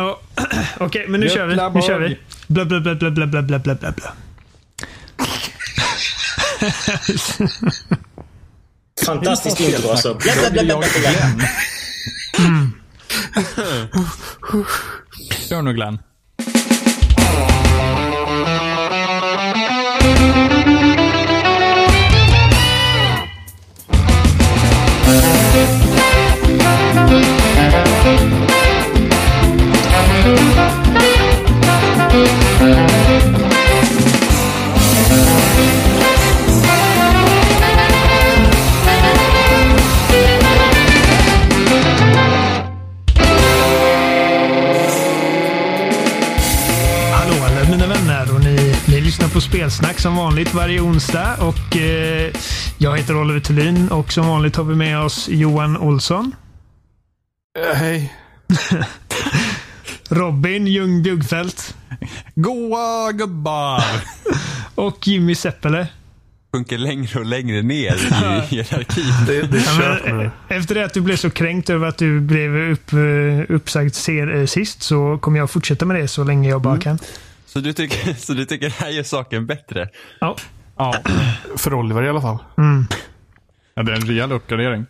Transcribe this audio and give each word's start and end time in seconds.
Ja, 0.00 0.20
Okej, 0.78 1.04
men 1.08 1.20
nu 1.20 1.28
kör 1.28 1.46
vi. 1.46 1.56
Nu 1.74 1.82
kör 1.82 1.98
vi. 1.98 2.18
Bla, 2.46 2.64
bla, 2.64 2.80
bla, 2.80 2.94
bla, 2.94 3.10
bla, 3.10 3.26
bla, 3.26 3.42
bla, 3.42 3.58
bla, 3.58 3.74
bla, 3.74 3.92
bla. 3.92 4.12
Fantastiskt 9.06 9.60
intro 9.60 9.90
alltså. 9.90 10.14
Bla, 10.14 10.32
bla, 10.40 10.50
bla, 10.50 10.62
bla, 10.62 10.78
bla, 10.78 10.88
bla. 11.00 11.10
Glenn. 11.10 11.42
Kör 15.48 15.62
nu 15.62 15.72
Glenn. 15.72 15.98
Hallå 27.60 27.86
alla 28.06 28.39
Spelsnack 49.50 50.00
som 50.00 50.16
vanligt 50.16 50.54
varje 50.54 50.80
onsdag 50.80 51.36
och 51.40 51.76
eh, 51.76 52.32
jag 52.78 52.96
heter 52.96 53.16
Oliver 53.16 53.40
Thulin 53.40 53.88
och 53.88 54.12
som 54.12 54.26
vanligt 54.26 54.56
har 54.56 54.64
vi 54.64 54.74
med 54.74 54.98
oss 54.98 55.28
Johan 55.28 55.76
Olsson, 55.76 56.34
Eh, 57.58 57.76
Hej. 57.76 58.14
Robin 60.10 60.66
Ljung 60.66 61.02
Bjuggfeldt 61.02 61.74
Goa 62.34 63.12
gubbar. 63.12 63.82
och 64.74 65.08
Jimmy 65.08 65.34
Seppele. 65.34 65.86
sjunker 66.54 66.78
längre 66.78 67.18
och 67.20 67.26
längre 67.26 67.62
ner 67.62 67.94
i 67.94 68.40
hierarkin. 68.48 69.04
Det, 69.26 69.42
det 69.42 69.64
Ja, 69.78 70.22
eh, 70.22 70.30
efter 70.48 70.74
det 70.74 70.84
att 70.84 70.94
du 70.94 71.00
blev 71.00 71.16
så 71.16 71.30
kränkt 71.30 71.70
över 71.70 71.86
att 71.86 71.98
du 71.98 72.20
blev 72.20 72.56
upp, 72.56 72.92
eh, 72.92 73.54
uppsagd 73.54 73.94
ser, 73.94 74.36
eh, 74.36 74.46
sist 74.46 74.82
så 74.82 75.18
kommer 75.18 75.38
jag 75.38 75.50
fortsätta 75.50 75.84
med 75.86 75.96
det 75.96 76.08
så 76.08 76.24
länge 76.24 76.48
jag 76.48 76.62
bara 76.62 76.78
kan. 76.78 76.98
Så 77.46 77.60
du 77.60 77.72
tycker, 77.72 78.14
så 78.18 78.32
du 78.32 78.44
tycker 78.44 78.66
det 78.66 78.74
här 78.78 78.90
gör 78.90 79.02
saken 79.02 79.46
bättre? 79.46 79.88
Ja. 80.20 80.36
Ja. 80.76 80.94
För 81.56 81.74
Oliver 81.74 82.02
i 82.02 82.08
alla 82.08 82.20
fall. 82.20 82.38
ja, 83.74 83.82
det 83.82 83.92
är 83.92 83.96
en 83.96 84.06
rejäl 84.06 84.32
uppgradering. 84.32 84.86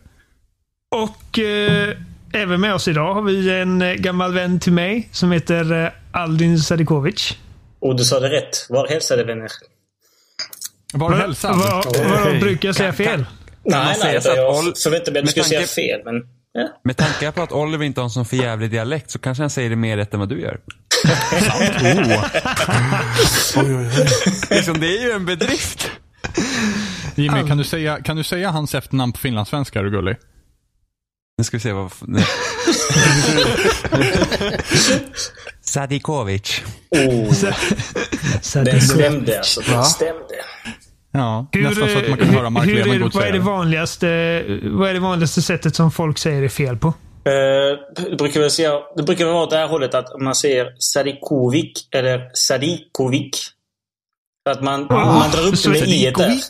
Och 0.90 1.38
eh, 1.38 1.96
även 2.32 2.60
med 2.60 2.74
oss 2.74 2.88
idag 2.88 3.14
har 3.14 3.22
vi 3.22 3.60
en 3.60 3.82
eh, 3.82 3.92
gammal 3.94 4.34
vän 4.34 4.60
till 4.60 4.72
mig 4.72 5.08
som 5.12 5.32
heter 5.32 5.84
eh, 5.84 5.90
Aldin 6.12 6.58
Sadikovic. 6.58 7.36
Och 7.80 7.96
du 7.96 8.04
sa 8.04 8.20
det 8.20 8.28
rätt. 8.28 8.66
Var 8.68 8.88
hälsade 8.88 9.24
vänner? 9.24 9.48
Var 10.94 11.12
är 11.12 11.16
hälsan? 11.18 11.58
Vad 11.58 12.40
brukar 12.40 12.68
jag 12.68 12.76
säga 12.76 12.92
fel? 12.92 13.24
Nej, 13.64 13.94
säga 13.94 14.12
nej. 14.12 14.22
så 14.22 14.30
att 14.30 14.36
Jag 14.36 14.54
Ol- 14.58 14.74
förväntade 14.82 14.90
mig 14.90 15.04
att 15.04 15.14
du 15.14 15.20
med 15.22 15.28
skulle 15.30 15.44
säga 15.44 15.60
tanke- 15.60 15.72
fel, 15.74 16.00
men... 16.04 16.14
Ja. 16.52 16.68
Med 16.84 16.96
tanke 16.96 17.32
på 17.32 17.42
att 17.42 17.52
Oliver 17.52 17.84
inte 17.84 18.00
har 18.00 18.04
en 18.04 18.10
sån 18.10 18.24
förjävlig 18.24 18.70
dialekt 18.70 19.10
så 19.10 19.18
kanske 19.18 19.42
han 19.42 19.50
säger 19.50 19.70
det 19.70 19.76
mer 19.76 19.96
rätt 19.96 20.14
än 20.14 20.20
vad 20.20 20.28
du 20.28 20.40
gör. 20.40 20.60
Oj, 23.56 23.76
oj, 23.76 23.76
oj. 23.76 24.06
Liksom, 24.56 24.80
det 24.80 24.86
är 24.98 25.02
ju 25.06 25.10
en 25.12 25.26
bedrift. 25.26 25.90
Jimmy, 27.14 27.48
kan 27.48 27.58
du, 27.58 27.64
säga, 27.64 28.02
kan 28.02 28.16
du 28.16 28.24
säga 28.24 28.50
hans 28.50 28.74
efternamn 28.74 29.12
på 29.12 29.18
finlandssvenska? 29.18 29.78
Är 29.78 29.82
du 29.84 29.90
gullig? 29.90 30.16
Nu 31.40 31.44
ska 31.44 31.56
vi 31.56 31.60
se 31.60 31.72
vad... 31.72 31.90
Sadikovic. 35.60 36.62
Oh, 36.90 37.32
den 38.54 38.64
det- 38.64 38.80
stämde 38.80 39.38
alltså. 39.38 39.60
Den 39.60 39.76
Va? 39.76 39.84
stämde. 39.84 40.34
Ja, 41.12 41.46
Hur, 41.52 41.62
nästan 41.62 41.88
så 41.88 41.98
att 41.98 42.08
man 42.08 42.18
kan 42.18 42.28
hur- 42.28 42.36
höra 42.36 42.50
Mark 42.50 42.66
hur 42.68 42.74
Levengood 42.74 43.00
vad, 43.14 43.22
är 43.22 43.26
säga 43.26 43.32
det 43.32 43.38
det. 43.38 43.44
vanligaste, 43.44 44.06
vad 44.62 44.90
är 44.90 44.94
det 44.94 45.00
vanligaste 45.00 45.42
sättet 45.42 45.76
som 45.76 45.90
folk 45.90 46.18
säger 46.18 46.42
det 46.42 46.48
fel 46.48 46.76
på? 46.76 46.88
Eh, 46.88 46.92
det, 48.10 48.16
brukar 48.16 48.40
väl 48.40 48.50
säga, 48.50 48.72
det 48.96 49.02
brukar 49.02 49.24
väl 49.24 49.34
vara 49.34 49.44
åt 49.44 49.50
det 49.50 49.56
här 49.56 49.68
hållet 49.68 49.94
att 49.94 50.20
man 50.20 50.34
säger 50.34 50.66
Sadikovic 50.78 51.88
eller 51.90 52.30
Sadikovic. 52.34 53.50
Att 54.50 54.62
man, 54.62 54.86
man 54.90 55.30
drar 55.30 55.46
upp 55.46 55.62
det 55.62 55.68
med 55.70 55.88
i 55.88 56.12
där. 56.16 56.40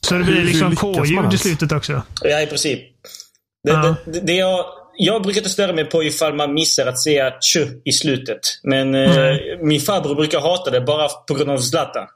Så 0.00 0.14
det 0.14 0.24
blir 0.24 0.42
liksom 0.44 0.76
K-ljud 0.76 1.34
i 1.34 1.38
slutet 1.38 1.72
också? 1.72 2.02
Ja, 2.22 2.40
i 2.40 2.46
princip. 2.46 2.93
Det, 3.64 3.70
Ja. 3.70 3.94
det, 4.04 4.20
det 4.20 4.32
jag, 4.34 4.64
jag 4.96 5.22
brukar 5.22 5.38
inte 5.40 5.50
störa 5.50 5.72
mig 5.72 5.84
på 5.84 6.04
ifall 6.04 6.34
man 6.34 6.54
missar 6.54 6.86
att 6.86 7.02
säga 7.02 7.32
tj 7.40 7.58
i 7.84 7.92
slutet. 7.92 8.40
Men 8.62 8.94
eh, 8.94 9.36
min 9.62 9.80
farbror 9.80 10.14
brukar 10.14 10.40
hata 10.40 10.70
det 10.70 10.80
bara 10.80 11.08
på 11.08 11.34
grund 11.34 11.50
av 11.50 11.58
Zlatan. 11.58 12.06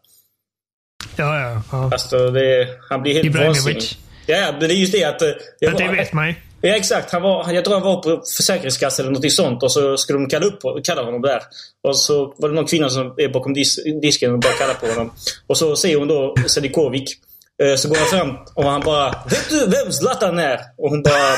Ja, 1.17 1.41
ja. 1.41 1.63
ja. 1.73 1.85
Alltså, 1.93 2.31
det, 2.31 2.69
han 2.91 3.03
blir 3.03 3.15
helt 3.23 3.37
vansinnig. 3.37 3.83
Ja, 4.27 4.49
men 4.51 4.61
det 4.61 4.75
är 4.75 4.77
just 4.77 4.93
det 4.93 5.05
att... 5.05 5.23
eh, 5.23 5.29
jag 5.59 5.71
Men 5.73 5.77
det 5.83 5.89
var- 5.89 5.97
vet 5.97 6.13
man 6.13 6.29
ju. 6.29 6.35
Ja, 6.61 6.77
exakt. 6.77 7.11
Han 7.13 7.23
var, 7.23 7.53
jag 7.53 7.65
tror 7.65 7.75
han 7.75 7.83
var 7.83 8.03
på 8.03 8.23
Försäkringskassan 8.37 9.07
eller 9.07 9.15
något 9.21 9.33
sånt 9.33 9.63
och 9.63 9.73
så 9.73 9.97
skulle 9.97 10.19
de 10.19 10.29
kalla, 10.29 10.47
upp, 10.47 10.59
kalla 10.85 11.03
honom 11.03 11.23
där. 11.23 11.43
Och 11.89 11.97
så 11.99 12.35
var 12.39 12.49
det 12.49 12.55
någon 12.55 12.67
kvinna 12.67 12.89
som 12.91 13.15
är 13.17 13.29
bakom 13.29 13.55
dis, 13.55 13.79
disken 14.03 14.33
och 14.33 14.39
bara 14.39 14.53
kallar 14.53 14.75
på 14.75 14.87
honom. 14.87 15.13
Och 15.47 15.57
så 15.59 15.77
säger 15.77 15.97
hon 15.97 16.09
då 16.09 16.35
Sadikovic. 16.47 17.17
Eh, 17.63 17.77
Så 17.77 17.89
går 17.89 17.97
han 17.97 18.07
fram 18.07 18.37
och 18.55 18.65
han 18.71 18.81
bara 18.81 19.11
Vet 19.31 19.49
du 19.51 19.67
vem 19.67 19.93
Zlatan 19.93 20.39
är? 20.39 20.59
Och 20.79 20.91
hon 20.91 21.03
bara 21.03 21.35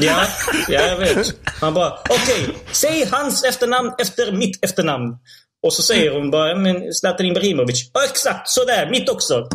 Ja, 0.00 0.26
ja 0.68 0.80
jag 0.80 0.96
vet. 0.96 1.34
Han 1.60 1.74
bara 1.74 1.92
Okej, 2.08 2.48
säg 2.72 3.08
hans 3.12 3.44
efternamn 3.44 3.92
efter 3.98 4.32
mitt 4.32 4.64
efternamn. 4.64 5.16
Och 5.62 5.72
så 5.72 5.82
säger 5.82 6.10
hon 6.10 6.30
bara 6.30 6.48
"Ja, 6.48 6.56
men 6.56 6.92
Zlatan 6.94 7.26
Ibrahimovic. 7.26 7.90
Ja, 7.92 8.04
exakt 8.04 8.48
sådär, 8.48 8.90
mitt 8.90 9.08
också. 9.08 9.48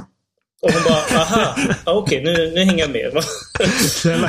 Och 0.63 0.71
hon 0.73 0.83
bara 0.83 1.21
aha, 1.21 1.55
okej 1.85 2.23
nu, 2.23 2.51
nu 2.55 2.63
hänger 2.63 2.79
jag 2.79 2.89
med. 2.89 3.23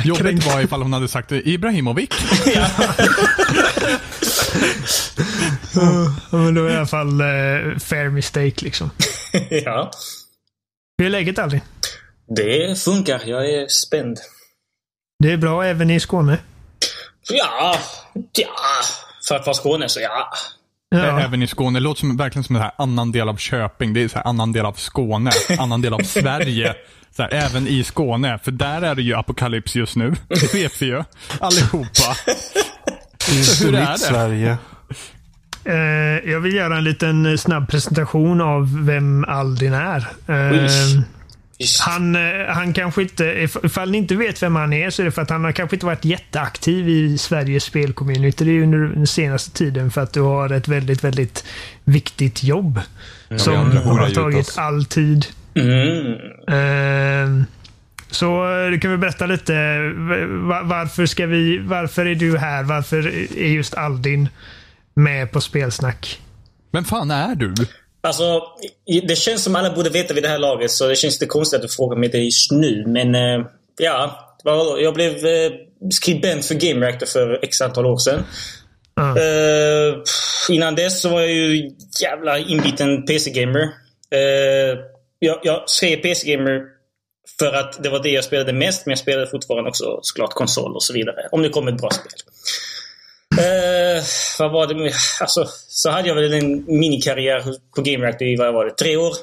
Jobbigt 0.05 0.45
var 0.45 0.61
ifall 0.61 0.81
hon 0.81 0.93
hade 0.93 1.07
sagt 1.07 1.31
Ibrahimovic. 1.31 2.09
Ja, 2.55 2.67
men 6.37 6.53
då 6.55 6.61
är 6.63 6.67
det 6.67 6.73
i 6.73 6.77
alla 6.77 6.85
fall 6.85 7.21
eh, 7.21 7.77
fair 7.79 8.09
mistake 8.09 8.53
liksom. 8.65 8.89
ja. 9.49 9.91
Hur 11.03 11.07
är 11.07 11.11
läget 11.11 11.39
Aldin? 11.39 11.61
Det 12.35 12.79
funkar. 12.79 13.21
Jag 13.25 13.49
är 13.49 13.67
spänd. 13.67 14.19
Det 15.19 15.31
är 15.31 15.37
bra 15.37 15.65
även 15.65 15.89
i 15.89 15.99
Skåne? 15.99 16.37
Ja, 17.29 17.75
ja. 18.33 18.47
För 19.27 19.35
att 19.35 19.45
vara 19.45 19.53
Skåne 19.53 19.89
så 19.89 19.99
ja. 19.99 20.29
Ja. 20.89 21.19
Även 21.19 21.43
i 21.43 21.47
Skåne. 21.47 21.79
Det 21.79 21.83
låter 21.83 21.99
som, 21.99 22.17
verkligen 22.17 22.43
som 22.43 22.55
en 22.55 22.69
annan 22.77 23.11
del 23.11 23.29
av 23.29 23.37
Köping. 23.37 23.93
Det 23.93 24.03
är 24.03 24.07
så 24.07 24.17
här 24.17 24.27
annan 24.27 24.51
del 24.51 24.65
av 24.65 24.73
Skåne. 24.73 25.31
Annan 25.59 25.81
del 25.81 25.93
av 25.93 25.99
Sverige. 25.99 26.75
Så 27.15 27.23
här, 27.23 27.33
även 27.33 27.67
i 27.67 27.83
Skåne. 27.83 28.39
För 28.43 28.51
där 28.51 28.81
är 28.81 28.95
det 28.95 29.01
ju 29.01 29.15
apokalyps 29.15 29.75
just 29.75 29.95
nu. 29.95 30.15
Det 30.27 30.53
vet 30.53 30.81
vi 30.81 30.85
ju. 30.85 31.03
Allihopa. 31.39 32.15
Så 33.43 33.65
hur 33.65 33.75
är 33.75 33.91
det? 33.91 33.97
Sverige. 33.97 34.57
Eh, 35.65 36.31
jag 36.31 36.39
vill 36.39 36.53
göra 36.55 36.77
en 36.77 36.83
liten 36.83 37.37
snabb 37.37 37.69
presentation 37.69 38.41
av 38.41 38.85
vem 38.85 39.25
Aldin 39.27 39.73
är. 39.73 39.97
Eh, 40.27 40.51
Oj. 40.51 40.69
han, 41.85 42.15
eh, 42.15 42.21
han 42.47 42.73
kanske 42.73 43.01
inte, 43.01 43.23
if- 43.23 43.65
ifall 43.65 43.91
ni 43.91 43.97
inte 43.97 44.15
vet 44.15 44.43
vem 44.43 44.55
han 44.55 44.73
är 44.73 44.89
så 44.89 45.01
är 45.01 45.05
det 45.05 45.11
för 45.11 45.21
att 45.21 45.29
han 45.29 45.43
har 45.43 45.51
kanske 45.51 45.75
inte 45.75 45.85
varit 45.85 46.05
jätteaktiv 46.05 46.89
i 46.89 47.17
Sveriges 47.17 47.63
spelcommunity 47.63 48.61
under 48.63 48.77
den 48.77 49.07
senaste 49.07 49.51
tiden 49.51 49.91
för 49.91 50.01
att 50.01 50.13
du 50.13 50.21
har 50.21 50.49
ett 50.49 50.67
väldigt, 50.67 51.03
väldigt 51.03 51.45
viktigt 51.83 52.43
jobb. 52.43 52.79
som 53.37 53.55
andra 53.55 53.79
horar 53.79 54.01
har 54.03 54.09
tagit 54.09 54.53
all 54.57 54.85
tid. 54.85 55.25
Mm. 55.55 56.13
Eh, 56.47 57.45
så 58.11 58.45
du 58.71 58.79
kan 58.79 58.91
väl 58.91 58.99
berätta 58.99 59.25
lite. 59.25 59.53
va- 60.27 60.61
Varför 60.63 61.05
ska 61.05 61.25
vi, 61.25 61.57
varför 61.59 62.05
är 62.05 62.15
du 62.15 62.37
här? 62.37 62.63
Varför 62.63 63.07
är 63.37 63.47
just 63.47 63.73
Aldin 63.73 64.29
med 64.93 65.31
på 65.31 65.41
spelsnack? 65.41 66.19
Vem 66.71 66.83
fan 66.83 67.11
är 67.11 67.35
du? 67.35 67.53
Alltså, 68.01 68.41
det 69.07 69.15
känns 69.15 69.43
som 69.43 69.55
alla 69.55 69.75
borde 69.75 69.89
veta 69.89 70.13
vid 70.13 70.23
det 70.23 70.29
här 70.29 70.39
laget 70.39 70.71
så 70.71 70.87
det 70.87 70.95
känns 70.95 71.13
lite 71.13 71.25
konstigt 71.25 71.57
att 71.57 71.61
du 71.61 71.75
frågar 71.75 71.97
mig 71.97 72.09
det 72.09 72.17
just 72.17 72.51
nu. 72.51 72.83
Men 72.87 73.15
eh, 73.15 73.45
ja, 73.77 74.19
jag 74.79 74.93
blev 74.93 75.25
eh, 75.25 75.51
skribent 75.91 76.45
för 76.45 76.55
Game 76.55 76.85
Reactor 76.85 77.05
för 77.05 77.39
x 77.43 77.61
antal 77.61 77.85
år 77.85 77.97
sedan. 77.97 78.23
Eh, 78.97 79.99
pff, 79.99 80.49
innan 80.49 80.75
dess 80.75 81.01
så 81.01 81.09
var 81.09 81.21
jag 81.21 81.31
ju 81.31 81.71
jävla 82.01 82.39
inbiten 82.39 83.05
PC-gamer. 83.05 83.61
Eh, 84.11 84.79
jag, 85.19 85.39
jag 85.43 85.63
skrev 85.69 85.97
PC-gamer 85.97 86.61
för 87.39 87.53
att 87.53 87.83
det 87.83 87.89
var 87.89 88.03
det 88.03 88.09
jag 88.09 88.23
spelade 88.23 88.53
mest, 88.53 88.85
men 88.85 88.91
jag 88.91 88.99
spelade 88.99 89.27
fortfarande 89.27 89.69
också 89.69 89.99
såklart 90.01 90.33
konsol 90.33 90.75
och 90.75 90.83
så 90.83 90.93
vidare. 90.93 91.27
Om 91.31 91.41
det 91.41 91.49
kom 91.49 91.67
ett 91.67 91.77
bra 91.77 91.89
spel. 91.89 92.11
Eh, 93.39 94.03
vad 94.39 94.51
var 94.51 94.67
det? 94.67 94.75
med- 94.75 94.93
Alltså, 95.19 95.47
så 95.67 95.89
hade 95.89 96.07
jag 96.07 96.15
väl 96.15 96.33
en 96.33 96.65
minikarriär 96.79 97.43
på 97.75 97.81
Game 97.81 98.05
Reactor 98.05 98.27
i, 98.27 98.35
vad 98.35 98.53
var 98.53 98.65
det, 98.65 98.71
tre 98.71 98.97
år. 98.97 99.13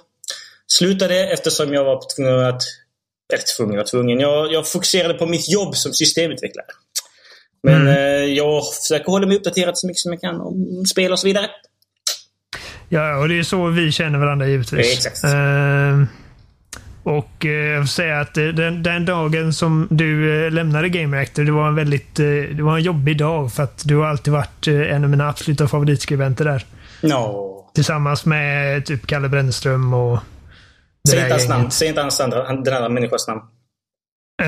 Slutade 0.66 1.28
eftersom 1.32 1.72
jag 1.74 1.84
var 1.84 2.02
tvungen 2.16 2.40
att... 2.46 2.62
Eller 3.32 3.42
tvungen 3.56 3.78
och 3.78 3.86
tvungen. 3.86 4.20
Jag, 4.20 4.52
jag 4.52 4.68
fokuserade 4.68 5.14
på 5.14 5.26
mitt 5.26 5.48
jobb 5.52 5.76
som 5.76 5.92
systemutvecklare. 5.92 6.66
Men 7.62 7.86
eh, 7.88 7.94
jag 8.24 8.62
försöker 8.74 9.06
hålla 9.12 9.26
mig 9.26 9.36
uppdaterad 9.36 9.78
så 9.78 9.86
mycket 9.86 10.00
som 10.00 10.12
jag 10.12 10.20
kan 10.20 10.40
om 10.40 10.84
spel 10.92 11.12
och 11.12 11.18
så 11.18 11.26
vidare. 11.26 11.50
Ja, 12.88 13.16
och 13.18 13.28
det 13.28 13.38
är 13.38 13.42
så 13.42 13.66
vi 13.66 13.92
känner 13.92 14.18
varandra 14.18 14.46
givetvis. 14.48 14.92
Exakt. 15.06 15.24
Eh, 15.24 16.02
och 17.02 17.46
eh, 17.46 17.50
jag 17.50 17.82
får 17.82 17.88
säga 17.88 18.20
att 18.20 18.36
eh, 18.36 18.44
den, 18.44 18.82
den 18.82 19.04
dagen 19.04 19.52
som 19.52 19.86
du 19.90 20.44
eh, 20.46 20.50
lämnade 20.52 20.88
Game 20.88 21.16
Reactor, 21.16 21.44
det 21.44 21.52
var 21.52 21.68
en 21.68 21.74
väldigt 21.74 22.18
eh, 22.20 22.26
det 22.26 22.62
var 22.62 22.76
en 22.76 22.82
jobbig 22.82 23.18
dag 23.18 23.52
för 23.52 23.62
att 23.62 23.82
du 23.86 23.96
har 23.96 24.06
alltid 24.06 24.32
varit 24.32 24.66
eh, 24.68 24.74
en 24.94 25.04
av 25.04 25.10
mina 25.10 25.28
absoluta 25.28 25.68
favoritskribenter 25.68 26.44
där. 26.44 26.64
No. 27.02 27.46
Tillsammans 27.74 28.26
med 28.26 28.86
typ 28.86 29.06
Kalle 29.06 29.28
Brännström 29.28 29.94
och 29.94 30.18
Säg 31.08 31.18
inte 31.20 31.32
hans 31.32 31.48
namn. 31.48 31.70
Säg 31.70 31.88
inte 31.88 32.00
hans 32.00 32.20
andra, 32.20 32.44
han- 32.46 32.62
den 32.64 32.74
andra 32.74 32.88
människans 32.88 33.28
namn. 33.28 33.40
Eh, 34.42 34.46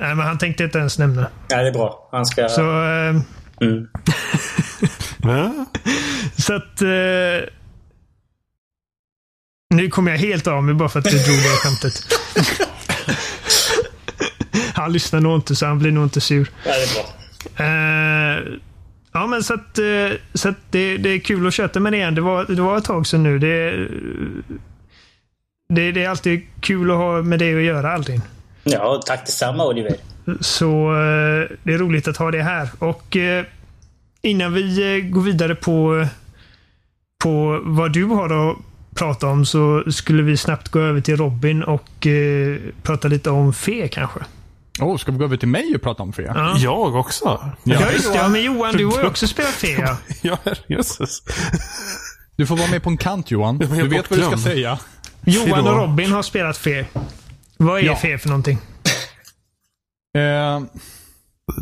nej, 0.00 0.14
men 0.14 0.20
han 0.20 0.38
tänkte 0.38 0.64
inte 0.64 0.78
ens 0.78 0.98
nämna. 0.98 1.26
Ja, 1.48 1.56
det 1.62 1.68
är 1.68 1.72
bra. 1.72 2.08
Han 2.12 2.26
ska... 2.26 2.48
Så, 2.48 2.62
eh, 2.82 3.16
Mm. 3.60 3.86
Ja. 5.22 5.66
så 6.38 6.54
att... 6.54 6.82
Nu 9.74 9.88
kommer 9.90 10.10
jag 10.10 10.18
helt 10.18 10.46
av 10.46 10.64
mig 10.64 10.74
bara 10.74 10.88
för 10.88 10.98
att 10.98 11.04
du 11.04 11.18
drog 11.18 11.36
det 11.36 11.48
skämtet. 11.48 11.94
han 14.74 14.92
lyssnar 14.92 15.20
nog 15.20 15.34
inte, 15.34 15.56
så 15.56 15.66
han 15.66 15.78
blir 15.78 15.92
nog 15.92 16.04
inte 16.04 16.20
sur. 16.20 16.50
Ja, 16.64 16.72
det 16.72 16.82
är 16.82 16.94
bra. 16.94 17.14
Eh, 17.64 18.58
ja, 19.12 19.26
men 19.26 19.42
så 19.42 19.54
att, 19.54 19.78
eh, 19.78 20.18
så 20.34 20.48
att 20.48 20.56
det, 20.70 20.96
det 20.96 21.10
är 21.10 21.18
kul 21.18 21.46
att 21.46 21.54
köta 21.54 21.80
med 21.80 21.92
det 21.92 21.96
igen. 21.96 22.14
Det 22.14 22.20
var, 22.20 22.44
det 22.44 22.62
var 22.62 22.78
ett 22.78 22.84
tag 22.84 23.06
sedan 23.06 23.22
nu. 23.22 23.38
Det, 23.38 23.88
det, 25.68 25.92
det 25.92 26.04
är 26.04 26.08
alltid 26.08 26.46
kul 26.60 26.90
att 26.90 26.96
ha 26.96 27.22
med 27.22 27.38
det 27.38 27.54
att 27.54 27.62
göra, 27.62 27.92
Aldrin. 27.92 28.22
Ja, 28.64 29.02
tack 29.06 29.26
detsamma 29.26 29.66
Oliver. 29.66 29.96
Så 30.40 30.90
eh, 30.90 31.56
det 31.62 31.74
är 31.74 31.78
roligt 31.78 32.08
att 32.08 32.16
ha 32.16 32.30
det 32.30 32.42
här. 32.42 32.68
Och 32.78 33.16
innan 34.22 34.52
vi 34.52 35.00
går 35.12 35.22
vidare 35.22 35.54
på, 35.54 36.06
på 37.24 37.60
vad 37.62 37.92
du 37.92 38.04
har 38.04 38.50
att 38.50 38.58
prata 38.98 39.26
om 39.26 39.46
så 39.46 39.84
skulle 39.90 40.22
vi 40.22 40.36
snabbt 40.36 40.68
gå 40.68 40.80
över 40.80 41.00
till 41.00 41.16
Robin 41.16 41.62
och 41.62 42.06
eh, 42.06 42.58
prata 42.82 43.08
lite 43.08 43.30
om 43.30 43.52
fe 43.52 43.88
kanske. 43.88 44.20
Oh, 44.80 44.96
ska 44.96 45.12
vi 45.12 45.18
gå 45.18 45.24
över 45.24 45.36
till 45.36 45.48
mig 45.48 45.74
och 45.74 45.82
prata 45.82 46.02
om 46.02 46.12
fe? 46.12 46.22
Ja. 46.34 46.54
Jag 46.58 46.94
också? 46.94 47.52
Ja, 47.64 47.92
just 47.92 48.12
det. 48.12 48.18
Ja, 48.18 48.28
men 48.28 48.42
Johan, 48.44 48.74
du 48.76 48.86
har 48.86 49.00
ju 49.00 49.06
också 49.06 49.26
spelat 49.26 49.50
fe. 49.52 49.68
Ja. 49.68 49.96
Ja, 50.22 50.52
jösses. 50.68 51.22
Du 52.36 52.46
får 52.46 52.56
vara 52.56 52.70
med 52.70 52.82
på 52.82 52.90
en 52.90 52.96
kant 52.96 53.30
Johan. 53.30 53.58
Du 53.58 53.66
vet 53.66 54.10
vad 54.10 54.18
du 54.18 54.24
ska 54.24 54.36
säga. 54.38 54.78
Johan 55.24 55.66
och 55.66 55.76
Robin 55.76 56.12
har 56.12 56.22
spelat 56.22 56.56
fe. 56.56 56.84
Vad 57.56 57.78
är 57.78 57.82
Ja. 57.82 57.96
fe 57.96 58.18
för 58.18 58.28
någonting? 58.28 58.58
Eh, 60.18 60.60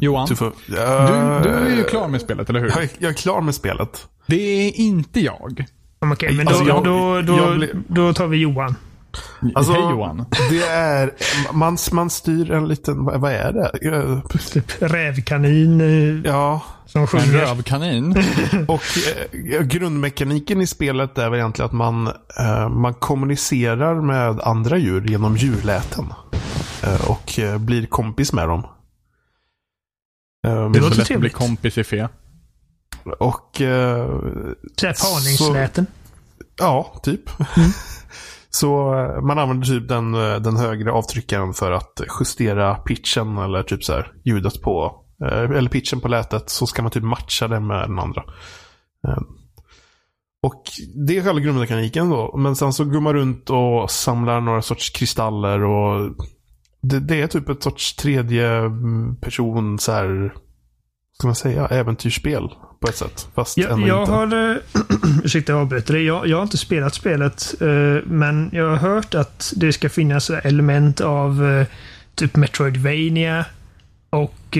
Johan, 0.00 0.26
Du, 0.28 0.36
får, 0.36 0.52
du, 0.66 0.74
Ja, 0.76 1.40
du 1.42 1.48
är 1.48 1.76
ju 1.76 1.84
klar 1.84 2.08
med 2.08 2.20
spelet, 2.20 2.48
eller 2.50 2.60
hur? 2.60 2.68
Jag 2.68 2.82
är, 2.82 2.90
jag 2.98 3.08
är 3.10 3.14
klar 3.14 3.40
med 3.40 3.54
spelet. 3.54 4.06
Det 4.26 4.36
är 4.66 4.80
inte 4.80 5.20
jag. 5.20 5.64
Okej, 6.12 6.36
men 6.36 6.46
då, 6.46 6.50
Alltså, 6.52 6.64
jag- 6.64 6.84
då, 6.84 7.22
då, 7.22 7.36
jag 7.36 7.56
blir- 7.56 7.82
då 7.88 8.12
tar 8.14 8.26
vi 8.26 8.36
Johan. 8.36 8.74
Alltså, 9.54 9.72
Hej 9.72 9.80
Johan. 9.82 10.24
Det 10.50 10.62
är, 10.66 11.10
man, 11.52 11.76
man 11.92 12.10
styr 12.10 12.50
en 12.50 12.68
liten, 12.68 13.04
vad, 13.04 13.32
är 13.32 13.52
det? 13.52 13.88
Eh, 13.96 14.20
Typ 14.52 14.72
rävkanin 14.82 15.80
eh, 15.80 16.30
Ja, 16.32 16.62
som 16.86 17.00
En 17.00 17.06
sjunger. 17.06 17.26
rövkanin. 17.32 18.10
och 18.68 18.82
eh, 19.52 19.62
grundmekaniken 19.62 20.60
i 20.60 20.66
spelet 20.66 21.18
är 21.18 21.30
väl 21.30 21.38
egentligen 21.38 21.66
att 21.66 21.72
man, 21.72 22.06
eh, 22.38 22.68
man 22.68 22.94
kommunicerar 22.94 24.00
med 24.02 24.40
andra 24.40 24.78
djur 24.78 25.04
genom 25.08 25.36
djurläten. 25.36 26.12
Eh, 26.82 27.10
och 27.10 27.38
eh, 27.38 27.58
blir 27.58 27.86
kompis 27.86 28.32
med 28.32 28.48
dem. 28.48 28.66
Um, 30.46 30.72
Det 30.72 30.78
är 30.78 30.82
låter 30.82 30.82
så 30.82 30.88
lätt 30.88 30.90
att 30.90 30.96
bli 30.96 31.04
trevligt. 31.04 31.34
kompis 31.34 31.78
i 31.78 31.84
fe. 31.84 32.08
Och 33.12 33.60
eh, 33.60 34.20
Såhär 34.76 34.94
parningsläten. 35.02 35.86
Ja, 36.58 37.00
typ. 37.02 37.30
Så 38.50 38.94
eh, 38.94 39.20
man 39.22 39.38
använder 39.38 39.66
typ 39.66 39.88
den, 39.88 40.14
eh, 40.14 40.36
den 40.36 40.56
högre 40.56 40.92
avtryckaren 40.92 41.54
för 41.54 41.72
att 41.72 42.00
justera 42.20 42.74
pitchen 42.74 43.38
eller 43.38 43.62
typ 43.62 43.84
så 43.84 43.92
här 43.92 44.12
ljudet 44.24 44.62
på, 44.62 45.04
eh, 45.24 45.40
eller 45.40 45.70
pitchen 45.70 46.00
på 46.00 46.08
lätet. 46.08 46.50
Så 46.50 46.66
ska 46.66 46.82
man 46.82 46.90
typ 46.90 47.02
matcha 47.02 47.48
det 47.48 47.60
med 47.60 47.88
den 47.88 47.98
andra. 47.98 48.24
Och 50.42 50.62
det 51.06 51.16
är 51.16 51.22
själva 51.22 51.40
grundmekaniken 51.40 52.10
då. 52.10 52.36
Men 52.36 52.56
sen 52.56 52.72
så 52.72 52.84
går 52.84 53.00
man 53.00 53.14
runt 53.14 53.50
och 53.50 53.90
samlar 53.90 54.40
några 54.40 54.62
sorts 54.62 54.90
kristaller 54.90 55.62
och 55.62 56.10
det, 56.80 57.00
det 57.00 57.22
är 57.22 57.26
typ 57.26 57.48
ett 57.48 57.62
sorts 57.62 57.96
tredje 57.96 58.56
mm, 58.56 59.16
person 59.16 59.78
så 59.78 59.92
här, 59.92 60.34
ska 61.18 61.26
man 61.28 61.34
säga, 61.34 61.66
äventyrsspel 61.66 62.48
på 62.80 62.88
ett 62.88 62.96
sätt. 62.96 63.28
Fast 63.34 63.58
Jag, 63.58 63.70
ändå 63.72 63.86
jag 63.88 64.02
inte. 64.02 64.12
har... 64.12 64.50
eh, 64.50 64.56
Ursäkta 65.24 65.52
jag 65.52 65.60
avbryter 65.60 65.94
dig. 65.94 66.04
Jag, 66.04 66.26
jag 66.26 66.36
har 66.36 66.42
inte 66.42 66.56
spelat 66.58 66.94
spelet. 66.94 67.54
eh, 67.60 67.66
Men 68.06 68.50
jag 68.52 68.68
har 68.68 68.76
hört 68.76 69.14
att 69.14 69.52
det 69.56 69.72
ska 69.72 69.88
finnas 69.88 70.30
element 70.30 71.00
av 71.00 71.44
eh, 71.46 71.66
typ 72.14 72.36
Metroidvania 72.36 73.44
och 74.10 74.58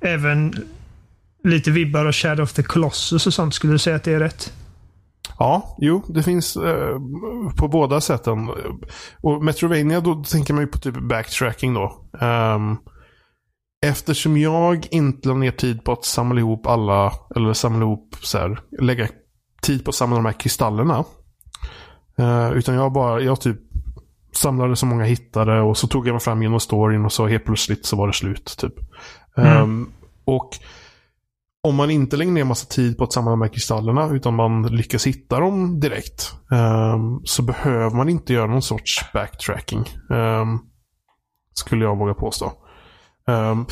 även 0.00 0.54
lite 1.44 1.70
vibbar 1.70 2.06
av 2.06 2.12
Shadow 2.12 2.42
of 2.42 2.52
the 2.52 2.62
Colossus 2.62 3.26
och 3.26 3.34
sånt. 3.34 3.54
Skulle 3.54 3.72
du 3.72 3.78
säga 3.78 3.96
att 3.96 4.04
det 4.04 4.12
är 4.12 4.20
rätt? 4.20 4.52
Ja, 5.38 5.76
jo, 5.80 6.04
det 6.08 6.22
finns 6.22 6.56
eh, 6.56 6.98
på 7.56 7.68
båda 7.68 8.00
sätten. 8.00 8.48
Och 9.20 9.44
Metrovania, 9.44 10.00
då 10.00 10.14
tänker 10.24 10.54
man 10.54 10.62
ju 10.62 10.66
på 10.66 10.78
typ 10.78 11.00
backtracking 11.00 11.74
då. 11.74 12.00
Um, 12.20 12.76
eftersom 13.86 14.36
jag 14.36 14.86
inte 14.90 15.28
la 15.28 15.34
ner 15.34 15.50
tid 15.50 15.84
på 15.84 15.92
att 15.92 16.04
samla 16.04 16.40
ihop 16.40 16.66
alla, 16.66 17.12
eller 17.36 17.52
samla 17.52 17.86
ihop 17.86 18.16
så 18.22 18.38
här, 18.38 18.60
lägga 18.80 19.08
tid 19.62 19.84
på 19.84 19.88
att 19.88 19.94
samla 19.94 20.16
de 20.16 20.24
här 20.24 20.40
kristallerna. 20.40 21.04
Eh, 22.18 22.52
utan 22.52 22.74
jag 22.74 22.92
bara, 22.92 23.20
jag 23.20 23.40
typ 23.40 23.60
samlade 24.32 24.76
så 24.76 24.86
många 24.86 25.04
hittade 25.04 25.60
och 25.60 25.76
så 25.76 25.86
tog 25.86 26.08
jag 26.08 26.12
mig 26.12 26.20
fram 26.20 26.42
genom 26.42 26.60
storyn 26.60 27.04
och 27.04 27.12
så 27.12 27.26
helt 27.26 27.44
plötsligt 27.44 27.86
så 27.86 27.96
var 27.96 28.06
det 28.06 28.12
slut. 28.12 28.56
typ. 28.58 28.74
Ehm, 29.36 29.92
och 30.24 30.48
om 31.62 31.74
man 31.74 31.90
inte 31.90 32.16
lägger 32.16 32.32
ner 32.32 32.44
massa 32.44 32.66
tid 32.66 32.98
på 32.98 33.04
att 33.04 33.12
samla 33.12 33.30
de 33.30 33.40
här 33.42 33.48
kristallerna 33.48 34.08
utan 34.10 34.34
man 34.34 34.62
lyckas 34.62 35.06
hitta 35.06 35.40
dem 35.40 35.80
direkt 35.80 36.34
ehm, 36.52 37.20
så 37.24 37.42
behöver 37.42 37.96
man 37.96 38.08
inte 38.08 38.32
göra 38.32 38.46
någon 38.46 38.62
sorts 38.62 39.12
backtracking. 39.12 39.84
ehm, 40.10 40.58
skulle 41.54 41.84
jag 41.84 41.98
våga 41.98 42.14
påstå. 42.14 42.52
Um, 43.30 43.66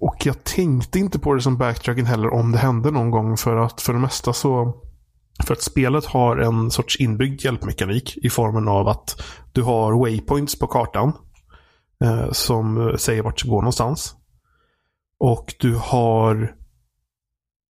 och- 0.00 0.26
jag 0.26 0.44
tänkte 0.44 0.98
inte 0.98 1.18
på 1.18 1.34
det 1.34 1.40
som 1.40 1.58
backtracking 1.58 2.04
heller 2.04 2.34
om 2.34 2.52
det 2.52 2.58
hände 2.58 2.90
någon 2.90 3.10
gång 3.10 3.36
för 3.36 3.56
att 3.56 3.80
för 3.80 3.92
det 3.92 3.98
mesta 3.98 4.32
så 4.32 4.82
för 5.44 5.54
att 5.54 5.62
spelet 5.62 6.04
har 6.04 6.36
en 6.36 6.70
sorts 6.70 7.00
inbyggd 7.00 7.44
hjälpmekanik 7.44 8.16
i 8.16 8.30
formen 8.30 8.68
av 8.68 8.88
att 8.88 9.22
du 9.52 9.62
har 9.62 9.92
waypoints 9.92 10.58
på 10.58 10.66
kartan 10.66 11.12
eh, 12.04 12.32
som 12.32 12.94
säger 12.98 13.22
vart 13.22 13.42
du 13.42 13.50
går 13.50 13.62
någonstans. 13.62 14.14
Och 15.20 15.54
du 15.60 15.74
har 15.74 16.54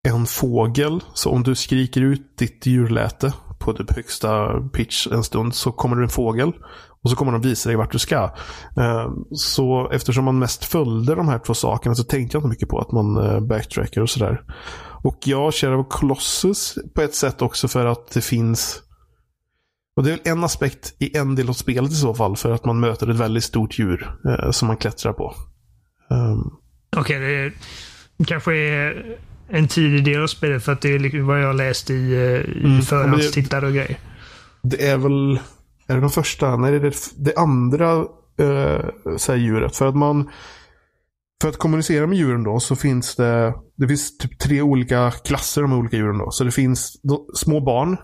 en 0.08 0.26
fågel. 0.26 1.00
Så 1.14 1.30
om 1.30 1.42
du 1.42 1.54
skriker 1.54 2.00
ut 2.00 2.38
ditt 2.38 2.66
djurläte 2.66 3.32
på 3.60 3.72
typ 3.72 3.96
högsta 3.96 4.60
pitch 4.60 5.06
en 5.06 5.24
stund 5.24 5.54
så 5.54 5.72
kommer 5.72 5.96
det 5.96 6.02
en 6.02 6.08
fågel. 6.08 6.52
Och 7.04 7.10
så 7.10 7.16
kommer 7.16 7.32
de 7.32 7.40
visa 7.40 7.68
dig 7.68 7.76
vart 7.76 7.92
du 7.92 7.98
ska. 7.98 8.16
Eh, 8.76 9.10
Så 9.32 9.90
eftersom 9.92 10.24
man 10.24 10.38
mest 10.38 10.64
följde 10.64 11.14
de 11.14 11.28
här 11.28 11.38
två 11.38 11.54
sakerna 11.54 11.94
så 11.94 12.04
tänkte 12.04 12.36
jag 12.36 12.40
inte 12.40 12.48
mycket 12.48 12.68
på 12.68 12.78
att 12.78 12.92
man 12.92 13.16
eh, 13.16 13.40
backtrackar 13.40 14.00
och 14.00 14.10
sådär. 14.10 14.40
Och 15.04 15.18
jag 15.24 15.54
kör 15.54 15.72
av 15.72 15.84
Colossus 15.88 16.78
på 16.94 17.02
ett 17.02 17.14
sätt 17.14 17.42
också 17.42 17.68
för 17.68 17.86
att 17.86 18.10
det 18.10 18.20
finns 18.20 18.82
och 19.96 20.02
det 20.04 20.10
är 20.12 20.16
väl 20.16 20.32
en 20.32 20.44
aspekt 20.44 20.94
i 20.98 21.16
en 21.16 21.34
del 21.34 21.48
av 21.48 21.52
spelet 21.52 21.90
i 21.92 21.94
så 21.94 22.14
fall 22.14 22.36
för 22.36 22.50
att 22.50 22.64
man 22.64 22.80
möter 22.80 23.10
ett 23.10 23.16
väldigt 23.16 23.44
stort 23.44 23.78
djur 23.78 24.14
eh, 24.28 24.50
som 24.50 24.68
man 24.68 24.76
klättrar 24.76 25.12
på. 25.12 25.34
Ehm, 26.10 26.38
Okej, 26.96 27.20
det 27.20 28.24
kanske 28.24 28.56
är 28.56 29.16
en 29.48 29.68
tidig 29.68 30.04
del 30.04 30.22
av 30.22 30.26
spelet 30.26 30.64
för 30.64 30.72
att 30.72 30.80
det 30.80 30.94
är 30.94 30.98
liksom 30.98 31.26
vad 31.26 31.42
jag 31.42 31.56
läst 31.56 31.90
i, 31.90 31.94
i 31.94 32.64
Mm, 32.64 32.82
förhandstittare 32.82 33.66
och 33.66 33.72
grejer. 33.72 33.98
Det 34.62 34.86
är 34.88 34.96
väl, 34.96 35.40
är 35.92 35.96
det 35.96 36.00
de 36.00 36.10
första? 36.10 36.56
Nej, 36.56 36.70
det 36.70 36.76
är 36.76 36.80
det, 36.80 36.96
det 37.16 37.36
andra 37.36 38.06
eh, 38.38 39.16
så 39.16 39.34
djuret. 39.34 39.76
För 39.76 39.86
att 39.86 39.96
man, 39.96 40.30
för 41.42 41.48
att 41.48 41.56
kommunicera 41.56 42.06
med 42.06 42.18
djuren 42.18 42.44
då 42.44 42.60
så 42.60 42.76
finns 42.76 43.16
det, 43.16 43.54
det 43.76 43.88
finns 43.88 44.18
typ 44.18 44.38
tre 44.38 44.62
olika 44.62 45.10
klasser 45.10 45.62
de 45.62 45.72
olika 45.72 45.96
djuren 45.96 46.18
då. 46.18 46.30
Så 46.30 46.44
det 46.44 46.50
finns 46.50 47.00
då, 47.02 47.26
små 47.34 47.60
barn. 47.60 47.96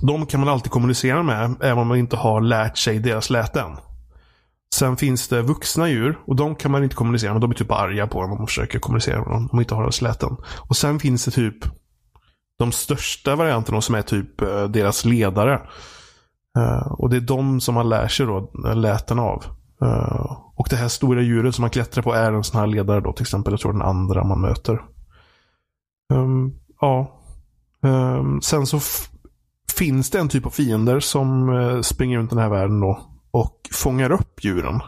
De 0.00 0.26
kan 0.26 0.40
man 0.40 0.48
alltid 0.48 0.72
kommunicera 0.72 1.22
med, 1.22 1.54
även 1.60 1.78
om 1.78 1.86
man 1.86 1.98
inte 1.98 2.16
har 2.16 2.40
lärt 2.40 2.78
sig 2.78 2.98
deras 2.98 3.30
läten. 3.30 3.76
Sen 4.74 4.96
finns 4.96 5.28
det 5.28 5.42
vuxna 5.42 5.88
djur 5.88 6.18
och 6.26 6.36
de 6.36 6.54
kan 6.54 6.70
man 6.70 6.84
inte 6.84 6.96
kommunicera 6.96 7.32
med. 7.32 7.40
De 7.40 7.50
är 7.50 7.54
typ 7.54 7.70
arga 7.70 8.06
på 8.06 8.18
en 8.18 8.30
om 8.30 8.38
man 8.38 8.46
försöker 8.46 8.78
kommunicera 8.78 9.18
med 9.18 9.28
dem. 9.28 9.48
De 9.50 9.60
inte 9.60 9.74
har 9.74 9.82
deras 9.82 10.02
läten. 10.02 10.36
Och 10.68 10.76
sen 10.76 11.00
finns 11.00 11.24
det 11.24 11.30
typ 11.30 11.56
de 12.58 12.72
största 12.72 13.36
varianterna 13.36 13.80
som 13.80 13.94
är 13.94 14.02
typ 14.02 14.40
eh, 14.40 14.64
deras 14.64 15.04
ledare. 15.04 15.60
Eh, 16.58 16.92
och 16.92 17.10
det 17.10 17.16
är 17.16 17.20
de 17.20 17.60
som 17.60 17.74
man 17.74 17.88
lär 17.88 18.08
sig 18.08 18.26
då 18.26 18.50
eh, 18.66 18.76
läten 18.76 19.18
av. 19.18 19.44
Eh, 19.82 20.38
och 20.54 20.66
det 20.70 20.76
här 20.76 20.88
stora 20.88 21.22
djuret 21.22 21.54
som 21.54 21.62
man 21.62 21.70
klättrar 21.70 22.02
på 22.02 22.12
är 22.12 22.32
en 22.32 22.44
sån 22.44 22.60
här 22.60 22.66
ledare 22.66 23.00
då 23.00 23.12
till 23.12 23.22
exempel. 23.22 23.52
Jag 23.52 23.60
tror 23.60 23.72
den 23.72 23.82
andra 23.82 24.24
man 24.24 24.40
möter. 24.40 24.82
Um, 26.12 26.54
ja. 26.80 27.20
Um, 27.82 28.40
sen 28.42 28.66
så 28.66 28.80
finns 29.78 30.10
det 30.10 30.18
en 30.18 30.28
typ 30.28 30.46
av 30.46 30.50
fiender 30.50 31.00
som 31.00 31.48
uh, 31.48 31.80
springer 31.80 32.18
runt 32.18 32.30
den 32.30 32.38
här 32.38 32.48
världen 32.48 32.80
då. 32.80 33.00
Och 33.30 33.68
fångar 33.72 34.12
upp 34.12 34.44
djuren. 34.44 34.80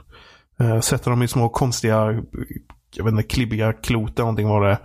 Uh, 0.61 0.81
sätter 0.81 1.11
dem 1.11 1.23
i 1.23 1.29
små 1.29 1.49
konstiga, 1.49 2.23
jag 2.95 3.05
vet 3.05 3.13
inte, 3.13 3.23
klibbiga 3.23 3.73
klot 3.73 4.11
eller 4.11 4.23
någonting 4.23 4.49
vad 4.49 4.63
det 4.63 4.79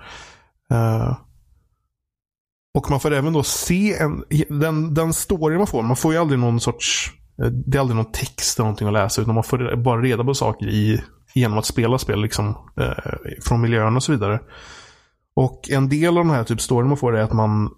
är. 0.70 1.16
Och 2.74 2.90
man 2.90 3.00
får 3.00 3.14
även 3.14 3.34
då 3.34 3.44
se 3.44 3.94
en, 3.94 4.24
den, 4.50 4.94
den 4.94 5.14
story 5.14 5.58
man 5.58 5.68
får. 5.68 5.84
Man 5.84 5.96
får 5.96 6.14
ju 6.14 6.20
aldrig 6.20 6.40
någon 6.40 6.60
sorts, 6.60 7.12
eh, 7.44 7.48
det 7.48 7.78
är 7.78 7.80
aldrig 7.80 7.96
någon 7.96 8.12
text 8.12 8.60
eller 8.60 8.66
någonting 8.66 8.88
att 8.88 8.94
läsa. 8.94 9.22
Utan 9.22 9.36
man 9.36 9.44
får 9.44 9.76
bara 9.76 10.02
reda 10.02 10.24
på 10.24 10.34
saker 10.34 10.68
i, 10.68 11.02
genom 11.34 11.58
att 11.58 11.66
spela 11.66 11.98
spel 11.98 12.22
liksom. 12.22 12.48
Eh, 12.80 13.14
från 13.46 13.62
miljön 13.62 13.96
och 13.96 14.04
så 14.04 14.12
vidare. 14.12 14.40
Och 15.36 15.70
en 15.70 15.90
del 15.90 16.18
av 16.18 16.26
den 16.26 16.36
här 16.36 16.44
typ 16.44 16.62
storyn 16.62 16.88
man 16.88 16.98
får 16.98 17.18
är 17.18 17.22
att 17.22 17.34
man 17.34 17.70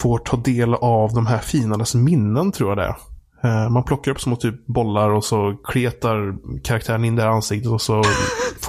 får 0.00 0.18
ta 0.18 0.36
del 0.36 0.74
av 0.74 1.12
de 1.14 1.26
här 1.26 1.38
finarnas 1.38 1.94
minnen 1.94 2.52
tror 2.52 2.70
jag 2.70 2.78
det 2.78 2.84
är. 2.84 2.96
Eh, 3.42 3.70
man 3.70 3.84
plockar 3.84 4.10
upp 4.10 4.20
små 4.20 4.36
typ 4.36 4.66
bollar 4.66 5.10
och 5.10 5.24
så 5.24 5.56
kletar 5.64 6.36
karaktären 6.62 7.04
in 7.04 7.16
det 7.16 7.22
här 7.22 7.30
ansiktet 7.30 7.72
och 7.72 7.82
så 7.82 8.02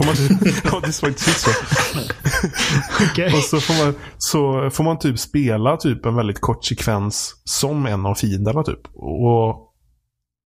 får 0.01 0.05
man... 0.05 0.39
ja, 0.63 0.79
det 0.79 0.87
är 0.87 0.91
så 0.91 1.13
så. 1.13 1.49
okay. 3.11 3.37
och 3.37 3.43
så 3.43 3.59
får, 3.59 3.85
man, 3.85 3.95
så 4.17 4.69
får 4.69 4.83
man 4.83 4.99
typ 4.99 5.19
spela 5.19 5.77
typ 5.77 6.05
en 6.05 6.15
väldigt 6.15 6.41
kort 6.41 6.65
sekvens 6.65 7.35
som 7.43 7.85
en 7.85 8.05
av 8.05 8.15
fienderna 8.15 8.63
typ. 8.63 8.87
Och 8.93 9.73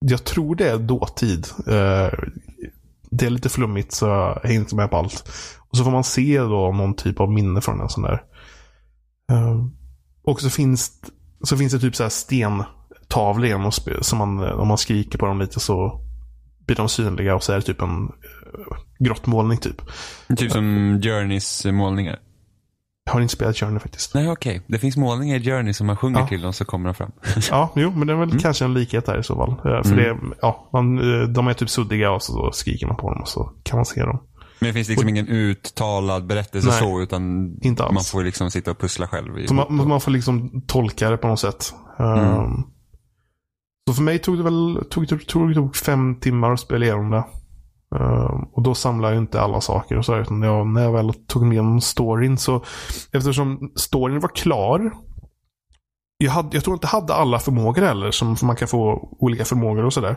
jag 0.05 0.23
tror 0.23 0.55
det 0.55 0.69
är 0.69 0.77
dåtid. 0.77 1.47
Eh, 1.67 2.19
det 3.11 3.25
är 3.25 3.29
lite 3.29 3.49
flummigt 3.49 3.91
så 3.91 4.05
jag 4.05 4.45
är 4.45 4.53
inte 4.53 4.75
med 4.75 4.89
på 4.89 4.97
allt. 4.97 5.29
Och 5.69 5.77
så 5.77 5.83
får 5.83 5.91
man 5.91 6.03
se 6.03 6.39
då 6.39 6.71
någon 6.71 6.95
typ 6.95 7.19
av 7.19 7.31
minne 7.31 7.61
från 7.61 7.81
en 7.81 7.89
sån 7.89 8.03
där. 8.03 8.23
Uh, 9.31 9.65
och 10.23 10.41
så 10.41 10.49
finns, 10.49 10.91
så 11.43 11.57
finns 11.57 11.73
det 11.73 11.79
typ 11.79 11.95
så 11.95 12.03
här 12.03 12.09
stentavlor 12.09 13.47
genom 13.47 13.71
som 14.01 14.17
man, 14.17 14.43
om 14.43 14.67
man 14.67 14.77
skriker 14.77 15.17
på 15.17 15.25
dem 15.25 15.39
lite 15.39 15.59
så 15.59 16.01
blir 16.65 16.77
de 16.77 16.89
synliga 16.89 17.35
och 17.35 17.43
så 17.43 17.51
är 17.51 17.55
det 17.55 17.61
typ 17.61 17.81
en 17.81 17.89
uh, 17.89 18.77
grottmålning 18.99 19.57
typ. 19.57 19.81
Typ 20.37 20.51
som 20.51 20.99
Journeys 21.03 21.65
målningar? 21.65 22.19
Jag 23.05 23.13
har 23.13 23.21
inte 23.21 23.33
spelat 23.33 23.57
Journey 23.57 23.79
faktiskt. 23.79 24.13
Nej, 24.13 24.31
okej. 24.31 24.55
Okay. 24.57 24.61
Det 24.67 24.79
finns 24.79 24.97
målningar 24.97 25.35
i 25.35 25.43
Journey 25.43 25.73
som 25.73 25.87
man 25.87 25.97
sjunger 25.97 26.19
ja. 26.19 26.27
till 26.27 26.45
och 26.45 26.55
så 26.55 26.65
kommer 26.65 26.85
de 26.85 26.95
fram. 26.95 27.11
ja, 27.49 27.71
jo, 27.75 27.91
men 27.91 28.07
det 28.07 28.13
är 28.13 28.17
väl 28.17 28.29
mm. 28.29 28.39
kanske 28.39 28.65
en 28.65 28.73
likhet 28.73 29.05
där 29.05 29.19
i 29.19 29.23
så 29.23 29.35
fall. 29.35 29.49
Uh, 29.49 29.83
för 29.83 29.93
mm. 29.93 29.97
det, 29.97 30.35
ja, 30.41 30.69
man, 30.73 30.95
de 31.33 31.47
är 31.47 31.53
typ 31.53 31.69
suddiga 31.69 32.11
och 32.11 32.23
så, 32.23 32.51
skriker 32.51 32.87
man 32.87 32.95
på 32.95 33.09
dem 33.13 33.21
och 33.21 33.27
så 33.27 33.51
kan 33.63 33.77
man 33.77 33.85
se 33.85 34.01
dem. 34.01 34.19
Men 34.59 34.67
det 34.67 34.73
finns 34.73 34.89
liksom 34.89 35.05
och, 35.05 35.09
ingen 35.09 35.27
uttalad 35.27 36.27
berättelse 36.27 36.69
nej, 36.69 36.79
så, 36.79 37.01
utan 37.01 37.53
inte 37.61 37.83
alls. 37.83 37.93
man 37.93 38.03
får 38.03 38.23
liksom 38.23 38.51
sitta 38.51 38.71
och 38.71 38.79
pussla 38.79 39.07
själv. 39.07 39.53
man, 39.53 39.87
man, 39.87 40.01
får 40.01 40.11
liksom 40.11 40.61
tolka 40.67 41.09
det 41.09 41.17
på 41.17 41.27
något 41.27 41.39
sätt. 41.39 41.73
Mm. 41.99 42.19
Um, 42.19 42.67
så 43.87 43.93
för 43.93 44.01
mig 44.01 44.19
tog 44.19 44.37
det 44.37 44.43
väl 44.43 44.83
tog, 44.89 45.09
tog, 45.09 45.27
tog, 45.27 45.53
tog 45.53 45.75
fem 45.75 46.15
timmar 46.19 46.51
att 46.51 46.59
spela 46.59 46.85
igenom 46.85 47.09
det. 47.09 47.23
Ehm, 47.95 48.43
och 48.53 48.61
då 48.61 48.75
samlar 48.75 49.09
jag 49.09 49.17
inte 49.17 49.41
alla 49.41 49.61
saker 49.61 49.97
och 49.97 50.05
så. 50.05 50.17
Utan 50.17 50.41
jag, 50.41 50.67
när 50.67 50.83
jag 50.83 50.91
väl 50.91 51.13
tog 51.13 51.43
med 51.43 51.53
igenom 51.53 51.81
storyn 51.81 52.37
så, 52.37 52.63
eftersom 53.13 53.71
storyn 53.75 54.19
var 54.19 54.35
klar. 54.35 54.91
Jag, 56.17 56.31
hade, 56.31 56.49
jag 56.57 56.63
tror 56.63 56.73
inte 56.73 56.85
jag 56.85 57.01
hade 57.01 57.13
alla 57.13 57.39
förmågor 57.39 57.81
heller, 57.81 58.11
som 58.11 58.35
man 58.41 58.55
kan 58.55 58.67
få 58.67 59.09
olika 59.19 59.45
förmågor 59.45 59.85
och 59.85 59.93
sådär. 59.93 60.15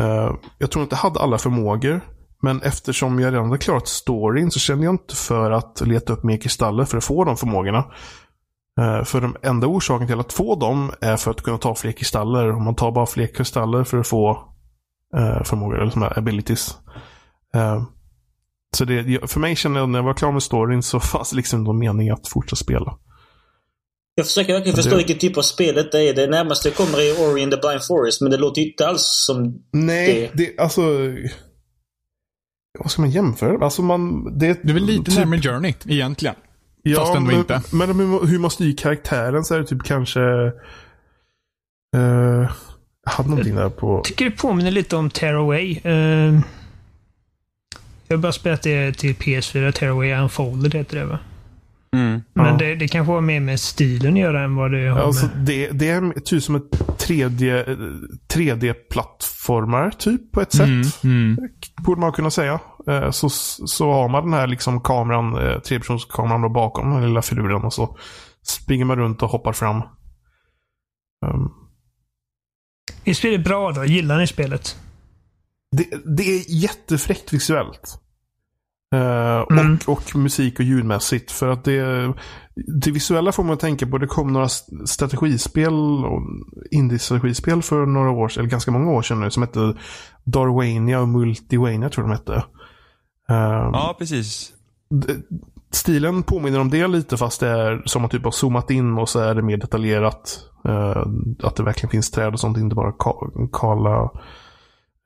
Ehm, 0.00 0.36
jag 0.58 0.70
tror 0.70 0.82
inte 0.82 0.94
jag 0.94 1.00
hade 1.00 1.20
alla 1.20 1.38
förmågor. 1.38 2.00
Men 2.44 2.62
eftersom 2.62 3.20
jag 3.20 3.32
redan 3.32 3.46
hade 3.46 3.58
klarat 3.58 3.88
storyn 3.88 4.50
så 4.50 4.58
kände 4.58 4.84
jag 4.84 4.94
inte 4.94 5.16
för 5.16 5.50
att 5.50 5.80
leta 5.80 6.12
upp 6.12 6.24
mer 6.24 6.36
kristaller 6.36 6.84
för 6.84 6.98
att 6.98 7.04
få 7.04 7.24
de 7.24 7.36
förmågorna. 7.36 7.84
Ehm, 8.80 9.04
för 9.04 9.20
den 9.20 9.36
enda 9.42 9.66
orsaken 9.66 10.06
till 10.06 10.20
att 10.20 10.32
få 10.32 10.54
dem 10.54 10.92
är 11.00 11.16
för 11.16 11.30
att 11.30 11.42
kunna 11.42 11.58
ta 11.58 11.74
fler 11.74 11.92
kristaller. 11.92 12.52
Om 12.52 12.64
man 12.64 12.74
tar 12.74 12.92
bara 12.92 13.06
fler 13.06 13.26
kristaller 13.26 13.84
för 13.84 13.98
att 13.98 14.06
få 14.06 14.52
uh, 15.16 15.42
förmågor, 15.44 15.80
eller 15.80 15.90
sådana 15.90 16.12
abilities. 16.16 16.76
Uh, 17.56 17.84
så 18.76 18.84
det, 18.84 19.30
för 19.30 19.40
mig 19.40 19.56
kände 19.56 19.80
jag 19.80 19.88
när 19.88 19.98
jag 19.98 20.04
var 20.04 20.14
klar 20.14 20.32
med 20.32 20.42
storyn 20.42 20.82
så 20.82 21.00
fanns 21.12 21.30
det 21.30 21.36
liksom 21.36 21.64
någon 21.64 21.78
mening 21.78 22.10
att 22.10 22.28
fortsätta 22.28 22.56
spela. 22.56 22.98
Jag 24.14 24.26
försöker 24.26 24.52
verkligen 24.52 24.76
förstå 24.76 24.90
det... 24.90 24.96
vilken 24.96 25.18
typ 25.18 25.38
av 25.38 25.42
spel 25.42 25.74
detta 25.74 26.02
är. 26.02 26.14
Det 26.14 26.26
närmaste 26.26 26.70
kommer 26.70 27.00
i 27.00 27.12
Ori 27.12 27.42
and 27.42 27.52
the 27.52 27.58
Blind 27.58 27.86
Forest, 27.88 28.20
men 28.20 28.30
det 28.30 28.36
låter 28.36 28.62
inte 28.62 28.88
alls 28.88 29.02
som 29.26 29.62
Nej, 29.72 30.30
det. 30.34 30.44
det 30.44 30.62
alltså 30.62 30.82
vad 32.78 32.90
ska 32.90 33.02
man 33.02 33.10
jämföra? 33.10 33.64
Alltså 33.64 33.82
man, 33.82 34.24
det, 34.38 34.62
det 34.62 34.70
är 34.70 34.74
väl 34.74 34.84
lite 34.84 35.10
typ, 35.10 35.18
närmare 35.18 35.40
Journey 35.40 35.74
egentligen. 35.86 36.34
Ja, 36.82 36.96
Fast 37.00 37.16
ändå 37.16 37.30
men, 37.30 37.38
inte. 37.38 37.62
Men 37.72 37.88
hur 38.28 38.38
man 38.38 38.50
styr 38.50 38.76
karaktären 38.76 39.44
så 39.44 39.54
är 39.54 39.58
det 39.58 39.66
typ 39.66 39.82
kanske... 39.82 40.20
Uh, 41.96 42.50
jag 43.04 43.12
hade 43.12 43.28
någonting 43.28 43.54
där 43.54 43.70
på... 43.70 43.96
Jag 43.96 44.04
tycker 44.04 44.24
det 44.24 44.30
påminner 44.30 44.70
lite 44.70 44.96
om 44.96 45.10
Tearaway. 45.10 45.80
Uh, 45.84 46.40
jag 48.08 48.16
har 48.16 48.22
bara 48.22 48.32
spelat 48.32 48.62
det 48.62 48.92
till 48.92 49.14
PS4. 49.14 49.72
Tearaway 49.72 50.12
Unfolded 50.12 50.74
heter 50.74 50.98
det 50.98 51.04
va? 51.04 51.18
Mm, 51.96 52.22
Men 52.34 52.46
ja. 52.46 52.52
det, 52.52 52.74
det 52.74 52.88
kanske 52.88 53.12
har 53.12 53.20
mer 53.20 53.40
med 53.40 53.60
stilen 53.60 54.12
att 54.12 54.20
göra 54.20 54.42
än 54.42 54.56
vad 54.56 54.72
det 54.72 54.88
har 54.88 55.00
alltså, 55.00 55.26
med... 55.26 55.36
Det, 55.36 55.70
det 55.70 55.88
är 55.88 56.20
typ 56.20 56.42
som 56.42 56.54
ett 56.54 56.70
3D, 57.08 57.64
3D-plattformar 58.34 59.90
typ 59.90 60.32
på 60.32 60.40
ett 60.40 60.52
sätt. 60.52 60.68
Mm, 60.68 60.86
mm. 61.04 61.38
Borde 61.84 62.00
man 62.00 62.12
kunna 62.12 62.30
säga. 62.30 62.60
Eh, 62.86 63.10
så, 63.10 63.28
så 63.30 63.92
har 63.92 64.08
man 64.08 64.24
den 64.24 64.32
här 64.32 64.46
liksom 64.46 64.80
kameran, 64.80 65.46
eh, 65.46 65.58
trepersonskameran 65.58 66.52
bakom 66.52 66.90
den 66.90 67.02
lilla 67.02 67.22
filuren 67.22 67.64
och 67.64 67.72
så 67.72 67.96
springer 68.42 68.84
man 68.84 68.98
runt 68.98 69.22
och 69.22 69.30
hoppar 69.30 69.52
fram. 69.52 69.82
Um. 71.26 71.61
Är 73.04 73.14
spelet 73.14 73.44
bra 73.44 73.72
då? 73.72 73.84
Gillar 73.84 74.18
ni 74.18 74.26
spelet? 74.26 74.76
Det, 75.76 75.86
det 76.16 76.22
är 76.22 76.44
jättefräckt 76.48 77.32
visuellt. 77.32 77.98
Uh, 78.94 79.46
mm. 79.58 79.78
och, 79.86 79.92
och 79.92 80.16
musik 80.16 80.58
och 80.58 80.64
ljudmässigt. 80.64 81.30
För 81.30 81.48
att 81.48 81.64
det, 81.64 82.12
det 82.82 82.90
visuella 82.90 83.32
får 83.32 83.44
man 83.44 83.58
tänka 83.58 83.86
på. 83.86 83.98
Det 83.98 84.06
kom 84.06 84.32
några 84.32 84.48
strategispel, 84.86 85.72
indie-strategispel 86.70 87.62
för 87.62 87.86
några 87.86 88.10
år 88.10 88.28
sedan, 88.28 88.40
eller 88.40 88.50
ganska 88.50 88.70
många 88.70 88.90
år 88.90 89.02
sedan 89.02 89.20
nu, 89.20 89.30
som 89.30 89.42
hette 89.42 89.74
Darwania 90.24 91.00
och 91.00 91.08
Multiwania 91.08 91.88
tror 91.88 92.08
jag 92.08 92.10
de 92.10 92.18
hette. 92.18 92.44
Um, 93.28 93.72
ja, 93.72 93.96
precis. 93.98 94.52
Stilen 95.72 96.22
påminner 96.22 96.60
om 96.60 96.70
det 96.70 96.86
lite 96.86 97.16
fast 97.16 97.40
det 97.40 97.48
är 97.48 97.82
som 97.84 98.02
man 98.02 98.10
typ 98.10 98.24
har 98.24 98.30
zoomat 98.30 98.70
in 98.70 98.98
och 98.98 99.08
så 99.08 99.20
är 99.20 99.34
det 99.34 99.42
mer 99.42 99.56
detaljerat. 99.56 100.40
Eh, 100.68 101.02
att 101.42 101.56
det 101.56 101.62
verkligen 101.62 101.90
finns 101.90 102.10
träd 102.10 102.32
och 102.32 102.40
sånt, 102.40 102.58
inte 102.58 102.76
bara 102.76 102.92
kala 103.52 104.10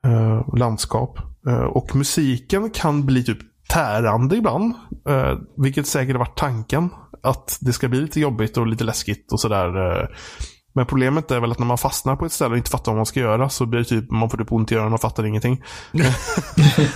eh, 0.05 0.55
landskap. 0.55 1.19
Eh, 1.47 1.63
och 1.63 1.95
musiken 1.95 2.69
kan 2.69 3.05
bli 3.05 3.23
typ 3.23 3.39
tärande 3.69 4.35
ibland. 4.35 4.73
Eh, 5.09 5.33
vilket 5.57 5.87
säkert 5.87 6.15
har 6.15 6.19
varit 6.19 6.37
tanken. 6.37 6.89
Att 7.23 7.57
det 7.61 7.73
ska 7.73 7.87
bli 7.87 8.01
lite 8.01 8.19
jobbigt 8.19 8.57
och 8.57 8.67
lite 8.67 8.83
läskigt 8.83 9.31
och 9.31 9.39
sådär. 9.39 9.99
Eh, 10.01 10.07
men 10.77 10.85
problemet 10.85 11.31
är 11.31 11.39
väl 11.39 11.51
att 11.51 11.59
när 11.59 11.65
man 11.65 11.77
fastnar 11.77 12.15
på 12.15 12.25
ett 12.25 12.31
ställe 12.31 12.51
och 12.51 12.57
inte 12.57 12.69
fattar 12.69 12.91
vad 12.91 12.97
man 12.97 13.05
ska 13.05 13.19
göra 13.19 13.49
så 13.49 13.65
blir 13.65 13.79
det 13.79 13.85
typ, 13.85 14.11
man 14.11 14.29
får 14.29 14.37
typ 14.37 14.51
ont 14.51 14.71
i 14.71 14.75
öronen 14.75 14.93
och 14.93 15.01
fattar 15.01 15.25
ingenting. 15.25 15.63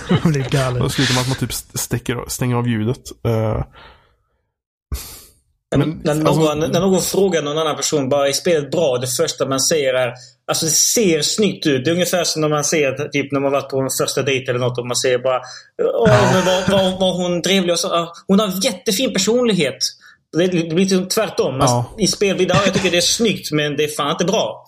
det 0.08 0.24
blir 0.24 0.50
galet. 0.50 0.82
Då 0.82 0.88
slutar 0.88 1.14
med 1.14 1.20
att 1.20 1.28
man 1.28 1.36
typ 1.36 1.52
stäcker, 1.74 2.24
stänger 2.28 2.56
av 2.56 2.68
ljudet. 2.68 3.02
Uh, 3.28 3.62
men, 5.76 6.00
när, 6.04 6.14
någon, 6.14 6.26
alltså, 6.26 6.54
när 6.54 6.80
någon 6.80 7.02
frågar 7.02 7.42
någon 7.42 7.58
annan 7.58 7.76
person 7.76 8.08
bara 8.08 8.28
är 8.28 8.32
spelet 8.32 8.70
bra? 8.70 8.98
Det 8.98 9.06
första 9.06 9.48
man 9.48 9.60
säger 9.60 9.94
är 9.94 10.12
Alltså 10.46 10.66
det 10.66 10.72
ser 10.72 11.22
snyggt 11.22 11.66
ut. 11.66 11.84
Det 11.84 11.90
är 11.90 11.94
ungefär 11.94 12.24
som 12.24 12.40
när 12.40 12.48
man 12.48 12.64
ser 12.64 13.08
typ 13.08 13.32
när 13.32 13.40
man 13.40 13.52
varit 13.52 13.68
på 13.68 13.80
en 13.80 13.88
första 14.00 14.22
dejt 14.22 14.50
eller 14.50 14.60
något 14.60 14.78
och 14.78 14.86
man 14.86 14.96
säger 14.96 15.18
bara 15.18 15.40
Åh, 15.82 16.32
men 16.32 16.44
var, 16.44 16.70
var, 16.70 17.00
var 17.00 17.12
hon 17.12 17.42
trevlig? 17.42 17.72
Och 17.72 17.78
så, 17.78 18.08
hon 18.26 18.40
har 18.40 18.46
en 18.46 18.60
jättefin 18.60 19.12
personlighet. 19.12 19.78
Det, 20.32 20.46
det 20.46 20.74
blir 20.74 20.74
liksom 20.74 21.08
tvärtom. 21.08 21.60
Alltså, 21.60 21.76
ja. 21.76 21.94
I 21.98 22.06
spel 22.06 22.38
det, 22.38 22.44
jag 22.44 22.74
tycker 22.74 22.90
det 22.90 22.96
är 22.96 23.00
snyggt 23.00 23.52
men 23.52 23.76
det 23.76 23.84
är 23.84 23.88
fan 23.88 24.10
inte 24.10 24.24
bra. 24.24 24.66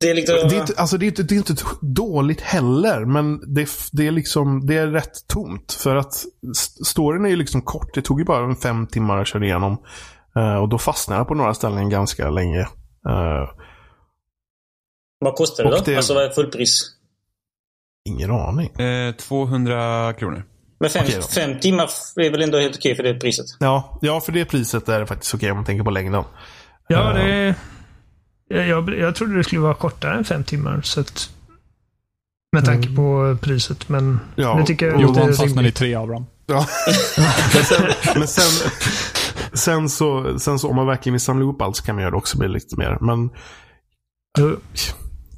Det 0.00 0.10
är, 0.10 0.14
liksom... 0.14 0.34
det 0.34 0.56
är, 0.56 0.60
inte, 0.60 0.74
alltså 0.76 0.98
det 0.98 1.06
är, 1.06 1.08
inte, 1.08 1.22
det 1.22 1.34
är 1.34 1.36
inte 1.36 1.54
dåligt 1.80 2.40
heller, 2.40 3.04
men 3.04 3.54
det, 3.54 3.68
det, 3.92 4.06
är 4.06 4.10
liksom, 4.10 4.66
det 4.66 4.76
är 4.76 4.86
rätt 4.86 5.26
tomt. 5.28 5.72
För 5.72 5.96
att 5.96 6.14
storyn 6.86 7.24
är 7.24 7.28
ju 7.28 7.36
liksom 7.36 7.62
kort. 7.62 7.94
Det 7.94 8.02
tog 8.02 8.18
ju 8.18 8.24
bara 8.24 8.54
fem 8.54 8.86
timmar 8.86 9.18
att 9.18 9.28
köra 9.28 9.44
igenom. 9.44 9.78
Uh, 10.36 10.56
och 10.56 10.68
då 10.68 10.78
fastnade 10.78 11.20
jag 11.20 11.28
på 11.28 11.34
några 11.34 11.54
ställen 11.54 11.88
ganska 11.88 12.30
länge. 12.30 12.60
Uh, 12.60 13.50
vad 15.18 15.34
kostar 15.34 15.64
det 15.64 15.70
då? 15.70 15.82
Det... 15.84 15.96
Alltså 15.96 16.14
vad 16.14 16.24
är 16.24 16.30
fullpris? 16.30 16.90
Ingen 18.08 18.30
aning. 18.30 18.80
Uh, 18.80 19.14
200 19.14 20.12
kronor. 20.12 20.44
Men 20.84 20.90
fem, 20.90 21.18
okay 21.18 21.22
fem 21.22 21.60
timmar 21.60 21.90
är 22.16 22.30
väl 22.30 22.42
ändå 22.42 22.58
helt 22.58 22.76
okej 22.76 22.96
för 22.96 23.02
det 23.02 23.14
priset? 23.14 23.46
Ja, 23.58 23.98
ja, 24.02 24.20
för 24.20 24.32
det 24.32 24.44
priset 24.44 24.88
är 24.88 25.00
det 25.00 25.06
faktiskt 25.06 25.34
okej 25.34 25.50
om 25.50 25.56
man 25.56 25.64
tänker 25.64 25.84
på 25.84 25.90
längden. 25.90 26.24
Ja, 26.88 27.12
det 27.12 27.54
jag, 28.48 28.68
jag, 28.68 28.98
jag 28.98 29.14
trodde 29.14 29.36
det 29.36 29.44
skulle 29.44 29.60
vara 29.60 29.74
kortare 29.74 30.14
än 30.14 30.24
fem 30.24 30.44
timmar. 30.44 30.80
Så 30.82 31.00
att... 31.00 31.30
Med 32.52 32.64
tanke 32.64 32.88
på 32.88 33.36
priset. 33.40 33.88
Men 33.88 34.20
Ja, 34.36 34.54
det 34.54 34.66
tycker 34.66 34.86
jag 34.86 35.00
Johan 35.00 35.34
fastnade 35.34 35.68
i 35.68 35.72
tre 35.72 35.94
av 35.94 36.08
dem. 36.08 36.26
Ja. 36.46 36.66
men 37.54 37.64
sen, 37.64 37.82
men 38.14 38.28
sen, 38.28 38.70
sen, 39.52 39.88
så, 39.88 40.38
sen 40.38 40.58
så 40.58 40.68
om 40.68 40.76
man 40.76 40.86
verkligen 40.86 41.12
vill 41.12 41.20
samla 41.20 41.42
ihop 41.42 41.62
allt 41.62 41.76
så 41.76 41.84
kan 41.84 41.94
man 41.94 42.02
göra 42.02 42.10
det 42.10 42.16
också 42.16 42.38
med 42.38 42.50
lite 42.50 42.76
mer. 42.76 42.98
Men 43.00 43.30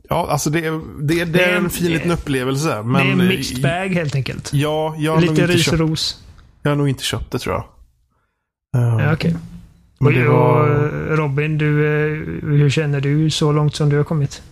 ja, 0.09 0.29
alltså 0.31 0.51
det 0.51 0.67
är, 0.67 0.81
det, 1.03 1.21
är- 1.21 1.27
det 1.27 1.45
är 1.45 1.57
en 1.57 1.71
fin 1.71 1.93
liten 1.93 2.11
upplevelse. 2.11 2.83
Men, 2.83 2.93
det 2.93 3.09
är 3.09 3.13
en 3.13 3.29
mixed 3.29 3.63
bag 3.63 3.89
helt 3.89 4.15
enkelt. 4.15 4.51
Ja, 4.53 4.95
jag 4.99 5.13
har, 5.13 5.21
nog 5.21 5.31
Lite 5.31 5.43
inte 5.43 5.55
ris 5.55 5.69
och 5.73 5.79
ros. 5.79 6.23
jag 6.63 6.71
har 6.71 6.77
nog 6.77 6.89
inte 6.89 7.05
köpt 7.05 7.31
det 7.31 7.39
tror 7.39 7.55
jag. 7.55 7.65
Eh, 8.83 9.05
Ja, 9.07 9.13
Okej. 9.13 9.37
men 10.01 10.15
det 10.15 10.29
Och, 10.29 10.35
var, 10.35 10.69
och 11.11 11.19
Robin, 11.19 11.59
du, 11.59 11.87
eh, 11.87 12.49
hur 12.49 12.71
känner 12.71 13.01
du 13.01 13.31
så 13.31 13.53
långt 13.53 13.75
som 13.77 13.89
du 13.89 13.97
har 13.97 14.05
kommit? 14.05 14.43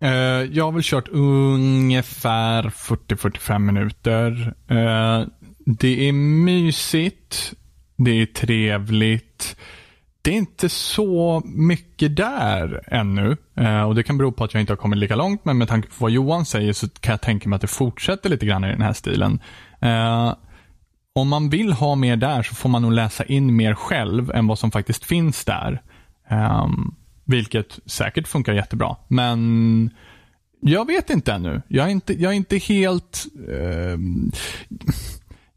Eh, 0.00 0.10
jag 0.52 0.64
har 0.64 0.72
väl 0.72 0.82
kört 0.84 1.08
ungefär 1.08 2.62
40-45 2.62 3.58
minuter. 3.58 4.54
Eh, 4.70 5.26
det 5.66 6.08
är 6.08 6.12
mysigt. 6.12 7.52
Det 7.98 8.10
är 8.22 8.26
trevligt. 8.26 9.56
Det 10.26 10.30
är 10.30 10.36
inte 10.36 10.68
så 10.68 11.42
mycket 11.44 12.16
där 12.16 12.82
ännu. 12.86 13.36
Eh, 13.56 13.82
och 13.82 13.94
Det 13.94 14.02
kan 14.02 14.18
bero 14.18 14.32
på 14.32 14.44
att 14.44 14.54
jag 14.54 14.60
inte 14.60 14.72
har 14.72 14.76
kommit 14.76 14.98
lika 14.98 15.16
långt. 15.16 15.44
Men 15.44 15.58
med 15.58 15.68
tanke 15.68 15.88
på 15.88 15.94
vad 15.98 16.10
Johan 16.10 16.44
säger 16.44 16.72
så 16.72 16.88
kan 16.88 17.12
jag 17.12 17.20
tänka 17.20 17.48
mig 17.48 17.56
att 17.56 17.60
det 17.60 17.66
fortsätter 17.66 18.30
lite 18.30 18.46
grann 18.46 18.64
i 18.64 18.68
den 18.68 18.82
här 18.82 18.92
stilen. 18.92 19.40
Eh, 19.80 20.34
om 21.12 21.28
man 21.28 21.50
vill 21.50 21.72
ha 21.72 21.94
mer 21.94 22.16
där 22.16 22.42
så 22.42 22.54
får 22.54 22.68
man 22.68 22.82
nog 22.82 22.92
läsa 22.92 23.24
in 23.24 23.56
mer 23.56 23.74
själv 23.74 24.30
än 24.30 24.46
vad 24.46 24.58
som 24.58 24.70
faktiskt 24.70 25.04
finns 25.04 25.44
där. 25.44 25.82
Eh, 26.28 26.66
vilket 27.24 27.78
säkert 27.86 28.28
funkar 28.28 28.52
jättebra. 28.52 28.96
Men 29.08 29.90
jag 30.60 30.86
vet 30.86 31.10
inte 31.10 31.32
ännu. 31.32 31.62
Jag 31.68 31.86
är 31.86 31.90
inte, 31.90 32.22
jag 32.22 32.32
är 32.32 32.36
inte 32.36 32.56
helt... 32.56 33.26
Ehm, 33.52 34.32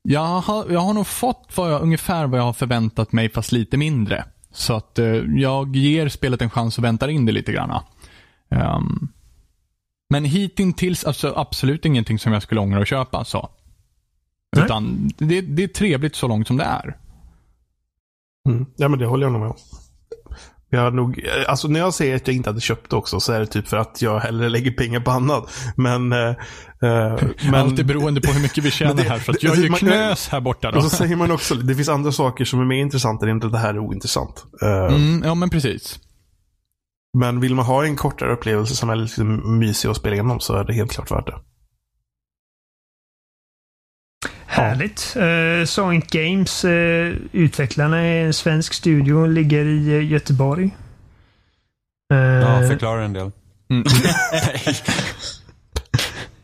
jag, 0.01 0.21
har, 0.21 0.71
jag 0.71 0.79
har 0.79 0.93
nog 0.93 1.07
fått 1.07 1.51
vad 1.55 1.71
jag, 1.71 1.81
ungefär 1.81 2.27
vad 2.27 2.39
jag 2.39 2.45
har 2.45 2.53
förväntat 2.53 3.11
mig 3.11 3.29
fast 3.29 3.51
lite 3.51 3.77
mindre. 3.77 4.25
Så 4.51 4.73
att 4.73 4.99
eh, 4.99 5.05
jag 5.35 5.75
ger 5.75 6.09
spelet 6.09 6.41
en 6.41 6.49
chans 6.49 6.77
och 6.77 6.83
väntar 6.83 7.07
in 7.07 7.25
det 7.25 7.31
lite 7.31 7.51
grann. 7.51 7.83
Um, 8.49 9.11
men 10.09 10.25
hittills 10.25 11.03
alltså, 11.03 11.33
absolut 11.35 11.85
ingenting 11.85 12.19
som 12.19 12.33
jag 12.33 12.43
skulle 12.43 12.61
ångra 12.61 12.81
att 12.81 12.87
köpa. 12.87 13.25
Så. 13.25 13.49
Nej. 14.55 14.65
Utan 14.65 15.11
det, 15.17 15.41
det 15.41 15.63
är 15.63 15.67
trevligt 15.67 16.15
så 16.15 16.27
långt 16.27 16.47
som 16.47 16.57
det 16.57 16.63
är. 16.63 16.97
mm, 18.49 18.65
ja, 18.75 18.87
men 18.87 18.99
det 18.99 19.05
håller 19.05 19.25
jag 19.25 19.31
nog 19.33 19.41
med 19.41 19.49
om. 19.49 19.57
Jag 20.71 20.79
har 20.81 20.91
nog, 20.91 21.25
alltså 21.47 21.67
när 21.67 21.79
jag 21.79 21.93
säger 21.93 22.15
att 22.15 22.27
jag 22.27 22.35
inte 22.35 22.49
hade 22.49 22.61
köpt 22.61 22.89
det 22.89 22.95
också 22.95 23.19
så 23.19 23.33
är 23.33 23.39
det 23.39 23.45
typ 23.45 23.67
för 23.67 23.77
att 23.77 24.01
jag 24.01 24.19
hellre 24.19 24.49
lägger 24.49 24.71
pengar 24.71 24.99
på 24.99 25.11
annat. 25.11 25.49
Men... 25.77 26.11
eh, 26.13 26.19
eh, 26.19 26.35
men 27.43 27.55
Allt 27.55 27.79
är 27.79 27.83
beroende 27.83 28.21
på 28.21 28.31
hur 28.31 28.41
mycket 28.41 28.63
vi 28.63 28.71
tjänar 28.79 28.93
det- 28.95 29.03
här. 29.09 29.19
Så 29.19 29.31
att 29.31 29.37
det- 29.41 29.47
jag 29.47 29.57
är 29.57 29.61
ju 29.63 29.69
man- 29.69 29.79
knös 29.79 30.27
här 30.27 30.41
borta 30.41 30.71
då. 30.71 30.77
Och 30.77 30.83
så 30.83 30.89
säger 30.89 31.15
man 31.15 31.31
också, 31.31 31.55
det 31.55 31.75
finns 31.75 31.89
andra 31.89 32.11
saker 32.11 32.45
som 32.45 32.59
är 32.61 32.65
mer 32.65 32.77
intressanta 32.81 33.29
än 33.29 33.43
att 33.43 33.51
det 33.51 33.57
här 33.57 33.73
är 33.73 33.79
ointressant. 33.79 34.43
Eh, 34.61 34.95
Mm, 34.95 35.21
ja, 35.25 35.35
men 35.35 35.49
precis. 35.49 35.99
Men 37.17 37.39
vill 37.39 37.55
man 37.55 37.65
ha 37.65 37.85
en 37.85 37.95
kortare 37.95 38.33
upplevelse 38.33 38.75
som 38.75 38.89
är 38.89 38.95
lite 38.95 39.23
mysig 39.23 39.89
att 39.89 39.97
spela 39.97 40.13
igenom 40.15 40.39
så 40.39 40.53
är 40.55 40.63
det 40.63 40.73
helt 40.73 40.91
klart 40.91 41.11
värt 41.11 41.25
det. 41.27 41.35
Härligt. 44.59 45.15
Uh, 45.17 45.65
Sonic 45.65 46.05
Games, 46.07 46.65
eh, 46.65 47.15
utvecklarna 47.31 47.97
är 47.97 48.25
en 48.25 48.33
svensk 48.33 48.73
studio, 48.73 49.25
ligger 49.25 49.65
i 49.65 49.97
eh, 49.97 50.11
Göteborg. 50.11 50.75
Uh, 52.13 52.19
Ja, 52.19 52.67
förklara 52.67 53.03
en 53.03 53.13
del. 53.13 53.31
Mm. 53.69 53.83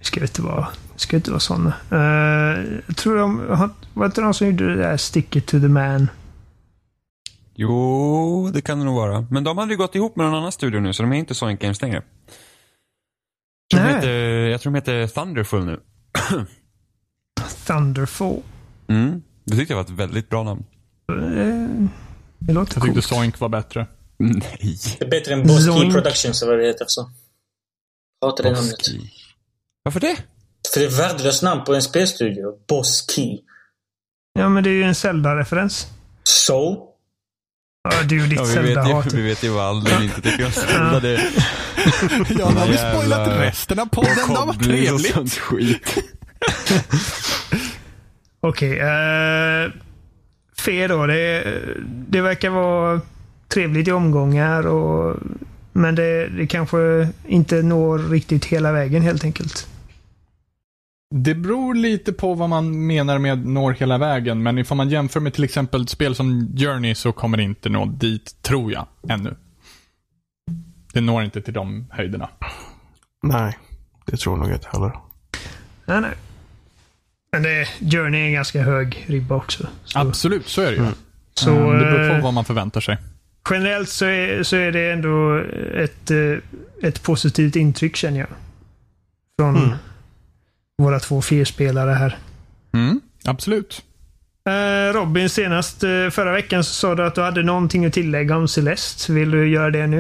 ska 0.02 0.22
inte 0.22 0.42
vara, 0.42 0.68
ska 0.96 1.16
inte 1.16 1.32
vara 1.32 1.40
sådana. 1.40 1.74
Uh, 1.92 2.00
jag 2.88 2.98
tror 2.98 3.18
de, 3.18 3.48
var 3.94 4.06
inte 4.06 4.22
de 4.22 4.34
som 4.34 4.48
gjorde 4.48 4.76
det 4.76 4.82
där 4.82 4.98
Stick 4.98 5.36
it 5.36 5.46
to 5.46 5.60
the 5.60 5.68
man? 5.68 6.10
Jo, 7.56 8.50
det 8.54 8.62
kan 8.62 8.80
det 8.80 8.86
nog 8.86 8.96
vara. 8.96 9.28
Men 9.32 9.44
de 9.44 9.58
hade 9.58 9.72
ju 9.72 9.78
gått 9.78 9.96
ihop 9.96 10.16
med 10.16 10.26
någon 10.26 10.36
annan 10.36 10.52
studio 10.52 10.80
nu, 10.80 10.94
så 10.94 11.04
de 11.04 11.12
är 11.12 11.16
inte 11.16 11.36
Sonic 11.36 11.60
Games 11.60 11.82
längre. 11.82 12.04
Jag 13.68 13.80
tror, 13.80 13.90
de 13.90 13.96
heter, 13.96 14.10
jag 14.48 14.62
tror 14.62 14.72
de 14.72 14.76
heter 14.76 15.08
Thunderful 15.08 15.66
nu. 15.66 15.80
Thunderfall. 17.66 18.42
Mm. 18.88 19.22
Det 19.44 19.56
tyckte 19.58 19.74
jag 19.74 19.78
var 19.78 19.84
ett 19.84 19.90
väldigt 20.00 20.30
bra 20.30 20.44
namn. 20.44 20.64
Eh, 21.12 21.88
det 22.40 22.54
låter 22.54 22.76
Jag 22.76 22.84
tyckte 22.84 22.90
coolt. 22.90 23.06
Soink 23.06 23.40
var 23.40 23.50
bättre. 23.50 23.88
Nej. 24.18 24.78
Det 25.00 25.06
är 25.06 25.10
bättre 25.10 25.34
än 25.34 25.44
Boss 25.48 25.66
Key 25.66 25.74
Zoink. 25.74 25.94
Productions 25.94 26.42
eller 26.42 26.52
vad 26.52 26.62
det 26.62 26.68
heter. 26.68 26.86
Så. 26.88 27.12
Hatar 28.26 28.44
det 28.44 28.52
namnet. 28.52 28.78
Boski. 28.78 29.12
Varför 29.84 30.00
det? 30.00 30.16
För 30.74 30.80
det 30.80 30.86
är 30.86 30.90
värdelöst 30.90 31.44
namn 31.44 31.64
på 31.64 31.76
en 31.76 31.82
spelstudio. 31.82 32.54
Boss 32.68 33.06
Key. 33.12 33.38
Ja, 34.40 34.50
men 34.50 34.64
det 34.64 34.70
är 34.70 34.74
ju 34.74 34.84
en 34.84 34.96
Zelda-referens. 34.96 35.88
So? 36.24 36.90
Ja, 37.84 38.04
du 38.04 38.24
och 38.24 38.30
ditt 38.30 38.40
Ja, 38.40 38.46
vi, 38.46 38.56
vet 38.56 38.70
ju, 38.70 38.74
Zelda-hat. 38.76 39.14
vi 39.14 39.22
vet 39.22 39.44
ju 39.44 39.50
vad 39.50 39.66
Aldrin 39.66 40.02
inte 40.02 40.22
tycker 40.22 40.46
om 40.46 40.52
Zelda. 40.52 41.00
Det 41.00 41.22
Ja, 42.40 42.50
nu 42.50 42.60
har 42.60 42.68
vi 42.68 42.78
spoilat 42.78 43.28
resten 43.28 43.80
av 43.80 43.86
podden. 43.86 44.16
Det 44.16 44.22
var 44.34 44.46
kobbling 44.46 44.58
och 44.58 44.64
trevligt. 44.64 45.14
sånt 45.14 45.34
skit. 45.34 45.98
Okej. 48.40 48.82
Uh, 48.82 49.72
Fe 50.58 50.88
då. 50.88 51.06
Det, 51.06 51.44
det 51.88 52.22
verkar 52.22 52.50
vara 52.50 53.02
trevligt 53.48 53.88
i 53.88 53.92
omgångar 53.92 54.68
och 54.68 55.18
men 55.78 55.96
det, 55.96 56.28
det 56.28 56.48
kanske 56.48 57.10
inte 57.28 57.62
når 57.62 58.00
riktigt 58.00 58.46
hela 58.46 58.72
vägen 58.72 59.02
helt 59.02 59.24
enkelt. 59.24 59.68
Det 61.16 61.36
beror 61.36 61.76
lite 61.76 62.14
på 62.14 62.34
vad 62.34 62.50
man 62.50 62.88
menar 62.88 63.20
med 63.20 63.46
når 63.46 63.72
hela 63.72 63.98
vägen, 63.98 64.44
men 64.44 64.58
ifall 64.58 64.78
man 64.78 64.90
jämför 64.90 65.20
med 65.20 65.34
till 65.34 65.44
exempel 65.44 65.88
spel 65.88 66.16
som 66.16 66.58
Journey 66.58 66.96
så 66.96 67.12
kommer 67.12 67.38
det 67.38 67.44
inte 67.44 67.70
nå 67.70 67.86
dit, 67.86 68.42
tror 68.42 68.72
jag, 68.72 68.88
ännu. 69.10 69.36
Det 70.94 71.02
når 71.02 71.24
inte 71.24 71.42
till 71.42 71.54
de 71.54 71.88
höjderna. 71.92 72.30
Nej, 73.24 73.58
det 74.06 74.18
tror 74.18 74.38
jag 74.38 74.46
nog 74.46 74.56
inte 74.56 74.70
heller. 74.72 74.92
Nej, 75.86 76.02
nej. 76.02 76.14
Men 77.36 77.44
det, 77.44 77.68
Journey 77.92 78.22
är 78.22 78.26
en 78.26 78.34
ganska 78.34 78.62
hög 78.62 79.06
ribba 79.08 79.36
också. 79.36 79.68
Så, 79.86 80.00
Absolut, 80.00 80.48
så 80.48 80.62
är 80.62 80.66
det 80.72 80.78
ju. 80.78 80.86
så, 81.34 81.50
Mm, 81.52 81.72
det 81.80 81.86
beror 81.86 82.10
på 82.10 82.16
eh, 82.16 82.24
vad 82.24 82.34
man 82.34 82.46
förväntar 82.46 82.82
sig. 82.82 82.98
generellt 83.50 83.90
så 83.90 84.06
är, 84.06 84.44
så 84.44 84.56
är 84.56 84.72
det 84.72 84.92
ändå 84.92 85.38
ett, 85.76 86.12
eh, 86.12 86.88
ett 86.90 87.04
positivt 87.04 87.56
intryck 87.56 87.96
känner 87.96 88.20
jag. 88.20 88.28
Från 89.40 89.56
Mm. 89.58 89.70
våra 90.78 91.00
två 91.00 91.22
Fe-spelare 91.22 91.92
här. 91.92 92.18
Mm, 92.74 93.02
absolut. 93.26 93.82
Eh, 94.50 94.94
Robin, 94.94 95.30
senast 95.30 95.80
förra 96.12 96.32
veckan 96.32 96.64
så 96.64 96.74
sa 96.74 96.96
du 96.96 97.06
att 97.06 97.16
du 97.16 97.22
hade 97.22 97.44
någonting 97.44 97.86
att 97.86 97.94
tillägga 97.94 98.38
om 98.38 98.48
Celeste. 98.48 99.14
Vill 99.14 99.32
du 99.32 99.48
göra 99.50 99.70
det 99.72 99.88
nu? 99.88 99.98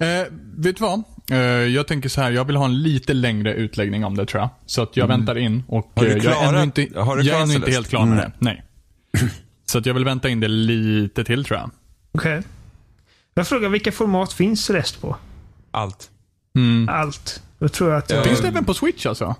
Eh, 0.00 0.26
vet 0.56 0.76
du 0.76 0.82
vad? 0.82 1.02
Eh, 1.32 1.38
jag 1.38 1.86
tänker 1.86 2.08
så 2.08 2.20
här, 2.20 2.30
jag 2.30 2.44
vill 2.44 2.56
ha 2.56 2.64
en 2.64 2.82
lite 2.82 3.14
längre 3.14 3.54
utläggning 3.54 4.04
om 4.04 4.16
det 4.16 4.26
tror 4.26 4.40
jag. 4.40 4.50
Så 4.66 4.82
att 4.82 4.96
jag 4.96 5.06
väntar 5.06 5.38
in 5.38 5.62
och 5.68 5.90
Har 5.94 6.04
du 6.04 6.10
eh, 6.10 6.16
jag 6.16 6.24
är 6.24 6.30
klarat- 6.30 6.48
ännu 6.54 6.62
inte, 6.62 7.00
har 7.00 7.16
du 7.16 7.22
jag 7.22 7.26
är 7.26 7.30
klarat 7.30 7.44
ännu 7.44 7.54
inte 7.54 7.70
helt 7.70 7.88
klar 7.88 8.06
med 8.06 8.18
Mm. 8.18 8.30
det. 8.30 8.32
Nej. 8.44 8.64
Så 9.66 9.78
att 9.78 9.86
jag 9.86 9.94
vill 9.94 10.04
vänta 10.04 10.28
in 10.28 10.40
det 10.40 10.48
lite 10.48 11.24
till 11.24 11.44
tror 11.44 11.58
jag. 11.58 11.70
Okej. 12.12 12.42
Jag 13.34 13.46
frågar 13.48 13.68
vilka 13.68 13.92
format 13.92 14.32
finns 14.32 14.64
Celeste 14.64 15.00
på? 15.00 15.16
Allt. 15.70 16.10
Mm. 16.56 16.88
Allt. 16.88 17.42
Då 17.58 17.68
tror 17.68 17.90
jag 17.90 17.98
att 17.98 18.10
jag... 18.10 18.24
Finns 18.24 18.40
det 18.40 18.48
även 18.48 18.64
på 18.64 18.74
Switch 18.74 19.06
alltså? 19.06 19.34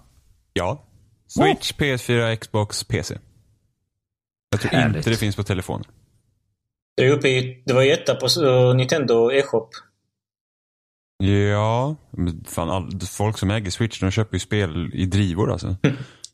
Ja. 0.52 0.84
Switch, 1.26 1.72
PS4, 1.72 2.36
Xbox, 2.36 2.84
PC. 2.84 3.18
Jag 4.50 4.60
tror 4.60 4.70
Härligt. 4.72 4.96
inte 4.96 5.10
det 5.10 5.16
finns 5.16 5.36
på 5.36 5.42
telefon. 5.42 5.84
Det, 6.96 7.06
är 7.06 7.10
uppe 7.10 7.28
i, 7.28 7.62
det 7.66 7.72
var 7.74 7.82
ju 7.82 7.92
etta 7.92 8.14
på 8.14 8.28
Nintendo 8.76 9.32
e-shop. 9.32 9.68
Ja, 11.24 11.96
fan, 12.48 12.70
all, 12.70 13.00
folk 13.00 13.38
som 13.38 13.50
äger 13.50 13.70
Switch 13.70 14.00
de 14.00 14.10
köper 14.10 14.34
ju 14.36 14.40
spel 14.40 14.90
i 14.94 15.06
drivor 15.06 15.52
alltså. 15.52 15.76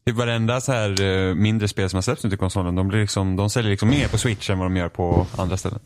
Det 0.05 0.11
är 0.11 0.14
varenda 0.14 0.61
så 0.61 0.73
här 0.73 1.03
eh, 1.03 1.35
mindre 1.35 1.68
spel 1.68 1.90
som 1.90 1.97
har 1.97 2.03
släppts 2.03 2.25
nu 2.25 2.31
till 2.31 2.38
konsolen, 2.38 2.75
de, 2.75 2.88
blir 2.88 3.01
liksom, 3.01 3.37
de 3.37 3.51
säljer 3.51 3.70
liksom 3.70 3.88
mer 3.88 4.09
på 4.09 4.18
Switch 4.18 4.51
än 4.51 4.59
vad 4.59 4.66
de 4.66 4.77
gör 4.77 4.88
på 4.88 5.27
andra 5.37 5.57
ställen. 5.57 5.79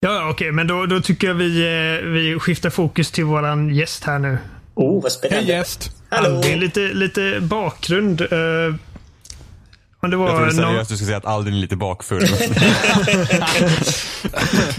Ja, 0.00 0.30
okej. 0.30 0.52
Men 0.52 0.66
då, 0.66 0.86
då 0.86 1.00
tycker 1.00 1.26
jag 1.26 1.34
vi, 1.34 1.60
eh, 1.62 2.06
vi 2.08 2.38
skiftar 2.38 2.70
fokus 2.70 3.10
till 3.10 3.24
våran 3.24 3.74
gäst 3.74 4.04
här 4.04 4.18
nu. 4.18 4.38
Oh, 4.74 4.94
vad 4.94 5.02
Hej 5.02 5.10
spännande. 5.10 5.52
gäst! 5.52 5.90
Hallå! 6.10 6.40
Det 6.42 6.52
är 6.52 6.56
lite, 6.56 6.80
lite 6.80 7.40
bakgrund. 7.40 8.20
eh, 8.20 8.74
om 10.00 10.10
det 10.10 10.14
Jag 10.16 10.18
var 10.18 10.28
trodde 10.28 10.44
någon... 10.44 10.54
seriöst 10.54 10.90
du 10.90 10.96
skulle 10.96 11.06
säga 11.06 11.16
att 11.18 11.24
Aldrin 11.24 11.54
är 11.54 11.58
lite 11.58 11.76
bakfull. 11.76 12.22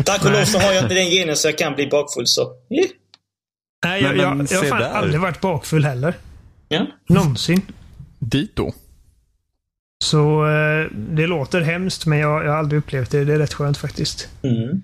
Tack 0.06 0.26
och 0.26 0.32
lov 0.32 0.46
så 0.46 0.60
har 0.60 0.72
jag 0.74 0.84
inte 0.84 0.96
den 0.96 1.10
genen 1.10 1.36
så 1.36 1.48
jag 1.48 1.58
kan 1.58 1.76
bli 1.76 1.88
bakfull 1.88 2.28
så. 2.28 2.42
Yeah. 2.42 2.90
Nej, 3.86 4.02
jag, 4.04 4.10
Men- 4.12 4.20
jag, 4.20 4.38
men 4.38 4.48
jag 4.52 4.60
har 4.60 4.66
fan 4.66 4.84
aldrig 4.84 5.22
varit 5.22 5.42
bakfull 5.42 5.86
heller. 5.86 6.14
Ja. 6.68 6.86
Någonsin. 7.10 7.62
Dito. 8.20 8.72
Så 10.04 10.46
eh, 10.48 10.86
det 10.92 11.28
låter 11.28 11.62
hemskt, 11.62 12.06
men 12.06 12.20
jag, 12.20 12.46
jag 12.46 12.52
har 12.52 12.58
aldrig 12.58 12.80
upplevt 12.80 13.12
det. 13.12 13.24
Det 13.24 13.34
är 13.34 13.38
rätt 13.40 13.54
skönt 13.54 13.78
faktiskt. 13.78 14.30
Mm. 14.44 14.82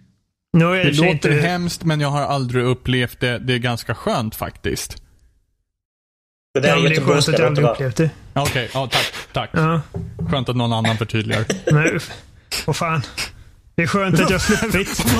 Jag 0.57 0.81
i 0.81 0.83
Det 0.83 0.91
låter 0.97 1.11
inte... 1.11 1.31
hemskt 1.31 1.83
men 1.83 1.99
jag 2.01 2.09
har 2.09 2.21
aldrig 2.21 2.63
upplevt 2.65 3.19
det. 3.19 3.39
Det 3.39 3.53
är 3.53 3.57
ganska 3.57 3.95
skönt 3.95 4.35
faktiskt. 4.35 4.95
Det 6.53 6.59
där 6.59 6.69
Ja, 6.69 6.75
är 6.75 6.79
men 6.81 6.89
det 6.91 6.97
är 6.97 7.01
skönt 7.01 7.29
att 7.29 7.39
jag 7.39 7.47
aldrig 7.47 7.67
upplevt 7.67 7.95
det. 7.95 8.09
Okej, 8.33 8.69
ja, 8.73 8.87
tack. 8.91 9.13
tack. 9.33 9.49
Ja. 9.53 9.81
Skönt 10.29 10.49
att 10.49 10.55
någon 10.55 10.73
annan 10.73 10.97
förtydligar. 10.97 11.45
Men, 11.71 11.99
vad 12.65 12.75
fan. 12.75 13.01
Det 13.75 13.83
är 13.83 13.87
skönt 13.87 14.19
att 14.19 14.29
jag 14.29 14.41
sluppit. 14.41 15.05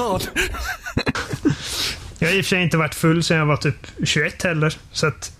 Jag 2.20 2.28
har 2.28 2.36
i 2.36 2.42
och 2.42 2.46
för 2.46 2.50
sig 2.50 2.64
inte 2.64 2.78
varit 2.78 2.96
full 2.96 3.24
sedan 3.24 3.38
jag 3.38 3.46
var 3.46 3.58
typ 3.58 3.88
21 4.04 4.44
heller. 4.44 4.78
Så 4.92 5.08
att... 5.08 5.32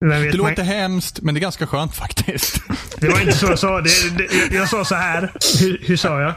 Vem 0.00 0.22
vet 0.22 0.32
Det 0.32 0.38
låter 0.38 0.62
hemskt, 0.62 1.20
men 1.22 1.34
det 1.34 1.38
är 1.38 1.42
ganska 1.42 1.66
skönt 1.66 1.96
faktiskt. 1.96 2.62
Det 2.96 3.08
var 3.08 3.20
inte 3.20 3.32
så 3.32 3.46
jag 3.46 3.58
sa. 3.58 3.80
Det, 3.80 3.90
det, 4.18 4.54
jag 4.54 4.68
sa 4.68 4.84
så 4.84 4.94
här. 4.94 5.32
Hur, 5.60 5.78
hur 5.82 5.96
sa 5.96 6.20
jag? 6.20 6.34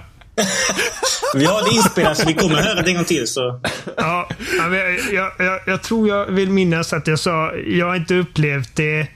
Vi 1.36 1.46
har 1.46 1.70
det 1.70 1.76
inspelat 1.76 2.18
så 2.18 2.28
vi 2.28 2.34
kommer 2.34 2.56
höra 2.56 2.82
det 2.82 2.90
en 2.90 2.96
gång 2.96 3.06
till. 3.06 3.28
Så. 3.28 3.60
Ja, 3.98 4.30
jag, 4.58 5.00
jag, 5.14 5.32
jag, 5.38 5.60
jag 5.66 5.82
tror 5.82 6.08
jag 6.08 6.26
vill 6.26 6.50
minnas 6.50 6.94
att 6.94 7.08
jag 7.08 7.20
sa 7.20 7.54
jag 7.56 7.86
har 7.86 7.96
inte 7.96 8.16
upplevt 8.16 8.76
det. 8.76 9.08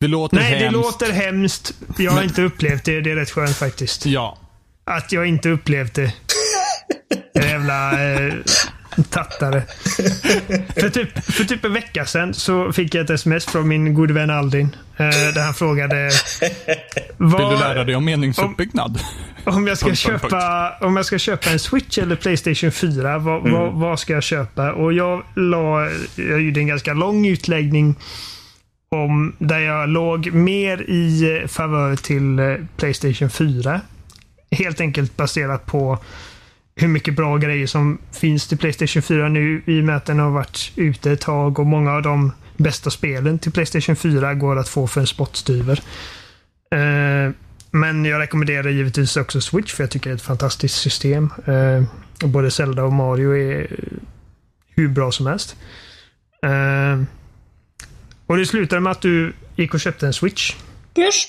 Det 0.00 0.08
låter 0.08 0.36
Nej, 0.36 0.44
hemskt. 0.44 0.64
det 0.64 0.70
låter 0.70 1.12
hemskt. 1.12 1.74
Jag 1.98 2.12
har 2.12 2.22
inte 2.22 2.42
upplevt 2.42 2.84
det. 2.84 3.00
Det 3.00 3.10
är 3.10 3.16
rätt 3.16 3.30
skönt 3.30 3.56
faktiskt. 3.56 4.06
Ja. 4.06 4.38
Att 4.84 5.12
jag 5.12 5.26
inte 5.26 5.48
upplevt 5.48 5.94
det. 5.94 6.12
Jävla 7.34 7.92
eh, 8.12 8.34
tattare. 9.10 9.62
för, 10.76 10.90
typ, 10.90 11.24
för 11.24 11.44
typ 11.44 11.64
en 11.64 11.72
vecka 11.72 12.06
sedan 12.06 12.34
så 12.34 12.72
fick 12.72 12.94
jag 12.94 13.04
ett 13.04 13.10
sms 13.10 13.46
från 13.46 13.68
min 13.68 13.94
gode 13.94 14.14
vän 14.14 14.30
Aldin. 14.30 14.76
Eh, 14.96 15.08
där 15.08 15.44
han 15.44 15.54
frågade 15.54 16.10
Vill 16.40 16.50
vad, 17.16 17.52
du 17.52 17.58
lära 17.58 17.84
dig 17.84 17.96
om 17.96 18.04
meningsuppbyggnad? 18.04 19.00
om, 19.44 19.66
jag 19.66 19.78
ska 19.78 19.94
köpa, 19.94 20.72
om 20.80 20.96
jag 20.96 21.06
ska 21.06 21.18
köpa 21.18 21.50
en 21.50 21.58
Switch 21.58 21.98
eller 21.98 22.16
Playstation 22.16 22.72
4. 22.72 23.18
Vad, 23.18 23.50
vad, 23.50 23.72
vad 23.72 24.00
ska 24.00 24.12
jag 24.12 24.22
köpa? 24.22 24.72
Och 24.72 24.92
jag 24.92 25.22
la, 25.36 25.88
jag 26.16 26.40
gjorde 26.40 26.60
en 26.60 26.66
ganska 26.66 26.94
lång 26.94 27.26
utläggning 27.26 27.96
om 28.88 29.32
där 29.38 29.58
jag 29.58 29.88
låg 29.88 30.32
mer 30.32 30.82
i 30.90 31.44
favör 31.48 31.96
till 31.96 32.38
eh, 32.38 32.54
Playstation 32.76 33.30
4. 33.30 33.80
Helt 34.50 34.80
enkelt 34.80 35.16
baserat 35.16 35.66
på 35.66 35.98
hur 36.76 36.88
mycket 36.88 37.16
bra 37.16 37.36
grejer 37.36 37.66
som 37.66 37.98
finns 38.12 38.48
till 38.48 38.58
Playstation 38.58 39.02
4 39.02 39.28
nu 39.28 39.62
i 39.66 39.80
och 39.80 39.84
med 39.84 39.96
att 39.96 40.04
den 40.04 40.18
har 40.18 40.30
varit 40.30 40.72
ute 40.76 41.12
ett 41.12 41.20
tag 41.20 41.58
och 41.58 41.66
många 41.66 41.92
av 41.92 42.02
de 42.02 42.32
bästa 42.56 42.90
spelen 42.90 43.38
till 43.38 43.52
Playstation 43.52 43.96
4 43.96 44.34
går 44.34 44.58
att 44.58 44.68
få 44.68 44.86
för 44.86 45.00
en 45.00 45.06
spottstyver. 45.06 45.82
Eh, 46.70 47.32
men 47.70 48.04
jag 48.04 48.20
rekommenderar 48.20 48.68
givetvis 48.68 49.16
också 49.16 49.40
Switch 49.40 49.74
för 49.74 49.82
jag 49.82 49.90
tycker 49.90 50.10
det 50.10 50.14
är 50.14 50.16
ett 50.16 50.22
fantastiskt 50.22 50.76
system. 50.80 51.30
Eh, 51.46 51.82
både 52.28 52.50
Zelda 52.50 52.84
och 52.84 52.92
Mario 52.92 53.36
är 53.36 53.66
hur 54.76 54.88
bra 54.88 55.12
som 55.12 55.26
helst. 55.26 55.56
Eh, 56.42 57.02
och 58.28 58.36
det 58.36 58.46
slutade 58.46 58.80
med 58.80 58.90
att 58.92 59.00
du 59.02 59.32
gick 59.56 59.74
och 59.74 59.80
köpte 59.80 60.06
en 60.06 60.12
Switch. 60.12 60.54
Yes. 60.98 61.24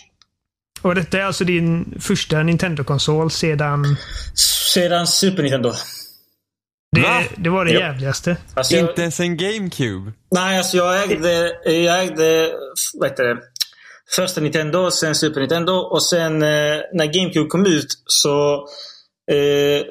Och 0.81 0.95
detta 0.95 1.17
är 1.19 1.23
alltså 1.23 1.43
din 1.43 1.97
första 2.01 2.43
Nintendo-konsol 2.43 3.31
sedan... 3.31 3.95
Sedan 4.73 5.07
Super 5.07 5.43
Nintendo. 5.43 5.73
Det, 6.95 7.01
Va? 7.01 7.23
det 7.37 7.49
var 7.49 7.65
det 7.65 7.71
Ja. 7.71 7.79
jävligaste. 7.79 8.37
Alltså, 8.53 8.75
jag, 8.75 8.89
Inte 8.89 9.01
ens 9.01 9.19
en 9.19 9.37
GameCube. 9.37 10.11
nej, 10.31 10.57
alltså 10.57 10.77
jag 10.77 11.03
ägde, 11.11 11.59
jag 11.71 12.01
ägde 12.03 12.51
vad 12.99 13.09
heter 13.09 13.23
det, 13.23 13.37
första 14.15 14.41
Nintendo, 14.41 14.91
sen 14.91 15.15
Super 15.15 15.39
Nintendo 15.39 15.71
och 15.73 16.03
sen 16.03 16.33
eh, 16.43 16.79
när 16.93 17.13
GameCube 17.13 17.47
kom 17.49 17.65
ut 17.65 17.87
så 18.05 18.67
eh, 19.31 19.81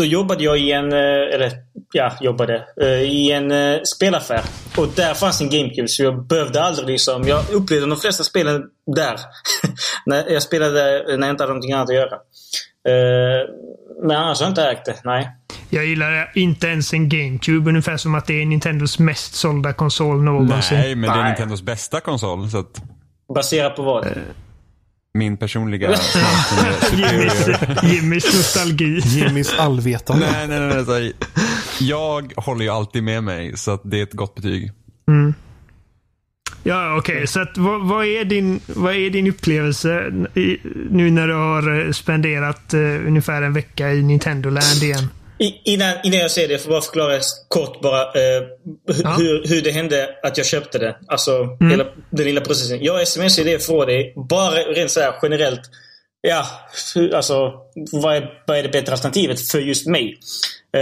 då 0.00 0.06
jobbade 0.06 0.44
jag 0.44 0.58
i 0.58 0.72
en, 0.72 0.92
eh, 0.92 1.34
eller 1.34 1.52
ja, 1.92 2.12
jobbade 2.20 2.64
eh, 2.80 3.02
i 3.02 3.32
en 3.32 3.50
eh, 3.50 3.80
spelaffär. 3.96 4.40
Och 4.76 4.88
där 4.88 5.14
fanns 5.14 5.40
en 5.40 5.50
GameCube 5.50 5.88
så 5.88 6.02
jag 6.02 6.26
behövde 6.26 6.62
aldrig 6.62 6.88
liksom, 6.88 7.28
jag 7.28 7.50
upplevde 7.50 7.86
de 7.86 7.96
flesta 7.96 8.24
spelen 8.24 8.62
där. 8.96 9.16
när 10.06 10.30
jag 10.30 10.42
spelade 10.42 11.04
när 11.16 11.26
jag 11.26 11.34
inte 11.34 11.42
hade 11.42 11.52
någonting 11.52 11.72
annat 11.72 11.88
att 11.88 11.94
göra. 11.94 12.18
Men 14.02 14.16
annars 14.16 14.40
har 14.40 14.46
jag 14.46 14.50
inte 14.50 14.64
ägt 14.64 14.84
det, 14.84 14.96
nej. 15.04 15.28
Jag 15.70 15.86
gillar 15.86 16.32
inte 16.34 16.66
ens 16.66 16.92
en 16.92 17.08
GameCube, 17.08 17.70
ungefär 17.70 17.96
som 17.96 18.14
att 18.14 18.26
det 18.26 18.42
är 18.42 18.46
Nintendos 18.46 18.98
mest 18.98 19.34
sålda 19.34 19.72
konsol 19.72 20.22
någonsin. 20.22 20.78
Nej, 20.78 20.94
men 20.94 21.10
det 21.10 21.20
är. 21.20 21.24
Nintendos 21.24 21.62
bästa 21.62 22.00
konsol. 22.00 22.50
Så 22.50 22.58
att 22.58 22.82
Baserat 23.34 23.76
på 23.76 23.82
vad? 23.82 24.08
Min 25.14 25.36
personliga 25.36 25.88
Jimmys. 26.92 27.48
Jimmys 27.82 28.24
nostalgi. 28.24 29.00
Jimmys 29.04 29.54
allvetande. 29.58 30.26
Nej, 30.32 30.48
nej, 30.48 30.60
nej. 30.60 30.84
nej. 30.88 31.12
Jag 31.80 32.32
håller 32.36 32.64
ju 32.64 32.70
alltid 32.70 33.02
med 33.02 33.24
mig, 33.24 33.56
så 33.56 33.70
att 33.70 33.80
det 33.84 33.98
är 33.98 34.02
ett 34.02 34.12
gott 34.12 34.34
betyg. 34.34 34.72
Ja, 36.62 36.96
okej. 36.98 37.26
Så 37.26 37.40
att, 37.40 37.58
vad, 37.58 37.88
vad, 37.88 38.06
är 38.06 38.24
din, 38.24 38.60
vad 38.66 38.94
är 38.94 39.10
din 39.10 39.26
upplevelse 39.26 40.10
nu 40.90 41.10
när 41.10 41.28
du 41.28 41.34
har 41.34 41.86
eh, 41.86 41.92
spenderat 41.92 42.74
eh, 42.74 42.80
ungefär 42.80 43.42
en 43.42 43.52
vecka 43.52 43.92
i 43.92 44.02
Nintendo 44.02 44.50
Land 44.50 44.82
igen? 44.82 45.08
Innan, 45.64 45.94
innan 46.04 46.18
jag 46.18 46.30
säger 46.30 46.48
det, 46.48 46.58
får 46.58 46.72
jag 46.72 46.80
bara 46.80 46.84
förklara 46.84 47.20
kort 47.48 47.80
bara 47.80 48.02
eh, 48.02 48.42
Ja. 49.04 49.14
hur, 49.18 49.48
hur 49.48 49.62
det 49.62 49.70
hände 49.70 50.08
att 50.22 50.36
jag 50.36 50.46
köpte 50.46 50.78
det. 50.78 50.96
Alltså 51.08 51.56
hela 51.70 51.84
den 52.10 52.26
lilla 52.26 52.40
processen. 52.40 52.78
Jag 52.84 53.08
smsade 53.08 53.50
det 53.50 53.66
från 53.66 53.86
dig 53.86 54.12
bara 54.28 54.54
rent 54.54 54.90
så 54.90 55.00
här 55.00 55.14
generellt. 55.22 55.60
Ja, 56.20 56.46
alltså 57.14 57.52
vad 57.92 58.16
är, 58.16 58.30
vad 58.46 58.58
är 58.58 58.62
det 58.62 58.68
bättre 58.68 58.92
alternativet 58.92 59.48
för 59.48 59.58
just 59.58 59.86
mig? 59.86 60.18
Eh, 60.76 60.80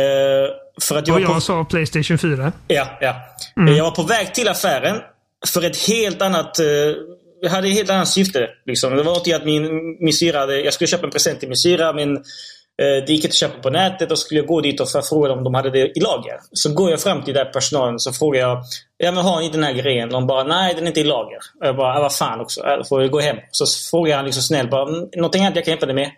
för 0.82 0.96
att 0.96 1.08
jag, 1.08 1.16
Och 1.16 1.20
var 1.22 1.28
på, 1.28 1.32
jag 1.34 1.42
sa 1.42 1.64
Playstation 1.64 2.18
4. 2.18 2.52
ja, 2.68 2.98
ja. 3.00 3.14
Eh, 3.68 3.76
jag 3.76 3.84
var 3.84 3.90
på 3.90 4.02
väg 4.02 4.34
till 4.34 4.48
affären 4.48 4.96
för 5.46 5.64
ett 5.64 5.76
helt 5.88 6.22
annat... 6.22 6.58
Eh, 6.58 6.66
jag 7.40 7.50
hade 7.50 7.68
ett 7.68 7.74
helt 7.74 7.90
annat 7.90 8.08
syfte. 8.08 8.48
Liksom. 8.66 8.96
Det 8.96 9.02
var 9.02 9.34
att 9.34 9.44
min, 9.44 9.96
min 10.00 10.12
syra 10.12 10.38
hade, 10.38 10.60
Jag 10.60 10.74
skulle 10.74 10.88
köpa 10.88 11.06
en 11.06 11.12
present 11.12 11.40
till 11.40 11.48
min 11.48 11.56
syra 11.56 11.92
men 11.92 12.24
det 12.82 13.08
gick 13.08 13.24
inte 13.24 13.28
att 13.28 13.34
köpa 13.34 13.62
på 13.62 13.70
nätet. 13.70 14.08
Då 14.08 14.16
skulle 14.16 14.40
jag 14.40 14.46
gå 14.46 14.60
dit 14.60 14.80
och 14.80 14.88
fråga 15.08 15.32
om 15.32 15.44
de 15.44 15.54
hade 15.54 15.70
det 15.70 15.98
i 15.98 16.00
lager. 16.00 16.34
Så 16.52 16.72
går 16.74 16.90
jag 16.90 17.00
fram 17.00 17.22
till 17.22 17.34
den 17.34 17.44
där 17.44 17.52
personalen 17.52 17.98
så 17.98 18.12
frågar 18.12 18.40
jag 18.40 18.62
Ja 18.98 19.12
men 19.12 19.24
har 19.24 19.40
ni 19.40 19.48
den 19.50 19.62
här 19.64 19.72
grejen? 19.72 20.08
De 20.08 20.26
bara 20.26 20.44
nej 20.44 20.74
den 20.74 20.82
är 20.84 20.88
inte 20.88 21.00
i 21.00 21.04
lager. 21.04 21.38
Och 21.60 21.66
jag 21.66 21.76
bara, 21.76 22.00
vad 22.00 22.14
fan 22.14 22.40
också. 22.40 22.60
Äh, 22.60 22.84
får 22.88 23.02
jag 23.02 23.10
gå 23.10 23.20
hem? 23.20 23.36
Så 23.50 23.64
frågar 23.90 24.16
han 24.16 24.24
liksom 24.24 24.42
snällt 24.42 24.70
bara, 24.70 24.88
"Mm, 24.88 25.08
någonting 25.16 25.42
annat 25.44 25.56
jag 25.56 25.64
kan 25.64 25.72
hjälpa 25.72 25.86
dig 25.86 25.94
med? 25.94 26.10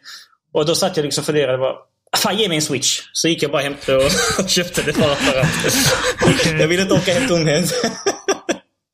Och 0.54 0.66
då 0.66 0.74
satt 0.74 0.96
jag 0.96 1.04
liksom 1.04 1.22
och 1.22 1.26
funderade 1.26 1.58
bara, 1.58 1.72
"Ah, 2.12 2.16
Fan 2.16 2.36
ge 2.38 2.48
mig 2.48 2.56
en 2.56 2.62
switch. 2.62 3.00
Så 3.12 3.28
gick 3.28 3.42
jag 3.42 3.50
bara 3.50 3.62
hem 3.62 3.74
och, 3.88 4.42
och 4.44 4.48
köpte 4.50 4.82
det 4.82 4.96
bara 4.96 5.14
för 5.14 5.40
att 5.40 6.60
jag 6.60 6.68
ville 6.68 6.82
inte 6.82 6.94
åka 6.94 7.12
hem 7.14 7.28
tomhänt. 7.28 7.70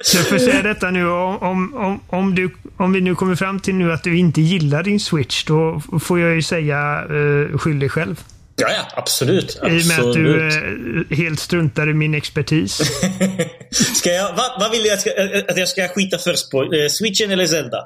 Så 0.06 0.16
jag 0.16 0.26
får 0.26 0.38
säga 0.38 0.62
detta 0.62 0.90
nu. 0.90 1.06
Om, 1.08 1.42
om, 1.42 1.74
om, 1.76 2.00
om, 2.08 2.34
du, 2.34 2.50
om 2.76 2.92
vi 2.92 3.00
nu 3.00 3.14
kommer 3.14 3.36
fram 3.36 3.60
till 3.60 3.74
nu 3.74 3.92
att 3.92 4.02
du 4.04 4.18
inte 4.18 4.40
gillar 4.40 4.82
din 4.82 5.00
Switch, 5.00 5.44
då 5.44 5.82
får 6.02 6.20
jag 6.20 6.34
ju 6.34 6.42
säga 6.42 7.04
uh, 7.10 7.58
skyll 7.58 7.78
dig 7.78 7.88
själv. 7.88 8.20
Ja, 8.56 8.68
ja, 8.70 8.86
absolut. 8.96 9.56
I 9.56 9.66
och 9.82 9.86
med 9.86 10.00
att 10.00 10.12
du 10.14 10.48
eh, 10.48 11.16
helt 11.16 11.40
struntar 11.40 11.90
i 11.90 11.94
min 11.94 12.14
expertis. 12.14 12.80
Ska 13.96 14.10
jag, 14.12 14.34
vad, 14.36 14.60
vad 14.60 14.70
vill 14.70 14.82
du 14.82 14.92
att, 14.92 15.06
jag 15.06 15.30
ska- 15.30 15.52
att 15.52 15.58
jag 15.58 15.68
ska 15.68 15.88
skita 15.88 16.18
först 16.18 16.50
på? 16.50 16.62
Eh, 16.62 16.88
Switchen 16.88 17.30
eller 17.30 17.46
Zelda? 17.46 17.78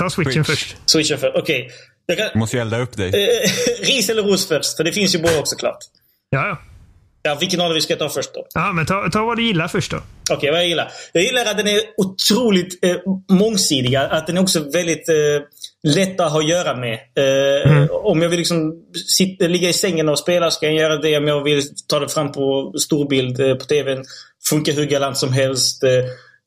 Ta 0.00 0.10
switchen 0.10 0.44
Switch. 0.44 0.46
först. 0.60 0.76
Switchen 0.86 1.18
först. 1.18 1.32
Okej. 1.36 1.70
Jag 2.06 2.16
kan- 2.18 2.26
Jag 2.32 2.36
måste 2.36 2.56
ju 2.56 2.60
elda 2.62 2.78
upp 2.78 2.96
dig. 2.96 3.08
eh, 3.08 3.50
ris 3.86 4.10
eller 4.10 4.22
ros 4.22 4.48
först? 4.48 4.76
För 4.76 4.84
det 4.84 4.92
finns 4.92 5.14
ju 5.14 5.18
båda 5.18 5.38
också 5.38 5.56
klart. 5.56 5.78
Ja, 6.30 6.46
ja. 6.48 6.58
Ja, 7.22 7.36
vilken 7.40 7.60
av 7.60 7.72
vi 7.72 7.80
ska 7.80 7.96
ta 7.96 8.08
först 8.08 8.34
då? 8.34 8.46
Ja, 8.54 8.72
men 8.72 8.86
ta, 8.86 9.08
ta 9.12 9.24
vad 9.24 9.36
du 9.36 9.42
gillar 9.46 9.68
först 9.68 9.90
då. 9.90 9.96
Okej, 10.30 10.50
vad 10.50 10.60
jag 10.60 10.68
gillar. 10.68 10.90
Jag 11.12 11.22
gillar 11.24 11.44
att 11.46 11.56
den 11.56 11.66
är 11.68 11.80
otroligt 11.96 12.84
eh, 12.84 12.96
mångsidig. 13.30 13.96
Att 13.96 14.26
den 14.26 14.36
är 14.36 14.42
också 14.42 14.60
väldigt 14.72 15.08
eh, 15.08 15.14
lätt 15.96 16.20
att 16.20 16.32
ha 16.32 16.38
att 16.38 16.48
göra 16.48 16.76
med. 16.76 16.94
Eh, 16.94 17.90
Om 17.90 18.22
jag 18.22 18.28
vill 18.28 18.38
liksom 18.38 18.72
sitta, 19.16 19.44
ligga 19.46 19.68
i 19.68 19.72
sängen 19.72 20.08
och 20.08 20.18
spela 20.18 20.50
ska 20.50 20.66
jag 20.66 20.74
göra 20.74 20.96
det. 20.96 21.16
Om 21.16 21.28
jag 21.28 21.44
vill 21.44 21.62
ta 21.88 21.98
det 22.00 22.08
fram 22.08 22.32
på 22.32 22.72
storbild 22.78 23.40
eh, 23.40 23.54
på 23.54 23.64
tvn. 23.64 24.04
Funkar 24.48 24.72
hur 24.72 24.86
galant 24.86 25.18
som 25.18 25.32
helst. 25.32 25.82
Eh, 25.84 25.90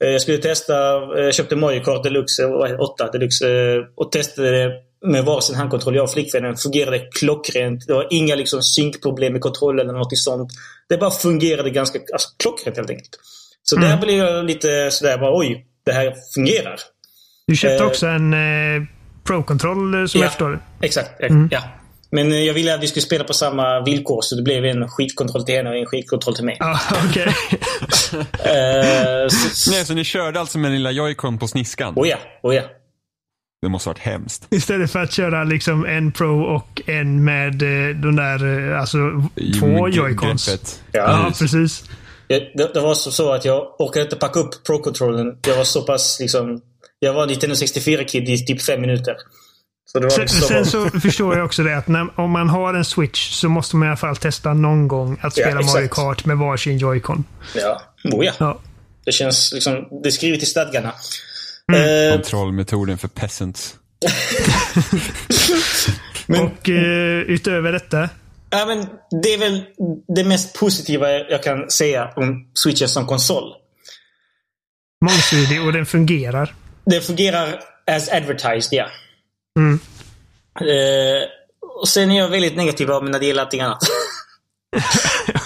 eh, 0.03 0.09
jag 0.12 0.21
skulle 0.21 0.38
testa, 0.38 0.73
eh, 0.95 1.23
jag 1.23 1.33
köpte 1.33 1.55
Mario 1.55 1.83
Kart 1.83 2.03
Deluxe, 2.03 2.43
eh, 2.43 2.79
8 2.79 3.12
Deluxe 3.12 3.47
eh, 3.49 3.81
och 3.95 4.12
testade 4.12 4.51
det 4.51 4.71
med 5.07 5.25
varsin 5.25 5.55
handkontroll. 5.55 5.95
Jag 5.95 6.03
och 6.03 6.11
flickvännen 6.11 6.55
fungerade 6.57 6.99
klockrent. 6.99 7.87
Det 7.87 7.93
var 7.93 8.07
inga 8.11 8.35
liksom 8.35 8.61
synkproblem 8.61 9.33
med 9.33 9.41
kontrollen 9.41 9.89
eller 9.89 9.99
något 9.99 10.17
sånt. 10.17 10.51
Det 10.89 10.97
bara 10.97 11.11
fungerade 11.11 11.69
ganska 11.69 11.99
alltså, 12.13 12.29
klockrent 12.43 12.77
helt 12.77 12.89
enkelt. 12.89 13.09
Så 13.63 13.75
där 13.75 13.97
blev 13.97 14.17
jag 14.17 14.45
lite 14.45 14.91
sådär 14.91 15.17
bara 15.17 15.37
oj, 15.39 15.65
det 15.85 15.91
här 15.91 16.13
fungerar. 16.35 16.79
Du 17.47 17.55
köpte 17.55 17.83
Eh, 17.83 17.87
också 17.87 18.07
en 18.07 18.33
eh, 18.33 18.83
Pro-kontroll 19.27 19.93
eh, 20.01 20.05
som 20.05 20.19
Ja. 20.19 20.25
jag 20.25 20.31
förstår. 20.31 20.59
Exakt. 20.81 21.09
Ja. 21.51 21.61
Men 22.11 22.31
eh, 22.31 22.39
jag 22.39 22.53
ville 22.53 22.73
att 22.75 22.83
vi 22.83 22.87
skulle 22.87 23.03
spela 23.03 23.23
på 23.23 23.33
samma 23.33 23.83
villkor 23.83 24.21
så 24.21 24.35
det 24.35 24.41
blev 24.41 24.65
en 24.65 24.87
skitkontroll 24.89 25.45
till 25.45 25.55
henne 25.55 25.69
och 25.69 25.75
en 25.77 25.85
skitkontroll 25.85 26.35
till 26.35 26.45
mig. 26.45 26.57
Ja, 26.59 26.79
okej. 27.09 27.27
Eh, 28.31 29.27
så, 29.29 29.71
Nej, 29.71 29.85
så 29.85 29.93
ni 29.93 30.03
körde 30.03 30.39
alltså 30.39 30.57
med 30.57 30.71
lilla 30.71 30.91
joycon 30.91 31.37
på 31.37 31.47
sniskan? 31.47 31.93
oh 31.95 32.07
ja, 32.07 32.17
oh 32.43 32.55
ja. 32.55 32.61
Det 33.63 33.69
måste 33.69 33.89
varit 33.89 33.99
hemskt. 33.99 34.47
Istället 34.49 34.91
för 34.91 34.99
att 35.04 35.12
köra 35.12 35.43
liksom 35.43 35.86
en 35.86 36.12
Pro 36.12 36.41
och 36.41 36.82
en 36.86 37.23
med 37.23 37.62
eh, 37.62 37.95
de 37.95 38.15
där, 38.15 38.71
eh, 38.71 38.80
alltså 38.80 38.97
två 39.60 39.89
joycons. 39.89 40.49
Ja. 40.91 40.99
Ja, 40.99 41.32
precis. 41.39 41.84
Det, 42.28 42.73
det 42.73 42.80
var 42.82 42.93
så, 42.93 43.34
att 43.34 43.45
jag 43.45 43.76
orkade 43.80 44.04
inte 44.04 44.15
packa 44.15 44.39
upp 44.39 44.63
Pro-controllen. 44.67 45.38
Jag 45.47 45.58
var 45.58 45.63
så 45.63 45.82
pass 45.82 46.17
liksom... 46.19 46.62
Jag 46.99 47.13
var 47.13 47.28
Nintendo 47.28 47.56
64-kid 47.56 48.30
i 48.30 48.45
typ 48.45 48.62
fem 48.62 48.82
minuter. 48.82 49.15
Så 49.86 49.99
det 49.99 50.06
var 50.06 50.12
Sen, 50.12 50.21
liksom 50.21 50.47
sen 50.47 50.65
så, 50.65 50.99
förstår 50.99 51.36
jag 51.36 51.45
också 51.45 51.63
det 51.63 51.78
att 51.78 51.88
när, 51.88 52.19
om 52.19 52.32
man 52.32 52.49
har 52.49 52.73
en 52.73 52.86
switch 52.86 53.32
så 53.32 53.49
måste 53.49 53.76
man 53.76 53.86
i 53.86 53.89
alla 53.89 53.97
fall 53.97 54.15
testa 54.15 54.54
någon 54.54 54.88
gång 54.88 55.13
att 55.21 55.38
Ja, 55.38 55.43
spela 55.45 55.60
exakt. 55.60 55.73
Mario 55.73 55.88
Kart 55.88 56.26
med 56.26 56.38
varsin 56.38 56.78
Joy-Con. 56.78 57.23
Ja. 57.56 57.82
Oh, 58.04 58.26
ja. 58.26 58.34
Ja. 58.39 58.60
Det 59.06 59.12
känns 59.12 59.54
liksom... 59.54 59.88
Det 60.04 60.10
är 60.10 60.12
skrivet 60.12 60.43
i 60.43 60.45
stadgarna. 60.45 60.93
Mm. 61.71 62.08
Eh, 62.10 62.13
Kontrollmetoden 62.13 62.97
för 62.97 63.08
peasants. 63.08 63.76
Och 66.28 66.69
eh, 66.69 67.19
utöver 67.28 67.71
detta. 67.71 68.10
ja, 68.49 68.65
men 68.65 68.88
det 69.23 69.34
är 69.34 69.38
väl 69.38 69.63
det 70.15 70.23
mest 70.23 70.54
positiva 70.60 71.12
jag 71.12 71.43
kan 71.43 71.69
säga 71.69 72.13
om 72.15 72.52
Switchen 72.54 72.89
som 72.89 73.06
konsol. 73.08 73.54
Mångsidig 75.06 75.65
och 75.65 75.73
den 75.73 75.86
fungerar. 75.86 76.54
Det 76.86 77.02
fungerar 77.02 77.60
as 77.91 78.10
advertised, 78.10 78.73
ja. 78.80 78.86
Mm. 79.60 79.80
Eh, 80.62 81.23
och 81.82 81.88
sen 81.88 82.12
är 82.12 82.17
jag 82.19 82.30
väldigt 82.30 82.56
negativ 82.56 82.91
av 82.91 83.10
när 83.10 83.19
det 83.19 83.26
gäller 83.26 83.41
allting 83.41 83.62
annat. 83.62 83.84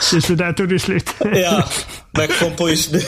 Så, 0.02 0.34
där 0.34 0.54
tog 0.54 0.70
det 0.70 0.80
slut. 0.80 1.10
ja, 1.20 1.70
vad 2.12 2.24
jag 2.24 2.40
kom 2.40 2.56
på 2.56 2.70
just 2.70 2.92
nu. 2.92 3.00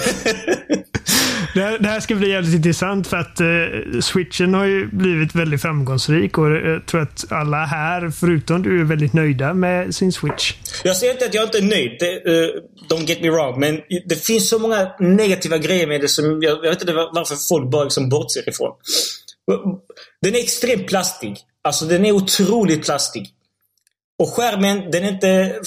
Det 1.53 1.62
här, 1.62 1.79
det 1.79 1.88
här 1.88 1.99
ska 1.99 2.15
bli 2.15 2.29
jävligt 2.29 2.53
intressant 2.53 3.07
för 3.07 3.17
att 3.17 3.39
eh, 3.39 3.99
switchen 4.01 4.53
har 4.53 4.65
ju 4.65 4.88
blivit 4.88 5.35
väldigt 5.35 5.62
framgångsrik 5.62 6.38
och 6.38 6.47
eh, 6.47 6.69
jag 6.69 6.85
tror 6.85 7.01
att 7.01 7.31
alla 7.31 7.65
här, 7.65 8.09
förutom 8.09 8.63
du, 8.63 8.79
är 8.79 8.83
väldigt 8.83 9.13
nöjda 9.13 9.53
med 9.53 9.95
sin 9.95 10.12
switch. 10.12 10.53
jag 10.83 10.97
säger 10.97 11.13
inte 11.13 11.25
att 11.25 11.33
jag 11.33 11.43
inte 11.43 11.57
är 11.57 11.62
nöjd. 11.62 11.97
Det, 11.99 12.29
uh, 12.31 12.49
don't 12.89 13.05
get 13.05 13.21
me 13.21 13.29
wrong. 13.29 13.59
Men 13.59 13.81
det 14.05 14.25
finns 14.25 14.49
så 14.49 14.59
många 14.59 14.91
negativa 14.99 15.57
grejer 15.57 15.88
med 15.88 16.01
det 16.01 16.07
som 16.07 16.41
jag, 16.41 16.65
jag 16.65 16.69
vet 16.69 16.81
inte 16.81 16.93
varför 16.93 17.35
folk 17.49 17.71
bara 17.71 17.83
liksom 17.83 18.09
bortser 18.09 18.49
ifrån. 18.49 18.71
Den 20.21 20.35
är 20.35 20.39
extremt 20.39 20.88
plastig. 20.88 21.38
Alltså 21.62 21.85
den 21.85 22.05
är 22.05 22.12
otroligt 22.12 22.85
plastig. 22.85 23.29
Och 24.19 24.29
skärmen, 24.29 24.91
den 24.91 25.03
är 25.03 25.09
inte 25.09 25.62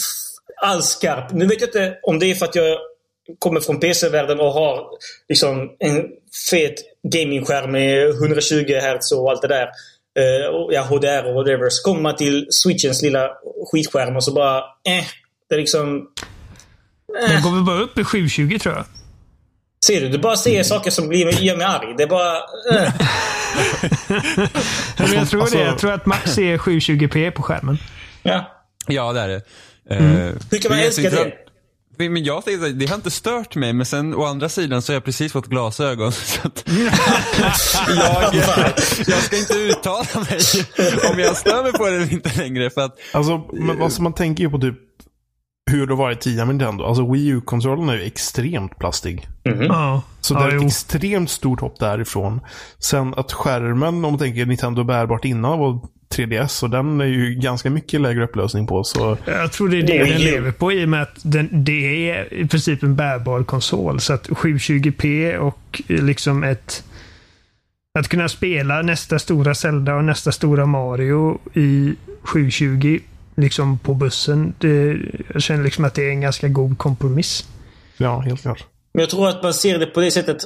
alls 0.62 0.86
skarp. 0.86 1.32
Nu 1.32 1.46
vet 1.46 1.60
jag 1.60 1.68
inte 1.68 1.98
om 2.02 2.18
det 2.18 2.26
är 2.26 2.34
för 2.34 2.46
att 2.46 2.54
jag 2.54 2.78
kommer 3.38 3.60
från 3.60 3.80
PC-världen 3.80 4.40
och 4.40 4.52
har 4.52 4.86
liksom 5.28 5.70
en 5.78 6.04
fet 6.50 6.74
gamingskärm 7.12 7.72
med 7.72 8.08
120 8.08 8.74
Hz 8.74 9.12
och 9.12 9.30
allt 9.30 9.42
det 9.42 9.48
där. 9.48 9.68
Eh, 10.18 10.46
och 10.54 10.72
ja, 10.74 10.82
HDR 10.82 11.24
och 11.28 11.34
whatever. 11.34 11.68
Så 11.70 11.82
kommer 11.82 12.00
man 12.00 12.16
till 12.16 12.46
switchens 12.50 13.02
lilla 13.02 13.28
skitskärm 13.72 14.16
och 14.16 14.24
så 14.24 14.32
bara 14.32 14.58
eh. 14.58 15.04
Det 15.48 15.54
är 15.54 15.58
liksom... 15.58 16.06
Den 17.28 17.42
går 17.42 17.50
väl 17.54 17.64
bara 17.64 17.80
upp 17.80 17.98
i 17.98 18.04
720 18.04 18.58
tror 18.58 18.74
jag. 18.74 18.84
Ser 19.86 20.00
du? 20.00 20.08
Du 20.08 20.18
bara 20.18 20.36
ser 20.36 20.62
saker 20.62 20.90
som 20.90 21.08
blir, 21.08 21.42
gör 21.42 21.56
mig 21.56 21.66
arg. 21.66 21.94
Det 21.96 22.02
är 22.02 22.06
bara... 22.06 22.36
Eh. 22.36 22.92
Men 24.98 25.12
jag 25.12 25.28
tror 25.30 25.40
Alltså- 25.42 25.58
det. 25.58 25.64
Jag 25.64 25.78
tror 25.78 25.92
att 25.92 26.06
max 26.06 26.38
är 26.38 26.58
720p 26.58 27.30
på 27.30 27.42
skärmen. 27.42 27.78
Ja. 28.22 28.50
Ja, 28.86 29.12
det 29.12 29.20
är 29.20 29.28
det. 29.28 29.42
Mm. 29.90 30.28
Eh, 30.28 30.34
Hur 30.50 30.58
kan 30.58 30.70
man 30.70 30.80
älska 30.80 31.10
det? 31.10 31.32
Men 32.08 32.24
jag 32.24 32.44
tänkte, 32.44 32.68
det 32.68 32.88
har 32.88 32.96
inte 32.96 33.10
stört 33.10 33.56
mig, 33.56 33.72
men 33.72 33.86
sen 33.86 34.14
å 34.14 34.24
andra 34.24 34.48
sidan 34.48 34.82
så 34.82 34.92
har 34.92 34.94
jag 34.94 35.04
precis 35.04 35.32
fått 35.32 35.46
glasögon. 35.46 36.12
Så 36.32 36.46
att 36.48 36.64
jag, 37.88 38.34
jag 39.06 39.18
ska 39.18 39.36
inte 39.36 39.54
uttala 39.54 40.26
mig 40.30 40.40
om 41.12 41.18
jag 41.18 41.36
stör 41.36 41.62
mig 41.62 41.72
på 41.72 41.86
det 41.86 41.96
eller 41.96 42.12
inte 42.12 42.38
längre. 42.38 42.70
För 42.70 42.80
att, 42.80 42.98
Alltså, 43.12 43.42
men 43.52 43.82
alltså, 43.82 44.02
man 44.02 44.12
tänker 44.12 44.44
ju 44.44 44.50
på 44.50 44.58
typ 44.58 44.78
hur 45.70 45.86
det 45.86 45.92
har 45.92 45.98
varit 45.98 46.20
tidigare 46.20 46.46
med 46.46 46.54
Nintendo. 46.54 46.84
Alltså 46.84 47.12
Wii 47.12 47.26
U-kontrollen 47.26 47.88
är 47.88 47.94
ju 47.94 48.02
extremt 48.02 48.78
plastig. 48.78 49.28
Ja. 49.42 50.02
Så 50.20 50.34
ja, 50.34 50.38
det 50.38 50.44
är 50.44 50.48
ett 50.48 50.62
jo. 50.62 50.66
extremt 50.66 51.30
stort 51.30 51.60
hopp 51.60 51.78
därifrån. 51.78 52.40
Sen 52.78 53.14
att 53.14 53.32
skärmen, 53.32 53.94
om 53.94 54.00
man 54.00 54.18
tänker 54.18 54.46
Nintendo 54.46 54.84
bärbart 54.84 55.24
innan 55.24 55.58
var 55.58 55.80
3DS, 56.12 56.64
och 56.64 56.70
den 56.70 57.00
är 57.00 57.04
ju 57.04 57.34
ganska 57.34 57.70
mycket 57.70 58.00
lägre 58.00 58.24
upplösning 58.24 58.66
på. 58.66 58.84
Så 58.84 59.16
Jag 59.26 59.52
tror 59.52 59.68
det 59.68 59.78
är 59.78 59.82
det 59.82 59.98
den 59.98 60.08
jo. 60.08 60.18
lever 60.18 60.52
på 60.52 60.72
i 60.72 60.84
och 60.84 60.88
med 60.88 61.02
att 61.02 61.18
den, 61.22 61.48
det 61.52 62.10
är 62.10 62.34
i 62.34 62.48
princip 62.48 62.82
en 62.82 62.96
bärbar 62.96 63.42
konsol. 63.44 64.00
Så 64.00 64.12
att 64.12 64.28
720p 64.28 65.36
och 65.36 65.82
liksom 65.88 66.44
ett... 66.44 66.84
Att 67.98 68.08
kunna 68.08 68.28
spela 68.28 68.82
nästa 68.82 69.18
stora 69.18 69.54
Zelda 69.54 69.94
och 69.94 70.04
nästa 70.04 70.32
stora 70.32 70.66
Mario 70.66 71.38
i 71.54 71.94
720 72.22 73.00
liksom 73.34 73.78
på 73.78 73.94
bussen. 73.94 74.54
Det, 74.58 74.96
jag 75.32 75.42
känner 75.42 75.64
liksom 75.64 75.84
att 75.84 75.94
det 75.94 76.04
är 76.06 76.10
en 76.10 76.20
ganska 76.20 76.48
god 76.48 76.78
kompromiss. 76.78 77.48
ja, 77.96 78.18
helt 78.20 78.42
klart. 78.42 78.64
Men 78.94 79.00
jag 79.00 79.10
tror 79.10 79.28
att 79.28 79.42
man 79.42 79.54
ser 79.54 79.78
det 79.78 79.86
på 79.86 80.00
det 80.00 80.10
sättet 80.10 80.36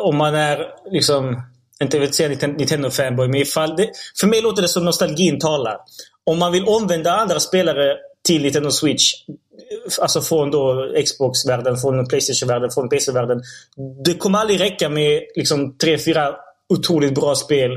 om 0.00 0.16
man 0.16 0.34
är 0.34 0.66
liksom, 0.92 1.42
inte 1.82 1.98
vill 1.98 2.12
säga 2.12 2.28
Nintendo-fanboy, 2.28 3.28
men 3.28 3.40
ifall 3.40 3.76
det, 3.76 3.90
för 4.20 4.26
mig 4.26 4.42
låter 4.42 4.62
det 4.62 4.68
som 4.68 4.84
nostalgin 4.84 5.38
talar. 5.38 5.76
Om 6.24 6.38
man 6.38 6.52
vill 6.52 6.64
omvända 6.64 7.12
andra 7.12 7.40
spelare 7.40 7.96
till 8.26 8.42
Nintendo 8.42 8.70
Switch, 8.70 9.12
alltså 10.00 10.20
från 10.20 10.50
då 10.50 10.92
Xbox-världen, 11.04 11.76
från 11.76 12.06
Playstation-världen, 12.06 12.70
från 12.70 12.88
PC-världen. 12.88 13.42
Det 14.04 14.14
kommer 14.14 14.38
aldrig 14.38 14.60
räcka 14.60 14.88
med 14.88 15.22
liksom 15.36 15.78
tre, 15.78 15.98
fyra 15.98 16.34
otroligt 16.74 17.14
bra 17.14 17.34
spel 17.34 17.70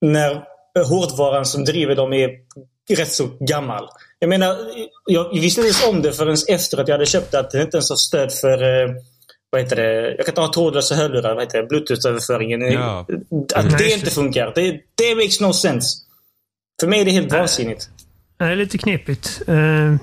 när 0.00 0.42
hårdvaran 0.84 1.44
som 1.46 1.64
driver 1.64 1.94
dem 1.94 2.12
är 2.12 2.30
rätt 2.96 3.12
så 3.12 3.28
gammal. 3.40 3.88
Jag 4.18 4.28
menar, 4.28 4.56
jag 5.06 5.40
visste 5.40 5.60
inte 5.60 5.68
ens 5.68 5.86
om 5.86 6.02
det 6.02 6.12
förrän 6.12 6.36
efter 6.48 6.80
att 6.80 6.88
jag 6.88 6.94
hade 6.94 7.06
köpt 7.06 7.32
det, 7.32 7.38
att 7.40 7.50
det 7.50 7.62
inte 7.62 7.76
ens 7.76 7.90
har 7.90 7.96
stöd 7.96 8.32
för 8.32 8.62
eh, 8.62 8.90
vad 9.50 9.60
heter 9.60 9.76
det? 9.76 10.14
Jag 10.18 10.26
kan 10.26 10.44
ha 10.44 10.52
trådlösa 10.52 10.94
hörlurar. 10.94 11.34
Vad 11.34 11.44
heter 11.44 11.62
det? 11.62 11.66
Bluetooth-överföringen. 11.68 12.60
Ja. 12.72 13.06
Att 13.54 13.64
Mm. 13.64 13.74
det 13.78 13.90
inte 13.92 14.10
funkar. 14.10 14.52
Det, 14.54 14.80
det 14.94 15.14
makes 15.14 15.40
no 15.40 15.52
sense. 15.52 15.98
För 16.80 16.88
mig 16.88 17.00
är 17.00 17.04
det 17.04 17.10
helt 17.10 17.32
vansinnigt. 17.32 17.88
Det 18.38 18.44
är 18.44 18.56
lite 18.56 18.78
knepigt. 18.78 19.42
Eh, 19.46 19.94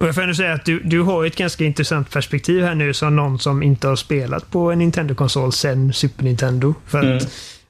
och 0.00 0.06
jag 0.06 0.14
får 0.14 0.22
ändå 0.22 0.34
säga 0.34 0.52
att 0.52 0.64
du, 0.64 0.80
du 0.80 1.00
har 1.02 1.24
ett 1.24 1.36
ganska 1.36 1.64
intressant 1.64 2.10
perspektiv 2.10 2.62
här 2.64 2.74
nu 2.74 2.94
som 2.94 3.16
någon 3.16 3.38
som 3.38 3.62
inte 3.62 3.88
har 3.88 3.96
spelat 3.96 4.50
på 4.50 4.70
en 4.72 4.78
Nintendo-konsol 4.78 5.52
sen 5.52 5.92
Super 5.92 6.24
Nintendo. 6.24 6.74
För 6.86 6.98
att 6.98 7.04
Mm. 7.04 7.24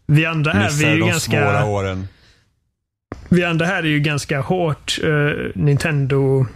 vi 0.07 0.27
andra 0.27 0.53
här, 0.53 0.71
vi 0.71 0.85
är 0.85 0.95
ju 0.95 1.01
de 1.01 1.09
ganska... 1.09 1.65
åren. 1.67 2.09
Vi 3.29 3.45
andra 3.45 3.67
här 3.67 3.79
är 3.83 3.87
ju 3.87 4.01
ganska 4.01 4.41
hårt 4.41 4.99
eh, 5.03 5.11
Nintendo... 5.55 6.47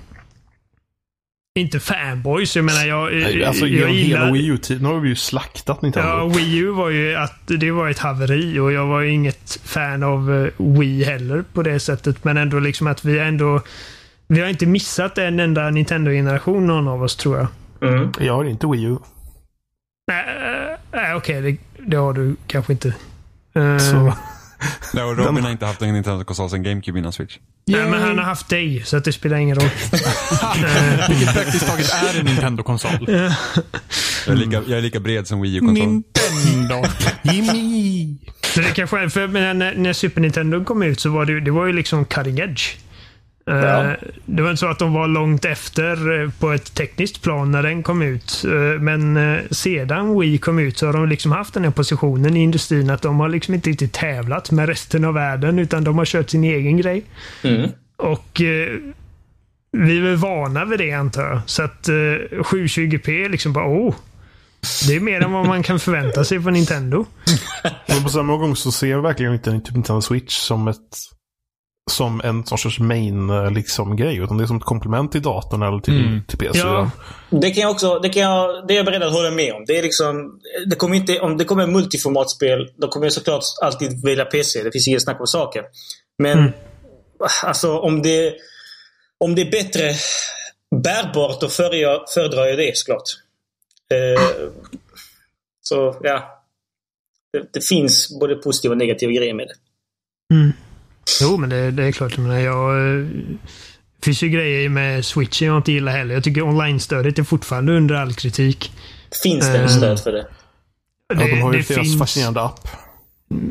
Inte 1.55 1.81
fanboys. 1.81 2.57
Jag 2.57 2.65
menar, 2.65 2.85
jag, 2.85 3.13
Nej, 3.13 3.45
Alltså 3.45 3.67
jag 3.67 3.79
genom 3.79 3.95
gillar... 3.95 4.21
hela 4.21 4.33
Wii 4.33 4.47
U-tiden 4.47 4.85
har 4.85 5.01
vi 5.01 5.09
ju 5.09 5.17
slaktat 5.17 5.83
Nintendo. 5.83 6.09
Ja, 6.09 6.27
Wii 6.27 6.57
U 6.59 6.71
var 6.71 6.91
ju 6.91 7.15
att 7.15 7.41
det 7.47 7.71
var 7.71 7.89
ett 7.91 7.99
haveri 7.99 8.59
och 8.59 8.73
jag 8.73 8.87
var 8.87 9.01
ju 9.01 9.11
inget 9.11 9.61
fan 9.65 10.03
av 10.03 10.33
eh, 10.35 10.67
Wii 10.67 11.05
heller 11.05 11.45
på 11.53 11.63
det 11.63 11.81
sättet. 11.81 12.25
Men 12.25 12.37
ändå 12.37 12.59
liksom 12.61 12.87
att 12.87 13.05
vi 13.05 13.19
ändå... 13.19 13.61
Vi 14.27 14.41
har 14.41 14.49
inte 14.49 14.67
missat 14.67 15.19
en 15.19 15.41
enda 15.41 15.71
Nintendo-generation 15.71 16.67
någon 16.67 16.89
av 16.89 17.03
oss 17.03 17.17
tror 17.17 17.37
jag. 17.39 17.47
Mm. 17.93 18.13
Jag 18.21 18.35
har 18.35 18.45
inte 18.45 18.67
Wii 18.67 18.85
U. 18.85 18.97
Nej, 20.07 20.25
äh, 20.71 20.79
nej 20.93 21.15
okej. 21.15 21.43
det, 21.43 21.57
det 21.87 21.97
har 21.97 22.13
du 22.13 22.37
kanske 22.47 22.73
inte. 22.73 22.89
Eh, 23.55 23.79
Så. 23.79 24.15
Nej, 24.95 25.05
och 25.05 25.19
Robin 25.19 25.45
har 25.45 25.51
inte 25.51 25.67
haft 25.67 25.83
en 25.83 25.95
Nintendo-konsol 25.95 26.51
sen 26.51 26.63
GameCube 26.63 26.99
innan 26.99 27.13
Switch. 27.13 27.39
Nej, 27.67 27.91
men 27.91 28.03
han 28.03 28.19
har 28.19 28.25
haft 28.25 28.49
dig, 28.49 28.83
så 28.85 28.97
att 28.97 29.05
det 29.05 29.13
spelar 29.13 29.37
ingen 29.37 29.57
roll. 29.57 29.71
Vilket 31.09 31.35
praktiskt 31.35 31.67
taget 31.67 31.93
är 31.93 32.21
en 32.21 32.27
Nintendo-konsol. 32.27 33.07
Jag 33.09 33.33
är 34.27 34.35
lika, 34.35 34.63
jag 34.67 34.79
är 34.79 34.81
lika 34.83 35.01
bred 35.01 35.27
som 35.27 35.41
Wii 35.41 35.57
U-konsol. 35.57 35.89
Nintendo. 35.89 36.89
Jimmy! 37.23 38.17
Så 38.43 38.61
det 38.61 38.71
kanske 38.75 38.99
är, 38.99 39.09
för 39.09 39.29
när, 39.29 39.75
när 39.75 39.93
Super 39.93 40.21
Nintendo 40.21 40.65
kom 40.65 40.83
ut 40.83 41.01
så 41.01 41.11
var 41.11 41.25
det, 41.25 41.41
det 41.41 41.51
var 41.51 41.67
ju 41.67 41.73
liksom 41.73 42.05
cutting 42.05 42.39
edge. 42.39 42.63
Eh, 43.51 43.57
Ja. 43.57 43.97
Det 44.27 44.43
var 44.43 44.51
inte 44.51 44.61
så 44.61 44.67
att 44.67 44.79
de 44.79 44.93
var 44.93 45.09
långt 45.09 45.45
efter 45.45 46.21
eh, 46.23 46.31
på 46.39 46.51
ett 46.51 46.75
tekniskt 46.75 47.23
plan 47.23 47.51
när 47.51 47.63
den 47.63 47.83
kom 47.83 48.03
ut. 48.03 48.45
Eh, 48.47 48.81
Men 48.81 49.17
eh, 49.17 49.39
sedan 49.51 50.21
Wii 50.21 50.39
kom 50.39 50.59
ut 50.59 50.79
så 50.79 50.87
har 50.87 50.93
de 50.93 51.09
liksom 51.09 51.33
haft 51.33 51.55
den 51.55 51.65
här 51.65 51.71
positionen 51.71 52.37
i 52.37 52.41
industrin 52.43 52.91
att 52.91 53.03
de 53.03 53.21
har 53.21 53.29
liksom 53.29 53.55
inte 53.55 53.71
riktigt 53.71 53.93
tävlat 53.93 54.51
med 54.51 54.69
resten 54.69 55.05
av 55.05 55.15
världen 55.15 55.59
utan 55.59 55.85
de 55.85 55.99
har 55.99 56.05
kört 56.05 56.31
sin 56.31 56.45
egen 56.45 56.77
grej. 56.77 57.03
Mm. 57.43 57.71
Och 57.97 58.41
eh, 58.41 58.69
vi 59.73 59.99
är 59.99 60.03
väl 60.03 60.17
vana 60.17 60.65
vid 60.65 60.79
det 60.79 60.93
antar 60.93 61.23
jag. 61.23 61.41
Så 61.47 61.63
att 61.63 61.89
eh, 61.89 61.93
720p 61.93 63.25
är 63.25 63.29
liksom 63.29 63.53
bara 63.53 63.67
oh. 63.69 63.95
Det 64.89 64.97
är 64.97 65.01
mer 65.01 65.21
än 65.21 65.33
vad 65.33 65.47
man 65.47 65.63
kan 65.63 65.79
förvänta 65.81 66.25
sig 66.25 66.43
från 66.43 66.53
Nintendo. 66.53 67.07
Men 67.89 68.03
på 68.03 68.09
samma 68.09 68.37
gång 68.37 68.57
så 68.57 68.73
ser 68.73 68.87
jag 68.87 69.03
verkligen 69.03 69.33
inte 69.33 69.51
typ 69.51 69.75
Nintendo 69.75 70.01
Switch 70.01 70.35
som 70.37 70.69
ett 70.69 70.77
som 71.91 72.21
en 72.25 72.47
sorts 72.47 72.79
main 72.79 73.31
eh, 73.31 73.51
liksom 73.51 73.97
grej. 73.97 74.17
Utan 74.17 74.37
det 74.39 74.45
är 74.45 74.47
som 74.47 74.57
ett 74.57 74.63
komplement 74.65 75.13
till 75.13 75.23
datorn 75.23 75.63
eller 75.63 75.79
till, 75.81 76.01
Mm. 76.07 76.25
till 76.29 76.39
PC. 76.39 76.59
Ja. 76.59 76.91
Det 77.31 77.51
kan 77.51 77.63
jag 77.63 77.71
också, 77.71 77.99
det, 77.99 78.09
kan 78.09 78.23
jag, 78.23 78.67
det 78.67 78.75
är 78.75 78.77
jag 78.77 78.87
beredd 78.87 79.03
att 79.03 79.13
hålla 79.13 79.31
med 79.31 79.53
om. 79.55 79.65
Det 79.67 79.79
är 79.79 79.83
liksom, 79.83 80.41
det 80.67 80.77
kommer 80.77 80.97
inte, 80.97 81.21
om 81.21 81.37
det 81.37 81.45
kommer 81.45 81.67
multiformatspel, 81.67 82.69
då 82.77 82.89
kommer 82.89 83.07
jag 83.07 83.13
såklart 83.13 83.45
alltid 83.63 84.05
välja 84.05 84.25
PC. 84.25 84.63
Det 84.63 84.73
finns 84.73 84.89
inget 84.89 85.03
snack 85.03 85.21
om 85.21 85.27
saken. 85.27 85.65
Men 86.19 86.39
Mm. 86.39 86.53
alltså 87.43 87.79
om 87.79 88.03
det, 88.03 88.35
om 89.19 89.35
det 89.35 89.43
är 89.43 89.51
bättre 89.51 89.95
bärbart, 90.83 91.41
då 91.41 91.49
föredrar 91.49 91.77
jag, 91.79 92.01
föredrar 92.15 92.47
jag 92.47 92.59
det 92.59 92.77
såklart. 92.77 93.03
Eh, 93.95 94.23
så 95.63 95.97
ja. 96.03 96.37
Det, 97.33 97.53
det 97.53 97.65
finns 97.65 98.19
både 98.21 98.35
positiva 98.35 98.73
och 98.73 98.79
negativa 98.79 99.13
grejer 99.13 99.35
med 99.35 99.49
det. 99.49 99.55
Mm. 100.35 100.53
Jo, 101.23 101.37
men 101.37 101.51
det, 101.51 101.71
det 101.71 101.85
är 101.85 101.93
klart. 101.93 102.13
Jag 102.17 102.23
menar, 102.23 102.39
jag, 102.39 102.77
eh, 102.77 103.05
det 103.99 104.05
finns 104.05 104.23
ju 104.23 104.29
grejer 104.29 104.69
med 104.69 105.05
switchen 105.05 105.49
jag 105.49 105.57
inte 105.57 105.73
gillar 105.73 105.93
heller. 105.93 106.15
Jag 106.15 106.25
tycker 106.25 106.43
online-stödet 106.43 107.19
är 107.19 107.23
fortfarande 107.23 107.73
under 107.77 107.95
all 107.95 108.15
kritik. 108.15 108.73
Finns 109.23 109.47
det 109.47 109.57
Eh, 109.57 109.63
en 109.63 109.69
stöd 109.69 110.01
för 110.01 110.13
det? 110.13 110.27
Ja, 111.09 111.15
de 111.15 111.41
har 111.43 111.53
ju 111.53 111.59
det 111.61 111.69
deras 111.69 111.87
finns 111.87 111.99
fascinerande 111.99 112.43
app. 112.43 112.69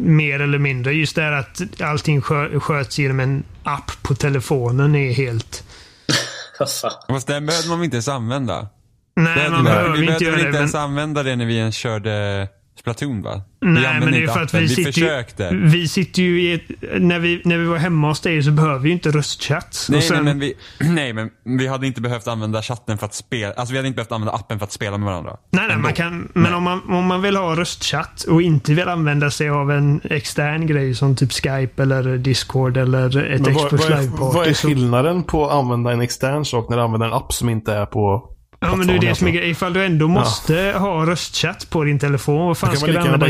mer 0.04 0.40
eller 0.42 0.58
mindre. 0.60 0.94
Just 0.94 1.16
det 1.16 1.22
här 1.22 1.32
att 1.32 1.82
allting 1.82 2.22
skö, 2.22 2.60
sköts 2.60 3.00
genom 3.00 3.20
en 3.20 3.44
app 3.64 3.92
på 4.02 4.16
telefonen 4.16 4.96
är 4.96 5.14
helt... 5.14 5.64
Fast 6.58 7.28
den 7.28 7.46
behövde 7.46 7.70
man 7.70 7.84
inte 7.84 7.96
ens 7.96 8.08
använda. 8.08 8.68
Nej, 9.16 9.44
Det- 9.44 9.50
man 9.50 9.60
vi 9.60 9.64
behöver 9.70 9.90
vi 9.90 9.98
inte 10.00 10.06
behövde 10.08 10.26
göra 10.26 10.36
det. 10.36 10.46
inte 10.48 10.58
ens 10.58 10.74
Men, 10.74 10.82
använda 10.82 11.24
det 11.24 11.36
när 11.36 11.46
vi 11.46 11.58
ens 11.58 11.76
körde 11.76 12.48
Splatoon 12.80 13.22
va? 13.22 13.42
vi 13.62 13.68
nej, 13.68 13.86
använde 13.86 14.06
men 14.06 14.14
det 14.14 14.24
är 14.24 14.28
för 14.28 14.42
att 14.42 14.54
vi 14.54 14.60
vi 14.60 14.70
sitter, 14.70 14.92
försökte. 14.92 15.44
ju, 15.44 15.68
vi 15.68 15.88
sitter 15.88 16.22
ju 16.22 16.42
i 16.42 16.54
ett, 16.54 16.62
när, 17.00 17.20
vi, 17.20 17.42
när 17.46 17.58
vi 17.58 17.66
var 17.66 17.78
hemma 17.78 18.08
hos 18.08 18.20
dig 18.20 18.44
så 18.44 18.52
behöver 18.52 18.80
vi 18.80 18.90
ju 18.90 18.94
inte 18.94 19.12
röstchatt. 19.12 19.88
Nej, 19.90 20.02
sen- 20.02 20.16
nej, 20.16 20.24
men 20.24 20.40
vi, 20.40 20.54
nej, 20.90 21.14
men 21.14 21.30
vi 21.44 21.68
hade 21.68 21.88
inte 21.88 22.02
behövt 22.02 22.28
använda 22.28 22.62
chatten 22.62 22.98
för 22.98 23.06
att 23.06 23.14
spela. 23.14 23.54
Alltså 23.54 23.72
vi 23.72 23.78
hade 23.78 23.88
inte 23.88 23.96
behövt 23.96 24.12
använda 24.12 24.34
appen 24.34 24.60
för 24.60 24.66
att 24.66 24.72
spela 24.72 24.98
med 24.98 25.06
varandra. 25.06 25.38
Nej, 25.52 25.66
nej, 25.68 25.78
man 25.78 25.94
kan, 25.94 26.32
men 26.34 26.54
om 26.54 26.64
man, 26.64 26.82
om 26.90 27.06
man 27.06 27.22
vill 27.22 27.36
ha 27.36 27.56
röstchatt 27.56 28.24
och 28.24 28.42
inte 28.42 28.74
vill 28.74 28.88
använda 28.88 29.32
sig 29.32 29.50
av 29.50 29.72
en 29.72 30.02
extern 30.04 30.68
grej 30.68 30.96
som 30.96 31.16
typ 31.16 31.32
Skype 31.32 31.84
eller 31.84 32.18
Discord 32.18 32.78
eller 32.78 33.18
ett 33.18 33.42
Xbox 33.42 33.72
vad, 33.72 33.82
är, 33.92 34.02
Live-party. 34.02 34.34
vad 34.36 34.48
är 34.48 34.54
skillnaden 34.54 35.24
på 35.24 35.46
att 35.46 35.52
använda 35.52 35.92
en 35.92 36.02
extern 36.02 36.46
sak 36.46 36.70
när 36.70 36.78
du 36.78 36.84
använder 36.84 37.08
en 37.08 37.14
app 37.14 37.34
som 37.34 37.50
inte 37.50 37.74
är 37.74 37.86
på 37.86 38.36
Ja, 38.60 38.76
men 38.76 38.88
det 38.88 38.94
är 38.94 39.00
det 39.00 39.16
som 39.16 39.28
är 39.28 39.32
grejen. 39.32 39.52
Ifall 39.52 39.74
du 39.74 39.86
ändå 39.86 40.08
måste 40.08 40.74
ha 40.78 41.06
röstchatt 41.06 41.70
på 41.70 41.84
din 41.84 42.00
telefon, 42.00 42.48
vad 42.48 42.58
fan 42.58 42.78
ska 42.78 42.88
du 42.88 42.98
använda 42.98 43.26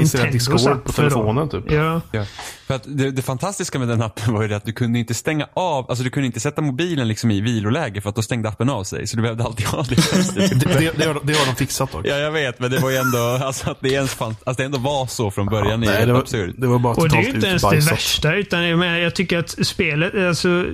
app 0.72 0.84
på 0.84 0.92
telefonen 0.92 1.50
typ. 1.50 1.72
Ja. 1.72 2.02
Ja. 2.12 2.26
För 2.70 2.76
att 2.76 2.84
det, 2.86 3.12
det 3.12 3.22
fantastiska 3.22 3.80
med 3.80 3.88
den 3.88 4.02
appen 4.02 4.34
var 4.34 4.42
ju 4.42 4.48
det 4.48 4.56
att 4.56 4.66
du 4.66 4.74
kunde 4.74 5.00
inte 5.00 5.14
stänga 5.14 5.48
av, 5.54 5.86
alltså 5.90 6.04
du 6.04 6.10
kunde 6.10 6.28
inte 6.28 6.40
sätta 6.40 6.62
mobilen 6.62 7.08
liksom 7.08 7.32
i 7.32 7.42
viloläge 7.42 8.02
för 8.02 8.10
att 8.10 8.16
då 8.16 8.22
stängde 8.22 8.50
appen 8.50 8.70
av 8.70 8.84
sig. 8.84 9.08
Så 9.08 9.16
du 9.16 9.22
behövde 9.22 9.44
alltid 9.44 9.66
ha 9.66 9.84
det. 9.84 9.96
Det, 10.36 10.48
det, 10.56 10.92
det, 10.98 11.06
har, 11.06 11.20
det 11.24 11.34
har 11.34 11.46
de 11.46 11.56
fixat 11.56 11.92
dock. 11.92 12.08
Ja, 12.08 12.16
jag 12.16 12.32
vet, 12.32 12.60
men 12.60 12.72
det 12.72 12.80
var 12.80 12.90
ju 12.90 12.96
ändå, 12.96 13.18
alltså 13.18 13.72
att 13.72 13.82
det 13.82 13.90
ens 13.90 14.14
fanns, 14.14 14.38
alltså 14.44 14.62
det 14.62 14.66
ändå 14.66 14.78
var 14.78 15.08
så 15.08 15.32
från 15.32 15.46
början 15.46 15.84
är 15.84 15.88
Nej, 15.88 16.06
det, 16.06 16.14
var, 16.14 16.20
absurt. 16.20 16.56
det 16.58 16.68
var 16.68 16.80
bara 16.80 16.94
Och 16.94 17.10
det 17.10 17.18
är 17.18 17.22
ju 17.22 17.30
inte 17.30 17.48
ens 17.48 17.62
det 17.62 17.92
värsta. 17.92 18.36
Utan 18.36 18.64
jag, 18.64 18.80
menar, 18.80 18.98
jag 18.98 19.16
tycker 19.16 19.38
att 19.38 19.68
spelet, 19.68 20.16
alltså 20.16 20.66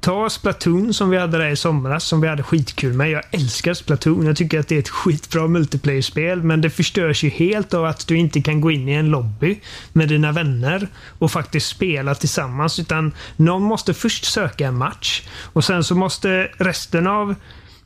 ta 0.00 0.30
Splatoon 0.30 0.94
som 0.94 1.10
vi 1.10 1.18
hade 1.18 1.38
där 1.38 1.48
i 1.48 1.56
somras, 1.56 2.04
som 2.04 2.20
vi 2.20 2.28
hade 2.28 2.42
skitkul 2.42 2.92
med. 2.92 3.10
Jag 3.10 3.22
älskar 3.30 3.74
Splatoon. 3.74 4.26
Jag 4.26 4.36
tycker 4.36 4.60
att 4.60 4.68
det 4.68 4.74
är 4.74 4.78
ett 4.78 4.88
skitbra 4.88 5.48
multiplayer-spel, 5.48 6.42
men 6.42 6.60
det 6.60 6.70
förstörs 6.70 7.24
ju 7.24 7.28
helt 7.28 7.74
av 7.74 7.84
att 7.84 8.06
du 8.06 8.16
inte 8.16 8.42
kan 8.42 8.60
gå 8.60 8.70
in 8.70 8.88
i 8.88 8.92
en 8.92 9.10
lobby 9.10 9.60
med 9.92 10.08
dina 10.08 10.32
vänner 10.32 10.88
och 11.18 11.33
faktiskt 11.34 11.68
spela 11.68 12.14
tillsammans. 12.14 12.78
Utan 12.78 13.12
någon 13.36 13.62
måste 13.62 13.94
först 13.94 14.24
söka 14.24 14.66
en 14.66 14.78
match 14.78 15.22
och 15.52 15.64
sen 15.64 15.84
så 15.84 15.94
måste 15.94 16.50
resten 16.58 17.06
av 17.06 17.34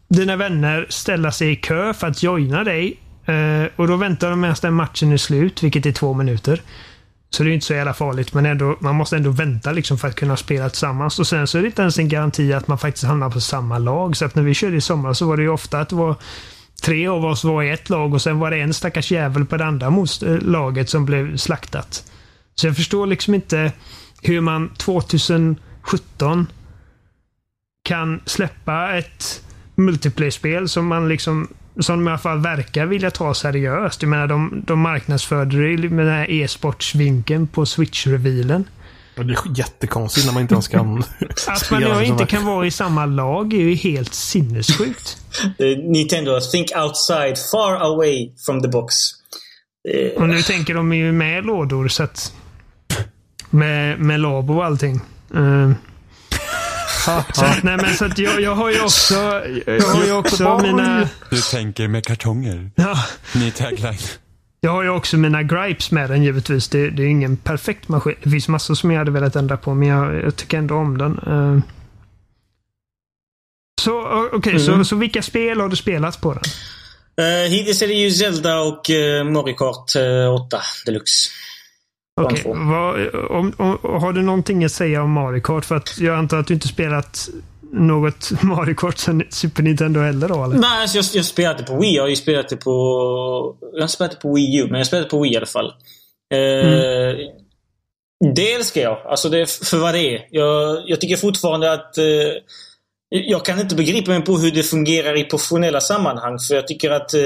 dina 0.09 0.37
vänner 0.37 0.87
ställa 0.89 1.33
sig 1.33 1.53
i 1.53 1.57
kö 1.57 1.95
för 1.95 2.07
att 2.07 2.23
joina 2.23 2.65
dig. 2.65 3.01
Eh, 3.27 3.65
och 3.77 3.89
då 3.89 3.97
väntar 3.97 4.31
de 4.31 4.41
medan 4.41 4.57
den 4.63 4.75
matchen 4.75 5.13
är 5.13 5.17
slut, 5.17 5.63
vilket 5.63 5.87
är 5.87 5.93
två 5.93 6.15
minuter. 6.15 6.61
Så 7.31 7.43
det 7.43 7.51
är 7.51 7.53
inte 7.55 7.67
så 7.67 7.75
jävla 7.75 7.95
farligt, 7.95 8.35
men 8.35 8.47
ändå, 8.47 8.77
man 8.81 8.95
måste 8.95 9.17
ändå 9.17 9.31
vänta 9.31 9.73
liksom 9.73 9.99
för 9.99 10.09
att 10.09 10.15
kunna 10.15 10.37
spela 10.37 10.69
tillsammans. 10.69 11.19
Och 11.19 11.27
sen 11.27 11.47
så 11.47 11.59
är 11.59 11.63
det 11.63 11.69
inte 11.69 11.83
ens 11.83 11.99
en 11.99 12.09
garanti 12.09 12.53
att 12.53 12.69
man 12.69 12.79
faktiskt 12.79 13.05
hamnar 13.05 13.31
på 13.31 13.41
samma 13.41 13.79
lag. 13.79 14.17
Så 14.17 14.25
att 14.25 14.35
när 14.35 14.43
vi 14.43 14.55
körde 14.55 14.77
i 14.77 14.81
sommar 14.81 15.13
så 15.13 15.27
var 15.27 15.37
det 15.37 15.43
ju 15.43 15.49
ofta 15.49 15.81
att 15.81 15.89
det 15.89 15.97
var 15.97 16.15
tre 16.83 17.09
av 17.09 17.25
oss 17.25 17.45
var 17.45 17.63
i 17.63 17.71
ett 17.71 17.91
lag 17.91 18.15
och 18.15 18.23
sen 18.23 18.39
var 18.39 18.51
det 18.51 18.61
en 18.61 18.75
stackars 18.75 19.13
jävel 19.13 19.47
på 19.47 19.57
det 19.57 19.65
andra 19.65 19.87
eh, 19.87 20.39
laget 20.39 20.91
som 20.91 21.05
blev 21.05 21.37
slaktat. 21.37 22.05
Så 22.59 22.67
jag 22.67 22.77
förstår 22.77 23.07
liksom 23.07 23.35
inte 23.35 23.73
hur 24.23 24.41
man 24.41 24.75
2017 24.77 26.47
kan 27.85 28.21
släppa 28.27 28.99
ett 28.99 29.43
multiplayer-spel 29.75 30.69
som 30.69 30.87
man 30.87 31.09
liksom 31.09 31.49
som 31.81 32.09
i 32.09 32.11
alla 32.11 32.19
fall 32.19 32.39
verkar 32.39 32.87
vilja 32.87 33.11
ta 33.11 33.35
seriöst. 33.35 34.03
Jag 34.03 34.09
menar, 34.09 34.27
de, 34.27 34.63
de 34.67 34.81
marknadsförde 34.81 35.57
det 35.57 35.89
med 35.89 36.07
den 36.07 36.15
här 36.15 36.31
e-sportsvinkeln 36.31 37.47
på 37.47 37.65
Switch-revealen. 37.65 38.65
Det 39.15 39.23
är 39.23 39.59
jättekonstigt 39.59 40.27
när 40.27 40.33
man 40.33 40.43
inte 40.43 40.55
ens 40.55 40.69
kan 40.69 40.99
Att 41.47 41.71
man 41.71 41.81
med 41.83 42.03
inte 42.03 42.27
kan 42.27 42.45
vara 42.45 42.67
i 42.67 42.71
samma 42.71 43.07
lag 43.07 43.53
är 43.53 43.59
ju 43.59 43.75
helt 43.75 44.15
sinnessjukt. 44.15 45.17
Eh, 45.59 45.79
Nintendo, 45.79 46.41
think 46.41 46.67
outside, 46.77 47.39
far 47.53 47.77
away 47.77 48.33
from 48.47 48.63
the 48.63 48.69
box. 48.69 48.95
Eh, 49.89 50.23
Och 50.23 50.29
nu 50.29 50.43
tänker 50.43 50.75
de 50.75 50.93
ju 50.93 51.13
med 51.13 51.47
lådor 51.47 51.89
så 51.89 52.03
att... 52.03 52.33
Med, 53.51 54.01
med 54.01 54.21
labo 54.21 54.55
och 54.57 54.65
allting. 54.65 55.01
Eh, 55.35 55.71
så 57.35 57.45
nej 57.63 57.77
men 57.77 57.95
så 57.95 58.05
att 58.05 58.19
jag, 58.19 58.41
jag 58.41 58.55
har 58.55 58.71
ju 58.71 58.81
också, 58.81 59.15
jag 59.67 59.81
har 59.83 60.05
ju 60.05 60.13
också 60.13 60.59
mina... 60.63 61.09
Du 61.31 61.41
tänker 61.41 61.89
med 61.89 62.05
kartonger. 62.07 62.71
Ja, 62.75 62.97
Ny 63.35 63.51
tagline. 63.51 63.99
jag 64.61 64.71
har 64.71 64.83
ju 64.83 64.89
också 64.89 65.17
mina 65.17 65.43
gripes 65.43 65.91
med 65.91 66.11
den 66.11 66.23
givetvis. 66.23 66.69
Det, 66.69 66.91
det 66.91 67.03
är 67.03 67.07
ingen 67.07 67.37
perfekt 67.37 67.89
maskin. 67.89 68.15
Det 68.23 68.31
finns 68.31 68.49
massor 68.49 68.75
som 68.75 68.91
jag 68.91 68.99
hade 68.99 69.11
velat 69.11 69.37
ändra 69.37 69.57
på, 69.57 69.75
men 69.75 69.89
jag, 69.89 70.15
jag 70.15 70.37
tycker 70.37 70.59
ändå 70.59 70.75
om 70.75 70.99
den. 70.99 71.19
Eh. 71.27 71.63
Så 73.81 74.29
okej, 74.33 74.61
så, 74.61 74.85
så 74.85 74.97
vilka 74.97 75.23
spel 75.23 75.61
har 75.61 75.69
du 75.69 75.77
spelat 75.77 76.21
på 76.21 76.35
den? 76.35 76.43
eh, 77.27 77.51
hittills 77.51 77.83
är 77.83 77.87
det 77.89 77.95
ju 77.95 78.11
Zelda 78.11 78.61
och 78.61 78.91
eh, 78.91 79.25
Mario 79.25 79.55
Kart 79.55 79.97
eh, 79.97 80.35
8 80.47 80.61
Deluxe. 80.87 81.31
Två. 82.25 82.55
vad- 82.55 83.15
om, 83.31 83.53
om, 83.57 83.79
har 84.01 84.13
du 84.13 84.23
någonting 84.23 84.65
att 84.65 84.73
säga 84.73 85.03
om 85.03 85.11
Mario 85.13 85.41
Kart? 85.41 85.65
För 85.65 85.75
att 85.77 85.99
jag 85.99 86.17
antar 86.19 86.39
att 86.39 86.47
du 86.47 86.55
inte 86.55 86.69
spelat 86.69 87.29
något 87.73 88.31
Mario 88.43 88.75
Kart 88.75 88.99
sen 88.99 89.23
Super 89.31 89.63
Nintendo 89.63 90.01
heller 90.01 90.29
då, 90.29 90.45
eller? 90.45 90.57
Nej, 90.59 90.83
alltså 90.83 90.99
jag, 90.99 91.05
jag 91.13 91.25
spelade 91.25 91.63
på 91.63 91.81
Wii. 91.81 91.95
Jag 91.97 92.03
har 92.03 92.09
ju 92.09 92.17
spelat 92.17 92.49
det 92.49 92.57
på... 92.57 92.71
Jag 93.73 93.91
det 94.11 94.17
på 94.23 94.35
Wii 94.35 94.57
U, 94.61 94.67
men 94.71 94.79
jag 94.79 94.87
spelade 94.87 95.09
på 95.09 95.21
Wii 95.23 95.33
i 95.33 95.37
alla 95.37 95.47
fall. 95.47 95.67
Eh, 96.35 97.17
Det 98.35 98.53
älskar 98.53 98.81
jag. 98.81 98.99
Alltså 99.07 99.29
det 99.29 99.51
för 99.51 99.77
vad 99.79 99.95
det 99.95 100.15
är. 100.15 100.27
Jag, 100.31 100.83
jag 100.87 101.01
tycker 101.01 101.17
fortfarande 101.17 101.73
att... 101.73 101.99
Eh, 101.99 102.05
jag 103.11 103.45
kan 103.45 103.61
inte 103.61 103.75
begripa 103.75 104.11
mig 104.11 104.23
på 104.23 104.33
hur 104.37 104.51
det 104.51 104.63
fungerar 104.63 105.19
i 105.19 105.25
professionella 105.25 105.81
sammanhang. 105.81 106.39
För 106.39 106.55
jag 106.55 106.69
tycker 106.69 106.91
att 106.91 107.15
eh, 107.15 107.21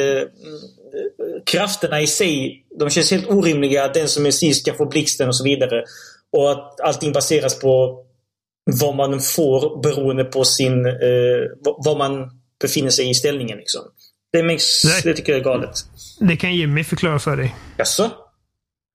krafterna 1.46 2.00
i 2.00 2.06
sig, 2.06 2.64
de 2.78 2.90
känns 2.90 3.10
helt 3.10 3.28
orimliga. 3.30 3.84
Att 3.84 3.94
den 3.94 4.08
som 4.08 4.26
är 4.26 4.30
sist 4.30 4.66
kan 4.66 4.76
få 4.76 4.86
blixten 4.86 5.28
och 5.28 5.36
så 5.36 5.44
vidare. 5.44 5.84
Och 6.36 6.50
att 6.52 6.80
allting 6.80 7.12
baseras 7.12 7.58
på 7.60 8.04
vad 8.80 8.96
man 8.96 9.20
får 9.20 9.82
beroende 9.82 10.24
på 10.24 10.44
sin... 10.44 10.86
Eh, 10.86 10.92
vad- 11.84 11.98
man 11.98 12.30
befinner 12.62 12.90
sig 12.90 13.10
i 13.10 13.14
ställningen. 13.14 13.58
Liksom. 13.58 13.80
Det, 14.32 14.42
makes, 14.42 14.84
Nej. 14.84 15.00
det 15.04 15.14
tycker 15.14 15.32
jag 15.32 15.40
är 15.40 15.44
galet. 15.44 15.70
Det 16.20 16.36
kan 16.36 16.54
Jimmy 16.56 16.84
förklara 16.84 17.18
för 17.18 17.36
dig. 17.36 17.54
Jaså? 17.78 18.10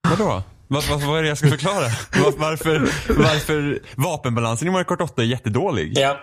Vadå? 0.09 0.43
Vad, 0.67 0.83
vad, 0.89 1.01
vad 1.01 1.19
är 1.19 1.23
det 1.23 1.27
jag 1.29 1.37
ska 1.37 1.47
förklara? 1.47 1.85
Var, 2.23 2.31
varför, 2.37 2.79
varför 3.09 3.79
vapenbalansen 3.95 4.67
i 4.67 4.71
Mario 4.71 4.83
Kart 4.83 5.01
8 5.01 5.21
är 5.21 5.25
jättedålig? 5.25 5.93
Ja. 5.97 6.17